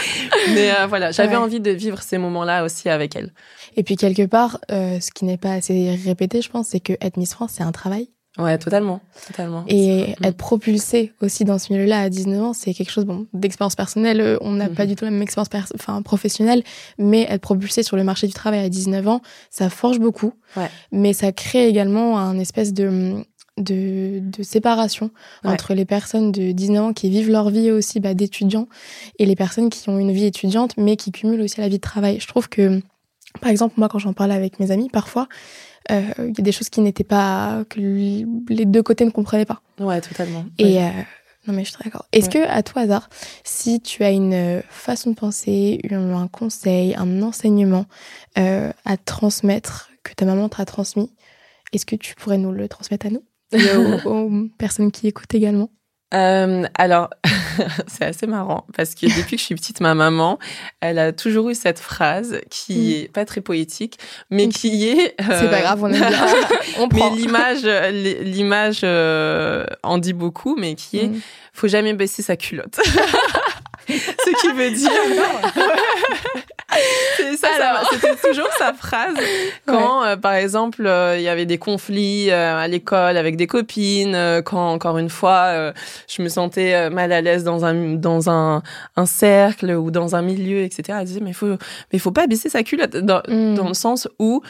Mais 0.54 0.70
voilà, 0.88 1.10
j'avais 1.10 1.36
envie 1.36 1.58
de 1.58 1.72
vivre 1.72 2.00
ces 2.02 2.18
moments-là 2.18 2.62
aussi 2.62 2.88
avec 2.88 3.16
elle. 3.16 3.32
Et 3.76 3.82
puis 3.82 3.96
quelque 3.96 4.26
part, 4.26 4.58
euh, 4.70 5.00
ce 5.00 5.10
qui 5.10 5.24
n'est 5.24 5.36
pas 5.36 5.52
assez 5.52 5.94
répété, 6.04 6.42
je 6.42 6.50
pense, 6.50 6.68
c'est 6.68 6.80
que 6.80 6.94
être 7.00 7.16
Miss 7.16 7.34
France, 7.34 7.52
c'est 7.54 7.62
un 7.62 7.72
travail. 7.72 8.08
Ouais, 8.36 8.58
totalement, 8.58 9.00
totalement. 9.28 9.64
Et 9.68 10.16
être 10.24 10.36
propulsé 10.36 11.12
aussi 11.20 11.44
dans 11.44 11.58
ce 11.58 11.72
milieu-là 11.72 12.00
à 12.00 12.08
19 12.08 12.42
ans, 12.42 12.52
c'est 12.52 12.74
quelque 12.74 12.90
chose 12.90 13.04
bon 13.04 13.28
d'expérience 13.32 13.76
personnelle. 13.76 14.20
Euh, 14.20 14.38
on 14.40 14.50
n'a 14.52 14.68
pas 14.68 14.84
mhm. 14.84 14.88
du 14.88 14.96
tout 14.96 15.04
la 15.04 15.12
même 15.12 15.22
expérience 15.22 15.72
enfin 15.72 16.02
professionnelle, 16.02 16.64
mais 16.98 17.26
être 17.30 17.42
propulsé 17.42 17.84
sur 17.84 17.96
le 17.96 18.02
marché 18.02 18.26
du 18.26 18.32
travail 18.32 18.64
à 18.64 18.68
19 18.68 19.06
ans, 19.06 19.20
ça 19.50 19.70
forge 19.70 20.00
beaucoup. 20.00 20.32
Ouais. 20.56 20.68
Mais 20.90 21.12
ça 21.12 21.30
crée 21.30 21.68
également 21.68 22.18
un 22.18 22.38
espèce 22.38 22.72
de 22.72 23.24
de, 23.56 24.18
de 24.20 24.42
séparation 24.42 25.10
entre 25.44 25.74
les 25.74 25.84
personnes 25.84 26.32
de 26.32 26.50
19 26.50 26.84
ans 26.86 26.92
qui 26.92 27.08
vivent 27.08 27.30
leur 27.30 27.50
vie 27.50 27.70
aussi 27.70 28.00
bah, 28.00 28.12
d'étudiants 28.14 28.66
et 29.20 29.26
les 29.26 29.36
personnes 29.36 29.70
qui 29.70 29.88
ont 29.88 29.98
une 30.00 30.10
vie 30.10 30.24
étudiante 30.24 30.74
mais 30.76 30.96
qui 30.96 31.12
cumulent 31.12 31.40
aussi 31.40 31.60
la 31.60 31.68
vie 31.68 31.76
de 31.76 31.80
travail. 31.80 32.18
Je 32.18 32.26
trouve 32.26 32.48
que 32.48 32.82
par 33.40 33.50
exemple, 33.50 33.74
moi, 33.76 33.88
quand 33.88 33.98
j'en 33.98 34.12
parle 34.12 34.32
avec 34.32 34.60
mes 34.60 34.70
amis, 34.70 34.88
parfois, 34.88 35.28
euh, 35.90 36.02
il 36.18 36.36
y 36.36 36.40
a 36.40 36.44
des 36.44 36.52
choses 36.52 36.68
qui 36.68 36.80
n'étaient 36.80 37.04
pas, 37.04 37.64
que 37.68 37.78
les 37.78 38.64
deux 38.64 38.82
côtés 38.82 39.04
ne 39.04 39.10
comprenaient 39.10 39.44
pas. 39.44 39.60
Ouais, 39.78 40.00
totalement. 40.00 40.44
Et 40.58 40.82
euh, 40.82 40.88
non, 41.46 41.54
mais 41.54 41.64
je 41.64 41.70
suis 41.70 41.78
d'accord. 41.84 42.06
Est-ce 42.12 42.30
que, 42.30 42.46
à 42.48 42.62
tout 42.62 42.78
hasard, 42.78 43.08
si 43.42 43.80
tu 43.80 44.02
as 44.02 44.10
une 44.10 44.62
façon 44.68 45.10
de 45.10 45.14
penser, 45.14 45.80
un 45.90 46.28
conseil, 46.28 46.94
un 46.96 47.22
enseignement 47.22 47.86
euh, 48.38 48.72
à 48.84 48.96
transmettre 48.96 49.90
que 50.02 50.14
ta 50.14 50.24
maman 50.24 50.48
t'a 50.48 50.64
transmis, 50.64 51.12
est-ce 51.72 51.86
que 51.86 51.96
tu 51.96 52.14
pourrais 52.14 52.38
nous 52.38 52.52
le 52.52 52.68
transmettre 52.68 53.06
à 53.06 53.10
nous? 53.10 53.24
Et 53.52 53.64
aux 54.06 54.48
personnes 54.58 54.90
qui 54.90 55.06
écoutent 55.06 55.34
également? 55.34 55.70
Euh, 56.14 56.64
alors, 56.74 57.10
c'est 57.86 58.04
assez 58.04 58.26
marrant 58.26 58.66
parce 58.76 58.94
que 58.94 59.06
depuis 59.06 59.36
que 59.36 59.40
je 59.40 59.46
suis 59.46 59.54
petite, 59.54 59.80
ma 59.80 59.94
maman, 59.94 60.38
elle 60.80 60.98
a 60.98 61.12
toujours 61.12 61.50
eu 61.50 61.54
cette 61.54 61.78
phrase 61.78 62.40
qui 62.50 62.74
mm. 62.74 63.04
est 63.04 63.12
pas 63.12 63.24
très 63.24 63.40
poétique, 63.40 63.98
mais 64.30 64.46
mm. 64.46 64.52
qui 64.52 64.88
est. 64.88 65.14
c'est 65.18 65.50
pas 65.50 65.60
grave, 65.60 65.82
on 65.82 65.92
est 65.92 65.98
bien. 65.98 66.10
on 66.78 66.88
prend. 66.88 67.10
Mais 67.10 67.16
l'image, 67.16 67.64
l'image 68.22 68.80
euh, 68.84 69.66
en 69.82 69.98
dit 69.98 70.12
beaucoup, 70.12 70.56
mais 70.56 70.74
qui 70.74 70.98
est, 70.98 71.08
mm. 71.08 71.20
faut 71.52 71.68
jamais 71.68 71.94
baisser 71.94 72.22
sa 72.22 72.36
culotte. 72.36 72.78
Ce 73.88 74.40
qui 74.40 74.52
veut 74.56 74.70
dire. 74.70 74.90
c'était 77.90 78.16
toujours 78.16 78.50
sa 78.58 78.72
phrase 78.72 79.14
quand, 79.66 80.04
euh, 80.04 80.16
par 80.16 80.34
exemple, 80.34 80.86
euh, 80.86 81.16
il 81.16 81.22
y 81.22 81.28
avait 81.28 81.46
des 81.46 81.58
conflits 81.58 82.30
euh, 82.30 82.56
à 82.56 82.68
l'école 82.68 83.16
avec 83.16 83.36
des 83.36 83.46
copines, 83.46 84.42
quand 84.44 84.72
encore 84.72 84.98
une 84.98 85.10
fois, 85.10 85.72
je 86.08 86.22
me 86.22 86.28
sentais 86.28 86.90
mal 86.90 87.12
à 87.12 87.20
l'aise 87.20 87.44
dans 87.44 87.64
un 87.64 87.94
dans 87.94 88.30
un, 88.30 88.62
un 88.96 89.06
cercle 89.06 89.70
ou 89.70 89.90
dans 89.90 90.16
un 90.16 90.22
milieu, 90.22 90.62
etc. 90.62 90.98
Elle 91.00 91.06
disait 91.06 91.20
mais 91.20 91.32
faut 91.32 91.56
mais 91.92 91.98
faut 91.98 92.12
pas 92.12 92.26
baisser 92.26 92.48
sa 92.48 92.62
culotte 92.62 92.96
dans, 92.96 93.22
mm. 93.28 93.54
dans 93.54 93.68
le 93.68 93.74
sens 93.74 94.08
où 94.18 94.42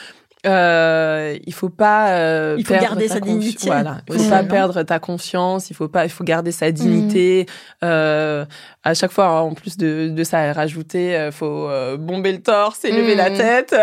euh, 0.46 1.38
il 1.46 1.54
faut 1.54 1.70
pas 1.70 2.10
euh, 2.10 2.56
il 2.58 2.66
faut 2.66 2.74
garder 2.74 3.08
sa 3.08 3.18
dignité 3.18 3.66
voilà 3.66 3.98
il 4.10 4.18
faut 4.18 4.28
pas 4.28 4.42
perdre 4.42 4.82
ta 4.82 4.98
confiance 4.98 5.70
il 5.70 5.74
faut 5.74 5.88
pas 5.88 6.04
il 6.04 6.10
faut 6.10 6.24
garder 6.24 6.52
sa 6.52 6.70
dignité 6.70 7.46
mmh. 7.46 7.84
euh, 7.84 8.44
à 8.84 8.94
chaque 8.94 9.10
fois 9.10 9.40
en 9.40 9.54
plus 9.54 9.76
de, 9.76 10.08
de 10.08 10.24
ça 10.24 10.52
rajouter 10.52 11.16
euh, 11.16 11.32
faut 11.32 11.68
euh, 11.68 11.96
bomber 11.96 12.32
le 12.32 12.40
torse 12.40 12.84
et 12.84 12.92
lever 12.92 13.14
la 13.14 13.30
mmh. 13.30 13.36
tête. 13.36 13.76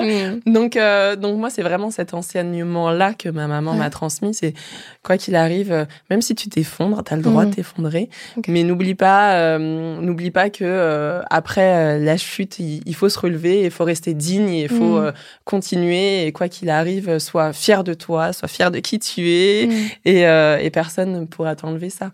Mmh. 0.00 0.52
donc 0.52 0.78
donc 1.20 1.38
moi 1.38 1.50
c'est 1.50 1.62
vraiment 1.62 1.90
cet 1.90 2.14
enseignement 2.14 2.90
là 2.90 3.14
que 3.14 3.28
ma 3.28 3.46
maman 3.46 3.74
m'a 3.74 3.90
transmis. 3.90 4.34
C'est 4.34 4.54
quoi 5.02 5.18
qu'il 5.18 5.36
arrive 5.36 5.86
même 6.10 6.22
si 6.22 6.34
tu 6.34 6.48
t'effondres 6.48 7.02
tu 7.04 7.12
as 7.12 7.16
le 7.16 7.22
droit 7.22 7.44
de 7.44 7.54
t'effondrer. 7.54 8.08
Mais 8.48 8.62
n'oublie 8.62 8.94
pas 8.94 9.58
n'oublie 9.58 10.30
pas 10.30 10.50
que 10.50 11.20
après 11.30 11.98
la 11.98 12.16
chute 12.16 12.58
il, 12.58 12.94
faut 12.94 13.08
se 13.08 13.18
relever 13.18 13.62
il 13.62 13.70
faut 13.70 13.84
rester 13.84 14.14
digne 14.14 14.48
il 14.48 14.68
faut 14.68 15.00
continuer. 15.44 16.26
Et 16.26 16.32
quoi 16.32 16.48
qu'il 16.48 16.70
arrive, 16.70 17.18
sois 17.18 17.52
fier 17.52 17.84
de 17.84 17.94
toi, 17.94 18.32
sois 18.32 18.48
fier 18.48 18.70
de 18.70 18.78
qui 18.78 18.98
tu 18.98 19.28
es. 19.28 19.68
Et, 20.04 20.26
euh, 20.26 20.58
et, 20.60 20.70
personne 20.70 21.12
ne 21.12 21.24
pourra 21.24 21.56
t'enlever 21.56 21.90
ça. 21.90 22.10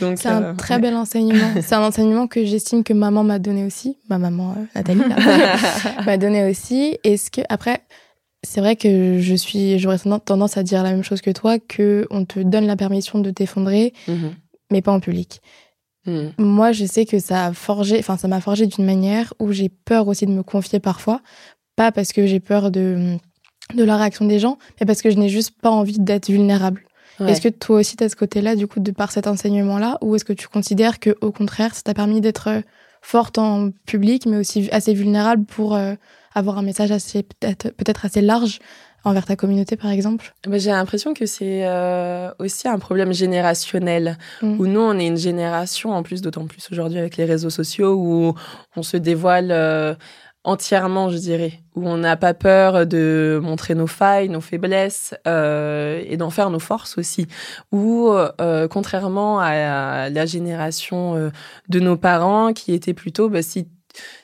Donc 0.00 0.18
c'est 0.18 0.28
un 0.28 0.42
euh, 0.42 0.54
très 0.54 0.78
bel 0.78 0.94
enseignement. 0.94 1.50
c'est 1.70 1.76
un 1.76 1.86
enseignement 1.86 2.26
que 2.26 2.44
j'estime 2.44 2.82
que 2.82 2.92
maman 2.92 3.22
m'a 3.22 3.38
donné 3.38 3.64
aussi, 3.64 3.96
ma 4.08 4.18
maman 4.18 4.56
euh, 4.58 4.64
Nathalie 4.74 5.02
m'a 6.04 6.16
donné 6.16 6.50
aussi. 6.50 6.98
Est-ce 7.04 7.30
que 7.30 7.42
après 7.48 7.80
c'est 8.44 8.60
vrai 8.60 8.74
que 8.74 9.20
je 9.20 9.34
suis 9.36 9.78
j'aurais 9.78 9.98
tendance 10.24 10.56
à 10.56 10.64
dire 10.64 10.82
la 10.82 10.90
même 10.90 11.04
chose 11.04 11.20
que 11.20 11.30
toi 11.30 11.60
que 11.60 12.08
on 12.10 12.24
te 12.24 12.40
donne 12.40 12.66
la 12.66 12.74
permission 12.74 13.20
de 13.20 13.30
t'effondrer 13.30 13.92
mm-hmm. 14.08 14.32
mais 14.72 14.82
pas 14.82 14.90
en 14.90 14.98
public. 14.98 15.42
Mm. 16.06 16.30
Moi, 16.38 16.72
je 16.72 16.86
sais 16.86 17.06
que 17.06 17.20
ça 17.20 17.46
a 17.46 17.52
forgé, 17.52 18.00
enfin, 18.00 18.16
ça 18.16 18.26
m'a 18.26 18.40
forgé 18.40 18.66
d'une 18.66 18.84
manière 18.84 19.32
où 19.38 19.52
j'ai 19.52 19.68
peur 19.68 20.08
aussi 20.08 20.26
de 20.26 20.32
me 20.32 20.42
confier 20.42 20.80
parfois 20.80 21.20
pas 21.76 21.92
parce 21.92 22.12
que 22.12 22.26
j'ai 22.26 22.40
peur 22.40 22.72
de, 22.72 23.16
de 23.74 23.84
la 23.84 23.96
réaction 23.96 24.24
des 24.24 24.40
gens, 24.40 24.58
mais 24.80 24.86
parce 24.86 25.02
que 25.02 25.10
je 25.10 25.16
n'ai 25.16 25.28
juste 25.28 25.52
pas 25.60 25.70
envie 25.70 26.00
d'être 26.00 26.30
vulnérable. 26.30 26.82
Est-ce 27.26 27.40
que 27.40 27.48
toi 27.48 27.80
aussi, 27.80 27.96
tu 27.96 28.04
as 28.04 28.08
ce 28.08 28.16
côté-là, 28.16 28.56
du 28.56 28.66
coup, 28.66 28.80
de 28.80 28.90
par 28.90 29.12
cet 29.12 29.26
enseignement-là, 29.26 29.98
ou 30.00 30.14
est-ce 30.14 30.24
que 30.24 30.32
tu 30.32 30.48
considères 30.48 30.98
que, 30.98 31.16
au 31.20 31.32
contraire, 31.32 31.74
ça 31.74 31.82
t'a 31.82 31.94
permis 31.94 32.20
d'être 32.20 32.48
euh, 32.48 32.60
forte 33.02 33.38
en 33.38 33.70
public, 33.86 34.26
mais 34.26 34.36
aussi 34.36 34.68
assez 34.72 34.94
vulnérable 34.94 35.44
pour 35.44 35.74
euh, 35.74 35.94
avoir 36.34 36.58
un 36.58 36.62
message 36.62 36.90
assez 36.90 37.22
peut-être 37.22 38.04
assez 38.04 38.20
large 38.20 38.58
envers 39.04 39.24
ta 39.24 39.34
communauté, 39.34 39.76
par 39.76 39.90
exemple? 39.90 40.34
Bah, 40.46 40.58
J'ai 40.58 40.70
l'impression 40.70 41.14
que 41.14 41.24
c'est 41.24 41.66
euh, 41.66 42.30
aussi 42.38 42.68
un 42.68 42.78
problème 42.78 43.12
générationnel, 43.12 44.18
mm. 44.42 44.60
où 44.60 44.66
nous, 44.66 44.80
on 44.80 44.98
est 44.98 45.06
une 45.06 45.16
génération, 45.16 45.92
en 45.92 46.02
plus, 46.02 46.20
d'autant 46.20 46.46
plus 46.46 46.68
aujourd'hui 46.70 46.98
avec 46.98 47.16
les 47.16 47.24
réseaux 47.24 47.50
sociaux, 47.50 47.94
où 47.94 48.34
on 48.76 48.82
se 48.82 48.96
dévoile 48.96 49.96
entièrement, 50.44 51.10
je 51.10 51.18
dirais, 51.18 51.60
où 51.74 51.86
on 51.88 51.98
n'a 51.98 52.16
pas 52.16 52.34
peur 52.34 52.86
de 52.86 53.40
montrer 53.42 53.74
nos 53.74 53.86
failles, 53.86 54.28
nos 54.28 54.40
faiblesses 54.40 55.14
euh, 55.26 56.02
et 56.06 56.16
d'en 56.16 56.30
faire 56.30 56.50
nos 56.50 56.58
forces 56.58 56.96
aussi. 56.98 57.26
Ou 57.72 58.08
euh, 58.10 58.68
contrairement 58.68 59.40
à, 59.40 60.08
la 60.08 60.26
génération 60.26 61.16
euh, 61.16 61.30
de 61.68 61.80
nos 61.80 61.96
parents 61.96 62.52
qui 62.52 62.72
étaient 62.72 62.94
plutôt, 62.94 63.28
bah, 63.28 63.42
si 63.42 63.68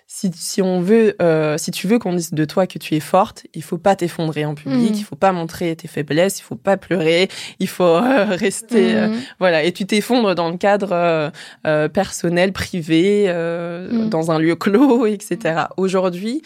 si, 0.08 0.30
si 0.32 0.62
on 0.62 0.80
veut, 0.80 1.16
euh, 1.20 1.58
si 1.58 1.72
tu 1.72 1.88
veux 1.88 1.98
qu'on 1.98 2.12
dise 2.12 2.32
de 2.32 2.44
toi 2.44 2.66
que 2.66 2.78
tu 2.78 2.94
es 2.94 3.00
forte, 3.00 3.44
il 3.54 3.62
faut 3.62 3.78
pas 3.78 3.96
t'effondrer 3.96 4.44
en 4.44 4.54
public, 4.54 4.92
mmh. 4.92 4.98
il 4.98 5.04
faut 5.04 5.16
pas 5.16 5.32
montrer 5.32 5.74
tes 5.74 5.88
faiblesses, 5.88 6.38
il 6.38 6.42
faut 6.42 6.54
pas 6.54 6.76
pleurer, 6.76 7.28
il 7.58 7.68
faut 7.68 7.84
euh, 7.84 8.24
rester, 8.30 8.94
euh, 8.94 9.08
mmh. 9.08 9.20
voilà. 9.40 9.64
Et 9.64 9.72
tu 9.72 9.84
t'effondres 9.84 10.34
dans 10.34 10.50
le 10.50 10.58
cadre 10.58 11.32
euh, 11.66 11.88
personnel, 11.88 12.52
privé, 12.52 13.26
mmh. 13.28 14.08
dans 14.08 14.30
un 14.30 14.38
lieu 14.38 14.54
clos, 14.54 15.06
etc. 15.06 15.64
Aujourd'hui, 15.76 16.42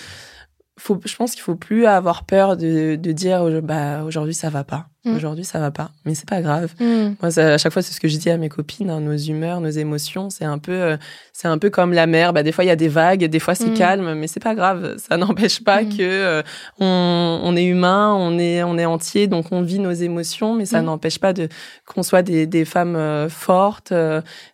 faut, 0.78 0.98
je 1.04 1.14
pense 1.14 1.32
qu'il 1.32 1.42
faut 1.42 1.56
plus 1.56 1.84
avoir 1.84 2.24
peur 2.24 2.56
de, 2.56 2.96
de 2.96 3.12
dire, 3.12 3.44
bah 3.62 4.04
aujourd'hui 4.04 4.34
ça 4.34 4.48
va 4.48 4.64
pas. 4.64 4.89
Mm. 5.04 5.16
Aujourd'hui, 5.16 5.44
ça 5.46 5.58
va 5.58 5.70
pas, 5.70 5.90
mais 6.04 6.14
c'est 6.14 6.28
pas 6.28 6.42
grave. 6.42 6.74
Mm. 6.78 7.14
Moi, 7.22 7.38
à 7.38 7.56
chaque 7.56 7.72
fois, 7.72 7.80
c'est 7.80 7.94
ce 7.94 8.00
que 8.00 8.08
je 8.08 8.18
dis 8.18 8.28
à 8.28 8.36
mes 8.36 8.50
copines. 8.50 8.90
Hein, 8.90 9.00
nos 9.00 9.16
humeurs, 9.16 9.62
nos 9.62 9.70
émotions, 9.70 10.28
c'est 10.28 10.44
un 10.44 10.58
peu, 10.58 10.72
euh, 10.72 10.96
c'est 11.32 11.48
un 11.48 11.56
peu 11.56 11.70
comme 11.70 11.94
la 11.94 12.06
mer. 12.06 12.34
Bah, 12.34 12.42
des 12.42 12.52
fois, 12.52 12.64
il 12.64 12.66
y 12.66 12.72
a 12.72 12.76
des 12.76 12.88
vagues, 12.88 13.24
des 13.24 13.38
fois, 13.38 13.54
c'est 13.54 13.70
mm. 13.70 13.78
calme, 13.78 14.14
mais 14.14 14.26
c'est 14.26 14.42
pas 14.42 14.54
grave. 14.54 14.96
Ça 14.98 15.16
n'empêche 15.16 15.64
pas 15.64 15.84
que 15.84 16.02
euh, 16.02 16.42
on, 16.80 17.40
on, 17.42 17.56
est 17.56 17.64
humain, 17.64 18.14
on 18.14 18.38
est, 18.38 18.62
on 18.62 18.76
est 18.76 18.84
entier, 18.84 19.26
donc 19.26 19.52
on 19.52 19.62
vit 19.62 19.78
nos 19.78 19.92
émotions, 19.92 20.52
mais 20.54 20.66
ça 20.66 20.82
n'empêche 20.82 21.18
pas 21.18 21.32
de 21.32 21.48
qu'on 21.86 22.02
soit 22.02 22.22
des, 22.22 22.46
des 22.46 22.66
femmes 22.66 22.96
euh, 22.96 23.30
fortes, 23.30 23.94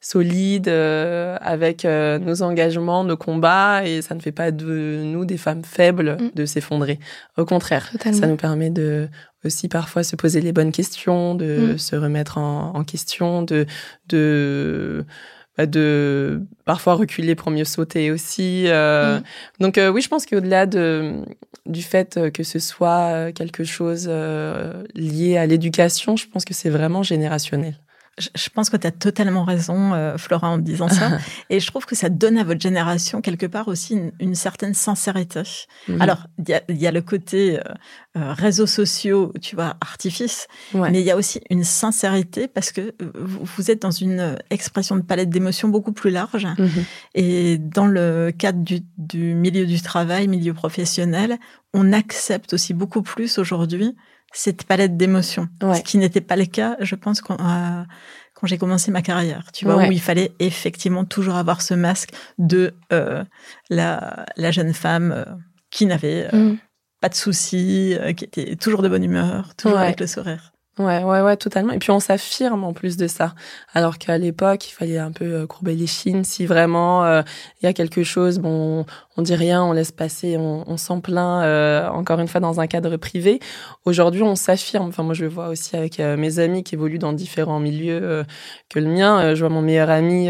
solides, 0.01 0.69
avec 0.69 1.85
nos 1.85 2.43
engagements, 2.43 3.03
nos 3.03 3.17
combats, 3.17 3.85
et 3.85 4.01
ça 4.01 4.15
ne 4.15 4.21
fait 4.21 4.33
pas 4.33 4.53
de 4.53 5.03
nous 5.05 5.25
des 5.25 5.39
femmes 5.39 5.65
faibles 5.65 6.19
de 6.35 6.47
s'effondrer. 6.47 7.01
Au 7.37 7.45
contraire, 7.45 7.91
ça 8.01 8.27
nous 8.29 8.37
permet 8.37 8.71
de 8.71 9.09
aussi 9.45 9.69
parfois 9.69 10.03
se 10.03 10.17
poser 10.17 10.41
les 10.41 10.53
bonnes 10.53 10.73
questions, 10.73 11.35
de 11.35 11.75
mm. 11.75 11.79
se 11.79 11.97
remettre 11.97 12.39
en, 12.39 12.85
question, 12.85 13.43
de, 13.43 13.67
de, 14.09 15.05
bah, 15.57 15.67
de 15.67 16.43
parfois 16.65 16.95
reculer 16.95 17.35
pour 17.35 17.51
mieux 17.51 17.65
sauter 17.65 18.11
aussi. 18.11 18.65
Euh. 18.67 19.19
Mm. 19.19 19.23
Donc 19.61 19.79
euh, 19.79 19.91
oui, 19.91 20.03
je 20.03 20.09
pense 20.09 20.27
qu'au-delà 20.27 20.67
de, 20.67 21.23
du 21.67 21.83
fait 21.83 22.19
que 22.33 22.43
ce 22.43 22.59
soit 22.59 23.33
quelque 23.33 23.65
chose 23.65 24.07
euh, 24.09 24.85
lié 24.95 25.37
à 25.37 25.47
l'éducation, 25.47 26.17
je 26.17 26.27
pense 26.27 26.45
que 26.45 26.55
c'est 26.55 26.71
vraiment 26.71 27.03
générationnel. 27.03 27.77
Je 28.19 28.49
pense 28.49 28.71
que 28.71 28.77
tu 28.77 28.87
as 28.87 28.93
totalement 28.93 29.45
raison, 29.45 29.93
euh, 29.93 30.17
Flora, 30.17 30.49
en 30.49 30.59
disant 30.59 30.89
ça. 30.89 31.19
et 31.51 31.61
je 31.61 31.67
trouve 31.67 31.85
que 31.85 31.95
ça 31.95 32.09
donne 32.09 32.39
à 32.39 32.45
votre 32.45 32.61
génération, 32.61 33.21
quelque 33.21 33.47
part 33.47 33.69
aussi, 33.69 33.99
une, 34.21 34.35
certaine 34.35 34.75
sincérité. 34.75 35.43
Mhm. 35.89 36.01
Alors, 36.01 36.27
il 36.39 36.49
y 36.49 36.55
a, 36.55 36.63
y 36.69 36.87
a, 36.87 36.93
le 36.93 37.03
côté, 37.03 37.59
euh, 37.59 37.63
euh, 38.17 38.33
réseaux 38.33 38.67
sociaux, 38.67 39.31
tu 39.43 39.57
vois, 39.57 39.77
artifice, 39.83 40.49
mais 40.73 41.01
il 41.01 41.05
y 41.05 41.11
a 41.11 41.17
aussi 41.17 41.43
une 41.51 41.65
sincérité 41.65 42.49
parce 42.49 42.73
que 42.73 42.81
euh, 42.81 43.13
vous 43.15 43.71
êtes 43.71 43.83
dans 43.83 43.91
une 43.91 44.39
expression 44.49 44.97
de 44.97 45.03
palette 45.03 45.29
d'émotions 45.29 45.69
beaucoup 45.69 45.93
plus 45.93 46.11
large. 46.11 46.47
Mhm. 46.59 46.85
Et 47.15 47.59
dans 47.59 47.87
le 47.87 48.31
cadre 48.31 48.61
du, 48.61 48.81
du, 48.97 49.35
milieu 49.35 49.67
du 49.67 49.83
travail, 49.83 50.29
milieu 50.29 50.55
professionnel, 50.55 51.37
on 51.75 51.93
accepte 51.93 52.55
aussi 52.55 52.73
beaucoup 52.73 53.03
plus 53.03 53.37
aujourd'hui 53.37 53.95
cette 54.33 54.65
palette 54.65 54.97
d'émotions, 54.97 55.49
ce 55.63 55.81
qui 55.83 55.99
n'était 55.99 56.21
pas 56.21 56.37
le 56.37 56.45
cas, 56.45 56.77
je 56.81 56.95
pense, 56.95 57.21
quand, 57.21 57.37
quand 57.37 58.47
j'ai 58.47 58.59
commencé 58.59 58.91
ma 58.91 59.03
carrière, 59.03 59.51
tu 59.53 59.65
vois, 59.65 59.77
où 59.77 59.93
il 59.93 60.01
fallait 60.01 60.33
effectivement 60.41 61.05
toujours 61.05 61.37
avoir 61.37 61.63
ce 61.63 61.75
masque 61.75 62.11
de 62.39 62.75
euh, 62.93 63.25
la, 63.71 64.27
la, 64.37 64.51
jeune 64.51 64.75
femme 64.75 65.25
qui 65.71 65.87
n'avait 65.87 66.29
mm 66.33 66.59
pas 67.01 67.09
de 67.09 67.15
soucis, 67.15 67.97
euh, 67.99 68.13
qui 68.13 68.25
était 68.25 68.57
toujours 68.57 68.83
de 68.83 68.89
bonne 68.89 69.05
humeur, 69.05 69.55
toujours 69.57 69.79
avec 69.79 70.01
le 70.01 70.07
sourire. 70.07 70.53
Ouais, 70.79 71.03
ouais, 71.03 71.23
ouais, 71.23 71.37
totalement. 71.39 71.73
Et 71.73 71.79
puis 71.79 71.91
on 71.91 72.01
s'affirme 72.01 72.63
en 72.63 72.75
plus 72.75 72.99
de 72.99 73.07
ça. 73.07 73.35
Alors 73.73 73.97
qu'à 73.97 74.19
l'époque, 74.19 74.69
il 74.69 74.73
fallait 74.73 74.99
un 74.99 75.11
peu 75.11 75.25
euh, 75.25 75.47
courber 75.47 75.75
les 75.75 75.87
chines. 75.87 76.23
Si 76.23 76.45
vraiment 76.45 77.05
euh, 77.05 77.23
il 77.61 77.67
y 77.67 77.69
a 77.69 77.73
quelque 77.73 78.03
chose, 78.03 78.39
bon, 78.39 78.85
on 79.17 79.23
dit 79.23 79.35
rien, 79.35 79.65
on 79.65 79.73
laisse 79.73 79.93
passer, 79.93 80.37
on, 80.37 80.65
on 80.67 80.77
s'en 80.77 81.01
plaint. 81.01 81.45
Euh, 81.45 81.89
encore 81.89 82.21
une 82.21 82.29
fois, 82.29 82.41
dans 82.41 82.61
un 82.61 82.67
cadre 82.67 82.97
privé. 82.97 83.41
Aujourd'hui, 83.85 84.23
on 84.23 84.35
s'affirme. 84.35 84.89
Enfin, 84.89 85.03
moi, 85.03 85.15
je 85.15 85.25
le 85.25 85.31
vois 85.31 85.49
aussi 85.49 85.77
avec 85.77 85.99
mes 85.99 86.39
amis 86.39 86.63
qui 86.63 86.75
évoluent 86.75 86.99
dans 86.99 87.13
différents 87.13 87.61
milieux 87.61 88.25
que 88.69 88.79
le 88.79 88.89
mien. 88.89 89.35
je 89.35 89.41
vois 89.41 89.49
mon 89.49 89.63
meilleur 89.63 89.91
ami 89.91 90.29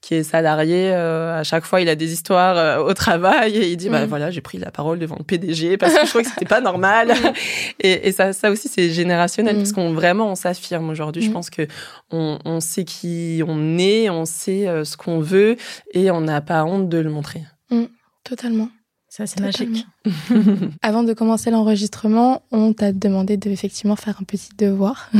qui 0.00 0.14
est 0.14 0.22
salarié. 0.22 0.92
à 0.92 1.42
chaque 1.44 1.64
fois, 1.64 1.80
il 1.80 1.88
a 1.88 1.94
des 1.94 2.12
histoires 2.12 2.84
au 2.84 2.94
travail 2.94 3.56
et 3.56 3.70
il 3.70 3.76
dit, 3.76 3.88
bah 3.88 4.04
mm. 4.04 4.08
voilà, 4.08 4.30
j'ai 4.30 4.40
pris 4.40 4.58
la 4.58 4.70
parole 4.70 4.98
devant 4.98 5.16
le 5.18 5.24
PDG 5.24 5.76
parce 5.76 5.94
que 5.94 6.04
je 6.04 6.08
trouvais 6.08 6.24
que 6.24 6.30
c'était 6.30 6.44
pas 6.44 6.60
normal. 6.60 7.12
et, 7.80 8.08
et, 8.08 8.12
ça, 8.12 8.32
ça 8.32 8.50
aussi, 8.50 8.68
c'est 8.68 8.90
générationnel 8.90 9.56
mm. 9.56 9.58
parce 9.58 9.72
qu'on 9.72 9.92
vraiment 9.92 10.30
on 10.30 10.34
s'affirme 10.34 10.90
aujourd'hui. 10.90 11.22
Je 11.22 11.30
mm. 11.30 11.32
pense 11.32 11.50
que 11.50 11.66
on, 12.10 12.38
on, 12.44 12.60
sait 12.60 12.84
qui 12.84 13.42
on 13.46 13.78
est, 13.78 14.10
on 14.10 14.24
sait 14.24 14.66
ce 14.84 14.96
qu'on 14.96 15.20
veut 15.20 15.56
et 15.92 16.10
on 16.10 16.20
n'a 16.20 16.40
pas 16.40 16.64
honte 16.64 16.88
de 16.88 16.98
le 16.98 17.10
montrer. 17.10 17.42
Totalement. 18.28 18.68
Ça, 19.08 19.26
c'est 19.26 19.40
magique. 19.40 19.86
Avant 20.82 21.02
de 21.02 21.14
commencer 21.14 21.50
l'enregistrement, 21.50 22.42
on 22.50 22.74
t'a 22.74 22.92
demandé 22.92 23.38
de 23.38 23.48
effectivement 23.48 23.96
faire 23.96 24.18
un 24.20 24.24
petit 24.24 24.50
devoir, 24.58 25.10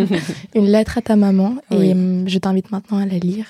une 0.56 0.66
lettre 0.66 0.98
à 0.98 1.02
ta 1.02 1.14
maman, 1.14 1.58
et 1.70 1.92
hum, 1.92 2.28
je 2.28 2.38
t'invite 2.38 2.72
maintenant 2.72 2.98
à 2.98 3.06
la 3.06 3.18
lire. 3.18 3.46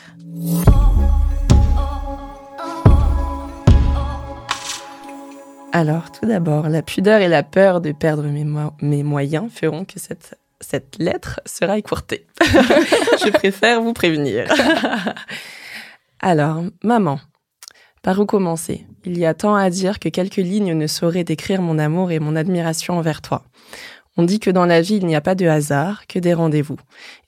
Alors, 5.72 6.12
tout 6.12 6.26
d'abord, 6.26 6.68
la 6.68 6.82
pudeur 6.82 7.22
et 7.22 7.28
la 7.28 7.42
peur 7.42 7.80
de 7.80 7.92
perdre 7.92 8.24
mes, 8.24 8.44
mes 8.82 9.02
moyens 9.02 9.50
feront 9.50 9.86
que 9.86 9.98
cette, 9.98 10.38
cette 10.60 10.98
lettre 10.98 11.40
sera 11.46 11.78
écourtée. 11.78 12.26
je 12.42 13.30
préfère 13.30 13.80
vous 13.80 13.94
prévenir. 13.94 14.46
Alors, 16.20 16.64
maman, 16.82 17.18
par 18.02 18.20
où 18.20 18.26
commencer? 18.26 18.86
Il 19.06 19.16
y 19.18 19.24
a 19.24 19.34
tant 19.34 19.54
à 19.54 19.70
dire 19.70 20.00
que 20.00 20.08
quelques 20.08 20.34
lignes 20.34 20.74
ne 20.74 20.88
sauraient 20.88 21.22
décrire 21.22 21.62
mon 21.62 21.78
amour 21.78 22.10
et 22.10 22.18
mon 22.18 22.34
admiration 22.34 22.98
envers 22.98 23.22
toi. 23.22 23.44
On 24.16 24.24
dit 24.24 24.40
que 24.40 24.50
dans 24.50 24.66
la 24.66 24.80
vie, 24.80 24.96
il 24.96 25.06
n'y 25.06 25.14
a 25.14 25.20
pas 25.20 25.36
de 25.36 25.46
hasard, 25.46 26.08
que 26.08 26.18
des 26.18 26.34
rendez-vous. 26.34 26.76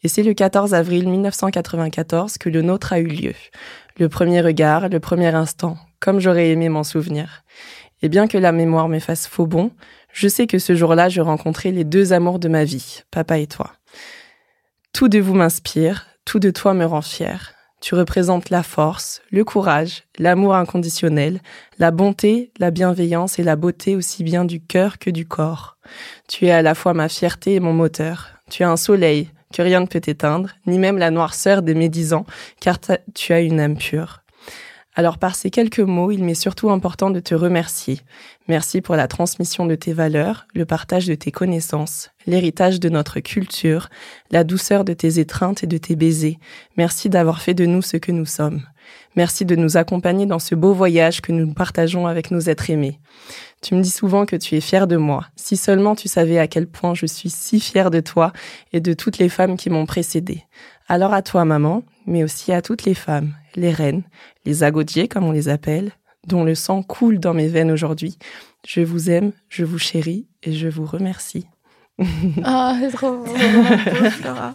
Et 0.03 0.09
c'est 0.09 0.25
le 0.25 0.35
14 0.35 0.75
avril 0.75 1.09
1994 1.09 2.37
que 2.37 2.49
le 2.49 2.63
nôtre 2.63 2.93
a 2.93 2.99
eu 2.99 3.07
lieu. 3.07 3.35
Le 3.97 4.09
premier 4.09 4.41
regard, 4.41 4.89
le 4.89 4.99
premier 4.99 5.33
instant, 5.33 5.77
comme 6.01 6.19
j'aurais 6.19 6.49
aimé 6.49 6.69
m'en 6.69 6.83
souvenir. 6.83 7.45
Et 8.03 8.09
bien 8.09 8.27
que 8.27 8.39
la 8.39 8.51
mémoire 8.51 8.89
me 8.89 8.99
fasse 8.99 9.29
faux 9.29 9.47
bon, 9.47 9.71
je 10.13 10.27
sais 10.27 10.49
que 10.49 10.59
ce 10.59 10.75
jour-là, 10.75 11.09
je 11.09 11.21
rencontrais 11.21 11.71
les 11.71 11.85
deux 11.85 12.13
amours 12.13 12.41
de 12.41 12.49
ma 12.49 12.65
vie, 12.65 13.03
papa 13.13 13.39
et 13.39 13.47
toi. 13.47 13.71
Tout 14.93 15.09
de 15.09 15.21
vous 15.21 15.35
m'inspire, 15.35 16.07
tout 16.25 16.41
de 16.41 16.51
toi 16.51 16.75
me 16.75 16.85
rend 16.85 17.03
fier. 17.03 17.58
Tu 17.81 17.95
représentes 17.95 18.51
la 18.51 18.63
force, 18.63 19.23
le 19.31 19.45
courage, 19.45 20.05
l'amour 20.19 20.57
inconditionnel, 20.57 21.41
la 21.79 21.91
bonté, 21.91 22.51
la 22.59 22.71
bienveillance 22.71 23.39
et 23.39 23.45
la 23.45 23.55
beauté 23.55 23.95
aussi 23.95 24.25
bien 24.25 24.45
du 24.45 24.61
cœur 24.61 24.99
que 24.99 25.11
du 25.11 25.27
corps. 25.27 25.77
Tu 26.27 26.47
es 26.47 26.51
à 26.51 26.63
la 26.63 26.75
fois 26.75 26.93
ma 26.93 27.09
fierté 27.09 27.55
et 27.55 27.61
mon 27.61 27.73
moteur. 27.73 28.31
Tu 28.51 28.63
es 28.63 28.67
un 28.67 28.77
soleil 28.77 29.31
que 29.55 29.63
rien 29.63 29.81
ne 29.81 29.87
peut 29.87 30.03
éteindre, 30.05 30.51
ni 30.67 30.79
même 30.79 30.99
la 30.99 31.11
noirceur 31.11 31.63
des 31.63 31.75
médisants, 31.75 32.27
car 32.61 32.79
tu 33.15 33.33
as 33.33 33.41
une 33.41 33.61
âme 33.61 33.77
pure. 33.77 34.23
Alors 34.99 35.19
par 35.19 35.37
ces 35.37 35.51
quelques 35.51 35.79
mots, 35.79 36.11
il 36.11 36.25
m'est 36.25 36.35
surtout 36.35 36.71
important 36.71 37.11
de 37.11 37.21
te 37.21 37.33
remercier. 37.33 38.01
Merci 38.49 38.81
pour 38.81 38.97
la 38.97 39.07
transmission 39.07 39.65
de 39.65 39.77
tes 39.77 39.93
valeurs, 39.93 40.49
le 40.57 40.65
partage 40.65 41.07
de 41.07 41.15
tes 41.15 41.31
connaissances, 41.31 42.11
l'héritage 42.27 42.81
de 42.81 42.89
notre 42.89 43.21
culture, 43.21 43.91
la 44.33 44.43
douceur 44.43 44.85
de 44.85 44.95
tes 44.95 45.21
étreintes 45.21 45.63
et 45.63 45.69
de 45.69 45.79
tes 45.79 45.95
baisers. 45.95 46.41
Merci 46.77 47.11
d'avoir 47.11 47.41
fait 47.41 47.55
de 47.55 47.65
nous 47.65 47.81
ce 47.81 47.97
que 47.97 48.11
nous 48.11 48.27
sommes. 48.27 48.63
Merci 49.15 49.45
de 49.45 49.55
nous 49.55 49.77
accompagner 49.77 50.27
dans 50.27 50.41
ce 50.41 50.57
beau 50.57 50.73
voyage 50.73 51.21
que 51.21 51.31
nous 51.31 51.55
partageons 51.55 52.09
avec 52.09 52.33
nos 52.33 52.41
êtres 52.41 52.69
aimés. 52.69 52.99
Tu 53.63 53.77
me 53.77 53.83
dis 53.83 53.91
souvent 53.91 54.27
que 54.27 54.35
tu 54.35 54.57
es 54.57 54.61
fière 54.61 54.89
de 54.89 54.97
moi. 54.97 55.27
Si 55.37 55.57
seulement 55.57 55.95
tu 55.95 56.09
savais 56.09 56.41
à 56.41 56.49
quel 56.49 56.67
point 56.67 56.95
je 56.95 57.07
suis 57.07 57.31
si 57.31 57.61
fière 57.61 57.93
de 57.93 58.01
toi 58.01 58.33
et 58.73 58.81
de 58.81 58.95
toutes 58.95 59.19
les 59.19 59.29
femmes 59.29 59.57
qui 59.57 59.71
m'ont 59.71 59.87
précédée. 59.87 60.43
Alors 60.89 61.15
à 61.15 61.23
toi, 61.23 61.45
maman, 61.45 61.85
mais 62.07 62.25
aussi 62.25 62.53
à 62.53 62.63
toutes 62.63 62.85
les 62.85 62.95
femmes, 62.95 63.35
les 63.59 63.73
reines, 63.73 64.03
les 64.45 64.63
agodiers 64.63 65.09
comme 65.09 65.25
on 65.25 65.33
les 65.33 65.49
appelle, 65.49 65.93
dont 66.27 66.45
le 66.45 66.55
sang 66.55 66.83
coule 66.83 67.19
dans 67.19 67.35
mes 67.35 67.49
veines 67.49 67.71
aujourd'hui. 67.71 68.19
Je 68.67 68.81
vous 68.81 69.11
aime, 69.11 69.33
je 69.49 69.65
vous 69.65 69.79
chéris 69.79 70.27
et 70.43 70.53
je 70.53 70.69
vous 70.69 70.87
remercie. 70.87 71.47
Ah, 72.45 72.77
c'est 72.81 72.93
trop 72.93 73.11
beau, 73.11 73.27
Je 73.37 74.21
pleure. 74.21 74.55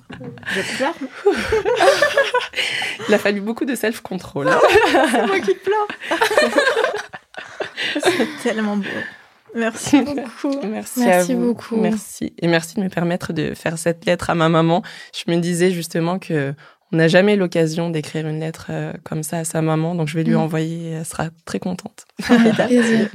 Il 3.09 3.13
a 3.13 3.17
fallu 3.17 3.41
beaucoup 3.41 3.65
de 3.65 3.75
self-control. 3.75 4.47
Hein. 4.47 4.59
c'est 5.11 5.27
moi 5.27 5.39
qui 5.41 5.53
pleure. 5.55 5.87
c'est 8.01 8.27
tellement 8.43 8.77
beau. 8.77 8.85
Merci 9.55 10.01
beaucoup. 10.01 10.59
Merci, 10.65 10.99
merci 11.01 11.35
beaucoup. 11.35 11.75
Merci. 11.75 12.33
Et 12.39 12.47
merci 12.47 12.75
de 12.75 12.81
me 12.81 12.89
permettre 12.89 13.33
de 13.33 13.53
faire 13.53 13.77
cette 13.77 14.05
lettre 14.05 14.29
à 14.29 14.35
ma 14.35 14.49
maman. 14.49 14.81
Je 15.13 15.31
me 15.31 15.39
disais 15.39 15.71
justement 15.71 16.19
que 16.19 16.53
on 16.93 16.97
n'a 16.97 17.07
jamais 17.07 17.35
l'occasion 17.35 17.89
d'écrire 17.89 18.27
une 18.27 18.39
lettre 18.39 18.67
euh, 18.69 18.93
comme 19.03 19.23
ça 19.23 19.39
à 19.39 19.43
sa 19.43 19.63
maman, 19.63 19.95
donc 19.95 20.07
je 20.07 20.15
vais 20.15 20.23
lui 20.23 20.35
mm. 20.35 20.37
envoyer 20.37 20.91
elle 20.91 21.05
sera 21.05 21.29
très 21.43 21.59
contente. 21.59 22.05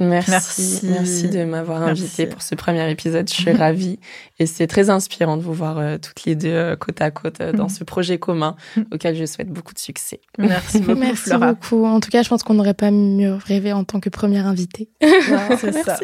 merci, 0.01 0.81
merci, 0.83 1.29
de 1.29 1.45
m'avoir 1.45 1.81
invité 1.83 2.27
pour 2.27 2.41
ce 2.41 2.55
premier 2.55 2.89
épisode. 2.91 3.29
Je 3.29 3.33
suis 3.33 3.51
ravie 3.51 3.97
et 4.37 4.45
c'est 4.45 4.67
très 4.67 4.89
inspirant 4.89 5.37
de 5.37 5.41
vous 5.41 5.53
voir 5.53 5.77
euh, 5.77 5.97
toutes 5.97 6.25
les 6.25 6.35
deux 6.35 6.49
euh, 6.49 6.75
côte 6.75 7.01
à 7.01 7.09
côte 7.09 7.41
dans 7.41 7.65
mm. 7.65 7.69
ce 7.69 7.83
projet 7.85 8.19
commun 8.19 8.57
auquel 8.91 9.15
je 9.15 9.25
souhaite 9.25 9.49
beaucoup 9.49 9.73
de 9.73 9.79
succès. 9.79 10.19
Merci 10.37 10.79
beaucoup. 10.81 10.99
Merci 10.99 11.31
beaucoup. 11.37 11.85
En 11.85 12.01
tout 12.01 12.09
cas, 12.09 12.21
je 12.21 12.27
pense 12.27 12.43
qu'on 12.43 12.55
n'aurait 12.55 12.73
pas 12.73 12.91
mieux 12.91 13.33
rêvé 13.33 13.71
en 13.71 13.85
tant 13.85 14.01
que 14.01 14.09
première 14.09 14.45
invitée. 14.45 14.89
c'est 15.57 15.71
ça. 15.71 15.97